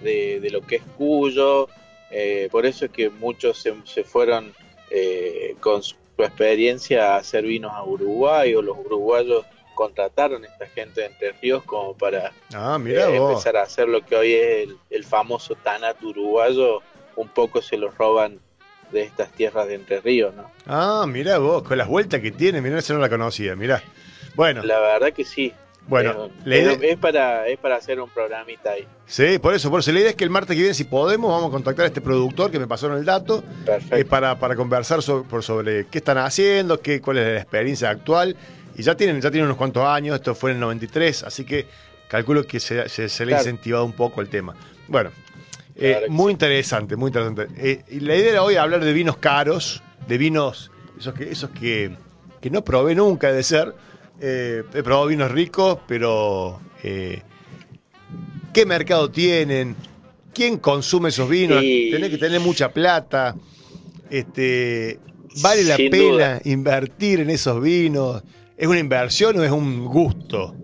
de, 0.01 0.41
de 0.41 0.51
lo 0.51 0.63
que 0.63 0.77
es 0.77 0.83
Cuyo, 0.97 1.69
eh, 2.15 2.49
por 2.53 2.67
eso 2.67 2.85
es 2.85 2.91
que 2.91 3.09
muchos 3.09 3.59
se, 3.59 3.75
se 3.85 4.05
fueron 4.05 4.53
eh, 4.91 5.57
con 5.61 5.83
su 5.83 5.97
experiencia 6.19 7.15
a 7.15 7.17
hacer 7.17 7.45
vinos 7.45 7.73
a 7.73 7.83
Uruguay 7.85 8.55
o 8.55 8.61
los 8.61 8.77
uruguayos 8.77 9.47
contrataron 9.83 10.45
a 10.45 10.47
esta 10.47 10.67
gente 10.67 11.01
de 11.01 11.07
Entre 11.09 11.33
Ríos 11.33 11.65
como 11.65 11.93
para 11.95 12.31
ah, 12.55 12.79
mira 12.79 13.09
eh, 13.09 13.17
empezar 13.17 13.57
a 13.57 13.63
hacer 13.63 13.89
lo 13.89 14.07
que 14.07 14.15
hoy 14.15 14.33
es 14.33 14.69
el, 14.69 14.77
el, 14.91 15.05
famoso 15.05 15.57
Tanat 15.57 16.01
uruguayo, 16.05 16.83
un 17.17 17.29
poco 17.29 17.61
se 17.61 17.77
lo 17.77 17.91
roban 17.91 18.39
de 18.93 19.03
estas 19.03 19.33
tierras 19.33 19.67
de 19.67 19.75
Entre 19.75 20.01
Ríos, 20.01 20.35
¿no? 20.37 20.49
Ah, 20.67 21.05
mira 21.09 21.39
vos, 21.39 21.65
con 21.65 21.79
las 21.79 21.89
vueltas 21.89 22.21
que 22.21 22.31
tiene, 22.31 22.61
mira, 22.61 22.79
esa 22.79 22.95
no 22.95 23.01
la 23.01 23.09
conocía, 23.09 23.57
mira. 23.57 23.83
Bueno. 24.37 24.63
La 24.63 24.79
verdad 24.79 25.13
que 25.13 25.25
sí. 25.25 25.53
Bueno, 25.89 26.31
eh, 26.47 26.79
es, 26.81 26.97
para, 26.97 27.49
es 27.49 27.59
para 27.59 27.75
hacer 27.75 28.01
un 28.01 28.09
programita 28.09 28.71
ahí. 28.71 28.87
Sí, 29.07 29.41
por 29.41 29.53
eso, 29.53 29.69
por 29.69 29.81
eso. 29.81 29.91
La 29.91 29.99
idea 29.99 30.11
es 30.11 30.17
que 30.17 30.23
el 30.23 30.31
martes 30.31 30.55
que 30.55 30.61
viene, 30.61 30.75
si 30.75 30.85
podemos, 30.85 31.29
vamos 31.29 31.49
a 31.49 31.51
contactar 31.51 31.87
a 31.87 31.89
este 31.89 32.01
productor 32.01 32.53
que 32.53 32.61
me 32.61 32.69
pasaron 32.69 32.99
el 32.99 33.05
dato 33.05 33.43
eh, 33.91 34.05
para, 34.05 34.39
para 34.39 34.55
conversar 34.55 35.03
sobre, 35.03 35.43
sobre 35.43 35.87
qué 35.89 35.99
están 35.99 36.19
haciendo, 36.19 36.81
qué, 36.81 37.01
cuál 37.01 37.19
es 37.19 37.27
la 37.27 37.41
experiencia 37.41 37.91
actual. 37.91 38.37
Y 38.77 38.83
ya 38.83 38.97
tienen, 38.97 39.21
ya 39.21 39.31
tienen 39.31 39.47
unos 39.47 39.57
cuantos 39.57 39.85
años, 39.85 40.17
esto 40.17 40.35
fue 40.35 40.51
en 40.51 40.57
el 40.57 40.61
93, 40.61 41.25
así 41.25 41.45
que 41.45 41.67
calculo 42.09 42.45
que 42.47 42.61
se, 42.61 42.89
se, 42.89 43.09
se 43.09 43.27
le 43.27 43.33
ha 43.33 43.37
claro. 43.37 43.51
incentivado 43.51 43.85
un 43.85 43.93
poco 43.93 44.21
el 44.21 44.29
tema. 44.29 44.55
Bueno, 44.89 45.11
eh, 45.77 45.93
claro 45.93 46.07
muy 46.11 46.31
sí. 46.31 46.33
interesante, 46.33 46.97
muy 46.97 47.09
interesante. 47.09 47.47
Eh, 47.57 47.83
y 47.91 48.01
la 48.01 48.17
idea 48.17 48.31
era 48.31 48.43
hoy 48.43 48.57
hablar 48.57 48.85
de 48.85 48.93
vinos 48.93 49.17
caros, 49.19 49.83
de 50.07 50.19
vinos, 50.19 50.71
esos 50.99 51.15
que, 51.15 51.31
esos 51.31 51.51
que, 51.51 51.97
que 52.41 52.51
no 52.51 52.65
probé 52.65 52.95
nunca 52.95 53.33
de 53.33 53.43
ser. 53.43 53.75
Eh, 54.21 54.63
he 54.75 54.83
probado 54.83 55.07
vinos 55.07 55.31
ricos, 55.31 55.79
pero 55.89 56.61
¿qué 56.83 58.67
mercado 58.67 59.11
tienen? 59.11 59.75
¿Quién 60.35 60.59
consume 60.59 61.11
esos 61.11 61.29
vinos? 61.29 61.61
Sí. 61.61 61.89
Tenés 61.93 62.11
que 62.11 62.19
tener 62.19 62.41
mucha 62.41 62.71
plata. 62.73 63.35
Este, 64.11 64.99
¿Vale 65.43 65.65
la 65.65 65.77
Sin 65.77 65.91
pena 65.91 66.05
duda. 66.05 66.41
invertir 66.45 67.21
en 67.21 67.31
esos 67.31 67.61
vinos? 67.63 68.23
¿Es 68.57 68.69
una 68.69 68.79
inversión 68.79 69.39
o 69.39 69.43
es 69.43 69.51
un 69.51 69.87
gusto? 69.87 70.55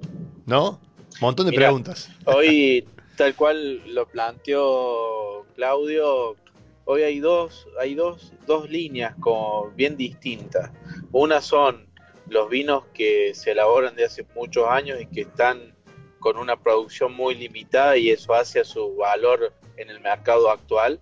¿No? 0.47 0.81
Montón 1.21 1.47
de 1.47 1.53
preguntas. 1.53 2.11
Hoy, 2.25 2.87
tal 3.17 3.35
cual 3.35 3.83
lo 3.93 4.07
planteó 4.07 5.47
Claudio, 5.57 6.37
hoy 6.85 7.03
hay 7.03 7.19
dos, 7.19 7.67
hay 7.81 7.95
dos, 7.95 8.33
dos 8.47 8.71
líneas 8.71 9.15
como 9.21 9.71
bien 9.75 9.97
distintas. 9.97 10.71
Una 11.13 11.41
son 11.41 11.87
los 12.29 12.49
vinos 12.51 12.85
que 12.93 13.35
se 13.35 13.53
elaboran 13.53 13.97
de 13.97 14.05
hace 14.05 14.27
muchos 14.35 14.69
años 14.69 15.01
y 15.01 15.07
que 15.07 15.23
están 15.23 15.75
con 16.19 16.37
una 16.37 16.61
producción 16.61 17.15
muy 17.15 17.35
limitada 17.35 17.97
y 17.97 18.11
eso 18.11 18.35
hace 18.35 18.61
a 18.61 18.65
su 18.65 18.97
valor 18.97 19.53
en 19.77 19.91
el 19.91 20.01
mercado 20.01 20.51
actual. 20.51 21.01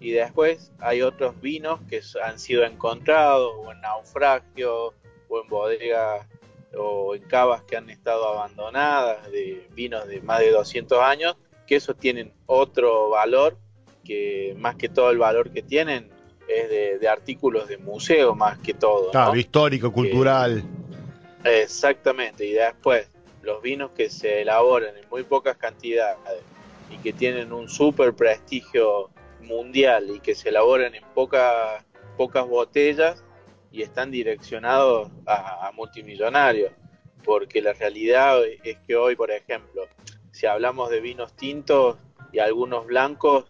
Y 0.00 0.10
después 0.10 0.72
hay 0.80 1.02
otros 1.02 1.40
vinos 1.40 1.80
que 1.88 2.00
han 2.22 2.38
sido 2.38 2.64
encontrados 2.64 3.52
o 3.58 3.72
en 3.72 3.80
naufragio 3.80 4.94
o 5.34 5.42
en 5.42 5.48
bodegas 5.48 6.26
o 6.76 7.14
en 7.14 7.22
cavas 7.22 7.62
que 7.62 7.76
han 7.76 7.90
estado 7.90 8.26
abandonadas 8.26 9.30
de 9.30 9.66
vinos 9.74 10.06
de 10.08 10.20
más 10.20 10.40
de 10.40 10.50
200 10.50 11.00
años, 11.00 11.36
que 11.66 11.76
esos 11.76 11.96
tienen 11.96 12.32
otro 12.46 13.10
valor, 13.10 13.56
que 14.04 14.54
más 14.58 14.76
que 14.76 14.88
todo 14.88 15.10
el 15.10 15.18
valor 15.18 15.50
que 15.50 15.62
tienen 15.62 16.10
es 16.48 16.68
de, 16.68 16.98
de 16.98 17.08
artículos 17.08 17.68
de 17.68 17.78
museo 17.78 18.34
más 18.34 18.58
que 18.58 18.74
todo. 18.74 19.10
Claro, 19.10 19.32
¿no? 19.32 19.38
histórico, 19.38 19.92
cultural. 19.92 20.62
Que, 21.42 21.62
exactamente, 21.62 22.44
y 22.44 22.52
después 22.52 23.08
los 23.42 23.62
vinos 23.62 23.90
que 23.92 24.10
se 24.10 24.42
elaboran 24.42 24.96
en 24.96 25.08
muy 25.10 25.22
pocas 25.22 25.56
cantidades 25.56 26.18
y 26.90 26.96
que 26.98 27.12
tienen 27.12 27.52
un 27.52 27.68
súper 27.68 28.14
prestigio 28.14 29.10
mundial 29.40 30.10
y 30.10 30.20
que 30.20 30.34
se 30.34 30.48
elaboran 30.48 30.94
en 30.94 31.04
poca, 31.14 31.84
pocas 32.16 32.46
botellas 32.46 33.22
y 33.74 33.82
están 33.82 34.12
direccionados 34.12 35.10
a, 35.26 35.72
multimillonarios, 35.74 36.70
porque 37.24 37.60
la 37.60 37.72
realidad 37.72 38.40
es 38.62 38.78
que 38.86 38.94
hoy, 38.94 39.16
por 39.16 39.32
ejemplo, 39.32 39.88
si 40.30 40.46
hablamos 40.46 40.90
de 40.90 41.00
vinos 41.00 41.34
tintos 41.34 41.98
y 42.30 42.38
algunos 42.38 42.86
blancos, 42.86 43.46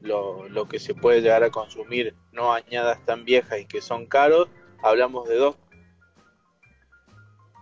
lo, 0.00 0.48
lo, 0.48 0.66
que 0.66 0.78
se 0.78 0.94
puede 0.94 1.20
llegar 1.20 1.44
a 1.44 1.50
consumir, 1.50 2.14
no 2.32 2.54
añadas 2.54 3.04
tan 3.04 3.26
viejas 3.26 3.60
y 3.60 3.66
que 3.66 3.82
son 3.82 4.06
caros, 4.06 4.48
hablamos 4.82 5.28
de 5.28 5.36
dos 5.36 5.56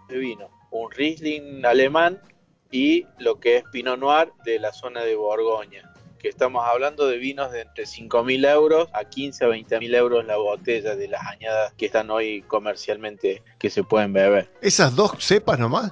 de 0.09 0.19
vino, 0.19 0.51
un 0.71 0.93
Riesling 0.93 1.67
alemán 1.67 2.23
y 2.71 3.09
lo 3.19 3.41
que 3.41 3.57
es 3.57 3.65
Pinot 3.73 3.99
Noir 3.99 4.33
de 4.45 4.61
la 4.61 4.73
zona 4.73 5.03
de 5.03 5.17
Borgoña. 5.17 5.94
Que 6.25 6.31
estamos 6.31 6.65
hablando 6.65 7.07
de 7.07 7.19
vinos 7.19 7.53
de 7.53 7.61
entre 7.61 7.85
5.000 7.85 8.51
euros 8.51 8.89
a 8.95 9.05
15 9.05 9.45
a 9.45 9.49
20.000 9.49 9.95
euros 9.95 10.25
la 10.25 10.39
botella 10.39 10.97
de 10.97 11.07
las 11.07 11.21
añadas 11.27 11.75
que 11.75 11.85
están 11.85 12.11
hoy 12.11 12.41
comercialmente 12.49 13.43
que 13.59 13.69
se 13.69 13.85
pueden 13.85 14.15
beber. 14.15 14.51
¿Esas 14.63 14.97
dos 14.97 15.13
cepas 15.19 15.59
nomás? 15.59 15.91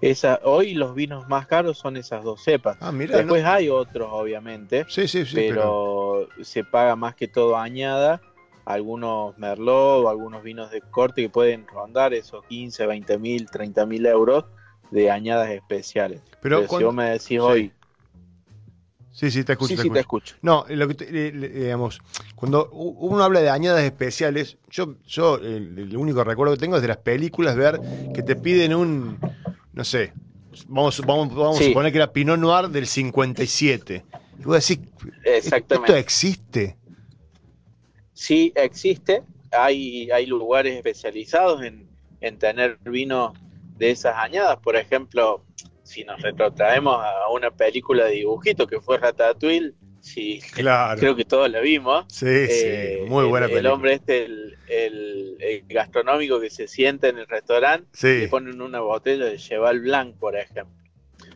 Esa, 0.00 0.38
hoy 0.44 0.74
los 0.74 0.94
vinos 0.94 1.28
más 1.28 1.48
caros 1.48 1.76
son 1.76 1.96
esas 1.96 2.22
dos 2.22 2.40
cepas. 2.44 2.76
Ah, 2.78 2.92
mira. 2.92 3.16
Después 3.16 3.44
hay 3.44 3.68
otros, 3.68 4.10
obviamente, 4.12 4.86
Sí, 4.88 5.08
sí, 5.08 5.26
sí. 5.26 5.34
pero, 5.34 6.28
se 6.42 6.62
paga 6.62 6.94
más 6.94 7.16
que 7.16 7.26
todo 7.26 7.56
añada. 7.56 8.20
Algunos 8.64 9.36
merlot 9.38 10.04
o 10.04 10.08
algunos 10.08 10.44
vinos 10.44 10.70
de 10.70 10.82
corte 10.82 11.22
que 11.22 11.28
pueden 11.28 11.66
rondar 11.66 12.14
esos 12.14 12.44
15, 12.44 12.86
20 12.86 13.18
mil, 13.18 13.50
30 13.50 13.86
mil 13.86 14.06
euros 14.06 14.44
de 14.92 15.10
añadas 15.10 15.50
especiales. 15.50 16.22
Pero 16.40 16.60
Pero, 16.60 16.78
si 16.78 16.84
vos 16.84 16.94
me 16.94 17.10
decís 17.10 17.40
hoy, 17.40 17.72
Sí, 19.18 19.32
sí, 19.32 19.42
te 19.42 19.54
escucho. 19.54 19.70
sí, 19.70 19.76
te 19.76 19.82
sí, 19.82 19.90
te 19.90 19.98
escucho. 19.98 20.36
No, 20.42 20.64
lo 20.68 20.86
que 20.86 20.94
te- 20.94 21.28
eh, 21.28 21.32
digamos, 21.32 22.00
cuando 22.36 22.68
uno 22.70 23.20
habla 23.24 23.40
de 23.40 23.50
añadas 23.50 23.82
especiales, 23.82 24.58
yo, 24.70 24.94
yo 25.08 25.34
el, 25.38 25.96
único 25.96 26.22
recuerdo 26.22 26.54
que 26.54 26.60
tengo 26.60 26.76
es 26.76 26.82
de 26.82 26.88
las 26.88 26.98
películas 26.98 27.56
ver 27.56 27.80
que 28.12 28.22
te 28.22 28.36
piden 28.36 28.74
un, 28.74 29.18
no 29.72 29.82
sé, 29.84 30.12
vamos, 30.68 31.04
vamos, 31.04 31.34
vamos 31.34 31.60
a 31.60 31.64
suponer 31.64 31.90
que 31.90 31.98
era 31.98 32.12
Pinot 32.12 32.38
Noir 32.38 32.68
del 32.68 32.86
57. 32.86 34.04
Y 34.38 34.44
vos 34.44 34.68
decís, 34.68 34.84
Exactamente. 35.24 35.90
¿esto 35.90 35.96
existe? 35.96 36.76
sí 38.12 38.52
existe, 38.54 39.24
hay, 39.50 40.12
hay 40.12 40.26
lugares 40.26 40.76
especializados 40.76 41.62
en, 41.64 41.88
en 42.20 42.38
tener 42.38 42.78
vinos 42.84 43.32
de 43.78 43.90
esas 43.90 44.14
añadas. 44.16 44.58
Por 44.58 44.76
ejemplo, 44.76 45.42
si 45.88 46.04
nos 46.04 46.20
retrotraemos 46.20 46.96
a 47.02 47.28
una 47.30 47.50
película 47.50 48.04
de 48.04 48.12
dibujito 48.12 48.66
que 48.66 48.80
fue 48.80 48.98
Ratatouille, 48.98 49.72
sí, 50.00 50.40
Claro. 50.52 51.00
creo 51.00 51.16
que 51.16 51.24
todos 51.24 51.50
la 51.50 51.60
vimos. 51.60 52.04
Sí, 52.08 52.26
Eh, 52.28 52.98
sí, 53.04 53.08
muy 53.10 53.24
buena 53.26 53.46
el, 53.46 53.52
película. 53.52 53.68
El 53.70 53.74
hombre 53.74 53.92
este, 53.94 54.24
el, 54.26 54.56
el- 54.68 55.36
el 55.40 55.64
gastronómico 55.66 56.40
que 56.40 56.50
se 56.50 56.68
sienta 56.68 57.08
en 57.08 57.18
el 57.18 57.26
restaurante, 57.26 57.88
Sí. 57.94 58.18
le 58.18 58.28
ponen 58.28 58.60
una 58.60 58.80
botella 58.80 59.24
de 59.24 59.38
Cheval 59.38 59.80
Blanc, 59.80 60.16
por 60.18 60.36
ejemplo. 60.36 60.74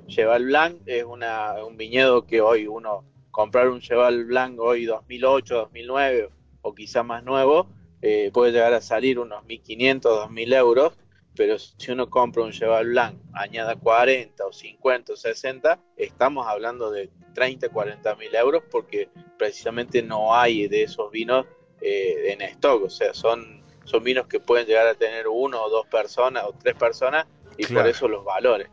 Cheval 0.06 0.44
Blanc 0.44 0.76
es 0.86 1.04
una, 1.04 1.64
un 1.64 1.76
viñedo 1.76 2.26
que 2.26 2.40
hoy 2.40 2.66
uno, 2.66 3.04
comprar 3.30 3.68
un 3.70 3.80
Cheval 3.80 4.24
Blanc 4.26 4.60
hoy 4.60 4.84
2008, 4.84 5.54
2009 5.54 6.28
o 6.60 6.74
quizá 6.74 7.02
más 7.02 7.24
nuevo, 7.24 7.68
eh, 8.02 8.30
puede 8.34 8.52
llegar 8.52 8.74
a 8.74 8.80
salir 8.80 9.18
unos 9.18 9.44
1.500, 9.44 10.00
2.000 10.02 10.52
euros, 10.54 10.92
pero 11.34 11.58
si 11.58 11.90
uno 11.90 12.08
compra 12.10 12.42
un 12.42 12.52
Cheval 12.52 12.86
Blanc, 12.88 13.16
añada 13.32 13.76
40 13.76 14.44
o 14.46 14.52
50 14.52 15.12
o 15.12 15.16
60, 15.16 15.78
estamos 15.96 16.46
hablando 16.46 16.90
de 16.90 17.10
30, 17.34 17.68
40 17.70 18.14
mil 18.16 18.34
euros 18.34 18.62
porque 18.70 19.08
precisamente 19.38 20.02
no 20.02 20.34
hay 20.34 20.68
de 20.68 20.82
esos 20.84 21.10
vinos 21.10 21.46
eh, 21.80 22.32
en 22.32 22.42
stock, 22.42 22.84
o 22.84 22.90
sea, 22.90 23.14
son, 23.14 23.62
son 23.84 24.04
vinos 24.04 24.26
que 24.26 24.40
pueden 24.40 24.66
llegar 24.66 24.86
a 24.86 24.94
tener 24.94 25.26
uno 25.28 25.62
o 25.62 25.70
dos 25.70 25.86
personas 25.86 26.44
o 26.44 26.52
tres 26.52 26.74
personas 26.74 27.26
y 27.56 27.64
Claro. 27.64 27.82
por 27.82 27.90
eso 27.90 28.08
los 28.08 28.24
valores. 28.24 28.68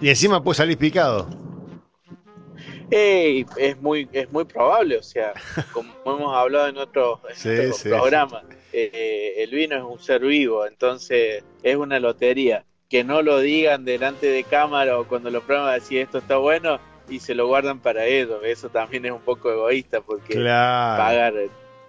Y 0.00 0.08
encima 0.08 0.42
puede 0.42 0.56
salir 0.56 0.78
picado. 0.78 1.28
Eh, 2.90 3.44
es 3.56 3.80
muy 3.80 4.08
es 4.12 4.30
muy 4.32 4.44
probable, 4.44 4.96
o 4.98 5.02
sea, 5.02 5.32
como 5.72 5.92
hemos 6.06 6.34
hablado 6.36 6.68
en 6.68 6.76
otros, 6.78 7.20
Sí, 7.34 7.72
sí, 7.72 7.88
programas, 7.88 8.44
eh, 8.72 9.34
el 9.38 9.50
vino 9.50 9.76
es 9.76 9.82
un 9.82 9.98
ser 9.98 10.22
vivo, 10.22 10.66
entonces 10.66 11.44
es 11.62 11.76
una 11.76 12.00
lotería. 12.00 12.64
Que 12.88 13.04
no 13.04 13.22
lo 13.22 13.38
digan 13.38 13.84
delante 13.84 14.26
de 14.26 14.42
cámara 14.42 14.98
o 14.98 15.06
cuando 15.06 15.30
lo 15.30 15.42
prueban 15.42 15.72
decir 15.72 16.00
esto 16.00 16.18
está 16.18 16.38
bueno 16.38 16.80
y 17.08 17.20
se 17.20 17.34
lo 17.34 17.46
guardan 17.46 17.80
para 17.80 18.04
ellos. 18.04 18.40
Eso 18.44 18.68
también 18.68 19.04
es 19.04 19.12
un 19.12 19.20
poco 19.20 19.50
egoísta 19.50 20.00
porque 20.00 20.34
Claro. 20.34 21.02
pagar 21.02 21.34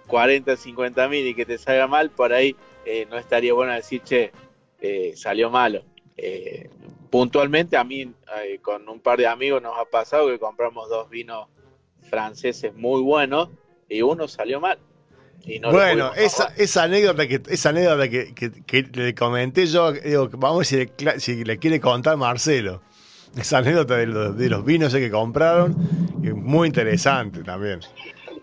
40, 0.06 0.56
50 0.56 1.08
mil 1.08 1.26
y 1.26 1.34
que 1.34 1.44
te 1.44 1.58
salga 1.58 1.86
mal, 1.86 2.10
por 2.10 2.32
ahí 2.32 2.54
eh, 2.84 3.06
no 3.08 3.16
estaría 3.16 3.52
bueno 3.54 3.72
decir, 3.72 4.02
che, 4.02 4.32
eh, 4.80 5.12
salió 5.16 5.50
malo. 5.50 5.82
Eh, 6.16 6.68
puntualmente 7.10 7.76
a 7.76 7.84
mí 7.84 8.12
con 8.60 8.88
un 8.88 9.00
par 9.00 9.18
de 9.18 9.26
amigos 9.26 9.62
nos 9.62 9.78
ha 9.78 9.84
pasado 9.84 10.28
que 10.28 10.38
compramos 10.38 10.88
dos 10.88 11.08
vinos 11.10 11.46
franceses 12.08 12.74
muy 12.74 13.00
buenos 13.02 13.48
y 13.88 14.02
uno 14.02 14.28
salió 14.28 14.60
mal. 14.60 14.78
Y 15.44 15.58
no 15.58 15.68
lo 15.68 15.72
bueno, 15.78 16.12
esa, 16.14 16.52
esa 16.56 16.84
anécdota 16.84 17.26
que 17.26 17.42
esa 17.48 17.70
anécdota 17.70 18.08
que, 18.08 18.32
que- 18.34 18.52
que 18.64 18.82
le 18.92 19.14
comenté 19.14 19.66
yo, 19.66 19.92
digo, 19.92 20.28
vamos 20.34 20.72
a 20.72 20.76
ver 20.76 20.88
si 20.98 21.04
le, 21.04 21.20
si 21.20 21.44
le 21.44 21.58
quiere 21.58 21.80
contar 21.80 22.16
Marcelo. 22.16 22.82
Esa 23.36 23.58
anécdota 23.58 23.96
de 23.96 24.06
los, 24.06 24.36
de 24.36 24.48
los 24.50 24.64
vinos 24.64 24.92
que 24.94 25.10
compraron, 25.10 25.74
muy 26.34 26.68
interesante 26.68 27.42
también. 27.42 27.80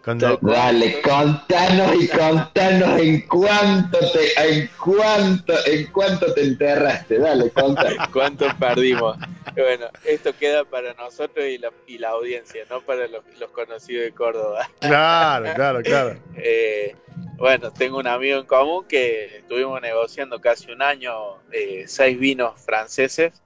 Cuando. 0.04 0.40
Dale, 0.42 1.02
contanos 1.02 1.96
y 2.02 2.08
contanos 2.08 3.00
en 3.00 3.22
cuánto 3.28 4.00
te, 4.12 4.42
en 4.42 4.70
cuánto, 4.82 5.54
en 5.66 5.88
cuánto 5.88 6.34
te 6.34 6.42
enterraste, 6.42 7.20
dale, 7.20 7.50
contanos. 7.52 8.08
¿Cuánto 8.14 8.48
perdimos? 8.58 9.18
Bueno, 9.56 9.88
esto 10.06 10.32
queda 10.38 10.64
para 10.64 10.94
nosotros 10.94 11.46
y 11.46 11.58
la, 11.58 11.72
y 11.88 11.98
la 11.98 12.10
audiencia, 12.10 12.64
no 12.70 12.82
para 12.82 13.08
los, 13.08 13.24
los 13.40 13.52
conocidos 13.52 14.06
de 14.06 14.12
Córdoba. 14.12 14.70
claro, 14.80 15.54
claro, 15.54 15.82
claro. 15.82 16.20
Eh, 16.38 16.96
bueno, 17.38 17.72
tengo 17.72 18.00
un 18.00 18.08
amigo 18.08 18.40
en 18.40 18.46
común 18.46 18.86
que 18.88 19.38
estuvimos 19.38 19.82
negociando 19.82 20.40
casi 20.40 20.72
un 20.72 20.82
año 20.82 21.38
eh, 21.52 21.86
seis 21.88 22.20
vinos 22.20 22.54
franceses 22.62 23.42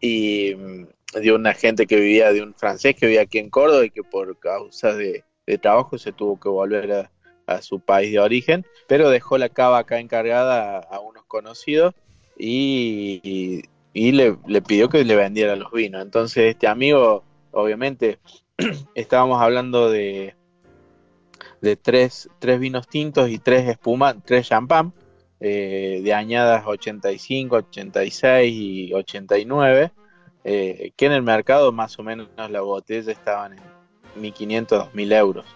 y 0.00 0.54
mm, 0.56 0.86
de 1.20 1.32
una 1.32 1.54
gente 1.54 1.86
que 1.86 1.96
vivía, 1.96 2.32
de 2.32 2.42
un 2.42 2.54
francés 2.54 2.94
que 2.96 3.06
vivía 3.06 3.22
aquí 3.22 3.38
en 3.38 3.50
Córdoba 3.50 3.84
y 3.84 3.90
que 3.90 4.02
por 4.02 4.38
causa 4.38 4.94
de, 4.94 5.24
de 5.46 5.58
trabajo 5.58 5.98
se 5.98 6.12
tuvo 6.12 6.38
que 6.38 6.48
volver 6.48 6.92
a, 6.92 7.10
su 7.62 7.80
país 7.80 8.12
de 8.12 8.20
origen, 8.20 8.64
pero 8.86 9.10
dejó 9.10 9.36
la 9.36 9.48
cava 9.48 9.78
acá 9.78 9.98
encargada 9.98 10.78
a, 10.78 11.00
unos 11.00 11.24
conocidos 11.26 11.94
y, 12.38 13.20
y- 13.92 14.12
le 14.12 14.62
pidió 14.62 14.88
que 14.88 15.04
le 15.04 15.16
vendiera 15.16 15.56
los 15.56 15.72
vinos. 15.72 16.00
Entonces 16.00 16.44
este 16.44 16.68
amigo, 16.68 17.24
obviamente, 17.50 18.20
estábamos 18.94 19.42
hablando 19.42 19.90
de 19.90 20.36
de 21.60 21.76
tres, 21.76 22.28
tres 22.38 22.58
vinos 22.58 22.88
tintos 22.88 23.30
y 23.30 23.38
tres 23.38 23.68
espumantes, 23.68 24.24
tres 24.24 24.48
champán, 24.48 24.92
eh, 25.40 26.00
de 26.02 26.14
añadas 26.14 26.64
85, 26.66 27.56
86 27.56 28.54
y 28.54 28.92
89, 28.92 29.92
eh, 30.44 30.92
que 30.96 31.06
en 31.06 31.12
el 31.12 31.22
mercado 31.22 31.72
más 31.72 31.98
o 31.98 32.02
menos 32.02 32.28
la 32.36 32.60
botella 32.60 33.12
estaban 33.12 33.52
en 33.52 33.79
1.500, 34.14 34.78
2.000 34.78 35.12
euros. 35.12 35.46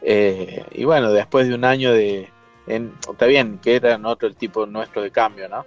Eh, 0.00 0.64
y 0.72 0.84
bueno, 0.84 1.12
después 1.12 1.48
de 1.48 1.54
un 1.54 1.64
año 1.64 1.92
de... 1.92 2.34
en- 2.66 2.94
está 3.10 3.26
bien, 3.26 3.58
que 3.60 3.76
eran 3.76 4.04
otro 4.06 4.32
tipo 4.34 4.66
nuestro 4.66 5.02
de 5.02 5.10
cambio, 5.12 5.48
¿no? 5.48 5.66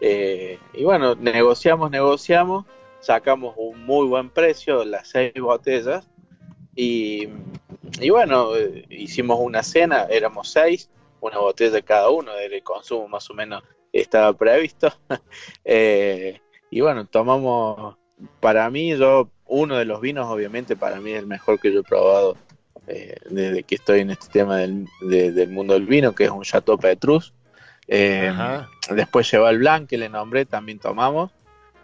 Eh, 0.00 0.58
y 0.72 0.84
bueno, 0.84 1.14
negociamos, 1.16 1.90
negociamos, 1.90 2.66
sacamos 3.00 3.54
un 3.58 3.84
muy 3.84 4.06
buen 4.06 4.30
precio, 4.30 4.84
las 4.84 5.08
seis 5.08 5.32
botellas, 5.40 6.08
y, 6.74 7.28
y 8.00 8.10
bueno, 8.10 8.56
eh, 8.56 8.84
hicimos 8.90 9.38
una 9.40 9.62
cena, 9.62 10.04
éramos 10.10 10.50
seis, 10.50 10.90
una 11.20 11.38
botella 11.38 11.80
cada 11.82 12.10
uno, 12.10 12.32
el 12.36 12.62
consumo 12.62 13.08
más 13.08 13.28
o 13.30 13.34
menos 13.34 13.62
estaba 13.92 14.32
previsto. 14.34 14.92
Y 16.70 16.80
bueno, 16.80 17.06
tomamos, 17.06 17.96
para 18.40 18.68
mí, 18.70 18.96
yo, 18.96 19.30
uno 19.46 19.76
de 19.76 19.84
los 19.84 20.00
vinos, 20.00 20.26
obviamente, 20.26 20.76
para 20.76 21.00
mí 21.00 21.12
es 21.12 21.18
el 21.20 21.26
mejor 21.26 21.60
que 21.60 21.72
yo 21.72 21.80
he 21.80 21.84
probado 21.84 22.36
eh, 22.86 23.16
desde 23.30 23.62
que 23.62 23.76
estoy 23.76 24.00
en 24.00 24.10
este 24.10 24.28
tema 24.28 24.58
del, 24.58 24.86
de- 25.02 25.32
del 25.32 25.50
mundo 25.50 25.74
del 25.74 25.86
vino, 25.86 26.14
que 26.14 26.24
es 26.24 26.30
un 26.30 26.42
Chateau 26.42 26.78
Petrus. 26.78 27.32
Eh. 27.88 28.32
Después 28.90 29.30
lleva 29.30 29.50
el 29.50 29.58
Blanc 29.58 29.88
que 29.88 29.98
le 29.98 30.08
nombré, 30.08 30.44
también 30.46 30.78
tomamos. 30.78 31.30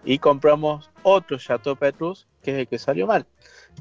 Y 0.04 0.18
compramos 0.18 0.90
otro 1.02 1.38
Chateau 1.38 1.76
Petrus, 1.76 2.26
que 2.42 2.52
es 2.52 2.58
el 2.58 2.68
que 2.68 2.78
salió 2.78 3.06
mal. 3.06 3.26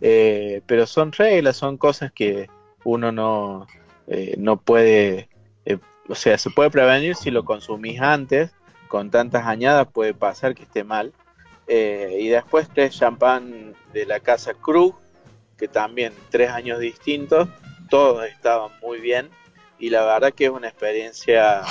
Eh, 0.02 0.62
pero 0.66 0.86
son 0.86 1.12
reglas, 1.12 1.56
son 1.58 1.78
cosas 1.78 2.12
que 2.12 2.50
uno 2.84 3.12
no, 3.12 3.68
no 4.38 4.58
puede, 4.58 5.30
o 6.08 6.16
sea, 6.16 6.38
se 6.38 6.50
puede 6.50 6.70
prevenir 6.70 7.16
si 7.16 7.32
lo 7.32 7.44
consumís 7.46 8.00
antes, 8.02 8.52
con 8.88 9.12
tantas 9.12 9.46
añadas 9.46 9.88
puede 9.92 10.14
pasar 10.14 10.56
que 10.56 10.64
esté 10.64 10.84
mal. 10.84 11.14
Eh, 11.72 12.18
y 12.20 12.28
después 12.30 12.68
tres 12.74 12.98
champán 12.98 13.76
de 13.94 14.06
la 14.08 14.20
casa 14.20 14.56
Krug, 14.56 14.96
que 15.56 15.68
también 15.68 16.14
tres 16.32 16.50
años 16.50 16.80
distintos, 16.80 17.48
todos 17.92 18.26
estaban 18.26 18.72
muy 18.82 19.00
bien 19.00 19.30
y 19.78 19.92
la 19.92 20.04
verdad 20.04 20.34
que 20.34 20.46
es 20.46 20.50
una 20.52 20.68
experiencia 20.68 21.62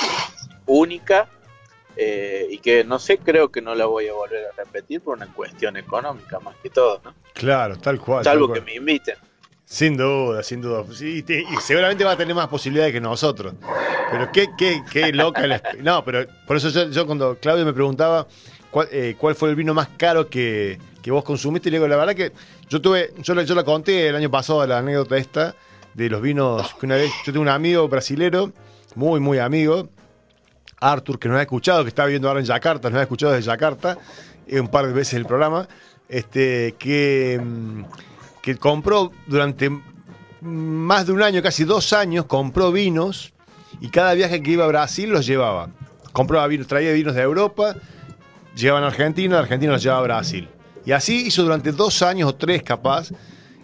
única 0.67 1.29
eh, 1.97 2.47
y 2.51 2.59
que 2.59 2.85
no 2.85 2.99
sé, 3.01 3.19
creo 3.19 3.51
que 3.51 3.61
no 3.61 3.75
la 3.75 3.87
voy 3.87 4.07
a 4.07 4.13
volver 4.13 4.47
a 4.47 4.63
repetir 4.63 5.01
por 5.01 5.17
una 5.17 5.27
cuestión 5.33 5.77
económica 5.77 6.39
más 6.39 6.55
que 6.63 6.71
todo, 6.71 7.01
¿no? 7.05 7.13
Claro, 7.35 7.77
tal 7.77 7.99
cual. 8.01 8.23
Salvo 8.23 8.47
tal 8.47 8.55
que 8.55 8.61
cual. 8.61 8.67
me 8.73 8.77
inviten. 8.77 9.17
Sin 9.65 9.97
duda, 9.97 10.43
sin 10.45 10.63
duda. 10.63 10.85
Sí, 10.95 11.23
te- 11.25 11.41
y 11.43 11.57
seguramente 11.61 12.05
va 12.05 12.13
a 12.13 12.17
tener 12.17 12.35
más 12.35 12.47
posibilidades 12.49 12.93
que 12.93 13.01
nosotros. 13.01 13.53
Pero 14.11 14.31
qué, 14.33 14.49
qué, 14.57 14.83
qué 14.91 15.13
loca 15.13 15.47
la 15.47 15.61
No, 15.81 16.05
pero 16.05 16.25
por 16.47 16.57
eso 16.57 16.71
yo, 16.71 16.89
yo 16.89 17.05
cuando 17.05 17.37
Claudio 17.37 17.67
me 17.67 17.73
preguntaba 17.75 18.27
cuál, 18.71 18.89
eh, 18.91 19.15
cuál 19.19 19.35
fue 19.35 19.51
el 19.51 19.57
vino 19.57 19.75
más 19.75 19.89
caro 19.97 20.29
que, 20.29 20.79
que 21.03 21.11
vos 21.11 21.25
consumiste. 21.25 21.69
Y 21.69 21.73
le 21.73 21.79
digo, 21.79 21.89
la 21.89 21.97
verdad 21.97 22.15
que 22.15 22.33
yo 22.69 22.81
tuve, 22.81 23.13
yo, 23.23 23.35
la- 23.35 23.65
conté 23.65 24.09
el 24.09 24.17
año 24.17 24.31
pasado, 24.31 24.67
la 24.67 24.79
anécdota 24.79 25.17
esta, 25.17 25.55
de 25.95 26.09
los 26.09 26.23
vinos 26.23 26.75
una 26.83 26.97
vez, 26.97 27.11
yo 27.25 27.33
tengo 27.33 27.43
un 27.43 27.49
amigo 27.49 27.89
brasilero, 27.89 28.53
muy, 28.95 29.21
muy 29.21 29.39
amigo, 29.39 29.89
Arthur, 30.81 31.19
que 31.19 31.29
nos 31.29 31.39
ha 31.39 31.43
escuchado, 31.43 31.83
que 31.83 31.89
está 31.89 32.05
viviendo 32.05 32.29
ahora 32.29 32.41
en 32.41 32.47
Yakarta, 32.47 32.89
nos 32.91 32.99
ha 33.01 33.03
escuchado 33.03 33.33
desde 33.33 33.47
Yakarta, 33.51 33.99
eh, 34.47 34.61
un 34.61 34.69
par 34.69 34.87
de 34.87 34.93
veces 34.93 35.15
el 35.15 35.27
programa, 35.27 35.67
este, 36.09 36.75
que, 36.79 37.41
mm, 37.43 37.83
que 38.43 38.57
compró 38.57 39.11
durante 39.27 39.71
más 40.41 41.07
de 41.07 41.13
un 41.13 41.23
año, 41.23 41.43
casi 41.43 41.65
dos 41.65 41.93
años, 41.93 42.27
compró 42.27 42.71
vinos 42.71 43.33
y 43.81 43.89
cada 43.89 44.15
viaje 44.15 44.41
que 44.43 44.53
iba 44.53 44.65
a 44.65 44.69
Brasil 44.69 45.11
los 45.11 45.27
llevaba. 45.27 45.71
Compraba 46.13 46.47
vinos, 46.47 46.69
traía 46.69 46.93
vinos 46.93 47.15
de 47.17 47.23
Europa, 47.23 47.75
llevaban 48.59 48.85
a 48.85 48.89
Argentina, 48.89 49.39
Argentina 49.39 49.73
los 49.73 49.83
llevaba 49.83 50.01
a 50.01 50.05
Brasil. 50.05 50.49
Y 50.85 50.93
así 50.93 51.27
hizo 51.27 51.43
durante 51.43 51.73
dos 51.73 52.03
años 52.03 52.31
o 52.31 52.35
tres 52.35 52.63
capaz 52.63 53.11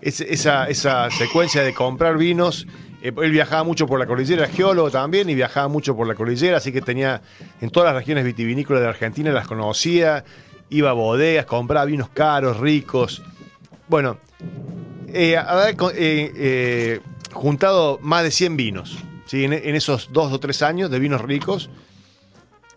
esa, 0.00 1.10
secuencia 1.10 1.62
de 1.62 1.72
comprar 1.72 2.18
vinos. 2.18 2.66
Eh, 3.02 3.12
él 3.22 3.30
viajaba 3.30 3.64
mucho 3.64 3.86
por 3.86 3.98
la 3.98 4.06
cordillera, 4.06 4.44
era 4.44 4.52
geólogo 4.52 4.90
también, 4.90 5.28
y 5.30 5.34
viajaba 5.34 5.68
mucho 5.68 5.96
por 5.96 6.06
la 6.06 6.14
cordillera, 6.14 6.58
así 6.58 6.72
que 6.72 6.80
tenía 6.80 7.22
en 7.60 7.70
todas 7.70 7.92
las 7.92 7.96
regiones 8.02 8.24
vitivinícolas 8.24 8.82
de 8.82 8.88
Argentina, 8.88 9.30
las 9.32 9.46
conocía, 9.46 10.24
iba 10.70 10.90
a 10.90 10.92
bodegas, 10.92 11.46
compraba 11.46 11.84
vinos 11.86 12.08
caros, 12.10 12.58
ricos. 12.58 13.22
Bueno, 13.88 14.18
eh, 15.08 15.36
eh, 15.36 16.32
eh, 16.36 17.00
juntado 17.32 17.98
más 18.02 18.24
de 18.24 18.30
100 18.30 18.56
vinos, 18.56 18.98
en 19.32 19.74
esos 19.74 20.12
dos 20.12 20.32
o 20.32 20.38
tres 20.38 20.62
años 20.62 20.90
de 20.90 20.98
vinos 20.98 21.20
ricos, 21.20 21.70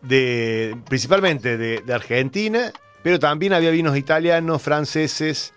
de, 0.02 0.78
principalmente 0.88 1.57
de, 1.57 1.82
de 1.82 1.94
Argentina, 1.94 2.72
pero 3.03 3.19
también 3.19 3.53
había 3.53 3.72
vinos 3.72 3.98
italianos, 3.98 4.61
franceses 4.61 5.53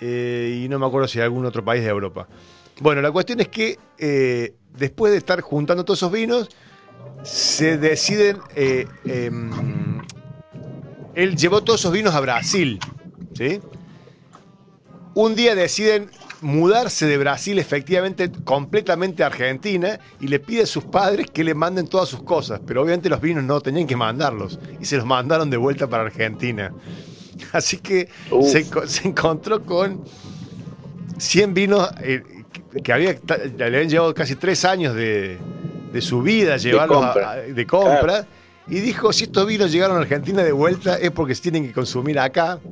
eh, 0.00 0.62
y 0.64 0.68
no 0.68 0.78
me 0.78 0.86
acuerdo 0.86 1.08
si 1.08 1.20
algún 1.20 1.44
otro 1.46 1.64
país 1.64 1.82
de 1.82 1.88
Europa. 1.88 2.28
Bueno, 2.80 3.00
la 3.00 3.10
cuestión 3.10 3.40
es 3.40 3.48
que 3.48 3.78
eh, 3.98 4.54
después 4.76 5.12
de 5.12 5.18
estar 5.18 5.40
juntando 5.40 5.84
todos 5.84 5.98
esos 5.98 6.12
vinos, 6.12 6.50
se 7.22 7.78
deciden... 7.78 8.38
eh, 8.54 8.86
em, 9.04 10.02
él 11.14 11.34
llevó 11.34 11.62
todos 11.64 11.80
esos 11.80 11.92
vinos 11.92 12.14
a 12.14 12.20
Brasil, 12.20 12.78
¿sí? 13.32 13.60
Un 15.14 15.34
día 15.34 15.54
deciden 15.54 16.10
mudarse 16.46 17.06
de 17.06 17.18
Brasil 17.18 17.58
efectivamente 17.58 18.30
completamente 18.44 19.22
a 19.22 19.26
Argentina 19.26 20.00
y 20.18 20.28
le 20.28 20.40
pide 20.40 20.62
a 20.62 20.66
sus 20.66 20.84
padres 20.86 21.26
que 21.32 21.44
le 21.44 21.54
manden 21.54 21.88
todas 21.88 22.08
sus 22.08 22.22
cosas, 22.22 22.60
pero 22.64 22.82
obviamente 22.82 23.08
los 23.08 23.20
vinos 23.20 23.44
no 23.44 23.60
tenían 23.60 23.86
que 23.86 23.96
mandarlos 23.96 24.60
y 24.78 24.86
se 24.86 24.96
los 24.96 25.06
mandaron 25.06 25.50
de 25.50 25.56
vuelta 25.58 25.88
para 25.88 26.04
Argentina. 26.04 26.74
Así 27.52 27.78
que 27.78 28.08
se, 28.38 28.68
enco- 28.70 28.86
se 28.86 29.08
encontró 29.08 29.64
con 29.64 30.02
100 31.18 31.54
vinos 31.54 31.88
eh, 32.02 32.46
que- 32.82 32.92
había, 32.92 33.18
le 33.56 33.64
habían 33.64 33.88
llevado 33.88 34.14
casi 34.14 34.36
tres 34.36 34.64
años 34.64 34.94
de, 34.94 35.46
de 35.90 36.00
su 36.02 36.22
vida 36.22 36.56
llevarlos 36.58 37.02
a- 37.02 37.04
compra. 37.04 37.30
a- 37.32 37.36
de 37.36 37.66
compra. 37.66 38.28
Y 38.68 38.80
dijo, 38.80 39.12
si 39.12 39.24
estos 39.24 39.46
vinos 39.46 39.70
llegaron 39.72 39.96
a 39.96 40.00
Argentina 40.00 40.42
de 40.42 40.52
vuelta 40.52 40.96
es 40.96 41.10
porque 41.12 41.34
se 41.34 41.42
tienen 41.42 41.64
que 41.66 41.72
consumir 41.72 42.18
acá. 42.18 42.62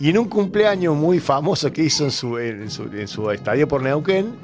Y 0.00 0.08
en 0.08 0.18
un 0.18 0.28
cumpleaños 0.28 0.96
muy 0.96 1.20
famoso 1.20 1.70
que 1.70 1.82
hizo 1.82 2.04
en 2.04 2.10
su, 2.10 2.38
en 2.38 2.70
su, 2.70 2.84
en 2.84 3.06
su 3.06 3.30
estadía 3.30 3.68
por 3.68 3.82
Neuquén, 3.82 4.34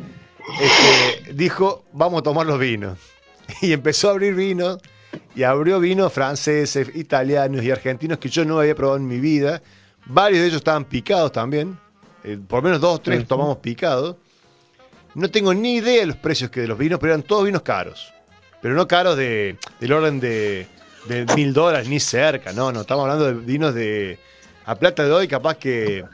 este, 0.60 1.32
dijo, 1.32 1.84
vamos 1.92 2.20
a 2.20 2.22
tomar 2.22 2.46
los 2.46 2.58
vinos. 2.58 2.98
Y 3.62 3.72
empezó 3.72 4.08
a 4.08 4.10
abrir 4.12 4.34
vinos, 4.34 4.78
y 5.34 5.42
abrió 5.42 5.80
vinos 5.80 6.12
franceses, 6.12 6.90
italianos 6.94 7.62
y 7.62 7.70
argentinos 7.70 8.18
que 8.18 8.28
yo 8.28 8.44
no 8.44 8.58
había 8.58 8.74
probado 8.74 8.98
en 8.98 9.06
mi 9.06 9.18
vida. 9.18 9.62
Varios 10.06 10.40
de 10.40 10.46
ellos 10.48 10.58
estaban 10.58 10.84
picados 10.84 11.32
también. 11.32 11.78
Eh, 12.24 12.38
por 12.46 12.58
lo 12.58 12.62
menos 12.64 12.80
dos 12.80 12.96
o 12.96 13.00
tres 13.00 13.26
tomamos 13.26 13.58
picados. 13.58 14.16
No 15.14 15.30
tengo 15.30 15.54
ni 15.54 15.76
idea 15.76 16.00
de 16.00 16.06
los 16.06 16.16
precios 16.16 16.50
que 16.50 16.60
de 16.60 16.68
los 16.68 16.76
vinos, 16.76 16.98
pero 17.00 17.12
eran 17.14 17.22
todos 17.22 17.44
vinos 17.44 17.62
caros. 17.62 18.12
Pero 18.60 18.74
no 18.74 18.86
caros 18.86 19.16
de, 19.16 19.56
del 19.80 19.92
orden 19.92 20.20
de, 20.20 20.66
de 21.08 21.24
mil 21.34 21.52
dólares, 21.52 21.88
ni 21.88 22.00
cerca. 22.00 22.52
No, 22.52 22.72
no, 22.72 22.82
estamos 22.82 23.02
hablando 23.02 23.26
de 23.26 23.34
vinos 23.34 23.74
de. 23.74 24.18
A 24.66 24.74
plata 24.74 25.04
de 25.04 25.12
hoy, 25.12 25.28
capaz 25.28 25.56
que 25.58 26.04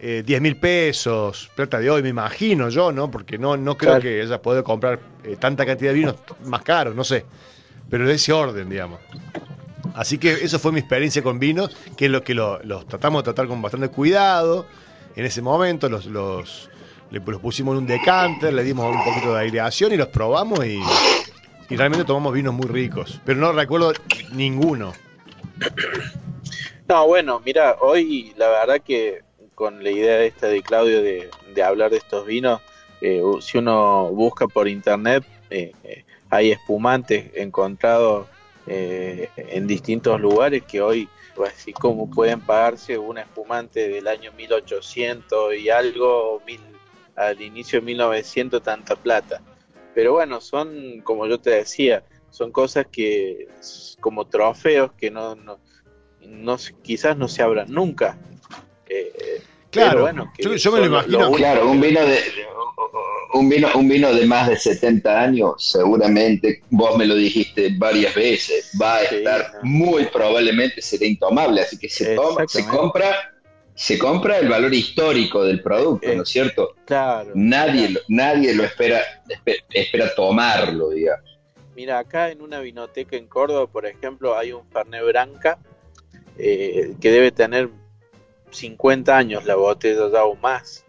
eh, 0.00 0.22
10 0.24 0.40
mil 0.40 0.56
pesos. 0.56 1.50
Plata 1.56 1.80
de 1.80 1.90
hoy, 1.90 2.02
me 2.02 2.08
imagino 2.10 2.68
yo, 2.68 2.92
¿no? 2.92 3.10
Porque 3.10 3.36
no, 3.38 3.56
no 3.56 3.76
creo 3.76 3.90
Claro. 3.98 4.02
que 4.02 4.20
haya 4.22 4.40
podido 4.40 4.62
comprar 4.64 5.00
eh, 5.24 5.36
tanta 5.38 5.66
cantidad 5.66 5.90
de 5.90 5.98
vinos 5.98 6.16
más 6.44 6.62
caros, 6.62 6.94
no 6.94 7.02
sé. 7.04 7.24
Pero 7.90 8.06
de 8.06 8.14
ese 8.14 8.32
orden, 8.32 8.68
digamos. 8.68 9.00
Así 9.94 10.18
que 10.18 10.32
eso 10.34 10.58
fue 10.58 10.72
mi 10.72 10.80
experiencia 10.80 11.22
con 11.22 11.38
vinos, 11.38 11.74
que 11.96 12.06
es 12.06 12.10
lo 12.10 12.22
que 12.22 12.34
lo- 12.34 12.62
los 12.62 12.86
tratamos 12.86 13.20
de 13.20 13.24
tratar 13.24 13.48
con 13.48 13.60
bastante 13.62 13.88
cuidado. 13.88 14.66
En 15.16 15.24
ese 15.24 15.40
momento 15.42 15.88
los, 15.88 16.04
los, 16.06 16.68
los 17.10 17.40
pusimos 17.40 17.72
en 17.72 17.78
un 17.78 17.86
decanter, 17.86 18.52
le 18.52 18.62
dimos 18.62 18.94
un 18.94 19.02
poquito 19.02 19.32
de 19.34 19.40
aireación 19.40 19.92
y 19.92 19.96
los 19.96 20.08
probamos 20.08 20.64
y, 20.66 20.78
y 21.70 21.76
realmente 21.76 22.04
tomamos 22.04 22.34
vinos 22.34 22.52
muy 22.54 22.66
ricos. 22.68 23.20
Pero 23.24 23.40
no 23.40 23.52
recuerdo 23.52 23.94
ninguno. 24.32 24.92
No, 26.88 27.06
bueno, 27.08 27.42
mira, 27.44 27.78
hoy 27.80 28.32
la 28.36 28.48
verdad 28.48 28.80
que 28.80 29.22
con 29.56 29.82
la 29.82 29.90
idea 29.90 30.22
esta 30.22 30.46
de 30.46 30.62
Claudio 30.62 31.02
de, 31.02 31.28
hablar 31.62 31.90
de 31.90 31.96
estos 31.96 32.24
vinos, 32.26 32.60
eh, 33.00 33.20
si 33.40 33.58
uno 33.58 34.08
busca 34.12 34.46
por 34.46 34.68
internet, 34.68 35.24
eh, 35.50 35.72
eh, 35.82 36.04
hay 36.30 36.52
espumantes 36.52 37.30
encontrados 37.34 38.28
eh, 38.68 39.30
en 39.36 39.66
distintos 39.66 40.20
lugares 40.20 40.62
que 40.62 40.80
hoy, 40.80 41.08
pues, 41.34 41.54
así 41.54 41.72
como 41.72 42.08
pueden 42.08 42.40
pagarse 42.40 42.96
un 42.98 43.18
espumante 43.18 43.88
del 43.88 44.06
año 44.06 44.30
1800 44.32 45.54
y 45.56 45.70
algo, 45.70 46.40
mil, 46.46 46.60
al 47.16 47.40
inicio 47.40 47.80
de 47.80 47.86
1900, 47.86 48.62
tanta 48.62 48.94
plata. 48.94 49.40
Pero 49.92 50.12
bueno, 50.12 50.40
son, 50.40 51.00
como 51.02 51.26
yo 51.26 51.40
te 51.40 51.50
decía, 51.50 52.04
son 52.30 52.52
cosas 52.52 52.86
que, 52.92 53.48
como 54.00 54.26
trofeos 54.26 54.92
que 54.92 55.10
no, 55.10 55.34
no, 55.34 55.58
no 56.22 56.58
se- 56.58 56.74
quizás 56.82 57.16
no 57.16 57.28
se 57.28 57.42
abran 57.42 57.70
nunca. 57.70 58.16
Eh, 58.88 59.42
Claro, 59.70 59.90
pero 59.90 60.02
bueno, 60.02 60.32
yo- 60.38 60.54
yo 60.56 60.72
me 60.72 60.78
lo 60.80 60.86
imagino. 60.86 61.32
Claro, 61.32 61.70
un 61.70 61.80
vino 61.80 62.00
de 62.04 62.18
un 63.34 63.48
vino, 63.50 63.68
un 63.74 63.88
vino 63.88 64.14
de 64.14 64.24
más 64.24 64.48
de 64.48 64.56
70 64.56 65.20
años, 65.20 65.54
seguramente, 65.58 66.62
vos 66.70 66.96
me 66.96 67.04
lo 67.04 67.14
dijiste 67.14 67.70
varias 67.76 68.14
veces, 68.14 68.70
va 68.80 68.96
a 68.98 69.00
Sí, 69.06 69.16
estar 69.16 69.52
no. 69.56 69.58
muy 69.68 70.06
probablemente 70.06 70.80
será 70.80 71.04
intomable, 71.04 71.60
así 71.60 71.76
que 71.78 71.88
se, 71.90 72.14
toma- 72.14 72.46
se 72.48 72.66
compra 72.66 73.32
se 73.74 73.98
compra 73.98 74.38
el 74.38 74.48
valor 74.48 74.72
histórico 74.72 75.44
del 75.44 75.60
producto, 75.60 76.08
¿no 76.14 76.22
es 76.22 76.28
cierto? 76.30 76.76
Claro. 76.86 77.32
Nadie, 77.34 77.94
nadie 78.08 78.54
lo 78.54 78.64
espera, 78.64 79.02
espe- 79.28 79.62
espera 79.68 80.14
tomarlo, 80.14 80.88
digamos. 80.90 81.36
mira, 81.74 81.98
acá 81.98 82.30
en 82.30 82.40
una 82.40 82.60
vinoteca 82.60 83.16
en 83.16 83.26
Córdoba, 83.26 83.66
por 83.66 83.84
ejemplo, 83.84 84.38
hay 84.38 84.52
un 84.52 84.66
Fernet 84.70 85.04
Branca 85.04 85.58
eh, 86.38 86.94
que 87.00 87.10
debe 87.10 87.32
tener 87.32 87.70
50 88.50 89.16
años 89.16 89.44
la 89.44 89.56
botella 89.56 90.10
ya 90.10 90.24
o 90.24 90.36
más. 90.36 90.84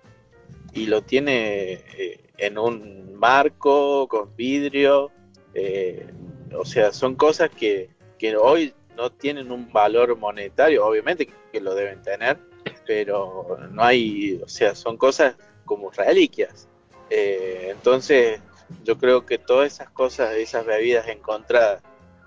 Y 0.73 0.87
lo 0.87 1.01
tiene 1.01 1.73
eh, 1.97 2.19
en 2.37 2.57
un 2.57 3.15
marco 3.15 4.07
con 4.07 4.35
vidrio. 4.35 5.11
eh, 5.53 6.05
o 6.55 6.65
sea, 6.65 6.93
son 6.93 7.15
cosas 7.15 7.49
que, 7.49 7.89
que 8.17 8.37
hoy 8.37 8.73
no 8.95 9.11
tienen 9.11 9.51
un 9.51 9.71
valor 9.71 10.17
monetario, 10.17 10.85
obviamente 10.85 11.29
que 11.51 11.61
lo 11.61 11.75
deben 11.75 12.01
tener, 12.01 12.37
pero 12.85 13.57
no 13.71 13.83
hay, 13.83 14.41
o 14.43 14.47
sea, 14.47 14.75
son 14.75 14.97
cosas 14.97 15.35
como 15.65 15.91
reliquias. 15.91 16.67
Eh, 17.09 17.69
entonces, 17.71 18.41
yo 18.83 18.97
creo 18.97 19.25
que 19.25 19.37
todas 19.37 19.73
esas 19.73 19.89
cosas, 19.91 20.33
esas 20.35 20.65
bebidas 20.65 21.07
encontradas 21.07 21.83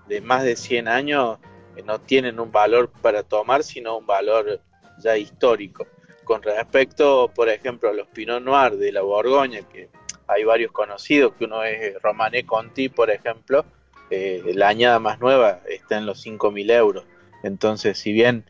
de 0.07 0.21
más 0.21 0.43
de 0.43 0.55
100 0.55 0.87
años, 0.87 1.39
eh, 1.75 1.83
no 1.83 1.99
tienen 1.99 2.39
un 2.39 2.51
valor 2.51 2.89
para 3.01 3.23
tomar, 3.23 3.63
sino 3.63 3.97
un 3.97 4.05
valor 4.05 4.61
ya 5.03 5.17
histórico. 5.17 5.85
Con 6.23 6.41
respecto, 6.43 7.31
por 7.33 7.49
ejemplo, 7.49 7.89
a 7.89 7.93
los 7.93 8.07
Pinot 8.07 8.41
Noir 8.43 8.77
de 8.77 8.91
la 8.91 9.01
Borgoña, 9.01 9.61
que 9.61 9.89
hay 10.27 10.43
varios 10.43 10.71
conocidos, 10.71 11.33
que 11.33 11.45
uno 11.45 11.63
es 11.63 12.01
Romané 12.01 12.45
Conti, 12.45 12.89
por 12.89 13.09
ejemplo, 13.09 13.65
eh, 14.09 14.41
la 14.55 14.67
añada 14.69 14.99
más 14.99 15.19
nueva 15.19 15.61
está 15.67 15.97
en 15.97 16.05
los 16.05 16.21
5.000 16.21 16.69
euros. 16.69 17.05
Entonces, 17.43 17.97
si 17.97 18.11
bien 18.13 18.45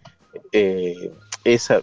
eh, 0.52 1.12
esa, 1.44 1.82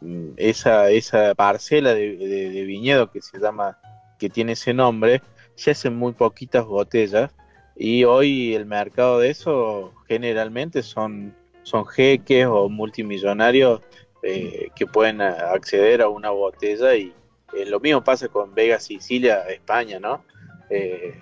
mm, 0.00 0.30
esa, 0.36 0.90
esa 0.90 1.34
parcela 1.34 1.94
de- 1.94 2.16
de 2.16 2.64
viñedo 2.64 3.10
que 3.10 3.20
se 3.22 3.38
llama, 3.38 3.78
que 4.18 4.28
tiene 4.30 4.52
ese 4.52 4.72
nombre, 4.74 5.22
se 5.54 5.70
hacen 5.72 5.96
muy 5.96 6.12
poquitas 6.12 6.64
botellas 6.64 7.30
y 7.76 8.04
hoy 8.04 8.54
el 8.54 8.66
mercado 8.66 9.18
de 9.18 9.30
eso 9.30 9.92
generalmente 10.06 10.82
son, 10.82 11.34
son 11.62 11.86
jeques 11.86 12.46
o 12.46 12.68
multimillonarios 12.68 13.80
eh, 14.22 14.70
que 14.76 14.86
pueden 14.86 15.20
acceder 15.20 16.02
a 16.02 16.08
una 16.08 16.30
botella 16.30 16.94
y 16.94 17.12
eh, 17.54 17.66
lo 17.66 17.80
mismo 17.80 18.04
pasa 18.04 18.28
con 18.28 18.54
Vega 18.54 18.78
Sicilia, 18.78 19.40
España, 19.48 19.98
¿no? 19.98 20.24
Eh, 20.70 21.18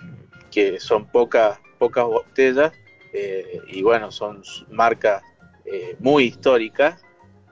que 0.51 0.79
son 0.81 1.07
pocas, 1.07 1.59
pocas 1.79 2.05
botellas 2.05 2.73
y 3.67 3.83
bueno, 3.83 4.13
son 4.13 4.43
marcas 4.71 5.23
muy 5.99 6.25
históricas 6.25 7.03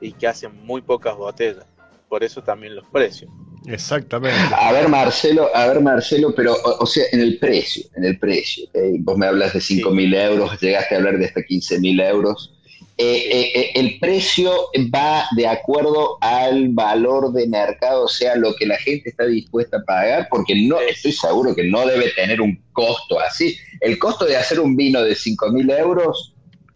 y 0.01 0.13
que 0.13 0.29
hacen 0.29 0.55
muy 0.65 0.83
pocas 0.83 1.17
botellas. 1.17 1.67
Por 2.09 2.23
eso 2.23 2.43
también 2.43 2.77
los 2.77 2.87
precios. 2.89 3.31
Exactamente. 3.69 4.55
A 4.57 4.73
ver, 4.73 4.89
Marcelo, 4.89 5.55
a 5.55 5.67
ver, 5.67 5.81
Marcelo, 5.81 6.35
pero, 6.35 6.57
o, 6.63 6.87
sea, 6.87 7.05
en 7.13 7.21
el 7.21 7.39
precio, 7.39 7.85
en 7.97 8.05
el 8.05 8.19
precio. 8.19 8.67
Vos 9.01 9.19
me 9.19 9.27
hablas 9.27 9.53
de 9.53 9.61
5 9.61 9.91
mil 9.91 10.15
euros, 10.15 10.59
llegaste 10.61 10.95
a 10.95 10.99
hablar 10.99 11.19
de 11.19 11.27
hasta 11.27 11.43
15 11.43 11.79
mil 11.79 12.01
euros. 12.01 12.55
Eh, 13.01 13.29
eh, 13.31 13.53
eh, 13.55 13.71
el 13.77 13.99
precio 14.01 14.51
va 14.93 15.27
de 15.37 15.47
acuerdo 15.47 16.19
al 16.21 16.71
valor 16.71 17.33
de 17.33 17.47
mercado, 17.47 18.07
o 18.07 18.09
sea, 18.09 18.35
lo 18.35 18.57
que 18.57 18.67
la 18.67 18.77
gente 18.77 19.11
está 19.11 19.25
dispuesta 19.25 19.77
a 19.77 19.85
pagar, 19.85 20.27
porque 20.29 20.55
no 20.57 20.81
estoy 20.81 21.13
seguro 21.13 21.55
que 21.55 21.63
no 21.63 21.87
debe 21.87 22.11
tener 22.11 22.41
un 22.41 22.61
costo 22.73 23.21
así. 23.21 23.57
El 23.81 23.99
costo 23.99 24.25
de 24.25 24.37
hacer 24.37 24.59
un 24.59 24.75
vino 24.75 25.03
de 25.03 25.15
5 25.15 25.53
mil 25.53 25.71
euros, 25.71 26.35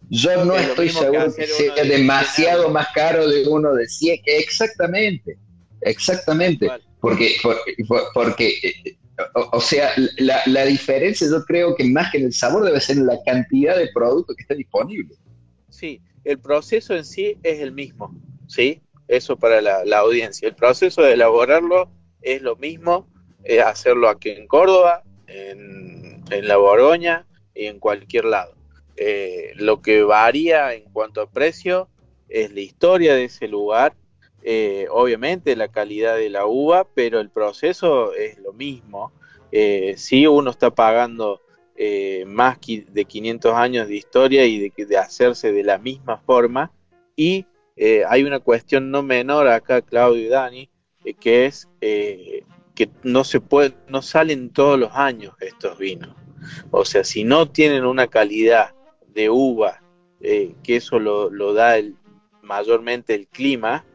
yo 0.09 0.45
no 0.45 0.55
estoy 0.55 0.89
seguro 0.89 1.33
que, 1.33 1.47
sea 1.47 1.83
demasiado 1.83 2.69
más 2.69 2.87
caro 2.93 3.27
de 3.27 3.47
uno 3.47 3.73
de 3.73 3.87
100. 3.87 4.21
Exactamente, 4.25 5.37
exactamente. 5.85 6.69
Porque, 6.99 7.35
porque, 8.13 8.55
o, 9.51 9.59
sea, 9.59 9.91
la, 10.17 10.41
la 10.45 10.65
diferencia 10.65 11.27
yo 11.27 11.43
creo 11.45 11.75
que 11.75 11.83
más 11.83 12.11
que 12.11 12.19
en 12.19 12.25
el 12.25 12.33
sabor 12.33 12.63
debe 12.63 12.79
ser 12.79 12.97
en 12.97 13.07
la 13.07 13.21
cantidad 13.25 13.77
de 13.77 13.89
producto 13.93 14.33
que 14.35 14.41
está 14.43 14.55
disponible. 14.55 15.15
Sí, 15.69 16.01
el 16.23 16.39
proceso 16.39 16.95
en 16.95 17.03
sí 17.03 17.37
es 17.43 17.59
el 17.59 17.71
mismo, 17.71 18.15
¿sí? 18.47 18.81
Eso 19.07 19.37
para 19.37 19.61
la, 19.61 19.97
audiencia. 19.97 20.47
El 20.47 20.55
proceso 20.55 21.01
de 21.01 21.13
elaborarlo 21.13 21.91
es 22.21 22.41
lo 22.41 22.55
mismo, 22.55 23.09
eh, 23.43 23.61
hacerlo 23.61 24.07
aquí 24.07 24.29
en 24.29 24.47
Córdoba, 24.47 25.03
en, 25.27 26.23
la 26.29 26.57
Borgoña 26.57 27.27
y 27.53 27.65
en 27.65 27.79
cualquier 27.79 28.25
lado. 28.25 28.55
Eh, 28.95 29.51
lo 29.55 29.81
que 29.81 30.03
varía 30.03 30.73
en 30.73 30.85
cuanto 30.85 31.21
a 31.21 31.29
precio 31.29 31.89
es 32.29 32.51
la 32.53 32.61
historia 32.61 33.13
de 33.13 33.25
ese 33.25 33.47
lugar, 33.47 33.93
eh, 34.43 34.87
obviamente 34.91 35.55
la 35.55 35.69
calidad 35.69 36.17
de 36.17 36.29
la 36.29 36.45
uva, 36.45 36.85
pero 36.93 37.19
el 37.19 37.29
proceso 37.29 38.13
es 38.13 38.37
lo 38.39 38.53
mismo. 38.53 39.11
si 39.95 40.25
uno 40.27 40.51
está 40.51 40.71
pagando 40.71 41.41
eh, 41.75 42.23
más 42.27 42.59
de 42.61 43.05
500 43.05 43.53
años 43.55 43.87
de 43.87 43.95
historia 43.95 44.45
y 44.45 44.59
de, 44.59 44.85
de 44.85 44.97
hacerse 44.97 45.51
de 45.51 45.63
la 45.63 45.79
misma 45.79 46.17
forma. 46.19 46.71
Y 47.15 47.47
eh, 47.75 48.03
hay 48.07 48.23
una 48.23 48.39
cuestión 48.39 48.91
no 48.91 49.01
menor 49.01 49.47
acá, 49.47 49.81
Claudio 49.81 50.23
y 50.23 50.27
Dani, 50.27 50.69
eh, 51.03 51.13
que 51.15 51.45
es 51.47 51.67
que 51.81 52.89
no 53.03 53.23
se 53.23 53.39
puede, 53.39 53.73
no 53.87 54.01
salen 54.01 54.49
todos 54.51 54.79
los 54.79 54.91
años 54.93 55.33
estos 55.39 55.77
vinos. 55.77 56.15
O 56.69 56.85
sea, 56.85 57.03
si 57.03 57.23
no 57.23 57.49
tienen 57.49 57.85
una 57.85 58.07
calidad 58.07 58.73
de 59.07 59.29
uva, 59.29 59.81
que 60.21 60.75
eso 60.75 60.99
lo, 60.99 61.53
da 61.53 61.75
mayormente 62.41 63.13
el 63.13 63.27
clima 63.27 63.85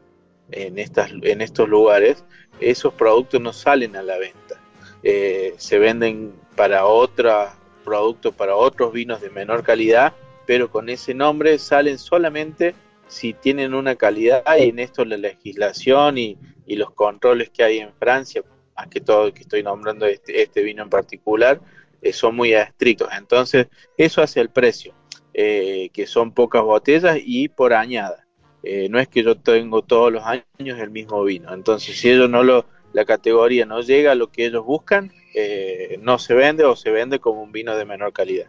en, 0.51 0.79
estas, 0.79 1.11
en 1.23 1.41
estos 1.41 1.69
lugares, 1.69 2.25
esos 2.61 2.95
productos 2.95 3.41
no 3.41 3.53
salen 3.53 3.97
a 3.97 4.03
la 4.03 4.19
venta. 4.19 4.61
se 5.03 5.79
venden 5.79 6.33
para 6.57 6.87
otras 6.87 7.59
productos 7.89 8.35
para 8.35 8.55
otros 8.55 8.93
vinos 8.93 9.23
de 9.23 9.31
menor 9.31 9.63
calidad, 9.63 10.13
pero 10.47 10.71
con 10.71 10.91
ese 10.91 11.15
nombre 11.15 11.59
salen 11.59 11.99
solamente 11.99 12.75
si 13.07 13.33
tienen 13.33 13.73
una 13.73 13.97
calidad 13.97 14.45
y 14.59 14.69
en 14.69 14.79
esto 14.79 15.07
la 15.07 15.17
legislación 15.17 16.19
y, 16.19 16.37
los 16.67 16.91
controles 16.91 17.49
que 17.49 17.65
hay 17.65 17.79
en 17.79 17.95
Francia, 17.95 18.43
más 18.77 18.89
que 18.89 19.01
todo 19.01 19.33
que 19.33 19.41
estoy 19.41 19.63
nombrando 19.63 20.05
este, 20.05 20.43
este 20.43 20.63
vino 20.63 20.83
en 20.83 20.91
particular, 20.91 21.63
eh, 22.03 22.13
son 22.13 22.37
muy 22.37 22.53
estrictos. 22.53 23.09
Entonces, 23.17 23.69
eso 23.97 24.21
hace 24.21 24.41
el 24.41 24.51
precio, 24.51 24.93
eh, 25.33 25.89
que 25.95 26.07
son 26.07 26.35
pocas 26.35 26.63
botellas 26.63 27.17
y 27.25 27.49
por 27.49 27.73
añada. 27.73 28.28
Eh, 28.63 28.89
no 28.91 28.99
es 28.99 29.09
que 29.09 29.23
yo 29.23 29.37
tengo 29.37 29.83
todos 29.83 30.13
los 30.13 30.25
años 30.25 30.79
el 30.79 30.91
mismo 30.91 31.23
vino. 31.25 31.53
Entonces, 31.55 31.99
si 31.99 32.11
ellos 32.11 32.29
no 32.29 32.43
lo, 32.43 32.67
la 32.93 33.05
categoría 33.05 33.67
no 33.67 33.81
llega 33.81 34.13
a 34.13 34.15
lo 34.15 34.31
que 34.31 34.47
ellos 34.47 34.65
buscan, 34.65 35.13
eh, 35.35 35.99
no 36.01 36.19
se 36.19 36.35
vende 36.35 36.65
o 36.65 36.75
se 36.75 36.91
vende 36.91 37.19
como 37.19 37.43
un 37.43 37.53
vino 37.53 37.77
de 37.77 37.85
menor 37.85 38.13
calidad. 38.13 38.47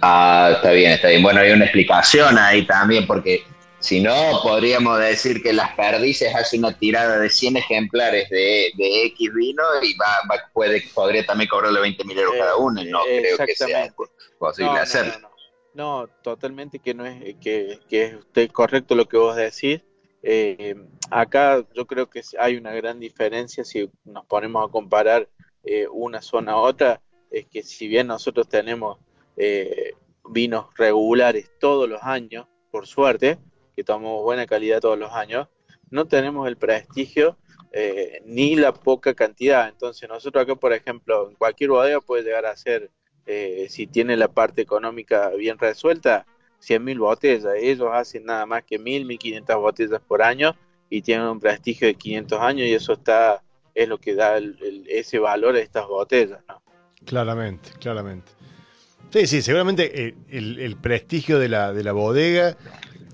Ah, 0.00 0.52
está 0.54 0.70
bien, 0.70 0.92
está 0.92 1.08
bien. 1.08 1.22
Bueno, 1.22 1.40
hay 1.40 1.50
una 1.50 1.64
explicación 1.64 2.38
ahí 2.38 2.64
también, 2.66 3.06
porque 3.06 3.42
si 3.80 4.00
no, 4.00 4.40
podríamos 4.42 4.98
decir 5.00 5.42
que 5.42 5.52
las 5.52 5.74
perdices 5.74 6.34
hace 6.34 6.58
una 6.58 6.78
tirada 6.78 7.18
de 7.18 7.30
100 7.30 7.56
ejemplares 7.56 8.28
de, 8.28 8.72
X 8.76 9.34
vino 9.34 9.62
y 9.82 9.96
va, 9.96 10.20
puede, 10.52 10.82
podría 10.94 11.24
también 11.24 11.48
cobrarle 11.48 11.80
20 11.80 12.04
mil 12.04 12.18
euros 12.18 12.34
cada 12.38 12.56
uno, 12.56 12.84
no 12.84 13.00
creo 13.04 13.38
que 13.38 13.54
sea 13.54 13.92
posible 14.38 14.78
hacerlo. 14.78 15.14
No, 15.20 15.29
totalmente 16.22 16.78
que 16.78 16.94
no 16.94 17.06
es 17.06 17.36
que, 17.36 17.78
que 17.88 18.18
es 18.34 18.52
correcto 18.52 18.94
lo 18.94 19.06
que 19.06 19.16
vos 19.16 19.36
decís. 19.36 19.82
Eh, 20.22 20.76
acá 21.10 21.64
yo 21.74 21.86
creo 21.86 22.10
que 22.10 22.22
hay 22.38 22.56
una 22.56 22.72
gran 22.74 23.00
diferencia 23.00 23.64
si 23.64 23.90
nos 24.04 24.26
ponemos 24.26 24.68
a 24.68 24.70
comparar 24.70 25.28
eh, 25.64 25.86
una 25.88 26.20
zona 26.20 26.52
a 26.52 26.56
otra, 26.58 27.00
es 27.30 27.46
que 27.46 27.62
si 27.62 27.88
bien 27.88 28.06
nosotros 28.06 28.48
tenemos 28.48 28.98
eh, 29.36 29.94
vinos 30.28 30.66
regulares 30.76 31.50
todos 31.58 31.88
los 31.88 32.02
años, 32.02 32.46
por 32.70 32.86
suerte, 32.86 33.38
que 33.74 33.84
tomamos 33.84 34.22
buena 34.22 34.46
calidad 34.46 34.80
todos 34.80 34.98
los 34.98 35.12
años, 35.12 35.48
no 35.90 36.06
tenemos 36.06 36.46
el 36.48 36.56
prestigio 36.56 37.36
ni 38.24 38.56
la 38.56 38.72
poca 38.74 39.14
cantidad. 39.14 39.68
Entonces 39.68 40.08
nosotros 40.08 40.42
acá, 40.42 40.56
por 40.56 40.72
ejemplo, 40.72 41.28
en 41.28 41.36
cualquier 41.36 41.70
bodega 41.70 42.00
puede 42.00 42.24
llegar 42.24 42.46
a 42.46 42.56
ser, 42.56 42.90
si 43.26 43.86
tiene 43.86 44.16
la 44.16 44.28
parte 44.28 44.62
económica 44.62 45.30
bien 45.30 45.58
resuelta, 45.58 46.26
100.000 46.60 46.98
botellas. 46.98 47.54
Ellos 47.56 47.88
hacen 47.92 48.24
nada 48.24 48.46
más 48.46 48.64
que 48.64 48.78
1.000, 48.78 49.06
1.500 49.06 49.60
botellas 49.60 50.00
por 50.06 50.22
año 50.22 50.56
y 50.88 51.02
tienen 51.02 51.26
un 51.26 51.40
prestigio 51.40 51.86
de 51.86 51.94
500 51.94 52.40
años 52.40 52.66
y 52.66 52.74
eso 52.74 52.92
está 52.94 53.42
es 53.74 53.88
lo 53.88 53.98
que 53.98 54.14
da 54.14 54.38
ese 54.88 55.18
valor 55.18 55.56
a 55.56 55.60
estas 55.60 55.86
botellas. 55.86 56.40
Claramente, 57.04 57.70
claramente. 57.78 58.32
Sí, 59.10 59.26
sí, 59.26 59.42
seguramente 59.42 60.06
eh, 60.06 60.14
el, 60.28 60.76
prestigio 60.76 61.38
de 61.38 61.48
la, 61.48 61.72
de 61.72 61.82
la 61.82 61.92
bodega 61.92 62.56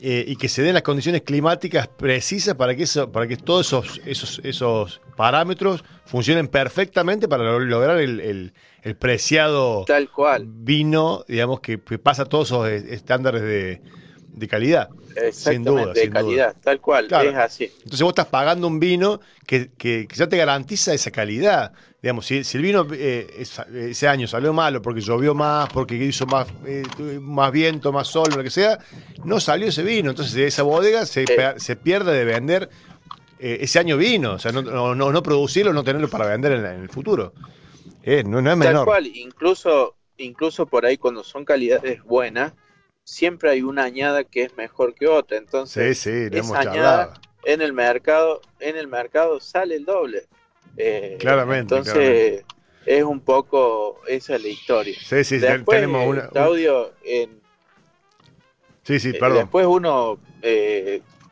eh, 0.00 0.24
y 0.26 0.36
que 0.36 0.48
se 0.48 0.62
den 0.62 0.74
las 0.74 0.82
condiciones 0.82 1.22
climáticas 1.22 1.88
precisas 1.88 2.54
para 2.54 2.76
que 2.76 2.82
eso, 2.82 3.10
para 3.10 3.26
que 3.26 3.36
todos 3.36 3.66
esos, 3.66 4.00
esos, 4.04 4.40
esos 4.44 5.00
parámetros 5.16 5.82
funcionen 6.04 6.48
perfectamente 6.48 7.28
para 7.28 7.58
lograr 7.58 7.98
el, 7.98 8.52
el 8.86 8.94
preciado 8.94 9.84
Tal 9.84 10.08
cual. 10.12 10.44
vino, 10.46 11.24
digamos, 11.26 11.58
que, 11.58 11.76
pasa 11.76 12.24
todos 12.24 12.46
esos 12.46 12.68
estándares 12.68 13.42
de, 13.42 14.48
calidad. 14.48 14.90
Sin 15.32 15.64
duda, 15.64 15.92
de 15.92 16.08
calidad, 16.08 16.54
tal 16.62 16.80
cual, 16.80 17.06
es 17.06 17.34
así. 17.34 17.64
Entonces 17.78 18.02
vos 18.02 18.10
estás 18.10 18.26
pagando 18.26 18.68
un 18.68 18.78
vino 18.78 19.18
que, 19.44 19.72
que, 19.76 20.06
ya 20.14 20.28
te 20.28 20.36
garantiza 20.36 20.94
esa 20.94 21.10
calidad. 21.10 21.72
Digamos, 22.06 22.26
si, 22.26 22.36
el 22.38 22.62
vino 22.62 22.86
eh, 22.92 23.26
ese 23.74 24.06
año 24.06 24.28
salió 24.28 24.52
malo 24.52 24.80
porque 24.80 25.00
llovió 25.00 25.34
más, 25.34 25.68
porque 25.70 25.96
hizo 25.96 26.24
más, 26.26 26.46
eh, 26.64 26.84
más 27.20 27.50
viento, 27.50 27.90
más 27.90 28.06
sol, 28.06 28.28
lo 28.36 28.44
que 28.44 28.50
sea, 28.50 28.78
no 29.24 29.40
salió 29.40 29.66
ese 29.66 29.82
vino. 29.82 30.10
Entonces 30.10 30.36
esa 30.36 30.62
bodega 30.62 31.04
se, 31.04 31.24
se 31.56 31.74
pierde 31.74 32.16
de 32.16 32.24
vender 32.24 32.70
eh, 33.40 33.58
ese 33.62 33.80
año 33.80 33.96
vino, 33.96 34.34
o 34.34 34.38
sea, 34.38 34.52
no, 34.52 34.62
no, 34.62 34.94
no, 34.94 35.22
producirlo, 35.24 35.72
no 35.72 35.82
tenerlo 35.82 36.08
para 36.08 36.26
vender 36.26 36.52
en 36.52 36.64
el 36.64 36.88
futuro. 36.88 37.32
Eh, 38.04 38.22
no, 38.22 38.38
es 38.38 38.56
menor. 38.56 38.72
Tal 38.72 38.84
cual, 38.84 39.06
incluso, 39.08 39.96
incluso 40.16 40.66
por 40.66 40.86
ahí 40.86 40.98
cuando 40.98 41.24
son 41.24 41.44
calidades 41.44 42.04
buenas, 42.04 42.52
siempre 43.02 43.50
hay 43.50 43.62
una 43.62 43.82
añada 43.82 44.22
que 44.22 44.44
es 44.44 44.56
mejor 44.56 44.94
que 44.94 45.08
otra. 45.08 45.38
Entonces, 45.38 45.98
sí, 45.98 46.28
sí, 46.30 46.38
esa 46.38 46.60
añada 46.60 47.14
en 47.44 47.62
el 47.62 47.72
mercado, 47.72 48.42
en 48.60 48.76
el 48.76 48.86
mercado 48.86 49.40
sale 49.40 49.74
el 49.74 49.84
doble. 49.84 50.28
Eh, 50.76 51.16
claramente. 51.18 51.74
Entonces, 51.74 52.44
es 52.84 53.02
un 53.02 53.20
poco 53.20 54.00
esa 54.06 54.36
es 54.36 54.42
la 54.42 54.48
historia. 54.48 54.94
Sí, 54.98 55.24
sí, 55.24 55.40
tenemos 55.66 56.06
una. 56.06 56.28
Claudio, 56.28 56.92
en, 57.04 57.40
sí, 58.82 59.00
sí, 59.00 59.10
eh, 59.10 59.14
perdón. 59.18 59.38
después 59.38 59.66
uno 59.66 60.20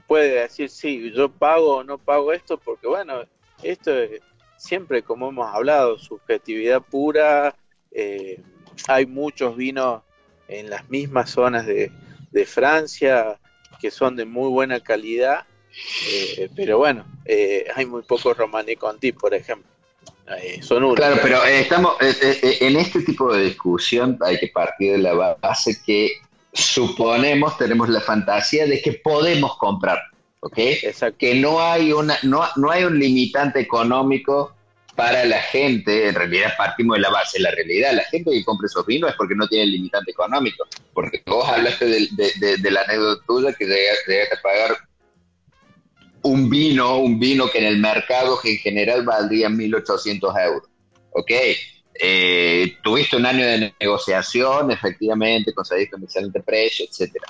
puede 0.06 0.40
decir, 0.40 0.68
sí, 0.70 1.12
yo 1.12 1.28
pago 1.30 1.76
o 1.76 1.84
no 1.84 1.98
pago 1.98 2.32
esto, 2.32 2.58
porque 2.58 2.86
bueno, 2.86 3.22
esto 3.62 3.96
es 3.96 4.20
siempre, 4.56 5.02
como 5.02 5.28
hemos 5.28 5.54
hablado, 5.54 5.98
subjetividad 5.98 6.82
pura. 6.82 7.54
Eh, 7.90 8.40
hay 8.88 9.06
muchos 9.06 9.56
vinos 9.56 10.02
en 10.48 10.70
las 10.70 10.88
mismas 10.90 11.30
zonas 11.30 11.66
de, 11.66 11.90
Francia 12.46 13.38
que 13.80 13.92
son 13.92 14.16
de 14.16 14.24
muy 14.24 14.48
buena 14.50 14.80
calidad, 14.80 15.46
eh, 16.09 16.48
pero 16.55 16.78
bueno, 16.78 17.05
eh, 17.24 17.66
hay 17.74 17.86
muy 17.86 18.02
pocos 18.02 18.36
Romané 18.36 18.76
Conti, 18.76 19.12
por 19.12 19.34
ejemplo. 19.34 19.68
son 20.62 20.94
Claro, 20.94 21.18
pero 21.22 21.44
estamos 21.44 21.96
en 22.01 22.76
este 22.76 23.02
tipo 23.02 23.32
de 23.32 23.44
discusión 23.44 24.18
hay 24.20 24.38
que 24.38 24.48
partir 24.48 24.92
de 24.92 24.98
la 24.98 25.36
base 25.40 25.80
que 25.84 26.12
suponemos, 26.52 27.59
tenemos 27.59 27.88
la 27.88 28.01
fantasía 28.01 28.66
de 28.66 28.80
que 28.80 28.92
podemos 28.92 29.56
comprar, 29.59 29.98
¿ok? 30.40 30.59
Que 31.18 31.34
no 31.34 31.60
hay, 31.60 31.92
una, 31.92 32.16
no, 32.22 32.44
no 32.56 32.70
hay 32.70 32.84
un 32.84 32.98
limitante 32.98 33.60
económico 33.60 34.55
para 34.94 35.24
la 35.24 35.40
gente, 35.40 36.09
en 36.09 36.14
realidad 36.14 36.52
partimos 36.56 36.96
de 36.96 37.02
la 37.02 37.10
base, 37.10 37.40
la 37.40 37.51
realidad, 37.51 37.92
la 37.92 38.05
gente 38.05 38.30
que 38.30 38.44
compra 38.44 38.66
esos 38.66 38.86
vinos 38.86 39.10
es 39.10 39.16
porque 39.16 39.34
no 39.34 39.48
tiene 39.48 39.66
limitante 39.66 40.12
económico, 40.12 40.66
porque 40.92 41.22
vos 41.26 41.48
hablaste 41.48 41.86
de, 41.86 42.09
de, 42.12 42.56
de, 42.59 42.70
la 42.70 42.82
anécdota 42.82 43.24
tuya 43.26 43.52
que 43.52 43.66
llegaste 43.66 44.22
a 44.22 44.42
pagar 44.42 44.76
un 46.24 46.48
vino, 46.48 46.98
un 46.98 47.18
vino 47.18 47.48
que 47.51 47.59
en 47.59 47.66
el 47.66 47.78
mercado 47.78 48.38
en 48.44 48.56
general 48.56 49.05
valdría 49.05 49.48
1.800 49.48 50.44
euros, 50.44 50.68
¿ok? 51.12 51.30
Eh, 52.01 52.76
tuviste 52.82 53.16
un 53.16 53.26
año 53.26 53.46
de 53.46 53.74
negociación, 53.78 54.70
efectivamente, 54.70 55.52
conseguiste 55.52 55.96
un 55.96 56.05
excelente 56.05 56.40
precio, 56.40 56.86
etcétera. 56.88 57.26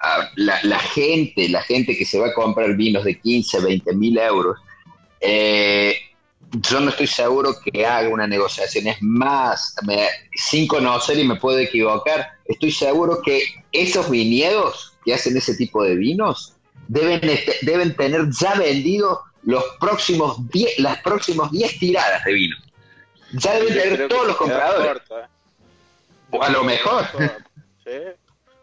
Ah, 0.00 0.30
la, 0.36 0.78
gente, 0.78 1.48
la 1.48 1.62
gente 1.62 1.96
que 1.96 2.04
se 2.04 2.18
va 2.18 2.28
a 2.28 2.34
comprar 2.34 2.74
vinos 2.74 3.04
de 3.04 3.20
15, 3.20 3.60
20 3.60 3.94
mil 3.94 4.18
euros, 4.18 4.58
eh, 5.20 5.96
yo 6.50 6.80
no 6.80 6.88
estoy 6.88 7.06
seguro 7.06 7.54
que 7.62 7.84
haga 7.84 8.08
una 8.08 8.26
negociación. 8.26 8.86
Es 8.86 8.96
más, 9.02 9.74
sin 10.34 10.66
conocer 10.66 11.18
y 11.18 11.24
me 11.24 11.36
puedo 11.36 11.58
equivocar, 11.58 12.28
estoy 12.46 12.72
seguro 12.72 13.20
que 13.22 13.42
esos 13.72 14.10
viñedos 14.10 14.94
que 15.04 15.12
hacen 15.12 15.36
ese 15.36 15.54
tipo 15.54 15.84
de 15.84 15.96
vinos 15.96 16.54
deben, 16.88 17.28
este, 17.28 17.56
deben 17.62 17.94
tener 17.94 18.28
ya 18.30 18.54
vendido 18.54 19.22
los 19.42 19.64
próximos 19.78 20.38
las 20.78 21.00
próximas 21.02 21.50
10 21.52 21.78
tiradas 21.78 22.24
de 22.24 22.32
vino. 22.32 22.56
Ya 23.32 23.54
deben 23.54 23.74
tener 23.74 24.08
todos 24.08 24.26
los 24.26 24.36
compradores. 24.36 25.02
¿eh? 25.10 26.38
a 26.40 26.50
lo 26.50 26.64
mejor. 26.64 27.04
Sí, 27.84 27.98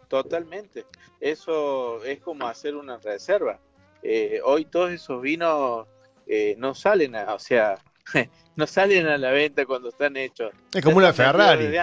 totalmente. 0.08 0.86
Eso 1.20 2.04
es 2.04 2.20
como 2.20 2.48
hacer 2.48 2.76
una 2.76 2.98
reserva. 2.98 3.60
Eh, 4.04 4.40
hoy 4.44 4.66
todos 4.66 4.92
esos 4.92 5.22
vinos 5.22 5.88
eh, 6.28 6.56
no 6.58 6.76
salen 6.76 7.16
a, 7.16 7.34
o 7.34 7.40
sea, 7.40 7.80
no 8.56 8.68
salen 8.68 9.08
a 9.08 9.18
la 9.18 9.32
venta 9.32 9.66
cuando 9.66 9.90
están 9.90 10.18
hechos. 10.18 10.52
Es 10.74 10.84
como 10.84 10.98
una 10.98 11.14
Ferrari. 11.14 11.76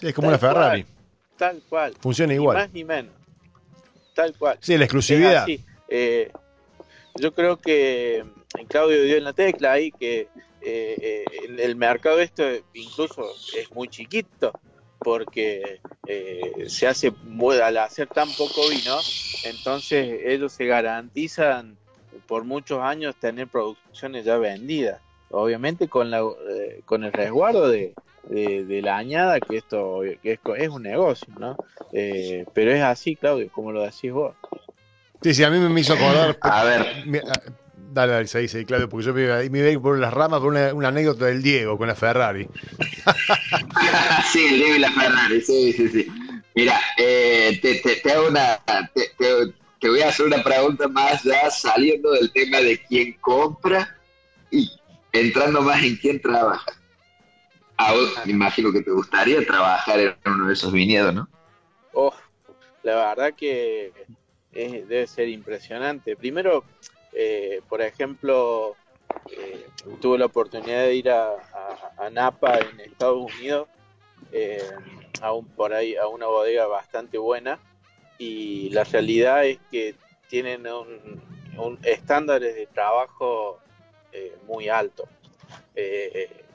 es 0.00 0.14
como 0.14 0.28
una 0.28 0.38
Ferrari. 0.38 0.86
tal 1.36 1.60
cual. 1.68 1.96
Funciona 2.00 2.34
igual. 2.34 2.56
Ni 2.56 2.62
más 2.62 2.72
ni 2.72 2.84
menos. 2.84 3.17
Tal 4.18 4.34
cual. 4.36 4.58
Sí, 4.60 4.76
la 4.76 4.84
exclusividad. 4.84 5.46
Eh, 5.88 6.32
yo 7.14 7.32
creo 7.32 7.56
que 7.56 8.24
Claudio 8.68 9.04
dio 9.04 9.16
en 9.16 9.22
la 9.22 9.32
tecla 9.32 9.70
ahí 9.70 9.92
que 9.92 10.26
eh, 10.60 11.24
el 11.56 11.76
mercado 11.76 12.18
esto 12.18 12.42
incluso 12.74 13.30
es 13.56 13.70
muy 13.70 13.86
chiquito 13.86 14.50
porque 14.98 15.80
se 16.66 16.88
hace 16.88 17.12
al 17.62 17.76
hacer 17.76 18.08
tan 18.08 18.28
poco 18.32 18.68
vino 18.68 18.98
entonces 19.44 20.18
ellos 20.24 20.52
se 20.52 20.66
garantizan 20.66 21.78
por 22.26 22.42
muchos 22.42 22.80
años 22.80 23.14
tener 23.20 23.46
producciones 23.46 24.24
ya 24.24 24.36
vendidas. 24.36 25.00
Obviamente 25.30 25.86
con, 25.86 26.10
la, 26.10 26.22
eh, 26.50 26.80
con 26.84 27.04
el 27.04 27.12
resguardo 27.12 27.68
de, 27.68 27.94
de, 28.28 28.80
la 28.82 28.96
añada, 28.96 29.40
que 29.40 29.56
esto 29.56 30.00
que 30.22 30.38
es, 30.56 30.68
un 30.68 30.82
negocio, 30.82 31.32
¿no? 31.38 31.56
Eh, 31.92 32.44
pero 32.54 32.72
es 32.72 32.82
así, 32.82 33.16
Claudio, 33.16 33.50
como 33.50 33.72
lo 33.72 33.82
decís 33.82 34.12
vos. 34.12 34.34
Sí, 35.22 35.34
sí, 35.34 35.44
a 35.44 35.50
mí 35.50 35.58
me 35.58 35.80
hizo 35.80 35.94
acordar. 35.94 36.36
a 36.40 36.64
ver. 36.64 36.80
Ah, 37.26 37.40
dale, 37.92 38.12
dale, 38.12 38.28
ahí, 38.34 38.48
sí, 38.48 38.64
Claudio, 38.64 38.88
porque 38.88 39.06
yo 39.06 39.14
me, 39.14 39.50
me 39.50 39.58
iba 39.58 39.68
a 39.68 39.72
ir 39.72 39.80
por 39.80 39.98
las 39.98 40.12
ramas 40.12 40.40
por 40.40 40.50
una, 40.50 40.72
una, 40.74 40.88
anécdota 40.88 41.26
del 41.26 41.42
Diego 41.42 41.78
con 41.78 41.88
la 41.88 41.94
Ferrari. 41.94 42.46
sí, 44.32 44.46
el 44.50 44.56
Diego 44.56 44.76
y 44.76 44.78
la 44.78 44.92
Ferrari, 44.92 45.40
sí, 45.40 45.72
sí, 45.72 45.88
sí. 45.88 46.06
Mira, 46.54 46.80
eh, 46.98 47.58
te, 47.62 47.76
te, 47.76 47.96
te, 47.96 48.12
hago 48.12 48.28
una. 48.28 48.60
Te, 48.94 49.12
te 49.80 49.88
voy 49.88 50.00
a 50.02 50.08
hacer 50.08 50.26
una 50.26 50.42
pregunta 50.42 50.88
más 50.88 51.22
ya 51.22 51.50
saliendo 51.50 52.10
del 52.12 52.32
tema 52.32 52.58
de 52.58 52.80
quién 52.88 53.12
compra 53.20 53.96
y 54.50 54.68
entrando 55.12 55.62
más 55.62 55.82
en 55.82 55.96
quién 55.96 56.20
trabaja. 56.20 56.77
A 57.78 57.94
me 58.24 58.32
imagino 58.32 58.72
que 58.72 58.82
te 58.82 58.90
gustaría 58.90 59.46
trabajar 59.46 60.00
en 60.00 60.16
uno 60.26 60.48
de 60.48 60.52
esos 60.52 60.72
viñedos, 60.72 61.14
¿no? 61.14 61.28
Oh, 61.92 62.12
la 62.82 62.96
verdad 62.96 63.34
que 63.34 63.92
debe 64.50 65.06
ser 65.06 65.28
impresionante. 65.28 66.16
Primero, 66.16 66.64
eh, 67.12 67.62
por 67.68 67.80
ejemplo, 67.80 68.74
eh, 69.30 69.68
tuve 70.00 70.18
la 70.18 70.26
oportunidad 70.26 70.82
de 70.82 70.94
ir 70.96 71.10
a, 71.10 71.36
Napa 72.10 72.58
en 72.58 72.80
Estados 72.80 73.32
Unidos, 73.32 73.68
eh, 74.32 74.70
por 75.56 75.72
ahí 75.72 75.94
a 75.94 76.08
una 76.08 76.26
bodega 76.26 76.66
bastante 76.66 77.18
buena 77.18 77.58
y 78.18 78.70
la 78.70 78.84
realidad 78.84 79.44
es 79.44 79.58
que 79.70 79.94
tienen 80.28 80.66
un, 80.66 81.78
estándares 81.82 82.56
de 82.56 82.66
trabajo 82.66 83.60
muy 84.46 84.68
altos. 84.68 85.08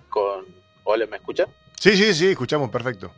Con, 0.09 0.62
¿Hola, 0.83 1.05
me 1.07 1.17
escuchan? 1.17 1.47
Sí, 1.79 1.95
sí, 1.95 2.13
sí, 2.13 2.27
escuchamos 2.27 2.69
perfecto. 2.69 3.11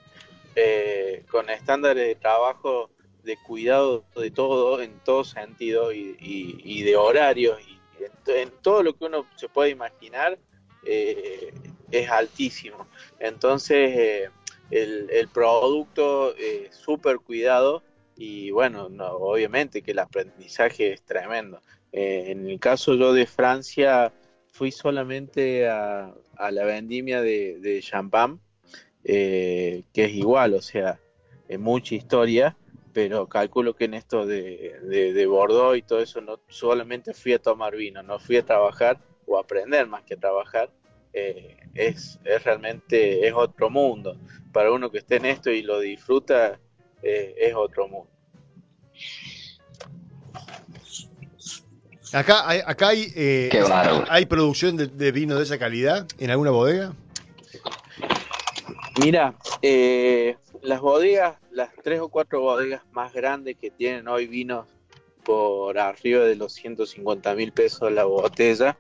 Eh, 0.56 1.24
con 1.30 1.50
estándares 1.50 2.08
de 2.08 2.16
trabajo 2.16 2.90
de 3.24 3.38
cuidado 3.38 4.04
de 4.16 4.32
todo, 4.32 4.82
en 4.82 5.00
todo 5.00 5.24
sentido, 5.24 5.92
y, 5.92 6.84
de 6.84 6.96
horarios, 6.96 7.60
y 7.62 7.80
en, 8.32 8.52
todo 8.62 8.84
lo 8.84 8.94
que 8.96 9.06
uno 9.06 9.26
se 9.36 9.50
puede 9.50 9.72
imaginar, 9.72 10.38
es 10.84 12.10
altísimo. 12.10 12.88
Entonces, 13.20 14.30
el, 14.70 15.10
el, 15.10 15.28
producto 15.30 16.36
súper 16.72 17.18
cuidado 17.18 17.82
y 18.18 18.52
bueno, 18.52 18.90
no, 18.90 19.08
obviamente 19.12 19.82
que 19.82 19.92
el 19.92 20.00
aprendizaje 20.00 20.94
es 20.94 21.02
tremendo. 21.02 21.62
Eh, 21.92 22.26
en 22.28 22.50
el 22.50 22.60
caso 22.60 22.94
yo 22.96 23.14
de 23.14 23.26
Francia, 23.26 24.14
fui 24.56 24.72
solamente 24.72 25.68
a, 25.68 26.16
la 26.50 26.64
vendimia 26.64 27.22
de, 27.22 27.60
de 27.60 27.82
champán, 27.82 28.40
eh, 29.04 29.84
que 29.94 30.06
es 30.06 30.14
igual, 30.14 30.54
o 30.54 30.62
sea, 30.62 30.98
es 31.50 31.60
mucha 31.60 31.94
historia, 31.94 32.56
pero 32.94 33.28
calculo 33.28 33.76
que 33.76 33.84
en 33.84 33.96
esto 33.96 34.26
de, 34.26 34.80
de, 34.82 35.26
Bordeaux 35.28 35.78
y 35.78 35.82
todo 35.82 36.00
eso, 36.00 36.22
no 36.22 36.40
solamente 36.48 37.14
fui 37.14 37.34
a 37.34 37.40
tomar 37.40 37.76
vino, 37.76 38.02
no 38.02 38.18
fui 38.18 38.38
a 38.38 38.46
trabajar 38.46 38.98
o 39.28 39.38
aprender 39.38 39.88
más 39.88 40.04
que 40.04 40.14
a 40.14 40.20
trabajar, 40.20 40.72
eh, 41.12 41.58
es, 41.74 42.18
es, 42.24 42.44
realmente 42.46 43.28
es 43.28 43.34
otro 43.34 43.70
mundo. 43.70 44.18
Para 44.54 44.72
uno 44.72 44.90
que 44.90 45.00
esté 45.00 45.18
en 45.18 45.26
esto 45.26 45.52
y 45.52 45.64
lo 45.64 45.82
disfruta, 45.82 46.62
eh, 47.04 47.36
es 47.38 47.54
otro 47.54 47.90
mundo. 47.90 48.10
Acá 52.14 52.48
hay, 52.48 52.62
acá 52.66 52.90
hay, 52.90 53.12
eh, 53.16 53.50
¿hay 54.10 54.26
producción 54.26 54.78
de, 54.78 55.12
vino 55.12 55.38
de 55.38 55.44
esa 55.44 55.58
calidad 55.58 56.08
en 56.18 56.32
alguna 56.32 56.52
bodega. 56.52 56.94
Mira, 59.00 59.36
eh, 59.62 60.38
las 60.62 60.80
bodegas, 60.80 61.38
las 61.52 61.70
tres 61.84 62.00
o 62.00 62.10
cuatro 62.10 62.42
bodegas 62.42 62.82
más 62.92 63.14
grandes 63.14 63.58
que 63.60 63.72
tienen 63.72 64.08
hoy 64.08 64.28
vinos 64.28 64.68
por 65.24 65.78
arriba 65.78 66.24
de 66.24 66.36
los 66.36 66.54
150 66.54 67.36
mil 67.36 67.52
pesos 67.52 67.92
la 67.92 68.06
botella, 68.06 68.78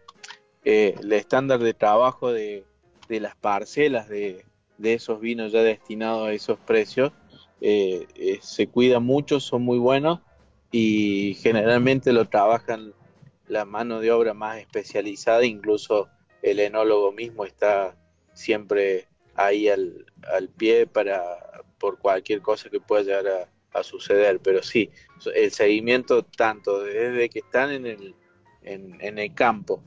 el 0.64 1.12
estándar 1.12 1.60
de 1.60 1.74
trabajo 1.74 2.32
de, 2.32 2.66
las 3.10 3.36
parcelas 3.36 4.08
de, 4.08 4.46
de, 4.78 4.94
esos 4.94 5.20
vinos 5.20 5.52
ya 5.52 5.62
destinados 5.64 6.28
a 6.28 6.34
esos 6.34 6.58
precios 6.60 7.12
eh, 7.62 8.06
eh, 8.16 8.40
se 8.42 8.68
cuida 8.68 9.00
mucho, 9.00 9.40
son 9.40 9.64
muy 9.64 9.78
buenos 9.78 10.20
y 10.72 11.36
generalmente 11.42 12.12
lo 12.12 12.26
trabajan 12.26 12.94
la 13.48 13.66
mano 13.66 14.00
de 14.00 14.12
obra 14.12 14.34
más 14.34 14.58
especializada, 14.60 15.46
incluso 15.46 16.10
el 16.42 16.60
enólogo 16.60 17.12
mismo 17.12 17.46
está 17.46 17.96
siempre 18.34 19.08
ahí 19.36 19.68
al, 19.70 20.06
pie 20.58 20.88
para 20.88 21.64
por 21.80 22.00
cualquier 22.00 22.42
cosa 22.42 22.70
que 22.70 22.80
pueda 22.80 23.04
llegar 23.04 23.50
a, 23.74 23.84
suceder. 23.84 24.40
Pero 24.40 24.64
sí, 24.64 24.90
el 25.34 25.52
seguimiento 25.52 26.24
tanto 26.24 26.82
desde 26.82 27.28
que 27.30 27.40
están 27.40 27.72
en 27.72 27.86
el, 27.86 28.16
en 28.64 29.20
el 29.20 29.34
campo 29.34 29.84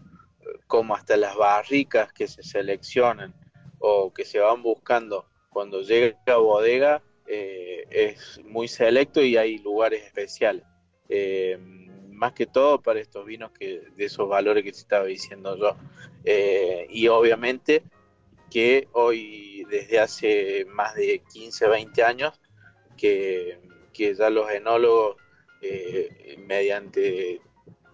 como 0.66 0.94
hasta 0.94 1.16
las 1.16 1.34
barricas 1.36 2.12
que 2.12 2.28
se 2.28 2.42
seleccionan 2.42 3.34
o 3.78 4.12
que 4.12 4.24
se 4.24 4.38
van 4.38 4.62
buscando 4.62 5.26
cuando 5.50 5.82
llega 5.82 6.16
a 6.26 6.36
bodega 6.36 7.02
eh, 7.26 7.86
es 7.90 8.40
muy 8.44 8.68
selecto 8.68 9.22
y 9.22 9.36
hay 9.36 9.58
lugares 9.58 10.04
especiales. 10.04 10.64
Eh, 11.08 11.58
más 12.18 12.32
que 12.32 12.46
todo 12.46 12.82
para 12.82 13.00
estos 13.00 13.24
vinos 13.24 13.52
que 13.52 13.82
de 13.96 14.04
esos 14.04 14.28
valores 14.28 14.64
que 14.64 14.72
se 14.72 14.80
estaba 14.80 15.04
diciendo 15.04 15.56
yo. 15.56 15.76
Eh, 16.24 16.86
y 16.90 17.08
obviamente 17.08 17.82
que 18.50 18.88
hoy, 18.92 19.64
desde 19.70 20.00
hace 20.00 20.66
más 20.66 20.94
de 20.94 21.22
15, 21.32 21.68
20 21.68 22.02
años, 22.02 22.40
que, 22.96 23.60
que 23.92 24.14
ya 24.14 24.30
los 24.30 24.50
enólogos, 24.50 25.16
mediante 26.46 27.40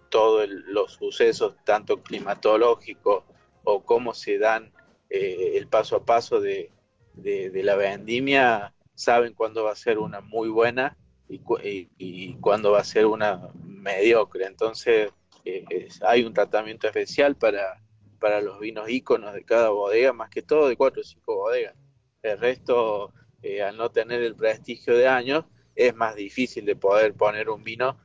todos 0.09 0.47
los 0.47 0.93
sucesos, 0.93 1.55
tanto 1.65 2.03
climatológicos 2.03 3.23
o 3.63 3.83
cómo 3.83 4.13
se 4.13 4.37
dan 4.37 4.71
el 5.09 5.67
paso 5.67 5.97
a 5.97 6.05
paso 6.05 6.39
de, 6.39 6.71
de 7.15 7.63
la 7.63 7.75
vendimia, 7.75 8.75
saben 8.95 9.33
cuándo 9.33 9.65
va 9.65 9.71
a 9.71 9.75
ser 9.75 9.99
una 9.99 10.21
muy 10.21 10.49
buena 10.49 10.97
y, 11.27 11.41
y, 11.97 12.33
cuándo 12.35 12.71
va 12.71 12.79
a 12.79 12.83
ser 12.83 13.05
una 13.05 13.49
mediocre. 13.85 14.45
Entonces 14.45 15.11
eh, 15.45 15.87
hay 16.01 16.23
un 16.23 16.33
tratamiento 16.33 16.87
especial 16.87 17.35
para, 17.35 17.81
para 18.19 18.41
los 18.41 18.59
vinos 18.59 18.89
íconos 18.89 19.33
de 19.33 19.45
cada 19.45 19.69
bodega, 19.69 20.11
más 20.11 20.29
que 20.29 20.41
todo 20.41 20.67
de 20.67 20.75
cuatro 20.75 21.01
o 21.01 21.05
cinco 21.05 21.35
bodegas. 21.35 21.75
El 22.23 22.39
resto, 22.39 23.13
eh, 23.43 23.61
al 23.61 23.77
no 23.77 23.89
tener 23.91 24.21
el 24.23 24.35
prestigio 24.35 24.97
de 24.97 25.07
años, 25.07 25.45
es 25.75 25.95
más 25.95 26.15
difícil 26.15 26.65
de 26.65 26.75
poder 26.75 27.13
poner 27.13 27.49
un 27.49 27.63
vino 27.63 27.97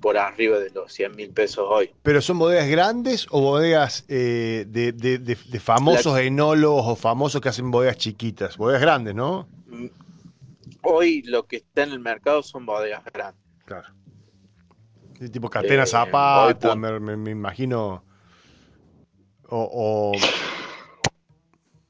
por 0.00 0.16
arriba 0.16 0.58
de 0.58 0.70
los 0.70 0.92
100 0.92 1.14
mil 1.16 1.30
pesos 1.30 1.66
hoy. 1.68 1.90
¿Pero 2.02 2.20
son 2.22 2.38
bodegas 2.38 2.68
grandes 2.68 3.26
o 3.30 3.40
bodegas 3.40 4.04
eh, 4.08 4.64
de, 4.68 4.92
de- 4.92 5.18
de- 5.18 5.34
de 5.36 5.60
famosos 5.60 6.14
La- 6.14 6.22
enólogos 6.22 6.86
o 6.86 6.96
famosos 6.96 7.40
que 7.40 7.48
hacen 7.48 7.70
bodegas 7.70 7.96
chiquitas? 7.98 8.56
Bodegas 8.56 8.80
grandes, 8.82 9.14
¿no? 9.14 9.48
Mm, 9.66 9.86
Hoy 10.82 11.22
lo 11.22 11.46
que 11.46 11.56
está 11.56 11.82
en 11.82 11.92
el 11.92 12.00
mercado 12.00 12.42
son 12.42 12.64
bodegas 12.66 13.04
grandes. 13.12 13.42
Claro. 13.66 13.88
Sí, 15.20 15.28
tipo 15.28 15.50
Catena 15.50 15.82
Eh, 15.82 15.86
Zapata, 15.86 16.74
me, 16.74 16.98
me- 16.98 17.16
me 17.16 17.30
imagino. 17.30 18.02
O, 19.50 19.68
o- 19.70 20.16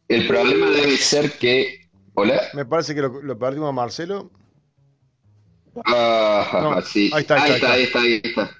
El 0.08 0.26
problema 0.26 0.68
debe 0.70 0.96
ser 0.96 1.38
que. 1.38 1.78
¿Hola? 2.14 2.42
me 2.54 2.64
parece 2.66 2.92
que 2.92 3.02
lo, 3.02 3.22
lo 3.22 3.38
perdimos 3.38 3.68
a 3.68 3.72
Marcelo. 3.72 4.32
Ah, 5.86 6.58
No, 6.60 6.82
sí. 6.82 7.08
ahí 7.14 7.20
está, 7.20 7.36
ahí 7.36 7.52
ahí 7.52 7.52
está, 7.52 7.72
ahí 7.72 7.82
está, 7.84 8.00
ahí 8.00 8.20
está. 8.24 8.50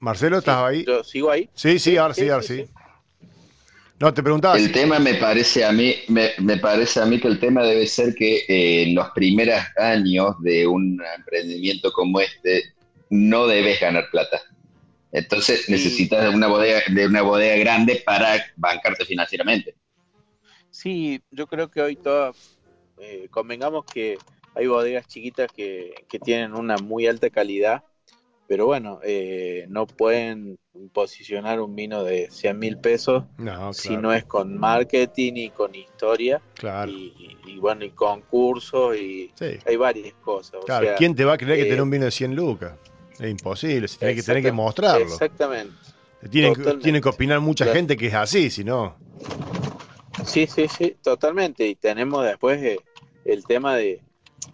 Marcelo, 0.00 0.38
¿estás 0.38 0.58
ahí? 0.58 0.84
Yo 0.84 1.02
sigo 1.02 1.30
ahí. 1.30 1.48
Sí, 1.54 1.78
sí, 1.78 1.96
ahora 1.96 2.12
sí, 2.12 2.28
ahora 2.28 2.42
sí. 2.42 2.66
No, 3.98 4.12
te 4.12 4.22
preguntaba 4.22 4.56
El 4.58 4.72
tema 4.72 4.98
me 4.98 5.14
parece 5.14 5.64
a 5.64 5.72
mí, 5.72 5.94
me, 6.08 6.30
me 6.38 6.56
parece 6.58 7.00
a 7.00 7.06
mí 7.06 7.18
que 7.20 7.28
el 7.28 7.38
tema 7.38 7.62
debe 7.62 7.86
ser 7.86 8.14
que 8.14 8.44
eh, 8.48 8.82
en 8.84 8.94
los 8.94 9.10
primeros 9.10 9.60
años 9.76 10.36
de 10.40 10.66
un 10.66 11.00
emprendimiento 11.16 11.92
como 11.92 12.20
este 12.20 12.62
no 13.10 13.46
debes 13.46 13.80
ganar 13.80 14.08
plata. 14.10 14.40
Entonces 15.12 15.64
Sí. 15.66 15.72
necesitas 15.72 16.22
de 16.22 16.30
una 16.30 16.46
bodega, 16.46 16.80
de 16.88 17.06
una 17.06 17.22
bodega 17.22 17.56
grande 17.56 18.02
para 18.06 18.42
bancarte 18.56 19.04
financieramente. 19.04 19.74
Sí, 20.70 21.20
yo 21.30 21.46
creo 21.46 21.68
que 21.70 21.82
hoy 21.82 21.96
todas, 21.96 22.58
eh, 22.98 23.26
convengamos 23.30 23.84
que 23.84 24.18
hay 24.54 24.66
bodegas 24.66 25.06
chiquitas 25.08 25.50
que, 25.52 25.92
que 26.08 26.18
tienen 26.18 26.54
una 26.54 26.78
muy 26.78 27.06
alta 27.06 27.28
calidad, 27.30 27.82
pero 28.46 28.66
bueno, 28.66 29.00
eh, 29.04 29.66
no 29.68 29.86
pueden 29.86 30.58
posicionar 30.92 31.60
un 31.60 31.74
vino 31.74 32.04
de 32.04 32.30
100 32.30 32.58
mil 32.58 32.78
pesos 32.78 33.24
No, 33.38 33.44
claro. 33.44 33.72
si 33.72 33.96
no 33.96 34.12
es 34.12 34.24
con 34.24 34.56
marketing 34.58 35.32
y 35.36 35.50
con 35.50 35.74
historia 35.74 36.40
Claro. 36.54 36.90
y, 36.90 37.14
y- 37.46 37.50
y 37.52 37.58
bueno, 37.58 37.84
y 37.84 37.90
concursos 37.90 38.96
y 38.96 39.32
Sí. 39.34 39.58
hay 39.66 39.76
varias 39.76 40.14
cosas. 40.14 40.54
o 40.62 40.66
Claro, 40.66 40.86
sea, 40.86 40.94
¿quién 40.96 41.14
te 41.16 41.24
va 41.24 41.34
a 41.34 41.38
creer 41.38 41.56
que 41.58 41.62
eh, 41.62 41.66
tener 41.66 41.82
un 41.82 41.90
vino 41.90 42.04
de 42.04 42.10
100 42.12 42.34
lucas? 42.36 42.72
Es 43.20 43.30
imposible, 43.30 43.86
se 43.88 43.98
tiene 43.98 44.14
que 44.14 44.22
tener 44.22 44.42
que 44.42 44.52
mostrarlo. 44.52 45.04
Exactamente. 45.04 45.74
Tienen, 46.30 46.80
tienen 46.80 47.02
que 47.02 47.08
opinar 47.08 47.40
mucha 47.40 47.64
Claro. 47.64 47.78
gente 47.78 47.96
que 47.96 48.06
es 48.08 48.14
así, 48.14 48.50
si 48.50 48.64
no. 48.64 48.96
Sí, 50.24 50.46
sí, 50.46 50.68
sí, 50.68 50.96
totalmente. 51.02 51.66
Y 51.66 51.74
tenemos 51.74 52.24
después 52.24 52.62
eh, 52.62 52.80
el 53.24 53.44
tema 53.46 53.76
de, 53.76 54.02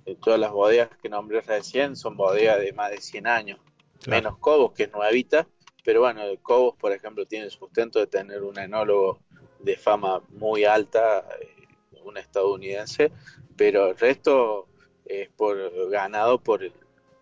de 0.04 0.14
todas 0.16 0.38
las 0.38 0.50
bodegas 0.52 0.90
que 1.02 1.08
nombré 1.08 1.40
recién, 1.40 1.96
son 1.96 2.16
bodegas 2.16 2.60
de 2.60 2.72
más 2.72 2.90
de 2.90 3.00
100 3.00 3.26
años, 3.26 3.58
Claro. 4.02 4.22
menos 4.22 4.38
Cobos, 4.38 4.72
que 4.72 4.84
es 4.84 4.92
nuevita, 4.92 5.46
pero 5.84 6.00
bueno, 6.00 6.22
el 6.22 6.38
Cobos, 6.40 6.74
por 6.76 6.92
ejemplo, 6.92 7.26
tiene 7.26 7.46
el 7.46 7.50
sustento 7.50 7.98
de 7.98 8.06
tener 8.06 8.42
un 8.42 8.58
enólogo 8.58 9.20
de 9.60 9.76
fama 9.76 10.22
muy 10.30 10.64
alta, 10.64 11.26
eh, 11.40 11.66
un 12.04 12.16
estadounidense, 12.16 13.10
pero 13.56 13.88
el 13.90 13.96
resto 13.96 14.68
es 15.04 15.28
por 15.30 15.90
ganado 15.90 16.38
por, 16.38 16.62
el- 16.62 16.72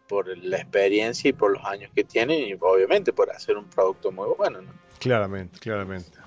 por 0.09 0.36
la 0.39 0.59
experiencia 0.59 1.28
y 1.31 1.32
por 1.32 1.52
los 1.52 1.64
años 1.64 1.90
que 1.94 2.05
tienen 2.05 2.40
y 2.48 2.55
obviamente 2.60 3.12
por 3.12 3.31
hacer 3.31 3.56
un 3.56 3.68
producto 3.68 4.12
muy 4.12 4.28
bueno, 4.36 4.62
¿no? 4.62 4.72
Claramente, 4.98 5.59
claramente. 5.59 6.18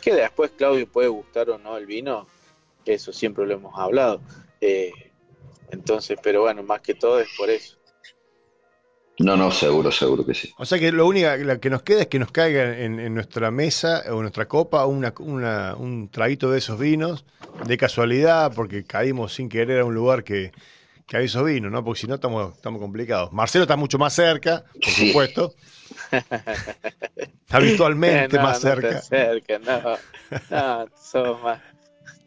Que 0.00 0.14
después, 0.14 0.50
Claudio, 0.56 0.86
puede 0.86 1.08
gustar 1.08 1.50
o 1.50 1.58
no 1.58 1.76
el 1.76 1.86
vino, 1.86 2.26
eso 2.84 3.12
siempre 3.12 3.46
lo 3.46 3.54
hemos 3.54 3.78
hablado. 3.78 4.20
Eh, 4.60 4.92
entonces, 5.70 6.18
pero 6.22 6.42
bueno, 6.42 6.62
más 6.62 6.80
que 6.80 6.94
todo 6.94 7.20
es 7.20 7.28
por 7.36 7.50
eso. 7.50 7.76
No, 9.20 9.36
no, 9.36 9.50
seguro, 9.50 9.90
seguro 9.90 10.24
que 10.24 10.32
sí. 10.32 10.52
O 10.58 10.64
sea 10.64 10.78
que 10.78 10.92
lo 10.92 11.04
único 11.06 11.28
la 11.38 11.58
que 11.58 11.70
nos 11.70 11.82
queda 11.82 12.02
es 12.02 12.06
que 12.06 12.20
nos 12.20 12.30
caiga 12.30 12.78
en, 12.78 13.00
en 13.00 13.14
nuestra 13.14 13.50
mesa 13.50 14.04
o 14.10 14.14
en 14.14 14.20
nuestra 14.22 14.46
copa 14.46 14.86
una, 14.86 15.12
una- 15.18 15.74
un 15.74 16.08
traguito 16.08 16.52
de 16.52 16.58
esos 16.58 16.78
vinos, 16.78 17.24
de 17.66 17.76
casualidad, 17.76 18.52
porque 18.54 18.84
caímos 18.84 19.34
sin 19.34 19.48
querer 19.48 19.80
a 19.80 19.84
un 19.84 19.94
lugar 19.94 20.22
que, 20.22 20.52
que 21.08 21.16
hay 21.16 21.24
esos 21.24 21.44
vinos, 21.44 21.72
¿no? 21.72 21.82
Porque 21.82 22.02
si 22.02 22.06
no 22.06 22.16
estamos, 22.16 22.54
estamos 22.54 22.80
complicados. 22.80 23.32
Marcelo 23.32 23.62
está 23.64 23.76
mucho 23.76 23.98
más 23.98 24.14
cerca, 24.14 24.62
por 24.74 24.84
Sí. 24.84 25.08
supuesto. 25.08 25.54
Eh, 26.12 26.20
no, 28.30 28.42
más 28.42 28.62
no 28.62 28.70
cerca. 28.70 28.98
acerques, 28.98 29.60
no, 29.60 29.98
no, 30.50 30.88
somos 31.02 31.42
más, 31.42 31.62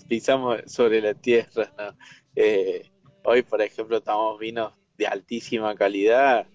pisamos 0.08 0.62
sobre 0.66 1.00
la 1.00 1.14
tierra, 1.14 1.72
no. 1.78 1.96
Eh, 2.36 2.90
hoy, 3.24 3.44
por 3.44 3.62
ejemplo, 3.62 4.02
tomamos 4.02 4.40
vinos 4.40 4.74
de 4.98 5.06
altísima 5.06 5.76
calidad, 5.76 6.48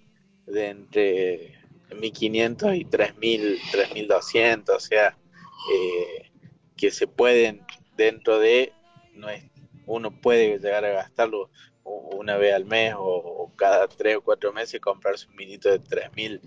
de 0.47 0.69
entre 0.69 1.61
1500 1.97 2.75
y 2.75 2.85
3000, 2.87 3.61
3200, 3.71 4.75
o 4.75 4.81
sea, 4.81 5.17
eh, 5.73 6.33
que 6.77 6.91
se 6.91 7.07
pueden 7.07 7.63
dentro 7.97 8.41
de, 8.41 8.73
no 9.15 9.29
es, 9.29 9.45
uno 9.87 10.11
puede 10.11 10.59
llegar 10.59 10.85
a 10.85 10.89
gastarlo 10.91 11.51
una 11.87 12.37
vez 12.37 12.55
al 12.55 12.65
mes 12.65 12.95
o, 12.95 13.01
o 13.05 13.53
cada 13.57 13.87
tres 13.89 14.17
o 14.17 14.21
cuatro 14.21 14.53
meses 14.53 14.81
comprarse 14.81 15.27
un 15.29 15.37
vinito 15.37 15.69
de 15.71 15.79
3000 15.79 16.41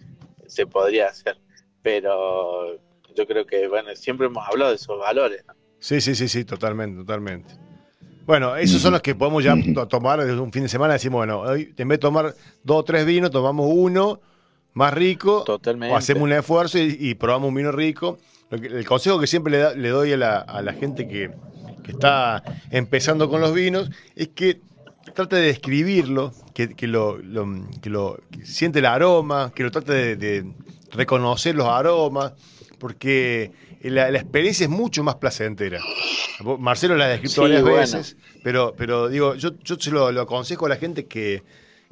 se 0.48 0.66
podría 0.68 1.08
hacer 1.08 1.38
pero 1.82 2.76
yo 3.16 3.26
creo 3.28 3.46
que 3.46 3.68
bueno 3.68 3.96
siempre 3.96 4.28
hemos 4.28 4.48
hablado 4.48 4.72
de 4.72 4.76
esos 4.76 5.00
valores 5.00 5.44
¿no? 5.48 5.54
Sí, 5.80 6.02
sí, 6.02 6.14
sí, 6.14 6.28
sí, 6.28 6.44
totalmente, 6.44 7.00
totalmente. 7.00 7.54
Bueno, 8.26 8.58
esos 8.58 8.82
son 8.82 8.92
los 8.92 9.02
que 9.02 9.16
podemos 9.16 9.42
ya 9.44 9.56
to- 9.74 9.88
tomar 9.88 10.20
desde 10.20 10.38
un 10.38 10.52
fin 10.52 10.64
de 10.64 10.70
semana. 10.70 10.94
Decimos, 10.94 11.20
bueno, 11.20 11.40
hoy 11.40 11.74
en 11.78 11.88
vez 11.88 11.98
de 11.98 12.02
tomar 12.02 12.36
dos 12.64 12.78
o 12.78 12.84
tres 12.84 13.06
vinos, 13.06 13.32
tomamos 13.32 13.66
uno 13.74 14.20
más 14.74 14.94
rico, 14.94 15.44
Totalmente. 15.46 15.94
o 15.94 15.98
hacemos 15.98 16.24
un 16.24 16.34
esfuerzo 16.34 16.78
y, 16.80 16.98
y 17.00 17.16
probamos 17.16 17.48
un 17.48 17.56
vino 17.56 17.72
rico. 17.72 18.20
Que- 18.50 18.68
el 18.68 18.86
consejo 18.86 19.20
que 19.22 19.26
siempre 19.28 19.52
le, 19.54 19.58
da- 19.60 19.74
le 19.74 19.88
doy 19.88 20.12
a 20.12 20.18
la, 20.18 20.40
a 20.40 20.62
la 20.62 20.74
gente 20.74 21.08
que, 21.08 21.32
que 21.84 21.92
está 21.94 22.44
empezando 22.72 23.30
con 23.30 23.40
los 23.40 23.54
vinos 23.54 23.90
es 24.18 24.28
que 24.28 24.60
trate 25.14 25.36
de 25.38 25.42
describirlo, 25.48 26.34
que, 26.54 26.76
que 26.76 26.88
lo, 26.88 27.18
lo- 27.18 27.48
que 27.82 27.90
lo 27.90 28.20
que 28.32 28.46
siente 28.46 28.80
el 28.80 28.86
aroma, 28.86 29.52
que 29.56 29.64
lo 29.64 29.72
trate 29.72 29.94
de, 29.94 30.16
de 30.16 30.46
reconocer 30.92 31.56
los 31.56 31.68
aromas, 31.68 32.34
porque 32.78 33.52
la, 33.82 34.12
la 34.12 34.20
experiencia 34.20 34.66
es 34.66 34.70
mucho 34.70 35.04
más 35.04 35.16
placentera. 35.16 35.82
Marcelo 36.60 36.96
la 36.96 37.06
ha 37.06 37.08
descrito 37.10 37.42
Sí, 37.42 37.48
varias 37.48 37.62
bueno. 37.64 37.80
veces, 37.98 38.18
pero, 38.42 38.76
pero 38.78 39.10
digo, 39.10 39.36
yo, 39.36 39.52
yo 39.64 39.76
se 39.78 39.92
lo, 39.92 40.12
lo 40.12 40.22
aconsejo 40.22 40.66
a 40.66 40.70
la 40.70 40.78
gente 40.78 41.06
que, 41.08 41.44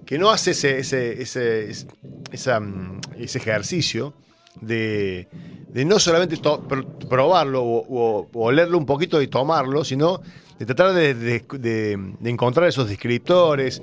que 0.06 0.18
no 0.18 0.30
hace 0.30 0.52
ese, 0.52 0.80
ese, 0.80 1.22
ese, 1.22 1.70
ese- 1.70 1.88
esa, 2.32 2.60
mm, 2.60 3.02
ese 3.18 3.38
ejercicio 3.40 4.14
de, 4.62 5.28
de 5.74 5.86
no 5.86 6.00
solamente 6.00 6.38
to- 6.38 6.64
probarlo 7.10 7.62
o, 7.64 7.80
o- 7.88 8.30
o 8.34 8.46
olerlo 8.46 8.78
un 8.78 8.86
poquito 8.86 9.22
y 9.22 9.28
tomarlo, 9.28 9.84
sino 9.84 10.22
de 10.60 10.66
tratar 10.66 10.94
de, 10.94 11.14
de- 11.14 11.46
de- 11.60 12.16
de 12.20 12.30
encontrar 12.30 12.68
esos 12.68 12.88
descriptores, 12.90 13.82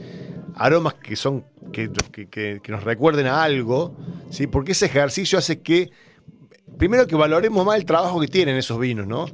aromas 0.54 0.94
que 0.94 1.16
son 1.16 1.44
que, 1.72 1.90
que- 2.12 2.28
que- 2.28 2.60
que 2.62 2.72
nos 2.72 2.84
recuerden 2.84 3.26
a 3.26 3.42
algo, 3.42 3.92
¿sí? 4.30 4.46
porque 4.46 4.72
ese 4.72 4.86
ejercicio 4.86 5.38
hace 5.38 5.60
que, 5.60 5.90
primero 6.76 7.06
que 7.06 7.16
valoremos 7.16 7.64
más 7.64 7.76
el 7.76 7.84
trabajo 7.84 8.20
que 8.20 8.28
tienen 8.28 8.56
esos 8.56 8.78
vinos, 8.78 9.06
¿no? 9.06 9.26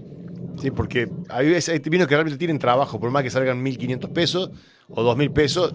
Sí, 0.60 0.70
porque 0.70 1.08
hay, 1.28 1.48
veces, 1.50 1.74
hay 1.74 1.78
vinos 1.90 2.06
que 2.06 2.14
realmente 2.14 2.38
tienen 2.38 2.58
trabajo, 2.58 3.00
por 3.00 3.10
más 3.10 3.22
que 3.22 3.30
salgan 3.30 3.62
1.500 3.62 4.10
pesos 4.10 4.50
o 4.94 5.02
2.000 5.02 5.30
pesos, 5.30 5.74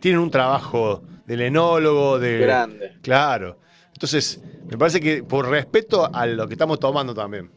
tienen 0.00 0.20
un 0.20 0.30
trabajo 0.30 1.02
del 1.26 1.42
enólogo, 1.42 2.18
de... 2.18 2.40
grande 2.40 2.92
Claro. 3.02 3.58
Entonces, 3.92 4.40
me 4.70 4.76
parece 4.78 5.00
que 5.00 5.22
por 5.22 5.48
respeto 5.48 6.10
a 6.12 6.26
lo 6.26 6.46
que 6.48 6.54
estamos 6.54 6.80
tomando 6.80 7.14
también. 7.14 7.50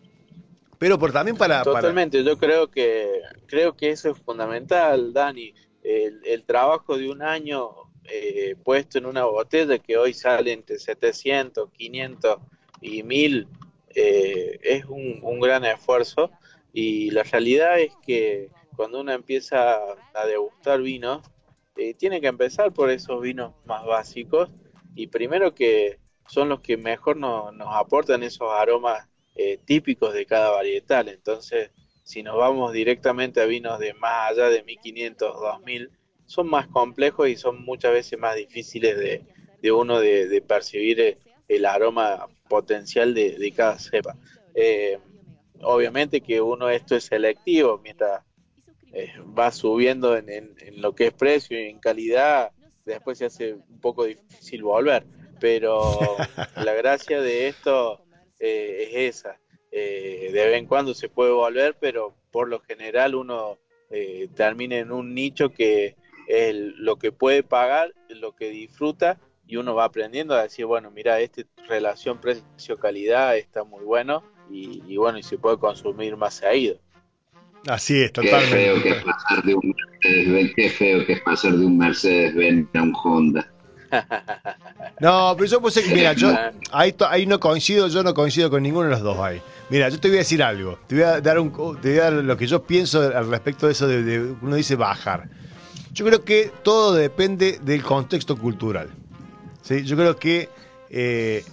Pero 0.80 0.98
por 1.00 1.12
también 1.12 1.36
para... 1.38 1.64
totalmente 1.64 2.24
yo 2.24 2.38
creo 2.38 2.70
que 2.70 3.22
creo 3.48 3.76
que 3.76 3.90
eso 3.90 4.12
es 4.12 4.18
fundamental 4.20 5.14
Dani. 5.14 5.54
El, 5.84 6.22
el 6.26 6.44
trabajo 6.44 6.98
de 6.98 7.10
un 7.10 7.22
año 7.22 7.70
eh, 8.04 8.56
puesto 8.64 8.98
en 8.98 9.06
una 9.06 9.26
botella 9.26 9.80
que 9.80 9.98
hoy 9.98 10.14
sale 10.14 10.52
entre 10.54 10.80
700 10.80 11.70
500 11.72 12.40
y 12.82 13.04
1000 13.04 13.48
eh, 13.96 14.60
es 14.62 14.86
un, 14.86 15.20
un 15.24 15.40
gran 15.40 15.66
esfuerzo. 15.66 16.32
Y 16.74 17.10
la 17.12 17.24
realidad 17.24 17.80
es 17.80 17.96
que 17.98 18.52
cuando 18.76 19.00
uno 19.02 19.12
empieza 19.12 19.78
a 20.14 20.26
degustar 20.28 20.82
vinos 20.82 21.22
eh, 21.76 21.94
tiene 21.96 22.22
que 22.22 22.28
empezar 22.28 22.72
por 22.74 22.90
esos 22.92 23.22
vinos 23.22 23.54
más 23.66 23.86
básicos. 23.86 24.50
Y 24.96 25.08
primero 25.08 25.54
que 25.56 26.00
son 26.28 26.50
los 26.50 26.60
que 26.60 26.78
mejor 26.78 27.18
no- 27.18 27.52
nos 27.52 27.70
aportan 27.72 28.24
esos 28.24 28.52
aromas 28.52 29.07
eh, 29.38 29.60
típicos 29.64 30.14
de 30.14 30.26
cada 30.26 30.50
varietal. 30.52 31.10
Entonces, 31.10 31.70
si 32.04 32.24
nos 32.24 32.38
vamos 32.38 32.74
directamente 32.74 33.40
a 33.40 33.46
vinos 33.46 33.80
de 33.80 33.94
más 33.94 34.32
allá 34.32 34.50
de 34.50 34.64
1500, 34.64 35.40
2000, 35.40 35.92
son 36.26 36.50
más 36.50 36.68
complejos 36.68 37.30
y 37.30 37.36
son 37.36 37.64
muchas 37.64 37.94
veces 37.94 38.18
más 38.18 38.36
difíciles 38.36 38.98
de, 38.98 39.24
de 39.62 39.72
uno 39.72 40.00
de, 40.00 40.28
de 40.28 40.42
percibir 40.42 41.00
eh, 41.00 41.18
el 41.48 41.66
aroma 41.66 42.28
potencial 42.50 43.14
de, 43.14 43.38
de 43.38 43.52
cada 43.52 43.78
cepa. 43.78 44.16
Eh, 44.56 44.98
obviamente 45.62 46.22
que 46.22 46.42
uno 46.42 46.70
esto 46.70 46.96
es 46.96 47.06
selectivo, 47.06 47.80
mientras 47.84 48.24
eh, 48.94 49.14
va 49.38 49.52
subiendo 49.52 50.18
en, 50.18 50.30
en, 50.30 50.56
en, 50.60 50.82
lo 50.82 50.96
que 50.96 51.08
es 51.08 51.14
precio 51.14 51.62
y 51.62 51.70
en 51.70 51.80
calidad, 51.80 52.52
después 52.86 53.18
se 53.18 53.26
hace 53.26 53.54
un 53.54 53.80
poco 53.80 54.06
difícil 54.06 54.64
volver. 54.64 55.06
Pero 55.40 56.00
la 56.56 56.74
gracia 56.74 57.22
de 57.22 57.48
esto 57.48 58.02
eh, 58.40 58.90
es 58.92 59.18
esa. 59.18 59.40
Eh, 59.72 60.30
de 60.32 60.46
vez 60.46 60.58
en 60.58 60.66
cuando 60.66 60.94
se 60.94 61.10
puede 61.10 61.32
volver, 61.32 61.76
pero 61.80 62.16
por 62.32 62.48
lo 62.48 62.60
general 62.62 63.16
uno 63.16 63.58
eh, 63.90 64.30
termina 64.36 64.78
en 64.78 64.92
un 64.92 65.14
nicho 65.14 65.50
que 65.50 65.96
es 66.28 66.56
lo 66.56 66.98
que 66.98 67.12
puede 67.12 67.44
pagar, 67.44 67.94
lo 68.10 68.36
que 68.36 68.50
disfruta 68.50 69.20
y 69.48 69.56
uno 69.56 69.76
va 69.76 69.86
aprendiendo 69.86 70.36
a 70.36 70.44
decir, 70.44 70.66
bueno, 70.66 70.92
mira, 70.92 71.20
esta 71.22 71.44
relación 71.70 72.20
precio-calidad 72.20 73.38
está 73.38 73.64
muy 73.64 73.84
bueno 73.84 74.24
y, 74.50 74.82
y, 74.88 74.98
bueno, 74.98 75.18
y 75.18 75.24
se 75.24 75.38
puede 75.38 75.58
consumir 75.58 76.18
más 76.18 76.36
seguido. 76.36 76.80
Así 77.68 78.02
es, 78.02 78.14
totalmente. 78.14 78.50
Qué 78.50 78.56
feo 78.56 78.84
que 78.84 78.90
es 78.90 79.04
pasar 79.04 79.44
de 79.44 79.56
un 79.56 79.76
Mercedes, 79.76 80.52
qué 80.56 80.70
feo 80.70 81.06
que 81.06 81.14
es 81.14 81.22
pasar 81.22 81.54
de 81.54 81.66
un 81.66 81.78
Mercedes 81.78 82.36
Benz 82.36 82.70
a 82.76 82.84
un 82.84 82.94
Honda. 83.04 83.52
No, 85.00 85.36
pero 85.38 85.48
yo 85.48 85.62
puse 85.62 85.84
que, 85.84 85.94
mira, 85.94 86.14
yo 86.14 86.34
ahí, 86.72 86.96
ahí 87.08 87.28
no 87.28 87.40
coincido, 87.40 87.88
yo 87.88 88.02
no 88.02 88.16
coincido 88.16 88.50
con 88.50 88.64
ninguno 88.64 88.86
de 88.86 88.92
los 88.92 89.02
dos 89.02 89.20
ahí. 89.20 89.40
Mira, 89.70 89.90
yo 89.90 90.00
te 90.00 90.08
voy 90.08 90.18
a 90.18 90.20
decir 90.22 90.42
algo, 90.42 90.80
te 90.88 90.96
voy 90.96 91.04
a 91.04 91.22
dar, 91.22 91.38
un, 91.38 91.52
te 91.80 91.90
voy 91.90 92.00
a 92.00 92.04
dar 92.06 92.14
lo 92.14 92.36
que 92.36 92.48
yo 92.48 92.64
pienso 92.64 93.02
al 93.02 93.30
respecto 93.30 93.68
de 93.68 93.74
eso 93.74 93.88
de, 93.88 94.02
de 94.02 94.34
uno 94.42 94.56
dice 94.56 94.76
bajar. 94.76 95.30
Yo 95.94 96.04
creo 96.04 96.24
que 96.24 96.52
todo 96.64 96.96
depende 96.96 97.60
del 97.62 97.84
contexto 97.84 98.38
cultural. 98.38 98.90
¿sí? 99.62 99.84
Yo 99.84 99.96
creo 99.96 100.16
que 100.16 100.50
eh, 100.90 101.44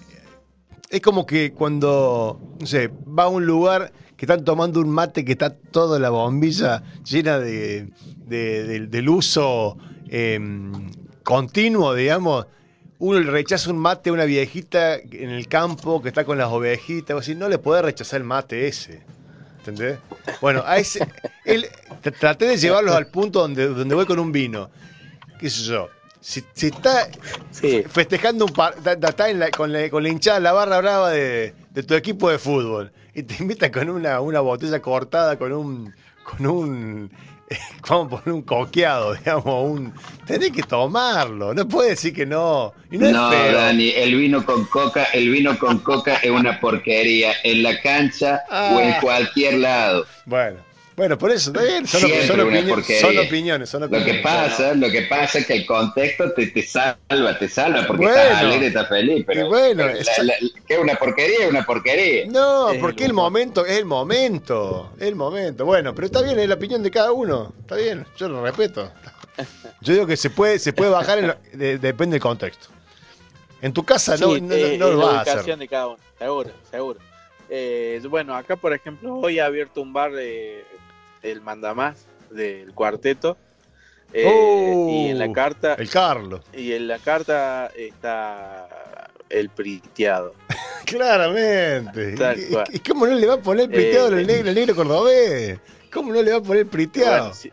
es 0.88 1.00
como 1.02 1.26
que 1.26 1.52
cuando, 1.52 2.40
no 2.60 2.66
sé, 2.66 2.88
va 2.88 3.24
a 3.24 3.28
un 3.28 3.44
lugar 3.44 3.92
que 4.16 4.24
están 4.24 4.44
tomando 4.44 4.80
un 4.80 4.88
mate 4.88 5.24
que 5.24 5.32
está 5.32 5.50
toda 5.50 5.98
la 5.98 6.08
bombilla 6.08 6.82
llena 7.04 7.38
de, 7.38 7.88
de, 8.26 8.64
de 8.64 8.86
del 8.86 9.08
uso 9.08 9.76
eh, 10.08 10.38
continuo, 11.24 11.94
digamos, 11.94 12.46
uno 12.98 13.18
le 13.18 13.30
rechaza 13.30 13.70
un 13.70 13.78
mate 13.78 14.10
a 14.10 14.12
una 14.12 14.24
viejita 14.24 14.96
en 14.96 15.30
el 15.30 15.48
campo 15.48 16.00
que 16.00 16.08
está 16.08 16.24
con 16.24 16.38
las 16.38 16.48
ovejitas, 16.48 17.16
o 17.16 17.18
así, 17.18 17.34
no 17.34 17.48
le 17.48 17.58
puede 17.58 17.82
rechazar 17.82 18.20
el 18.20 18.26
mate 18.26 18.68
ese. 18.68 19.02
¿Entendés? 19.58 19.98
Bueno, 20.40 20.62
a 20.64 20.76
ese, 20.76 21.06
él, 21.44 21.66
traté 22.20 22.46
de 22.46 22.56
llevarlos 22.58 22.94
al 22.94 23.06
punto 23.06 23.40
donde, 23.40 23.66
donde 23.66 23.94
voy 23.94 24.06
con 24.06 24.18
un 24.18 24.30
vino. 24.30 24.70
¿Qué 25.40 25.50
sé 25.50 25.64
yo? 25.64 25.88
Si, 26.20 26.44
si 26.54 26.68
está 26.68 27.08
sí. 27.50 27.82
festejando 27.88 28.46
un 28.46 28.52
par, 28.52 28.76
está 28.78 29.28
en 29.28 29.40
la, 29.40 29.50
con, 29.50 29.72
la, 29.72 29.90
con, 29.90 30.02
la, 30.02 30.08
hinchada, 30.08 30.40
la 30.40 30.52
barra 30.52 30.78
brava 30.78 31.10
de, 31.10 31.54
de, 31.70 31.82
tu 31.82 31.94
equipo 31.94 32.30
de 32.30 32.38
fútbol, 32.38 32.92
y 33.14 33.22
te 33.24 33.42
invita 33.42 33.70
con 33.70 33.90
una, 33.90 34.20
una 34.20 34.40
botella 34.40 34.80
cortada, 34.80 35.36
con 35.36 35.52
un, 35.52 35.94
con 36.24 36.46
un 36.46 37.10
a 37.88 38.08
poner 38.08 38.32
un 38.32 38.42
coqueado, 38.42 39.14
digamos, 39.14 39.70
un 39.70 39.92
tenés 40.26 40.50
que 40.50 40.62
tomarlo, 40.62 41.54
no 41.54 41.68
puedes 41.68 41.92
decir 41.92 42.14
que 42.14 42.26
no. 42.26 42.72
Y 42.90 42.98
no, 42.98 43.10
no 43.10 43.32
es 43.32 43.38
feo. 43.38 43.52
Dani, 43.58 43.90
el 43.90 44.16
vino 44.16 44.44
con 44.44 44.64
coca, 44.66 45.04
el 45.12 45.30
vino 45.30 45.58
con 45.58 45.78
coca 45.78 46.16
es 46.16 46.30
una 46.30 46.58
porquería 46.60 47.32
en 47.42 47.62
la 47.62 47.80
cancha 47.80 48.42
ah. 48.50 48.74
o 48.74 48.80
en 48.80 48.94
cualquier 49.00 49.54
lado. 49.54 50.06
Bueno. 50.26 50.73
Bueno, 50.96 51.18
por 51.18 51.32
eso, 51.32 51.50
está 51.50 51.62
bien, 51.62 51.86
son, 51.88 52.02
son, 52.02 52.10
opiniones, 52.40 53.00
son, 53.00 53.18
opiniones, 53.18 53.68
son, 53.68 53.82
opiniones, 53.82 54.06
Lo 54.06 54.14
que 54.14 54.22
pasa, 54.22 54.74
lo 54.74 54.90
que 54.90 55.02
pasa 55.02 55.38
es 55.38 55.46
que 55.46 55.54
el 55.54 55.66
contexto 55.66 56.32
te, 56.32 56.46
te 56.46 56.62
salva, 56.62 57.36
te 57.36 57.48
salva, 57.48 57.84
porque 57.84 58.04
bueno, 58.04 58.20
estás 58.20 58.38
alegre, 58.42 58.66
estás 58.68 58.88
feliz, 58.88 59.24
pero, 59.26 59.48
bueno, 59.48 59.84
pero 59.88 59.98
la, 60.18 60.24
la, 60.24 60.34
que 60.66 60.74
es 60.74 60.78
una 60.78 60.94
porquería, 60.94 61.44
es 61.46 61.50
una 61.50 61.66
porquería. 61.66 62.26
No, 62.26 62.68
porque 62.80 63.04
el, 63.04 63.12
momento, 63.12 63.66
es 63.66 63.76
el 63.76 63.86
momento, 63.86 64.92
es 64.96 65.08
el 65.08 65.16
momento. 65.16 65.64
Bueno, 65.64 65.94
pero 65.96 66.06
está 66.06 66.22
bien, 66.22 66.38
es 66.38 66.48
la 66.48 66.54
opinión 66.54 66.80
de 66.84 66.92
cada 66.92 67.10
uno, 67.10 67.52
está 67.60 67.74
bien, 67.74 68.06
yo 68.16 68.28
lo 68.28 68.44
respeto. 68.44 68.92
Yo 69.80 69.94
digo 69.94 70.06
que 70.06 70.16
se 70.16 70.30
puede, 70.30 70.60
se 70.60 70.72
puede 70.72 70.92
bajar, 70.92 71.18
en 71.18 71.26
lo, 71.26 71.36
de, 71.54 71.78
depende 71.78 72.14
del 72.14 72.22
contexto. 72.22 72.68
En 73.60 73.72
tu 73.72 73.82
casa 73.82 74.16
sí, 74.16 74.22
no, 74.22 74.28
no, 74.28 74.54
eh, 74.54 74.78
no, 74.78 74.90
lo 74.90 74.98
vas 74.98 75.26
a 75.26 75.40
hacer. 75.40 75.58
de 75.58 75.66
cada 75.66 75.88
uno, 75.88 75.98
seguro, 76.18 76.50
seguro. 76.70 77.00
Eh, 77.50 78.00
bueno, 78.08 78.34
acá 78.34 78.56
por 78.56 78.72
ejemplo 78.72 79.16
hoy 79.16 79.38
ha 79.38 79.46
abierto 79.46 79.82
un 79.82 79.92
bar 79.92 80.12
de 80.12 80.64
el 81.24 81.40
mandamás 81.40 82.06
del 82.30 82.72
cuarteto. 82.72 83.36
Eh, 84.12 84.26
oh, 84.28 84.88
y 84.90 85.10
en 85.10 85.18
la 85.18 85.32
carta. 85.32 85.74
El 85.74 85.90
Carlos. 85.90 86.42
Y 86.52 86.72
en 86.72 86.86
la 86.86 86.98
carta 86.98 87.72
está 87.76 88.68
el 89.28 89.48
priteado. 89.48 90.34
Claramente. 90.84 92.14
¿Y, 92.70 92.76
¿Y, 92.76 92.78
cómo 92.80 93.06
no 93.06 93.14
le 93.14 93.26
va 93.26 93.34
a 93.34 93.40
poner 93.40 93.68
priteado 93.68 94.14
eh, 94.14 94.20
al 94.20 94.26
negro, 94.26 94.48
el 94.50 94.54
negro 94.54 94.76
cordobés? 94.76 95.58
¿Cómo 95.92 96.12
no 96.12 96.22
le 96.22 96.30
va 96.30 96.38
a 96.38 96.42
poner 96.42 96.66
priteado? 96.66 97.30
Bueno, 97.30 97.34
si, 97.34 97.52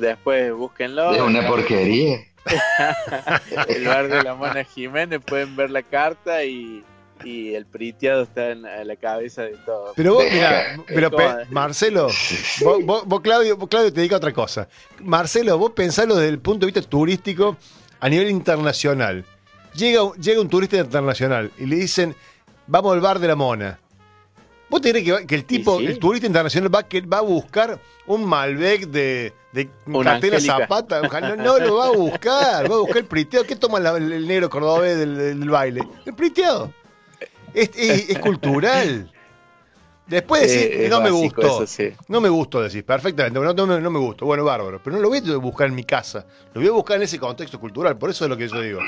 después 0.00 0.52
búsquenlo. 0.52 1.12
Es 1.14 1.20
una 1.20 1.46
porquería. 1.46 2.20
el 3.68 3.84
bar 3.84 4.08
de 4.08 4.22
la 4.22 4.34
Mona 4.34 4.64
Jiménez, 4.64 5.20
pueden 5.26 5.54
ver 5.56 5.70
la 5.70 5.82
carta 5.82 6.44
y, 6.44 6.82
y 7.24 7.54
el 7.54 7.66
priteado 7.66 8.22
está 8.22 8.50
en 8.50 8.62
la 8.62 8.96
cabeza 8.96 9.42
de 9.42 9.56
todo. 9.64 9.92
Pero 9.96 10.14
vos, 10.14 10.24
mira, 10.32 10.76
pero 10.86 11.10
pe, 11.10 11.24
Marcelo, 11.50 12.08
vos, 12.60 12.84
vos, 12.84 13.06
vos, 13.06 13.20
Claudio, 13.20 13.56
vos, 13.56 13.68
Claudio, 13.68 13.92
te 13.92 14.00
diga 14.00 14.16
otra 14.16 14.32
cosa. 14.32 14.68
Marcelo, 15.00 15.58
vos 15.58 15.72
pensalo 15.72 16.16
desde 16.16 16.30
el 16.30 16.38
punto 16.38 16.66
de 16.66 16.72
vista 16.72 16.88
turístico 16.88 17.56
a 18.00 18.08
nivel 18.08 18.30
internacional. 18.30 19.24
Llega, 19.74 20.00
llega 20.20 20.40
un 20.40 20.48
turista 20.48 20.76
internacional 20.76 21.50
y 21.58 21.66
le 21.66 21.76
dicen, 21.76 22.14
vamos 22.66 22.94
al 22.94 23.00
bar 23.00 23.18
de 23.18 23.28
la 23.28 23.36
mona. 23.36 23.78
¿Vos 24.70 24.82
te 24.82 24.90
crees 24.90 25.04
que, 25.04 25.26
que 25.26 25.34
el 25.34 25.44
tipo, 25.44 25.78
sí, 25.78 25.86
el 25.86 25.98
turista 25.98 26.26
internacional, 26.26 26.74
va, 26.74 26.82
que 26.82 27.00
va 27.00 27.18
a 27.18 27.22
buscar 27.22 27.80
un 28.06 28.24
Malbec 28.24 28.86
de, 28.88 29.32
de 29.52 29.70
Catena 30.04 30.40
Zapata? 30.40 31.00
No, 31.02 31.36
no, 31.36 31.58
lo 31.58 31.76
va 31.76 31.86
a 31.86 31.90
buscar, 31.90 32.70
va 32.70 32.74
a 32.74 32.78
buscar 32.78 32.98
el 32.98 33.06
priteado. 33.06 33.46
¿Qué 33.46 33.56
toma 33.56 33.80
la, 33.80 33.96
el, 33.96 34.26
negro 34.26 34.50
cordobés 34.50 34.98
del, 34.98 35.16
del, 35.16 35.48
baile? 35.48 35.88
El 36.04 36.14
priteado. 36.14 36.72
Es, 37.54 37.70
es, 37.74 38.10
es 38.10 38.18
cultural. 38.20 39.10
Después 40.06 40.42
decir, 40.42 40.70
eh, 40.72 40.88
no 40.88 41.02
me 41.02 41.10
gustó. 41.10 41.42
Eso, 41.42 41.66
sí. 41.66 41.90
No 42.08 42.20
me 42.20 42.30
gustó, 42.30 42.62
decís, 42.62 42.82
perfectamente. 42.82 43.38
No, 43.38 43.52
no, 43.52 43.80
no, 43.80 43.90
me 43.90 43.98
gustó. 43.98 44.24
Bueno, 44.24 44.42
bárbaro. 44.42 44.80
Pero 44.82 44.96
no 44.96 45.02
lo 45.02 45.08
voy 45.10 45.18
a 45.18 45.36
buscar 45.36 45.68
en 45.68 45.74
mi 45.74 45.84
casa. 45.84 46.24
Lo 46.54 46.62
voy 46.62 46.68
a 46.68 46.72
buscar 46.72 46.96
en 46.96 47.02
ese 47.02 47.18
contexto 47.18 47.60
cultural. 47.60 47.98
Por 47.98 48.08
eso 48.08 48.24
es 48.24 48.30
lo 48.30 48.36
que 48.36 48.48
yo 48.48 48.60
digo. 48.60 48.80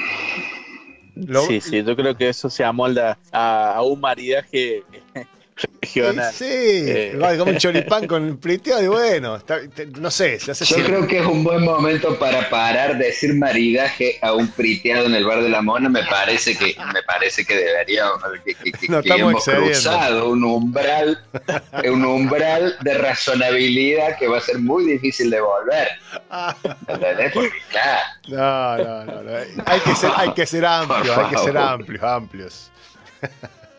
Lo... 1.16 1.42
Sí, 1.42 1.60
sí, 1.60 1.82
yo 1.82 1.94
creo 1.94 2.16
que 2.16 2.30
eso 2.30 2.48
se 2.48 2.64
amolda 2.64 3.18
a, 3.32 3.74
a 3.74 3.82
un 3.82 4.00
maridaje 4.00 4.82
regional. 5.80 6.32
Sí, 6.32 6.44
eh. 6.48 7.18
como 7.38 7.50
un 7.52 7.56
choripán 7.58 8.06
con 8.06 8.36
priteado 8.38 8.82
y 8.82 8.86
bueno, 8.88 9.36
está, 9.36 9.58
no 9.98 10.10
sé, 10.10 10.38
se 10.40 10.52
hace 10.52 10.64
Yo 10.64 10.74
siempre. 10.76 10.94
creo 10.94 11.06
que 11.06 11.18
es 11.20 11.26
un 11.26 11.44
buen 11.44 11.62
momento 11.64 12.18
para 12.18 12.48
parar 12.50 12.98
de 12.98 13.06
decir 13.06 13.34
maridaje 13.34 14.18
a 14.22 14.32
un 14.32 14.48
priteado 14.48 15.06
en 15.06 15.14
el 15.14 15.24
bar 15.24 15.42
de 15.42 15.48
la 15.48 15.62
Mona, 15.62 15.88
me 15.88 16.04
parece 16.04 16.56
que 16.56 16.76
me 16.92 17.02
parece 17.02 17.44
que 17.44 17.56
debería 17.56 18.04
que, 18.44 18.54
que, 18.54 18.72
que, 18.72 18.88
no, 18.88 19.02
que 19.02 19.10
hemos 19.10 19.34
excediendo. 19.34 19.66
cruzado 19.72 20.30
un 20.30 20.44
umbral 20.44 21.18
un 21.84 22.04
umbral 22.04 22.76
de 22.80 22.94
razonabilidad 22.94 24.16
que 24.18 24.28
va 24.28 24.38
a 24.38 24.40
ser 24.40 24.58
muy 24.58 24.84
difícil 24.84 25.30
de 25.30 25.40
volver. 25.40 25.88
Claro. 27.70 28.02
No, 28.28 28.76
no, 28.76 29.04
no, 29.04 29.22
no. 29.22 29.30
Hay 29.66 29.80
que 29.80 29.94
ser 29.94 30.10
hay 30.16 30.32
que 30.34 30.46
ser 30.46 30.64
amplios, 30.64 31.16
hay 31.16 31.30
que 31.30 31.38
ser 31.38 31.56
amplios, 31.56 32.02
amplios. 32.02 32.70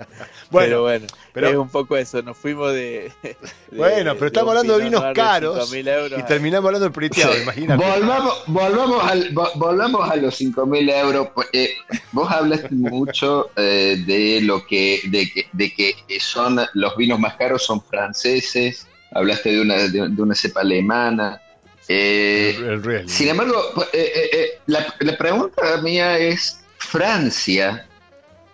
Bueno, 0.52 0.68
pero 0.68 0.82
bueno, 0.82 1.08
pero, 1.34 1.48
es 1.48 1.56
un 1.56 1.70
poco 1.70 1.96
eso, 1.96 2.22
nos 2.22 2.38
fuimos 2.38 2.74
de... 2.74 3.10
de 3.22 3.38
bueno, 3.72 4.16
pero 4.16 4.28
estamos 4.28 4.50
hablando 4.50 4.78
de 4.78 4.84
vinos 4.84 5.04
caros 5.16 5.74
y 5.74 6.24
terminamos 6.24 6.68
hablando 6.68 6.86
del 6.86 6.92
priteado, 6.92 7.34
sí. 7.34 7.42
imagínate. 7.44 7.82
Volvamos, 7.82 8.44
volvamos, 8.48 9.04
al, 9.10 9.30
volvamos 9.56 10.10
a 10.10 10.18
los 10.18 10.36
5 10.36 10.66
mil 10.66 10.90
euros. 10.90 11.30
Eh, 11.54 11.74
vos 12.12 12.30
hablaste 12.30 12.68
mucho 12.72 13.50
eh, 13.56 14.04
de 14.06 14.42
lo 14.42 14.66
que 14.66 15.00
de 15.06 15.32
que, 15.32 15.48
de 15.54 15.74
que 15.74 15.96
son 16.20 16.60
los 16.74 16.98
vinos 16.98 17.18
más 17.18 17.36
caros 17.36 17.64
son 17.64 17.82
franceses, 17.82 18.88
hablaste 19.14 19.54
de 19.54 19.62
una, 19.62 19.76
de, 19.76 20.10
de 20.10 20.22
una 20.22 20.36
cepa 20.36 20.62
alemana. 20.62 21.42
Eh, 21.88 22.58
el, 22.58 22.90
el 22.90 23.10
sin 23.10 23.30
embargo, 23.30 23.58
eh, 23.94 24.60
la, 24.66 24.94
la 25.00 25.18
pregunta 25.18 25.78
mía 25.82 26.18
es, 26.18 26.62
Francia 26.78 27.88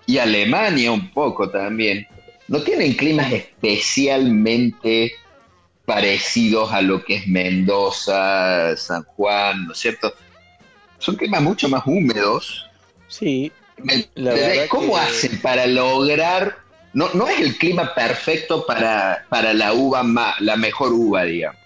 y 0.07 0.17
Alemania 0.17 0.91
un 0.91 1.11
poco 1.11 1.49
también, 1.49 2.07
no 2.47 2.63
tienen 2.63 2.93
climas 2.93 3.31
especialmente 3.31 5.13
parecidos 5.85 6.71
a 6.71 6.81
lo 6.81 7.03
que 7.03 7.17
es 7.17 7.27
Mendoza, 7.27 8.75
San 8.77 9.03
Juan, 9.03 9.67
¿no 9.67 9.73
es 9.73 9.79
cierto? 9.79 10.13
Son 10.97 11.15
climas 11.15 11.41
mucho 11.41 11.69
más 11.69 11.84
húmedos. 11.85 12.65
Sí. 13.07 13.51
La 14.15 14.34
¿Cómo 14.69 14.93
que... 14.95 14.99
hacen 14.99 15.39
para 15.41 15.67
lograr... 15.67 16.57
No, 16.93 17.09
no 17.13 17.27
es 17.27 17.39
el 17.39 17.57
clima 17.57 17.93
perfecto 17.93 18.65
para, 18.65 19.25
para 19.29 19.53
la 19.53 19.73
uva, 19.73 20.01
más, 20.01 20.39
la 20.41 20.55
mejor 20.55 20.93
uva, 20.93 21.25
digamos. 21.25 21.61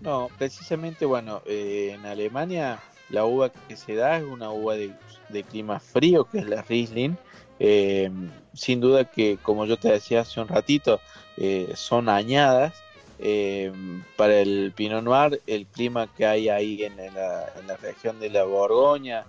No, 0.00 0.30
precisamente, 0.38 1.04
bueno, 1.04 1.42
eh, 1.44 1.92
en 1.94 2.06
Alemania 2.06 2.80
la 3.10 3.24
uva 3.24 3.50
que 3.68 3.76
se 3.76 3.94
da 3.94 4.18
es 4.18 4.24
una 4.24 4.50
uva 4.50 4.76
de, 4.76 4.92
de 5.28 5.42
clima 5.42 5.80
frío, 5.80 6.24
que 6.24 6.38
es 6.38 6.46
la 6.46 6.62
Riesling, 6.62 7.16
Eh, 7.62 8.10
sin 8.54 8.80
duda 8.80 9.04
que, 9.04 9.38
como 9.42 9.66
yo 9.66 9.76
te 9.76 9.92
decía 9.92 10.22
hace 10.22 10.40
un 10.40 10.48
ratito, 10.48 11.00
eh, 11.36 11.70
son 11.74 12.08
añadas. 12.08 12.82
Eh, 13.22 13.70
para 14.16 14.40
el 14.40 14.72
Pinot 14.74 15.04
Noir, 15.04 15.42
el 15.46 15.66
clima 15.66 16.08
que 16.16 16.24
hay 16.24 16.48
ahí 16.48 16.82
en 16.82 16.96
la, 16.96 17.76
región 17.82 18.18
de 18.18 18.30
la 18.30 18.44
Borgoña, 18.44 19.26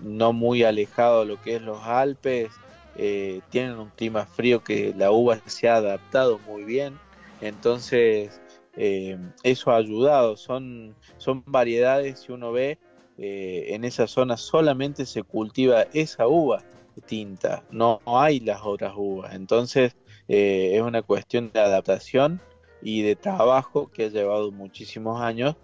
no 0.00 0.32
muy 0.32 0.62
alejado 0.62 1.20
de 1.20 1.26
lo 1.26 1.42
que 1.42 1.56
es 1.56 1.62
los 1.62 1.82
Alpes, 1.82 2.50
tienen 3.50 3.78
un 3.78 3.90
clima 3.90 4.24
frío 4.24 4.64
que 4.64 4.94
la 4.96 5.10
uva 5.10 5.38
se 5.44 5.68
ha 5.68 5.76
adaptado 5.76 6.38
muy 6.38 6.64
bien. 6.64 6.98
Entonces, 7.42 8.40
eso 8.74 9.70
ha 9.70 9.76
ayudado. 9.76 10.38
Son, 10.38 10.94
son 11.18 11.42
variedades, 11.44 12.20
si 12.20 12.32
uno 12.32 12.50
ve, 12.50 12.78
en 13.18 13.84
esa 13.84 14.06
zona 14.06 14.38
solamente 14.38 15.04
se 15.04 15.22
cultiva 15.22 15.82
esa 15.92 16.26
uva 16.26 16.62
tinta, 17.06 17.64
no 17.70 18.00
hay 18.06 18.40
las 18.40 18.60
otras 18.62 18.92
uvas. 18.96 19.34
Entonces 19.34 19.96
eh, 20.28 20.72
es 20.74 20.82
una 20.82 21.02
cuestión 21.02 21.50
de 21.52 21.60
adaptación 21.60 22.40
y 22.82 23.02
de 23.02 23.16
trabajo 23.16 23.90
que 23.92 24.04
ha 24.04 24.08
llevado 24.08 24.50
muchísimos 24.52 25.20
años. 25.20 25.56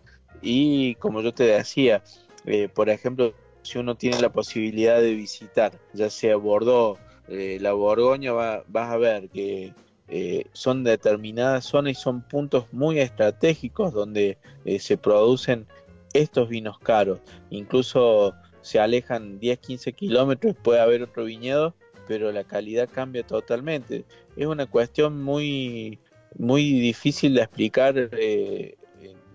Y 0.42 0.94
como 0.96 1.20
yo 1.20 1.32
te 1.32 1.44
decía, 1.44 2.02
eh, 2.44 2.68
por 2.68 2.88
ejemplo, 2.88 3.34
si 3.62 3.78
uno 3.78 3.96
tiene 3.96 4.20
la 4.20 4.32
posibilidad 4.32 5.00
de 5.00 5.14
visitar, 5.14 5.72
ya 5.92 6.10
sea 6.10 6.36
Bordeaux, 6.36 6.98
eh, 7.28 7.58
la 7.60 7.72
Borgoña, 7.72 8.32
va, 8.32 8.64
vas 8.68 8.90
a 8.90 8.96
ver 8.96 9.28
que 9.30 9.72
son 10.52 10.84
determinadas 10.84 11.64
zonas 11.64 11.92
y 11.92 11.94
son 11.94 12.20
puntos 12.22 12.66
muy 12.72 13.00
estratégicos 13.00 13.92
donde 13.92 14.38
se 14.78 14.96
producen 14.96 15.66
estos 16.12 16.48
vinos 16.48 16.78
caros. 16.78 17.20
Incluso 17.50 18.34
se 18.64 18.80
alejan 18.80 19.38
10, 19.38 19.58
15 19.58 19.92
kilómetros, 19.92 20.56
puede 20.56 20.80
haber 20.80 21.02
otro 21.02 21.24
viñedo, 21.24 21.74
pero 22.08 22.32
la 22.32 22.44
calidad 22.44 22.88
cambia 22.90 23.22
totalmente. 23.22 24.06
Es 24.36 24.46
una 24.46 24.64
cuestión 24.64 25.22
muy, 25.22 25.98
muy 26.38 26.80
difícil 26.80 27.34
de 27.34 27.42
explicar 27.42 27.94
eh, 28.12 28.76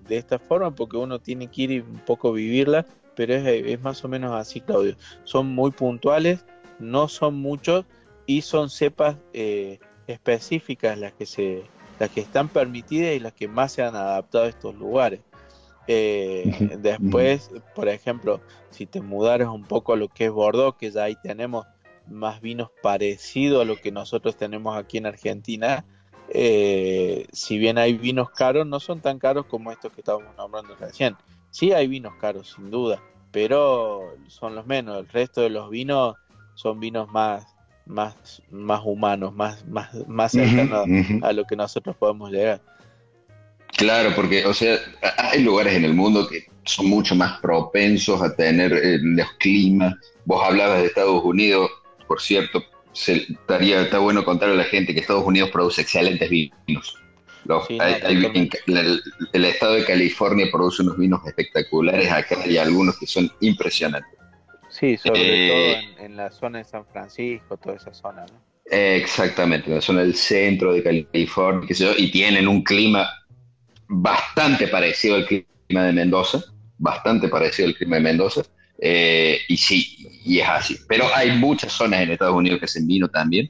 de 0.08 0.18
esta 0.18 0.40
forma 0.40 0.74
porque 0.74 0.98
uno 0.98 1.20
tiene 1.20 1.46
que 1.46 1.62
ir 1.62 1.84
un 1.84 2.00
poco 2.00 2.34
vivirla, 2.34 2.88
pero 3.16 3.36
es, 3.36 3.82
más 3.82 4.04
o 4.04 4.08
menos 4.08 4.34
así, 4.34 4.62
Claudio. 4.62 4.96
Son 5.26 5.46
muy 5.46 5.70
puntuales, 5.70 6.44
no 6.80 7.08
son 7.08 7.36
muchos 7.36 7.86
y 8.26 8.42
son 8.42 8.72
cepas 8.72 9.16
eh, 9.34 9.80
específicas 10.08 10.98
las 10.98 11.14
que 11.14 11.28
se 11.28 11.64
las 12.00 12.10
que 12.10 12.22
están 12.22 12.48
permitidas 12.48 13.14
y 13.14 13.20
las 13.20 13.34
que 13.34 13.48
más 13.48 13.74
se 13.74 13.84
han 13.84 13.96
adaptado 13.96 14.46
a 14.46 14.48
estos 14.48 14.74
lugares. 14.74 15.20
Eh, 15.92 16.78
después, 16.80 17.50
por 17.74 17.90
ejemplo, 17.90 18.42
si 18.70 18.86
te 18.86 19.02
mudaras 19.02 19.48
un 19.48 19.64
poco 19.64 19.94
a 19.94 19.98
lo 19.98 20.08
que 20.08 20.26
es 20.26 20.32
Bordeaux, 20.32 20.78
que 20.78 20.92
ya 20.92 21.06
ahí 21.06 21.16
tenemos 21.24 21.66
más 22.08 22.42
vinos 22.42 22.70
parecidos 22.84 23.64
a 23.64 23.66
lo 23.66 23.76
que 23.76 23.92
nosotros 23.92 24.38
tenemos 24.38 24.78
aquí 24.78 25.00
en 25.00 25.08
Argentina, 25.08 25.84
eh, 26.30 27.26
si 27.32 27.58
bien 27.58 27.80
hay 27.80 27.94
vinos 27.94 28.30
caros, 28.30 28.68
no 28.68 28.80
son 28.80 29.02
tan 29.02 29.18
caros 29.18 29.48
como 29.48 29.72
estos 29.72 29.92
que 29.92 30.02
estábamos 30.02 30.38
nombrando 30.38 30.76
recién. 30.76 31.16
Sí 31.50 31.72
hay 31.72 31.88
vinos 31.88 32.14
caros, 32.22 32.54
sin 32.56 32.70
duda, 32.70 33.02
pero 33.32 34.14
son 34.28 34.54
los 34.54 34.68
menos. 34.68 35.00
El 35.00 35.08
resto 35.08 35.42
de 35.42 35.50
los 35.50 35.72
vinos 35.72 36.18
son 36.54 36.80
vinos 36.80 37.10
más, 37.10 37.48
más, 37.88 38.44
más 38.52 38.82
humanos, 38.86 39.34
más, 39.34 39.66
más, 39.66 40.08
más 40.08 40.34
cercanos 40.34 40.86
a 41.24 41.34
lo 41.34 41.46
que 41.46 41.56
nosotros 41.56 41.96
podemos 41.96 42.30
llegar. 42.30 42.62
Claro, 43.80 44.12
porque, 44.14 44.46
o 44.46 44.54
sea, 44.54 44.78
hay 45.18 45.42
lugares 45.42 45.74
en 45.74 45.86
el 45.86 45.94
mundo 45.94 46.28
que 46.28 46.48
son 46.66 46.88
mucho 46.88 47.16
más 47.16 47.40
propensos 47.40 48.22
a 48.22 48.36
tener 48.36 48.74
eh, 48.74 49.00
los 49.02 49.32
climas. 49.40 49.96
Vos 50.26 50.44
hablabas 50.46 50.82
de 50.82 50.88
Estados 50.88 51.24
Unidos, 51.24 51.72
por 52.06 52.20
cierto, 52.20 52.62
estaría, 52.94 53.84
está 53.84 54.00
bueno 54.00 54.26
contarle 54.26 54.56
a 54.56 54.58
la 54.58 54.66
gente 54.66 54.94
que 54.94 55.00
Estados 55.00 55.24
Unidos 55.24 55.50
produce 55.52 55.82
excelentes 55.82 56.30
vinos. 56.30 56.98
el, 59.34 59.46
estado 59.46 59.76
de 59.76 59.86
California 59.86 60.48
produce 60.52 60.82
unos 60.84 60.98
vinos 60.98 61.26
espectaculares, 61.26 62.12
acá 62.12 62.38
hay 62.44 62.58
algunos 62.58 63.00
que 63.00 63.08
son 63.08 63.32
impresionantes. 63.40 64.12
Sí, 64.70 64.98
sobre 64.98 65.22
eh, 65.24 65.88
todo 65.96 66.06
en, 66.06 66.18
la 66.18 66.32
zona 66.32 66.58
de 66.58 66.66
San 66.66 66.86
Francisco, 66.86 67.56
toda 67.56 67.78
esa 67.78 67.94
zona, 67.94 68.26
¿no? 68.26 68.50
Exactamente, 68.66 69.70
en 69.70 69.76
la 69.76 69.82
zona 69.82 70.02
del 70.02 70.16
centro 70.16 70.74
de 70.74 70.84
California, 70.84 71.68
y 71.98 72.12
tienen 72.12 72.46
un 72.46 72.62
clima 72.62 73.10
bastante 73.90 74.68
parecido 74.68 75.16
al 75.16 75.26
clima 75.26 75.84
de 75.84 75.92
Mendoza, 75.92 76.42
bastante 76.78 77.28
parecido 77.28 77.68
al 77.68 77.76
clima 77.76 77.98
de 77.98 78.04
Mendoza, 78.04 78.44
eh, 78.80 79.40
y 79.48 79.58
sí, 79.58 80.08
y 80.24 80.40
es 80.40 80.48
así. 80.48 80.78
Pero 80.88 81.06
hay 81.14 81.32
muchas 81.32 81.74
zonas 81.74 82.02
en 82.02 82.12
Estados 82.12 82.36
Unidos 82.36 82.60
que 82.60 82.66
hacen 82.66 82.88
vino 82.88 83.10
también, 83.10 83.50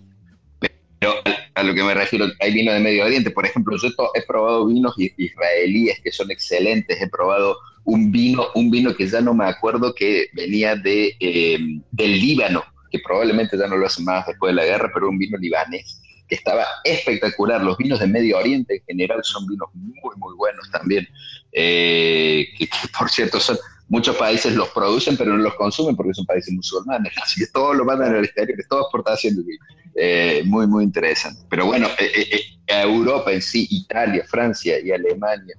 pero 0.99 1.13
a, 1.53 1.63
lo 1.63 1.73
que 1.73 1.83
me 1.83 1.93
refiero, 1.93 2.25
hay 2.39 2.53
vino 2.53 2.71
de 2.71 2.79
Medio 2.79 3.05
Oriente, 3.05 3.31
por 3.31 3.45
ejemplo, 3.45 3.77
yo 3.77 3.89
he 4.15 4.21
probado 4.23 4.65
vinos 4.65 4.95
israelíes 4.97 5.99
que 6.01 6.11
son 6.11 6.31
excelentes, 6.31 7.01
he 7.01 7.09
probado 7.09 7.57
un 7.83 8.11
vino, 8.11 8.47
un 8.55 8.71
vino 8.71 8.95
que 8.95 9.07
ya 9.07 9.21
no 9.21 9.33
me 9.33 9.45
acuerdo 9.45 9.93
que 9.93 10.27
venía 10.33 10.75
de, 10.75 11.15
eh, 11.19 11.59
del 11.91 12.19
Líbano, 12.19 12.63
que 12.91 12.99
probablemente 12.99 13.57
ya 13.57 13.67
no 13.67 13.77
lo 13.77 13.85
hacen 13.85 14.05
más 14.05 14.25
después 14.25 14.51
de 14.51 14.55
la 14.55 14.65
guerra, 14.65 14.89
pero 14.93 15.09
un 15.09 15.17
vino 15.17 15.37
libanés 15.37 16.01
que 16.29 16.35
estaba 16.35 16.65
espectacular. 16.83 17.61
Los 17.63 17.77
vinos 17.77 17.99
de 17.99 18.07
Medio 18.07 18.37
Oriente 18.37 18.75
en 18.75 18.83
general 18.85 19.19
son 19.23 19.47
vinos 19.47 19.67
muy, 19.73 20.15
muy 20.17 20.35
buenos 20.35 20.69
también, 20.71 21.07
eh, 21.51 22.47
que, 22.57 22.69
por 22.97 23.09
cierto 23.09 23.39
son, 23.39 23.57
muchos 23.89 24.15
países 24.15 24.53
los 24.53 24.69
producen 24.69 25.17
pero 25.17 25.31
no 25.35 25.37
los 25.37 25.55
consumen 25.55 25.95
porque 25.95 26.13
son 26.13 26.25
países 26.25 26.53
musulmanes, 26.53 27.11
así 27.21 27.41
que 27.41 27.47
todos 27.51 27.75
lo 27.75 27.83
mandan 27.83 28.15
al 28.15 28.23
exterior, 28.23 28.59
es 28.59 28.67
toda 28.67 28.83
exportación 28.83 29.35
de 29.35 29.43
vino. 29.43 29.65
Eh, 29.95 30.43
muy, 30.45 30.65
muy 30.67 30.85
interesante. 30.85 31.41
Pero 31.49 31.65
bueno, 31.65 31.87
eh, 31.99 32.41
Europa 32.67 33.33
en 33.33 33.41
sí, 33.41 33.67
Italia, 33.69 34.23
Francia 34.29 34.79
y 34.79 34.91
Alemania, 34.91 35.55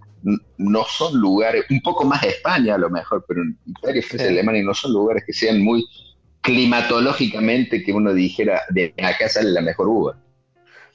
no 0.57 0.85
son 0.85 1.19
lugares, 1.19 1.65
un 1.69 1.81
poco 1.81 2.05
más 2.05 2.23
España 2.23 2.77
a 2.77 2.79
lo 2.79 2.89
mejor, 2.89 3.25
pero 3.27 3.43
Italia, 3.67 4.03
Francia 4.03 4.29
y 4.29 4.33
Alemania 4.33 4.63
no 4.63 4.75
son 4.75 4.93
lugares 4.93 5.25
que 5.27 5.33
sean 5.33 5.61
muy 5.61 5.85
climatológicamente 6.41 7.83
que 7.83 7.93
uno 7.93 8.15
dijera, 8.15 8.63
de 8.71 8.95
acá 9.03 9.29
sale 9.29 9.51
la 9.51 9.61
mejor 9.61 9.89
uva. 9.89 10.17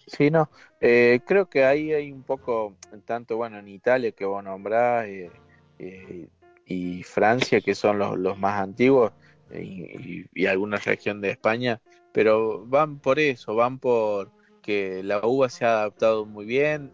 Sí, 0.07 0.29
no, 0.29 0.49
eh, 0.79 1.19
creo 1.25 1.49
que 1.49 1.65
ahí 1.65 1.91
hay 1.91 2.11
un 2.11 2.23
poco, 2.23 2.75
tanto 3.05 3.37
bueno 3.37 3.57
en 3.57 3.67
Italia 3.67 4.11
que 4.11 4.25
vos 4.25 4.43
nombrás 4.43 5.07
eh, 5.07 5.31
eh, 5.79 6.27
y 6.65 7.01
Francia 7.03 7.59
que 7.61 7.73
son 7.73 7.97
los, 7.97 8.37
más 8.37 8.61
antiguos 8.61 9.11
y, 9.51 10.25
y, 10.33 10.45
alguna 10.45 10.77
región 10.77 11.21
de 11.21 11.31
España, 11.31 11.81
pero 12.11 12.65
van 12.67 12.99
por 12.99 13.19
eso, 13.19 13.55
van 13.55 13.79
por 13.79 14.31
que 14.61 15.01
la 15.03 15.25
uva 15.25 15.49
se 15.49 15.65
ha 15.65 15.73
adaptado 15.79 16.25
muy 16.25 16.45
bien, 16.45 16.91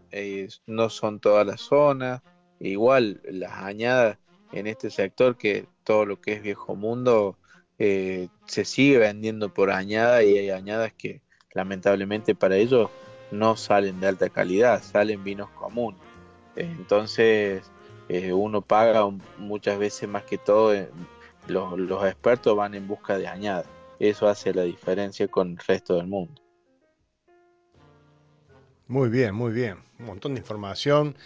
no 0.66 0.90
son 0.90 1.20
todas 1.20 1.46
las 1.46 1.60
zonas, 1.60 2.22
igual 2.60 3.20
las 3.24 3.52
añadas 3.52 4.18
en 4.52 4.66
este 4.66 4.90
sector 4.90 5.36
que 5.36 5.66
todo 5.84 6.06
lo 6.06 6.20
que 6.20 6.34
es 6.34 6.42
viejo 6.42 6.76
mundo 6.76 7.38
se 7.78 8.64
sigue 8.64 8.98
vendiendo 8.98 9.52
por 9.52 9.70
añada 9.70 10.22
y 10.22 10.36
hay 10.38 10.50
añadas 10.50 10.92
que 10.92 11.22
lamentablemente 11.54 12.34
para 12.34 12.56
ellos 12.56 12.90
no 13.30 13.56
salen 13.56 14.00
de 14.00 14.08
alta 14.08 14.28
calidad, 14.28 14.82
salen 14.82 15.24
vinos 15.24 15.50
comunes. 15.50 16.00
Entonces 16.56 17.70
eh, 18.08 18.32
uno 18.32 18.62
paga 18.62 19.08
muchas 19.38 19.78
veces 19.78 20.08
más 20.08 20.24
que 20.24 20.38
todo, 20.38 20.74
eh, 20.74 20.90
los, 21.48 22.04
expertos 22.06 22.56
van 22.56 22.74
en 22.74 22.86
busca 22.86 23.16
de 23.16 23.26
añada. 23.26 23.64
Eso 23.98 24.28
hace 24.28 24.52
la 24.52 24.62
diferencia 24.62 25.28
con 25.28 25.52
el 25.52 25.58
resto 25.58 25.96
del 25.96 26.06
mundo. 26.06 26.40
Muy 28.88 29.08
bien, 29.08 29.34
muy 29.34 29.52
bien. 29.52 29.78
Un 29.98 30.06
montón 30.06 30.34
de 30.34 30.40
información. 30.40 31.16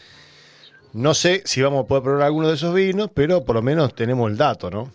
No 0.92 1.14
sé 1.14 1.42
si 1.44 1.62
vamos 1.62 1.84
a 1.84 1.86
poder 1.86 2.04
probar 2.04 2.22
alguno 2.22 2.48
de 2.48 2.54
esos 2.54 2.74
vinos, 2.74 3.10
pero 3.12 3.44
por 3.44 3.56
lo 3.56 3.62
menos 3.62 3.94
tenemos 3.94 4.30
el 4.30 4.36
dato, 4.36 4.70
¿no? 4.70 4.92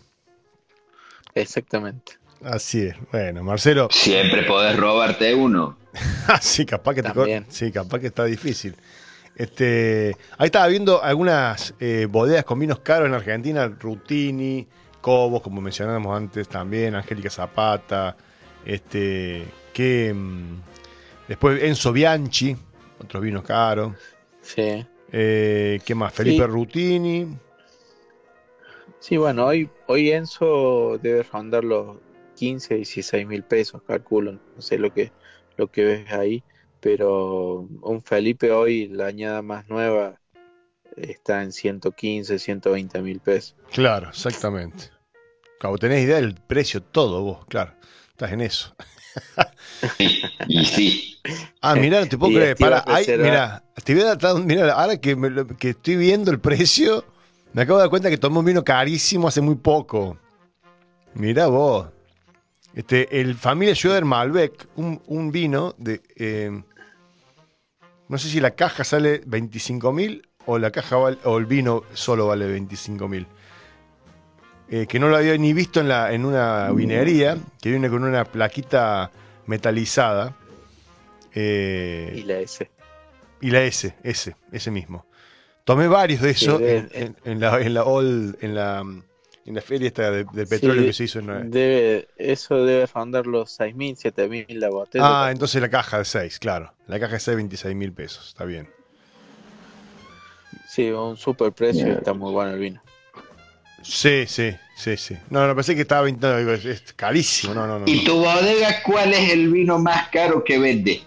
Exactamente. 1.34 2.21
Así 2.44 2.88
es. 2.88 2.96
Bueno, 3.12 3.44
Marcelo. 3.44 3.88
Siempre 3.92 4.44
podés 4.44 4.76
robarte 4.78 5.34
uno. 5.36 5.78
sí, 6.42 6.66
capaz 6.66 6.96
que 6.96 7.04
te 7.04 7.46
sí, 7.50 7.72
capaz 7.72 8.00
que 8.00 8.08
está 8.08 8.26
difícil. 8.26 8.76
Este, 9.36 10.16
ahí 10.38 10.48
estaba 10.48 10.68
viendo 10.68 11.04
algunas 11.04 11.74
eh, 11.80 12.08
bodegas 12.10 12.44
con 12.44 12.60
vinos 12.60 12.80
caros 12.80 13.08
en 13.08 13.14
Argentina, 13.14 13.68
Rutini, 13.68 14.68
Cobos, 15.00 15.42
como 15.42 15.62
mencionábamos 15.62 16.16
antes 16.16 16.48
también, 16.48 16.96
Angélica 16.96 17.30
Zapata, 17.30 18.16
este, 18.66 19.46
que 19.74 20.14
mm, 20.14 20.62
después 21.28 21.64
Enzo 21.64 21.92
Bianchi, 21.92 22.56
otros 23.00 23.24
vinos 23.24 23.44
caros. 23.44 23.94
Sí. 24.42 24.86
Eh, 25.12 25.80
¿Qué 25.86 25.96
más? 25.96 26.14
Felipe 26.14 26.46
Rutini. 26.46 27.28
Sí, 29.00 29.18
bueno, 29.18 29.48
hoy, 29.48 29.70
hoy 29.88 30.12
Enzo 30.12 31.00
debe 31.02 31.24
rondar 31.24 31.64
los 31.64 31.98
15, 32.42 32.74
16 32.74 33.28
mil 33.28 33.44
pesos, 33.44 33.84
calculo, 33.84 34.32
no 34.32 34.62
sé 34.64 34.80
lo 34.80 34.92
que, 34.92 35.12
lo 35.58 35.68
que 35.68 35.84
ves 35.84 36.12
ahí, 36.12 36.44
pero 36.80 37.68
un 37.84 38.02
Felipe 38.02 38.52
hoy, 38.52 38.88
la 38.88 39.06
añada 39.06 39.44
más 39.44 39.70
nueva, 39.70 40.20
está 40.98 41.44
en 41.44 41.52
115, 41.52 42.40
120 42.40 43.00
mil 43.04 43.20
pesos. 43.20 43.56
Claro, 43.72 44.10
exactamente. 44.10 44.86
Claro, 45.60 45.78
tenés 45.78 46.04
idea 46.04 46.16
del 46.16 46.34
precio 46.34 46.82
todo 46.82 47.22
vos, 47.22 47.46
claro. 47.46 47.76
Estás 48.10 48.32
en 48.32 48.42
eso. 48.42 48.76
Y 50.48 50.66
sí, 50.66 51.16
Ah, 51.62 51.76
mira, 51.76 52.00
no 52.00 52.08
te 52.08 52.18
puedo 52.18 52.34
creer. 52.34 52.58
Para, 52.58 52.84
ay, 52.88 53.06
mira, 53.20 53.62
te 53.84 53.94
voy 53.94 54.04
a 54.04 54.16
dar- 54.16 54.42
mira, 54.44 54.74
ahora 54.74 54.98
que, 54.98 55.16
me 55.16 55.30
lo- 55.30 55.46
que 55.46 55.70
estoy 55.70 55.96
viendo 55.96 56.32
el 56.32 56.40
precio, 56.40 57.06
me 57.54 57.62
acabo 57.62 57.78
de 57.78 57.84
dar 57.84 57.90
cuenta 57.92 58.10
que 58.10 58.18
tomé 58.18 58.40
un 58.40 58.46
vino 58.46 58.64
carísimo 58.64 59.28
hace 59.28 59.42
muy 59.42 59.54
poco. 59.56 60.18
Mira 61.14 61.46
vos. 61.46 61.88
Este, 62.74 63.20
el 63.20 63.36
Familia 63.36 63.76
Schroeder 63.76 64.06
Malbec, 64.06 64.68
un, 64.76 65.02
un 65.08 65.32
vino 65.32 65.76
de. 65.78 66.02
eh, 66.16 66.62
no 68.08 68.18
sé 68.18 68.28
si 68.30 68.40
la 68.40 68.52
caja 68.52 68.84
sale 68.84 69.22
25 69.26 69.92
mil 69.94 70.28
o 70.46 70.58
la 70.58 70.72
caja 70.72 70.98
val- 70.98 71.20
o 71.24 71.38
el 71.38 71.46
vino 71.46 71.84
solo 71.94 72.28
vale 72.28 72.46
25 72.48 73.08
mil. 73.08 73.26
Eh, 74.70 74.88
que 74.88 75.00
no 75.00 75.10
lo 75.10 75.18
había 75.18 75.38
ni 75.38 75.52
visto 75.54 75.82
en, 75.82 75.90
la, 75.90 76.14
en 76.14 76.24
una 76.26 76.72
vinería, 76.72 77.38
que 77.62 77.70
viene 77.72 77.90
con 77.90 78.04
una 78.06 78.24
plaquita 78.26 79.12
metalizada. 79.46 80.34
Eh, 81.34 82.14
Y 82.16 82.24
la 82.24 82.40
S. 82.40 82.70
y 83.42 83.52
la 83.52 83.64
S, 83.64 83.94
ese, 84.04 84.36
ese 84.52 84.72
mismo. 84.72 85.06
Tomé 85.66 85.88
varios 85.88 86.22
de 86.22 86.32
esos 86.32 86.62
en, 86.62 86.90
en- 86.94 87.18
en 87.26 87.40
la, 87.40 87.60
en 87.62 87.74
la 87.74 87.84
en 88.42 88.56
la, 88.56 88.84
en 89.46 89.56
la 89.56 89.62
feria 89.62 89.88
esta 89.88 90.12
de- 90.12 90.24
del 90.26 90.48
petróleo 90.48 90.82
Sí, 90.84 90.88
que 90.88 90.94
se 90.94 91.04
hizo 91.06 91.20
en 91.20 91.50
Debe, 91.52 92.08
eso 92.18 92.64
debe 92.64 92.86
rondar 92.86 93.26
los 93.26 93.52
6.000, 93.52 93.96
7.000 93.98 94.46
la 94.60 94.70
botella. 94.70 95.06
Ah, 95.26 95.32
entonces 95.32 95.62
la 95.62 95.70
caja 95.70 95.98
de 96.00 96.06
6, 96.06 96.40
claro. 96.40 96.74
La 96.88 97.00
caja 97.00 97.14
de 97.14 97.20
6, 97.20 97.36
26 97.38 97.76
mil 97.76 97.92
pesos, 97.94 98.28
está 98.28 98.46
bien. 98.46 98.70
Sí, 100.68 100.90
un 100.92 101.18
super 101.18 101.52
precio 101.52 101.88
y 101.88 101.92
está 101.92 102.14
muy 102.14 102.32
bueno 102.32 102.52
el 102.54 102.60
vino. 102.60 102.82
Sí, 103.82 104.26
sí, 104.28 104.56
sí, 104.76 104.96
sí. 104.96 105.18
No, 105.30 105.48
no, 105.48 105.56
pensé 105.56 105.74
que 105.76 105.82
estaba 105.82 106.04
20, 106.04 106.26
no, 106.28 106.38
digo, 106.38 106.52
es, 106.52 106.66
es 106.66 106.94
carísimo, 106.94 107.54
no, 107.56 107.66
no, 107.66 107.80
no. 107.80 107.88
¿Y 107.88 108.04
tu 108.06 108.16
bodega 108.16 108.84
cuál 108.84 109.14
es 109.14 109.32
el 109.32 109.50
vino 109.52 109.80
más 109.80 110.10
caro 110.10 110.44
que 110.44 110.60
vende? 110.60 111.02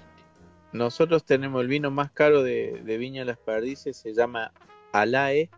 Nosotros 0.72 1.24
tenemos 1.24 1.62
el 1.62 1.68
vino 1.68 1.90
más 1.92 2.10
caro 2.10 2.42
de, 2.42 2.82
de 2.84 2.98
Viña 2.98 3.24
Las 3.24 3.38
Perdices, 3.38 3.96
se 3.96 4.12
llama 4.12 4.50
Alae, 4.92 5.48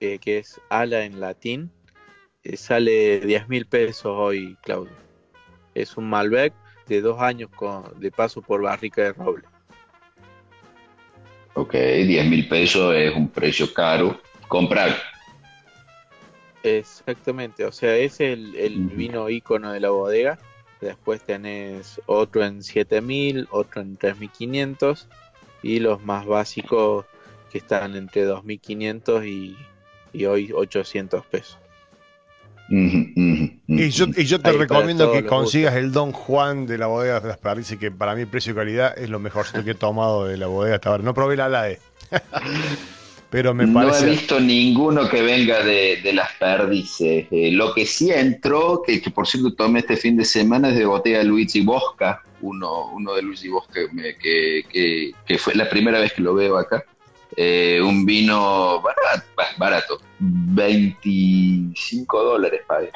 eh, 0.00 0.18
que 0.18 0.38
es 0.38 0.58
ala 0.70 1.04
en 1.04 1.20
latín. 1.20 1.70
Eh, 2.44 2.56
sale 2.56 3.20
10 3.20 3.48
mil 3.48 3.66
pesos 3.66 4.06
hoy, 4.06 4.56
Claudio. 4.62 4.92
Es 5.74 5.96
un 5.96 6.10
Malbec 6.10 6.52
de 6.88 7.00
dos 7.00 7.20
años 7.20 7.50
con, 7.54 7.98
de 8.00 8.10
paso 8.10 8.42
por 8.42 8.62
barrica 8.62 9.02
de 9.02 9.12
roble. 9.12 9.44
Ok, 11.54 11.72
10 11.74 12.26
mil 12.26 12.48
pesos 12.48 12.94
es 12.94 13.14
un 13.14 13.28
precio 13.28 13.72
caro. 13.72 14.20
Comprar. 14.48 14.96
Exactamente, 16.62 17.64
o 17.64 17.72
sea, 17.72 17.96
es 17.96 18.20
el, 18.20 18.54
el 18.56 18.86
vino 18.88 19.28
ícono 19.28 19.72
de 19.72 19.80
la 19.80 19.90
bodega. 19.90 20.38
Después 20.80 21.22
tenés 21.22 22.00
otro 22.06 22.44
en 22.44 22.62
7000, 22.62 23.48
otro 23.50 23.82
en 23.82 23.96
3500 23.96 25.08
y 25.62 25.78
los 25.78 26.02
más 26.04 26.26
básicos 26.26 27.06
que 27.50 27.58
están 27.58 27.94
entre 27.94 28.24
2500 28.24 29.24
y, 29.24 29.56
y 30.12 30.24
hoy 30.24 30.52
800 30.52 31.24
pesos. 31.26 31.58
Y 32.68 33.90
yo, 33.90 34.06
y 34.16 34.24
yo 34.24 34.40
te 34.40 34.50
Ahí 34.50 34.56
recomiendo 34.56 35.12
que 35.12 35.24
consigas 35.26 35.74
el 35.76 35.92
Don 35.92 36.12
Juan 36.12 36.66
de 36.66 36.78
la 36.78 36.86
bodega 36.86 37.20
de 37.20 37.28
las 37.28 37.38
Perdices, 37.38 37.78
que 37.78 37.90
para 37.90 38.14
mí 38.14 38.24
precio 38.26 38.52
y 38.52 38.56
calidad 38.56 38.98
es 38.98 39.10
lo 39.10 39.18
mejorcito 39.18 39.64
que 39.64 39.72
he 39.72 39.74
tomado 39.74 40.26
de 40.26 40.36
la 40.36 40.46
bodega 40.46 40.76
hasta 40.76 40.90
ahora. 40.90 41.02
No 41.02 41.14
probé 41.14 41.36
la 41.36 41.46
ALAE, 41.46 41.78
pero 43.30 43.54
me 43.54 43.66
no 43.66 43.82
he 43.82 43.86
parece... 43.86 44.06
visto 44.10 44.40
ninguno 44.40 45.08
que 45.08 45.22
venga 45.22 45.62
de, 45.64 46.00
de 46.02 46.12
las 46.12 46.30
perdices. 46.38 47.26
Eh, 47.30 47.50
lo 47.52 47.72
que 47.74 47.86
sí 47.86 48.10
entró, 48.10 48.82
que, 48.86 49.00
que 49.00 49.10
por 49.10 49.26
cierto 49.26 49.54
tomé 49.54 49.80
este 49.80 49.96
fin 49.96 50.16
de 50.16 50.24
semana, 50.24 50.68
es 50.70 50.76
de 50.76 50.84
botella 50.86 51.22
Luigi 51.22 51.62
Bosca, 51.62 52.22
uno, 52.40 52.90
uno 52.92 53.14
de 53.14 53.22
Luigi 53.22 53.48
Bosca 53.48 53.80
me- 53.92 54.16
que, 54.16 54.62
que- 54.70 55.12
que 55.26 55.38
fue 55.38 55.54
la 55.54 55.68
primera 55.68 55.98
vez 56.00 56.12
que 56.12 56.22
lo 56.22 56.34
veo 56.34 56.56
acá. 56.58 56.84
Eh, 57.36 57.80
un 57.82 58.04
vino 58.04 58.82
barato, 58.82 59.24
barato, 59.56 60.00
25 60.18 62.22
dólares 62.22 62.60
pagué. 62.66 62.92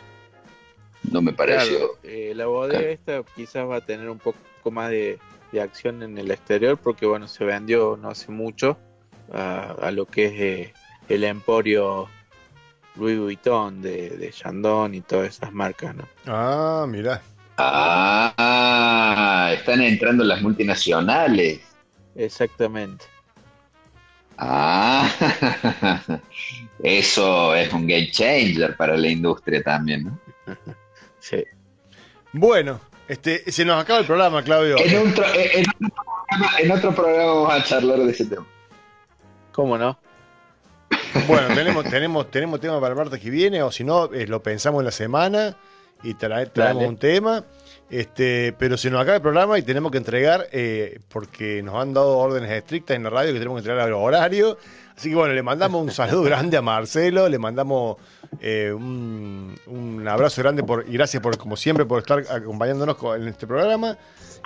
No 1.11 1.23
me 1.23 1.33
pareció. 1.33 1.79
Claro, 1.79 1.99
eh, 2.03 2.33
la 2.35 2.47
bodega 2.47 2.81
esta 2.81 3.23
quizás 3.35 3.69
va 3.69 3.77
a 3.77 3.81
tener 3.81 4.11
un 4.11 4.19
poco 4.19 4.39
más 4.71 4.91
de, 4.91 5.19
de 5.53 5.61
acción 5.61 6.03
en 6.03 6.19
el 6.19 6.31
exterior 6.31 6.77
porque 6.77 7.07
bueno, 7.07 7.29
se 7.29 7.45
vendió 7.45 7.97
no 7.97 8.11
hace 8.11 8.33
mucho 8.33 8.77
a, 9.33 9.75
a 9.81 9.91
lo 9.91 10.07
que 10.07 10.27
es 10.27 10.33
eh, 10.35 10.75
el 11.09 11.25
emporio 11.25 12.09
Louis 12.97 13.19
Vuitton 13.19 13.83
de, 13.83 14.11
de 14.11 14.31
Chandon 14.31 14.95
y 14.95 15.01
todas 15.01 15.29
esas 15.29 15.53
marcas, 15.53 15.95
¿no? 15.95 16.05
Ah, 16.27 16.87
mirá. 16.89 17.23
Ah, 17.59 19.51
están 19.55 19.81
entrando 19.81 20.25
las 20.25 20.43
multinacionales. 20.43 21.61
Exactamente. 22.15 23.07
Ah, 24.39 25.09
eso 26.83 27.55
es 27.55 27.73
un 27.73 27.87
game 27.87 28.11
changer 28.11 28.77
para 28.77 28.97
la 28.97 29.09
industria 29.09 29.63
también, 29.63 30.05
¿no? 30.05 30.19
Sí. 31.19 31.43
Bueno, 32.33 32.81
este, 33.09 33.51
se 33.51 33.65
nos 33.65 33.83
acaba 33.83 34.01
el 34.01 34.07
programa, 34.07 34.43
Claudio. 34.43 34.77
En 34.79 35.09
otro, 35.11 35.25
en, 35.35 35.65
en 35.65 35.65
otro 35.67 36.05
programa, 36.29 36.59
en 36.61 36.71
otro 36.73 36.95
programa 36.95 37.33
vamos 37.33 37.53
a 37.55 37.65
charlar 37.65 37.99
de 38.01 38.11
ese 38.11 38.27
tema. 38.27 38.47
¿Cómo 39.53 39.79
no? 39.79 39.99
Bueno, 41.27 41.55
tenemos, 41.55 41.85
tenemos, 41.85 42.31
tenemos 42.31 42.61
tema 42.61 42.79
para 42.79 42.93
el 42.93 42.97
martes 42.99 43.21
que 43.21 43.31
viene, 43.31 43.63
o 43.63 43.73
si 43.73 43.85
no, 43.85 44.13
eh, 44.13 44.27
lo 44.27 44.43
pensamos 44.43 44.81
en 44.81 44.85
la 44.85 44.91
semana 44.93 45.57
y 46.03 46.13
trae- 46.15 46.53
traemos 46.53 46.83
Dale. 46.83 46.89
un 46.89 46.97
tema. 46.99 47.45
Este, 47.89 48.53
pero 48.59 48.77
se 48.77 48.91
nos 48.91 49.01
acaba 49.01 49.17
el 49.17 49.23
programa 49.23 49.59
y 49.59 49.63
tenemos 49.63 49.93
que 49.93 49.99
entregar, 49.99 50.49
eh, 50.51 50.99
porque 51.09 51.63
nos 51.63 51.77
han 51.77 51.95
dado 51.95 52.19
órdenes 52.19 52.51
estrictas 52.51 52.97
en 52.97 53.05
la 53.05 53.11
radio 53.11 53.33
que 53.33 53.39
tenemos 53.39 53.57
que 53.63 53.69
entregar 53.69 53.87
al 53.87 53.93
horario. 53.95 54.59
Así 54.97 55.11
que 55.11 55.15
bueno, 55.15 55.35
le 55.35 55.43
mandamos 55.43 55.83
un 55.83 55.91
saludo 55.93 56.23
grande 56.25 56.57
a 56.57 56.63
Marcelo, 56.63 57.29
le 57.29 57.39
mandamos 57.39 57.97
eh, 58.41 58.73
un, 58.75 59.55
un 59.67 60.09
abrazo 60.09 60.43
grande 60.43 60.65
por, 60.65 60.85
y 60.89 60.93
gracias 60.95 61.23
por, 61.23 61.39
como 61.39 61.57
siempre, 61.57 61.85
por 61.87 62.01
estar 62.01 62.25
acompañándonos 62.31 62.97
co- 62.97 63.15
en 63.15 63.29
este 63.29 63.47
programa. 63.47 63.97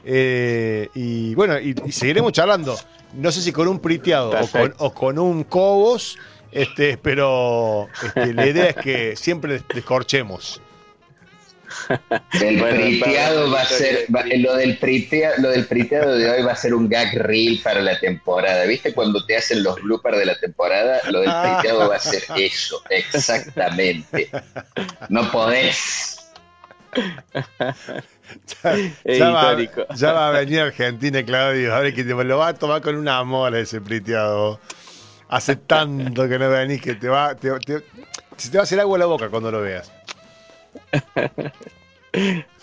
Eh, 0.05 0.89
y 0.95 1.35
bueno, 1.35 1.59
y, 1.59 1.75
y 1.87 1.93
seguiremos 1.93 2.33
charlando. 2.33 2.77
No 3.15 3.33
sé 3.33 3.41
si 3.43 3.53
con 3.53 3.69
un 3.69 3.79
priteado 3.81 4.29
o 4.29 4.33
con, 4.33 4.41
Perfecto. 4.51 4.85
o 4.85 4.93
con 4.95 5.19
un 5.19 5.45
cobos, 5.45 6.19
este, 6.53 6.97
pero 6.99 7.89
este, 8.03 8.35
la 8.35 8.47
idea 8.47 8.67
es 8.67 8.77
que 8.77 9.17
siempre 9.17 9.55
des- 9.55 9.65
descorchemos. 9.75 10.61
El 12.41 12.59
Bueno, 12.59 12.77
priteado 12.81 13.51
va 13.51 13.63
a 13.63 13.65
ser, 13.65 14.07
va- 14.15 14.25
lo, 14.37 14.55
del 14.57 14.79
pritea- 14.79 15.35
lo 15.39 15.51
del 15.51 15.67
priteado 15.67 16.15
de 16.17 16.31
hoy 16.31 16.43
va 16.43 16.53
a 16.53 16.57
ser 16.57 16.75
un 16.75 16.89
gag 16.89 17.13
reel 17.15 17.61
para 17.63 17.81
la 17.81 17.99
temporada. 17.99 18.65
¿Viste 18.65 18.93
cuando 18.95 19.25
te 19.27 19.37
hacen 19.37 19.63
los 19.63 19.81
bloopers 19.83 20.19
de 20.19 20.27
la 20.27 20.39
temporada? 20.39 21.01
Lo 21.11 21.21
del 21.21 21.31
priteado 21.43 21.89
va 21.89 21.97
a 21.97 21.99
ser 22.01 22.25
eso, 22.37 22.83
exactamente. 22.91 24.31
No 25.09 25.31
podés. 25.31 26.17
Ya, 28.63 29.31
va, 29.31 29.57
ya 29.97 30.13
va 30.13 30.29
a 30.29 30.31
venir 30.33 30.61
Argentina, 30.61 31.25
Claudio. 31.25 31.75
A 31.75 31.81
ver 31.81 31.95
que 31.95 32.05
te 32.05 32.11
lo 32.15 32.39
va 32.39 32.49
a 32.49 32.55
tomar 32.55 32.81
con 32.81 32.95
un 32.97 33.09
amor 33.09 33.55
a 33.55 33.61
ese 33.61 33.81
priteado. 33.81 34.61
Hace 35.29 35.57
tanto 35.57 36.29
que 36.29 36.39
no 36.39 36.51
venís 36.51 36.81
que 36.83 36.95
te 36.95 37.09
va, 37.09 37.35
te, 37.35 37.51
te- 37.61 37.85
se 38.37 38.51
te 38.51 38.57
va 38.59 38.63
a 38.63 38.65
hacer 38.65 38.81
agua 38.81 38.97
en 38.97 39.01
la 39.01 39.07
boca 39.07 39.29
cuando 39.29 39.51
lo 39.51 39.61
veas. 39.61 39.93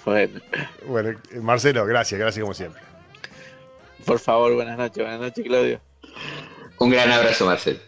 Bueno, 0.06 0.40
Bueno, 0.86 1.20
Marcelo, 1.42 1.86
gracias, 1.86 2.20
gracias 2.20 2.42
como 2.42 2.54
siempre. 2.54 2.82
por 4.06 4.20
favor, 4.20 4.54
buenas 4.56 4.78
noches. 4.78 4.98
Buenas 5.04 5.20
noches, 5.20 5.46
Claudio. 5.46 5.82
Un 6.80 6.90
gran 6.90 7.12
abrazo, 7.12 7.46
Marcel. 7.46 7.82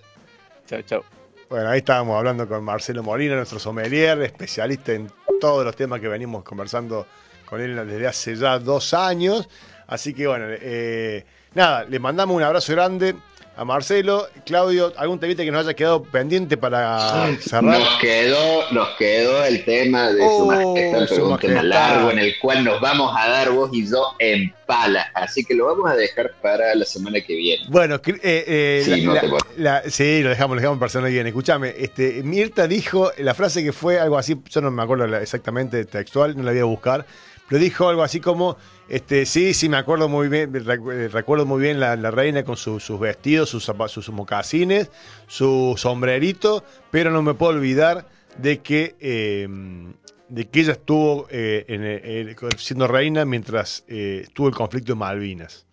Chao, 0.68 0.82
chao. 0.82 1.04
Bueno, 1.50 1.70
ahí 1.70 1.80
estábamos 1.80 2.18
hablando 2.18 2.48
con 2.48 2.64
Marcelo 2.64 3.04
Molina, 3.04 3.36
nuestro 3.36 3.58
sommelier, 3.60 4.22
especialista 4.22 4.92
en 4.94 5.12
todos 5.40 5.66
los 5.66 5.76
temas 5.76 6.00
que 6.00 6.08
venimos 6.08 6.44
conversando 6.44 7.08
con 7.46 7.62
él 7.62 7.76
desde 7.88 8.08
hace 8.08 8.36
ya 8.36 8.60
dos 8.60 8.94
años. 8.94 9.48
Así 9.88 10.14
que 10.14 10.28
bueno, 10.28 10.46
eh, 10.50 11.26
nada, 11.56 11.86
le 11.86 12.00
mandamos 12.00 12.36
un 12.36 12.44
abrazo 12.44 12.74
grande 12.74 13.16
a 13.60 13.66
Marcelo. 13.66 14.30
Claudio, 14.46 14.94
¿algún 14.96 15.20
temita 15.20 15.44
que 15.44 15.52
nos 15.52 15.66
haya 15.66 15.74
quedado 15.74 16.02
pendiente 16.02 16.56
para 16.56 17.28
cerrar? 17.42 17.78
Nos 17.78 18.00
quedó, 18.00 18.72
nos 18.72 18.88
quedó 18.98 19.44
el 19.44 19.66
tema 19.66 20.14
de 20.14 20.22
Oh, 20.24 20.40
su 20.40 20.46
majestad, 20.46 21.08
Su 21.08 21.16
pero 21.16 21.28
un 21.28 21.40
tema 21.40 21.64
largo 21.64 22.12
en 22.12 22.20
el 22.20 22.40
cual 22.40 22.64
nos 22.64 22.80
vamos 22.80 23.14
a 23.18 23.28
dar 23.28 23.52
vos 23.52 23.70
y 23.74 23.86
yo 23.86 24.16
en 24.20 24.54
pala. 24.70 25.08
Así 25.16 25.44
que 25.44 25.56
lo 25.56 25.66
vamos 25.66 25.90
a 25.90 25.96
dejar 25.96 26.32
para 26.44 26.76
la 26.76 26.86
semana 26.86 27.20
que 27.22 27.36
viene. 27.36 27.66
Bueno, 27.70 27.96
eh, 27.96 28.20
eh, 28.24 28.82
Sí, 28.86 29.02
la- 29.02 29.14
la- 29.24 29.32
la- 29.58 29.82
lo 30.22 30.30
dejamos, 30.30 30.56
lo 30.56 30.62
dejamos 30.62 30.78
para 30.78 30.86
hacerlo 30.90 31.08
bien. 31.08 31.26
Escúchame, 31.26 31.74
este, 31.76 32.22
Mirta 32.22 32.68
dijo 32.68 33.12
la 33.18 33.34
frase 33.34 33.64
que 33.64 33.74
fue 33.74 34.00
algo 34.00 34.16
así, 34.20 34.40
yo 34.48 34.62
no 34.62 34.70
me 34.70 34.84
acuerdo 34.84 35.08
la- 35.08 35.24
exactamente 35.24 35.84
textual, 35.86 36.38
no 36.38 36.44
la 36.44 36.52
voy 36.52 36.60
a 36.60 36.66
buscar, 36.66 37.08
pero 37.48 37.60
dijo 37.60 37.90
algo 37.90 38.04
así 38.04 38.20
como, 38.20 38.58
este, 38.88 39.26
sí, 39.26 39.56
sí, 39.56 39.70
me 39.70 39.78
acuerdo 39.78 40.08
muy 40.08 40.28
bien, 40.28 40.54
eh, 40.56 41.08
recuerdo 41.08 41.48
muy 41.48 41.64
bien 41.64 41.80
la, 41.80 41.96
la 41.96 42.12
reina 42.12 42.44
con 42.44 42.56
su- 42.56 42.80
sus 42.80 43.00
vestidos, 43.00 43.50
sus, 43.50 43.72
sus 43.88 44.10
mocasines, 44.10 44.92
su 45.26 45.74
sombrerito, 45.78 46.64
pero 46.92 47.10
no 47.10 47.24
me 47.24 47.34
puedo 47.34 47.54
olvidar 47.54 48.06
de 48.38 48.60
que 48.60 48.96
eh, 49.00 49.48
de 50.30 50.48
que 50.48 50.62
ella 50.62 50.74
estuvo 50.74 51.28
eh, 51.32 51.66
en, 51.68 51.82
eh, 51.84 52.36
siendo 52.58 52.88
reina 52.88 53.26
mientras 53.26 53.84
eh, 53.88 54.22
estuvo 54.24 54.48
el 54.48 54.54
conflicto 54.56 54.94
de 54.94 55.00
Malvinas. 55.00 55.66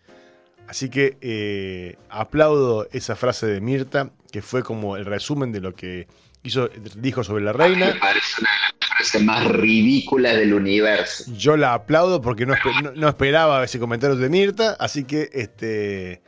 Así 0.68 0.88
que 0.88 1.16
eh, 1.20 1.96
aplaudo 2.08 2.88
esa 2.92 3.14
frase 3.14 3.46
de 3.46 3.60
Mirta, 3.60 4.10
que 4.32 4.42
fue 4.42 4.62
como 4.62 4.96
el 4.96 5.04
resumen 5.04 5.52
de 5.52 5.60
lo 5.60 5.74
que 5.74 6.08
hizo, 6.42 6.68
dijo 6.96 7.22
sobre 7.22 7.44
la 7.44 7.52
Me 7.52 7.58
reina. 7.58 7.96
parece 8.00 8.40
una 8.40 8.50
de 8.50 8.58
las 8.80 8.88
frases 8.88 9.22
más 9.22 9.44
ridículas 9.46 10.34
del 10.36 10.54
universo. 10.54 11.24
Yo 11.36 11.56
la 11.56 11.74
aplaudo 11.74 12.20
porque 12.20 12.46
no, 12.46 12.54
no- 12.82 12.92
no 12.92 13.08
esperaba 13.08 13.62
ese 13.62 13.78
comentario 13.78 14.16
de 14.16 14.28
Mirta, 14.28 14.76
así 14.80 15.04
que 15.04 15.28
este 15.32 16.22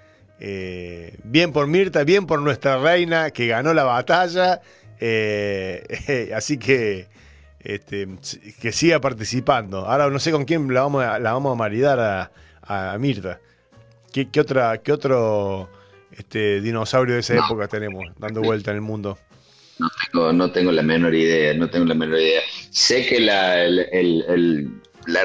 bien 1.24 1.50
por 1.52 1.66
Mirta, 1.66 2.04
bien 2.04 2.26
por 2.26 2.40
nuestra 2.40 2.76
reina 2.78 3.32
que 3.32 3.48
ganó 3.48 3.74
la 3.74 3.82
batalla, 3.82 4.60
así 6.34 6.58
que 6.58 7.08
este, 7.60 8.08
que 8.60 8.72
siga 8.72 9.00
participando. 9.00 9.86
Ahora 9.86 10.08
no 10.10 10.18
sé 10.18 10.30
con 10.32 10.44
quién 10.44 10.72
la 10.72 10.82
vamos 10.82 11.04
a, 11.04 11.18
la 11.18 11.32
vamos 11.32 11.52
a 11.52 11.56
maridar 11.56 11.98
a, 12.00 12.30
a 12.62 12.96
Mirta. 12.98 13.40
¿Qué, 14.12 14.30
qué 14.30 14.40
otra, 14.40 14.78
qué 14.78 14.92
otro 14.92 15.68
este, 16.12 16.60
dinosaurio 16.60 17.14
de 17.14 17.20
esa 17.20 17.34
No. 17.34 17.44
época 17.44 17.68
tenemos 17.68 18.04
dando 18.18 18.40
vuelta 18.40 18.70
en 18.70 18.76
el 18.76 18.82
mundo? 18.82 19.18
No 19.78 19.88
tengo, 20.10 20.32
no 20.32 20.50
tengo 20.50 20.72
la 20.72 20.82
menor 20.82 21.14
idea, 21.14 21.54
no 21.54 21.68
tengo 21.70 21.86
la 21.86 21.94
menor 21.94 22.18
idea. 22.18 22.40
Sé 22.70 23.06
que 23.06 23.20
la, 23.20 23.62
el- 23.62 23.86
el- 23.92 24.24
el- 24.28 24.70
la, 25.06 25.24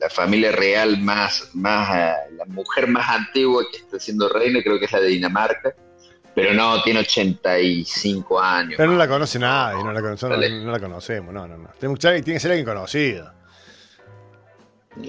la 0.00 0.10
familia 0.10 0.52
real 0.52 1.00
más, 1.00 1.50
más, 1.54 1.88
ah, 1.90 2.14
la 2.36 2.44
mujer 2.46 2.86
más 2.86 3.08
antigua 3.08 3.64
que 3.70 3.78
está 3.78 3.98
siendo 3.98 4.28
reina, 4.28 4.62
creo 4.62 4.78
que 4.78 4.84
es 4.84 4.92
la 4.92 5.00
de 5.00 5.08
Dinamarca, 5.08 5.74
pero 6.40 6.54
no, 6.54 6.80
tiene 6.84 7.00
85 7.00 8.40
años. 8.40 8.74
Pero 8.76 8.92
no 8.92 8.96
la 8.96 9.08
conoce 9.08 9.40
nadie, 9.40 9.82
no 9.82 9.92
la, 9.92 10.00
conoce- 10.00 10.28
no- 10.28 10.64
no 10.66 10.70
la 10.70 10.78
conocemos, 10.78 11.34
no, 11.34 11.48
no, 11.48 11.58
no. 11.58 11.68
Tiene 11.80 12.22
que 12.22 12.38
ser 12.38 12.52
alguien 12.52 12.64
conocido. 12.64 13.32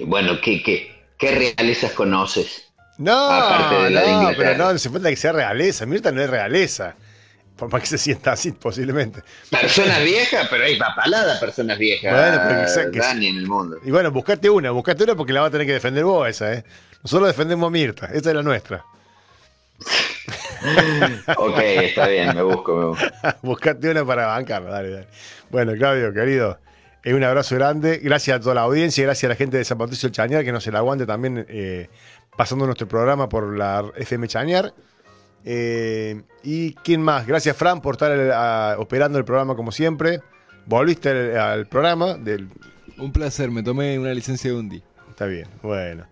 Bueno, 0.07 0.41
¿qué, 0.41 0.63
qué, 0.63 1.05
qué 1.19 1.53
realezas 1.55 1.91
conoces? 1.91 2.71
No, 2.97 3.29
Aparte 3.29 3.75
de 3.75 3.89
la 3.91 4.01
de 4.01 4.07
no, 4.11 4.29
pero 4.35 4.57
no 4.57 4.75
se 4.79 4.89
falta 4.89 5.07
que 5.11 5.15
sea 5.15 5.31
realeza. 5.31 5.85
Mirta 5.85 6.11
no 6.11 6.19
es 6.19 6.29
realeza. 6.31 6.95
Por 7.55 7.71
más 7.71 7.81
que 7.81 7.87
se 7.89 7.99
sienta 7.99 8.31
así, 8.31 8.51
posiblemente. 8.53 9.21
Personas 9.51 10.03
viejas, 10.03 10.47
pero 10.49 10.63
hay 10.63 10.79
papalada 10.79 11.39
personas 11.39 11.77
viejas. 11.77 12.11
Bueno, 12.11 12.41
pero 12.73 12.91
que 12.91 12.99
Dani, 12.99 13.27
en 13.27 13.37
el 13.37 13.45
mundo. 13.47 13.77
Y 13.85 13.91
bueno, 13.91 14.09
buscate 14.09 14.49
una, 14.49 14.71
buscate 14.71 15.03
una 15.03 15.13
porque 15.13 15.33
la 15.33 15.41
va 15.41 15.47
a 15.47 15.51
tener 15.51 15.67
que 15.67 15.73
defender 15.73 16.05
vos 16.05 16.27
esa, 16.27 16.53
¿eh? 16.53 16.63
Nosotros 17.03 17.27
defendemos 17.27 17.67
a 17.67 17.69
Mirta, 17.69 18.07
esa 18.07 18.29
es 18.31 18.35
la 18.35 18.41
nuestra. 18.41 18.83
Ok, 21.37 21.57
está 21.59 22.07
bien, 22.07 22.35
me 22.35 22.41
busco, 22.41 22.75
me 22.75 22.85
busco. 22.85 23.05
buscate 23.41 23.89
una 23.91 24.05
para 24.05 24.27
bancarla, 24.27 24.69
dale, 24.69 24.89
dale. 24.91 25.07
Bueno, 25.49 25.73
Claudio, 25.73 26.13
querido, 26.13 26.59
eh, 27.03 27.13
un 27.13 27.23
abrazo 27.23 27.55
grande. 27.55 27.99
Gracias 28.03 28.37
a 28.37 28.39
toda 28.39 28.55
la 28.55 28.61
audiencia, 28.61 29.03
gracias 29.03 29.29
a 29.29 29.33
la 29.33 29.35
gente 29.35 29.57
de 29.57 29.65
San 29.65 29.77
Patricio 29.77 30.07
del 30.07 30.13
Chañar 30.15 30.43
que 30.43 30.51
nos 30.51 30.63
se 30.63 30.71
la 30.71 30.79
aguante 30.79 31.05
también 31.05 31.45
eh, 31.49 31.89
pasando 32.37 32.65
nuestro 32.65 32.87
programa 32.87 33.29
por 33.29 33.57
la 33.57 33.85
FM 33.95 34.27
Chañar. 34.27 34.73
Eh, 35.45 36.21
y 36.43 36.73
quién 36.75 37.01
más, 37.01 37.25
gracias 37.25 37.55
Fran 37.55 37.81
por 37.81 37.95
estar 37.95 38.11
eh, 38.11 38.31
a- 38.33 38.75
operando 38.77 39.17
el 39.17 39.25
programa 39.25 39.55
como 39.55 39.71
siempre. 39.71 40.21
Volviste 40.65 41.09
al, 41.09 41.37
al 41.37 41.65
programa 41.67 42.15
del, 42.15 42.49
Un 42.97 43.11
placer, 43.13 43.49
me 43.49 43.63
tomé 43.63 43.97
una 43.97 44.13
licencia 44.13 44.51
de 44.51 44.57
un 44.57 44.69
día. 44.69 44.81
Está 45.09 45.25
bien, 45.25 45.47
bueno. 45.63 46.05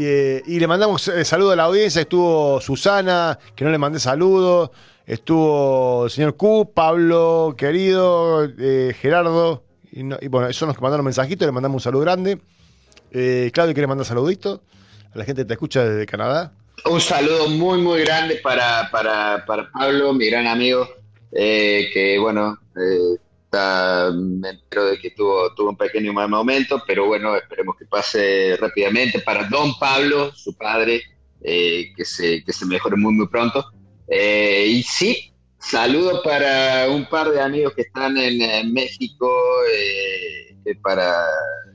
Y, 0.00 0.04
eh, 0.06 0.42
y 0.46 0.58
le 0.58 0.66
mandamos 0.66 1.06
eh, 1.08 1.26
saludo 1.26 1.50
a 1.52 1.56
la 1.56 1.64
audiencia. 1.64 2.00
Estuvo 2.00 2.58
Susana, 2.62 3.38
que 3.54 3.66
no 3.66 3.70
le 3.70 3.76
mandé 3.76 4.00
saludo. 4.00 4.72
Estuvo 5.06 6.06
el 6.06 6.10
señor 6.10 6.36
Q, 6.36 6.72
Pablo, 6.72 7.54
querido, 7.58 8.44
eh, 8.58 8.94
Gerardo. 8.98 9.62
Y, 9.92 10.02
no- 10.04 10.16
y 10.18 10.28
bueno, 10.28 10.46
esos 10.48 10.60
son 10.60 10.68
los 10.68 10.76
que 10.76 10.82
mandaron 10.82 11.04
mensajitos. 11.04 11.44
Le 11.44 11.52
mandamos 11.52 11.74
un 11.74 11.80
saludo 11.82 12.00
grande. 12.00 12.40
Eh, 13.12 13.50
Claudio, 13.52 13.74
¿quiere 13.74 13.86
mandar 13.88 14.06
saludito? 14.06 14.62
A 15.14 15.18
la 15.18 15.24
gente 15.26 15.42
que 15.42 15.48
te 15.48 15.52
escucha 15.52 15.84
desde 15.84 16.06
Canadá. 16.06 16.50
Un 16.90 17.00
saludo 17.02 17.48
muy, 17.50 17.82
muy 17.82 18.00
grande 18.00 18.36
para, 18.36 18.88
para, 18.90 19.44
para 19.44 19.70
Pablo, 19.70 20.14
mi 20.14 20.30
gran 20.30 20.46
amigo, 20.46 20.88
que 21.30 22.16
bueno, 22.18 22.56
está- 23.50 24.12
me 24.14 24.50
entero 24.50 24.86
de 24.86 24.98
que 24.98 25.10
tuvo, 25.10 25.52
tuvo 25.54 25.70
un 25.70 25.76
pequeño 25.76 26.12
mal 26.12 26.28
momento, 26.28 26.82
pero 26.86 27.06
bueno, 27.06 27.36
esperemos 27.36 27.76
que 27.76 27.84
pase 27.86 28.56
rápidamente. 28.60 29.20
Para 29.20 29.44
Don 29.44 29.76
Pablo, 29.78 30.32
su 30.34 30.56
padre, 30.56 31.02
eh, 31.42 31.92
que, 31.96 32.04
se, 32.04 32.44
que 32.44 32.52
se 32.52 32.64
mejore 32.66 32.96
muy, 32.96 33.12
muy 33.12 33.26
pronto. 33.26 33.64
Eh, 34.06 34.66
y 34.68 34.82
sí, 34.84 35.32
saludo 35.58 36.22
para 36.22 36.88
un 36.90 37.06
par 37.06 37.30
de 37.30 37.40
amigos 37.40 37.74
que 37.74 37.82
están 37.82 38.16
en, 38.16 38.72
México, 38.72 39.28
eh, 39.72 40.54
para 40.82 41.26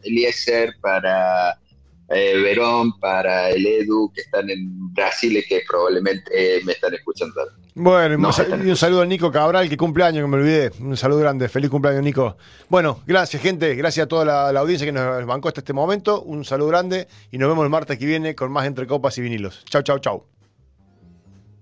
Eliezer, 0.03 0.75
para 0.81 1.59
eh, 2.09 2.37
Verón, 2.41 2.97
para 2.99 3.49
el 3.49 3.65
Edu, 3.65 4.11
que 4.13 4.21
están 4.21 4.49
en 4.49 4.93
Brasil 4.93 5.37
y 5.37 5.43
que 5.43 5.63
probablemente 5.67 6.61
me 6.63 6.71
están 6.73 6.93
escuchando. 6.93 7.33
Bueno, 7.73 8.15
y, 8.15 8.17
No, 8.21 8.27
un 8.27 8.33
sal- 8.33 8.45
están 8.45 8.67
y 8.67 8.69
un 8.69 8.77
saludo 8.77 9.01
a 9.01 9.05
Nico 9.05 9.31
Cabral, 9.31 9.67
que 9.67 9.75
cumple 9.75 10.03
años, 10.03 10.23
que 10.23 10.27
me 10.27 10.37
olvidé. 10.37 10.71
Un 10.79 10.95
saludo 10.95 11.19
grande, 11.19 11.49
feliz 11.49 11.69
cumpleaños, 11.69 12.03
Nico. 12.03 12.37
Bueno, 12.69 13.01
gracias, 13.05 13.41
gente. 13.41 13.75
Gracias 13.75 14.05
a 14.05 14.07
toda 14.07 14.23
la, 14.23 14.51
la 14.53 14.59
audiencia 14.61 14.85
que 14.85 14.91
nos 14.93 15.25
bancó 15.25 15.47
hasta 15.49 15.61
este 15.61 15.73
momento. 15.73 16.21
Un 16.21 16.45
saludo 16.45 16.69
grande 16.69 17.07
y 17.31 17.37
nos 17.37 17.49
vemos 17.49 17.63
el 17.63 17.69
martes 17.69 17.97
que 17.97 18.05
viene 18.05 18.33
con 18.35 18.51
más 18.51 18.65
Entre 18.65 18.87
Copas 18.87 19.17
y 19.17 19.21
Vinilos. 19.21 19.63
Chau, 19.65 19.81
chau, 19.81 19.99
chau. 19.99 20.23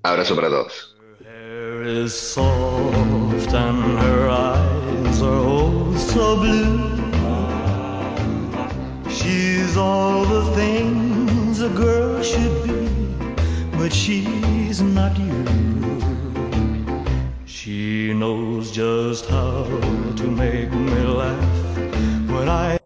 Abrazo 0.03 0.35
para 0.35 0.49
todos. 0.49 0.95
hair 1.25 1.83
is 1.87 2.13
soft 2.13 3.53
and 3.53 3.99
her 4.01 4.29
eyes 4.29 5.21
are 5.21 5.41
oh 5.45 5.95
so 5.97 6.35
blue. 6.37 7.02
She's 9.13 9.77
all 9.77 10.25
the 10.25 10.43
things 10.55 11.61
a 11.61 11.69
girl 11.69 12.23
should 12.23 12.63
be, 12.63 12.87
but 13.77 13.93
she's 13.93 14.81
not 14.81 15.17
you. 15.19 15.45
She 17.45 18.11
knows 18.13 18.71
just 18.71 19.27
how 19.27 19.65
to 20.17 20.27
make 20.27 20.71
me 20.71 20.99
laugh 21.05 21.77
when 22.27 22.49
I. 22.49 22.79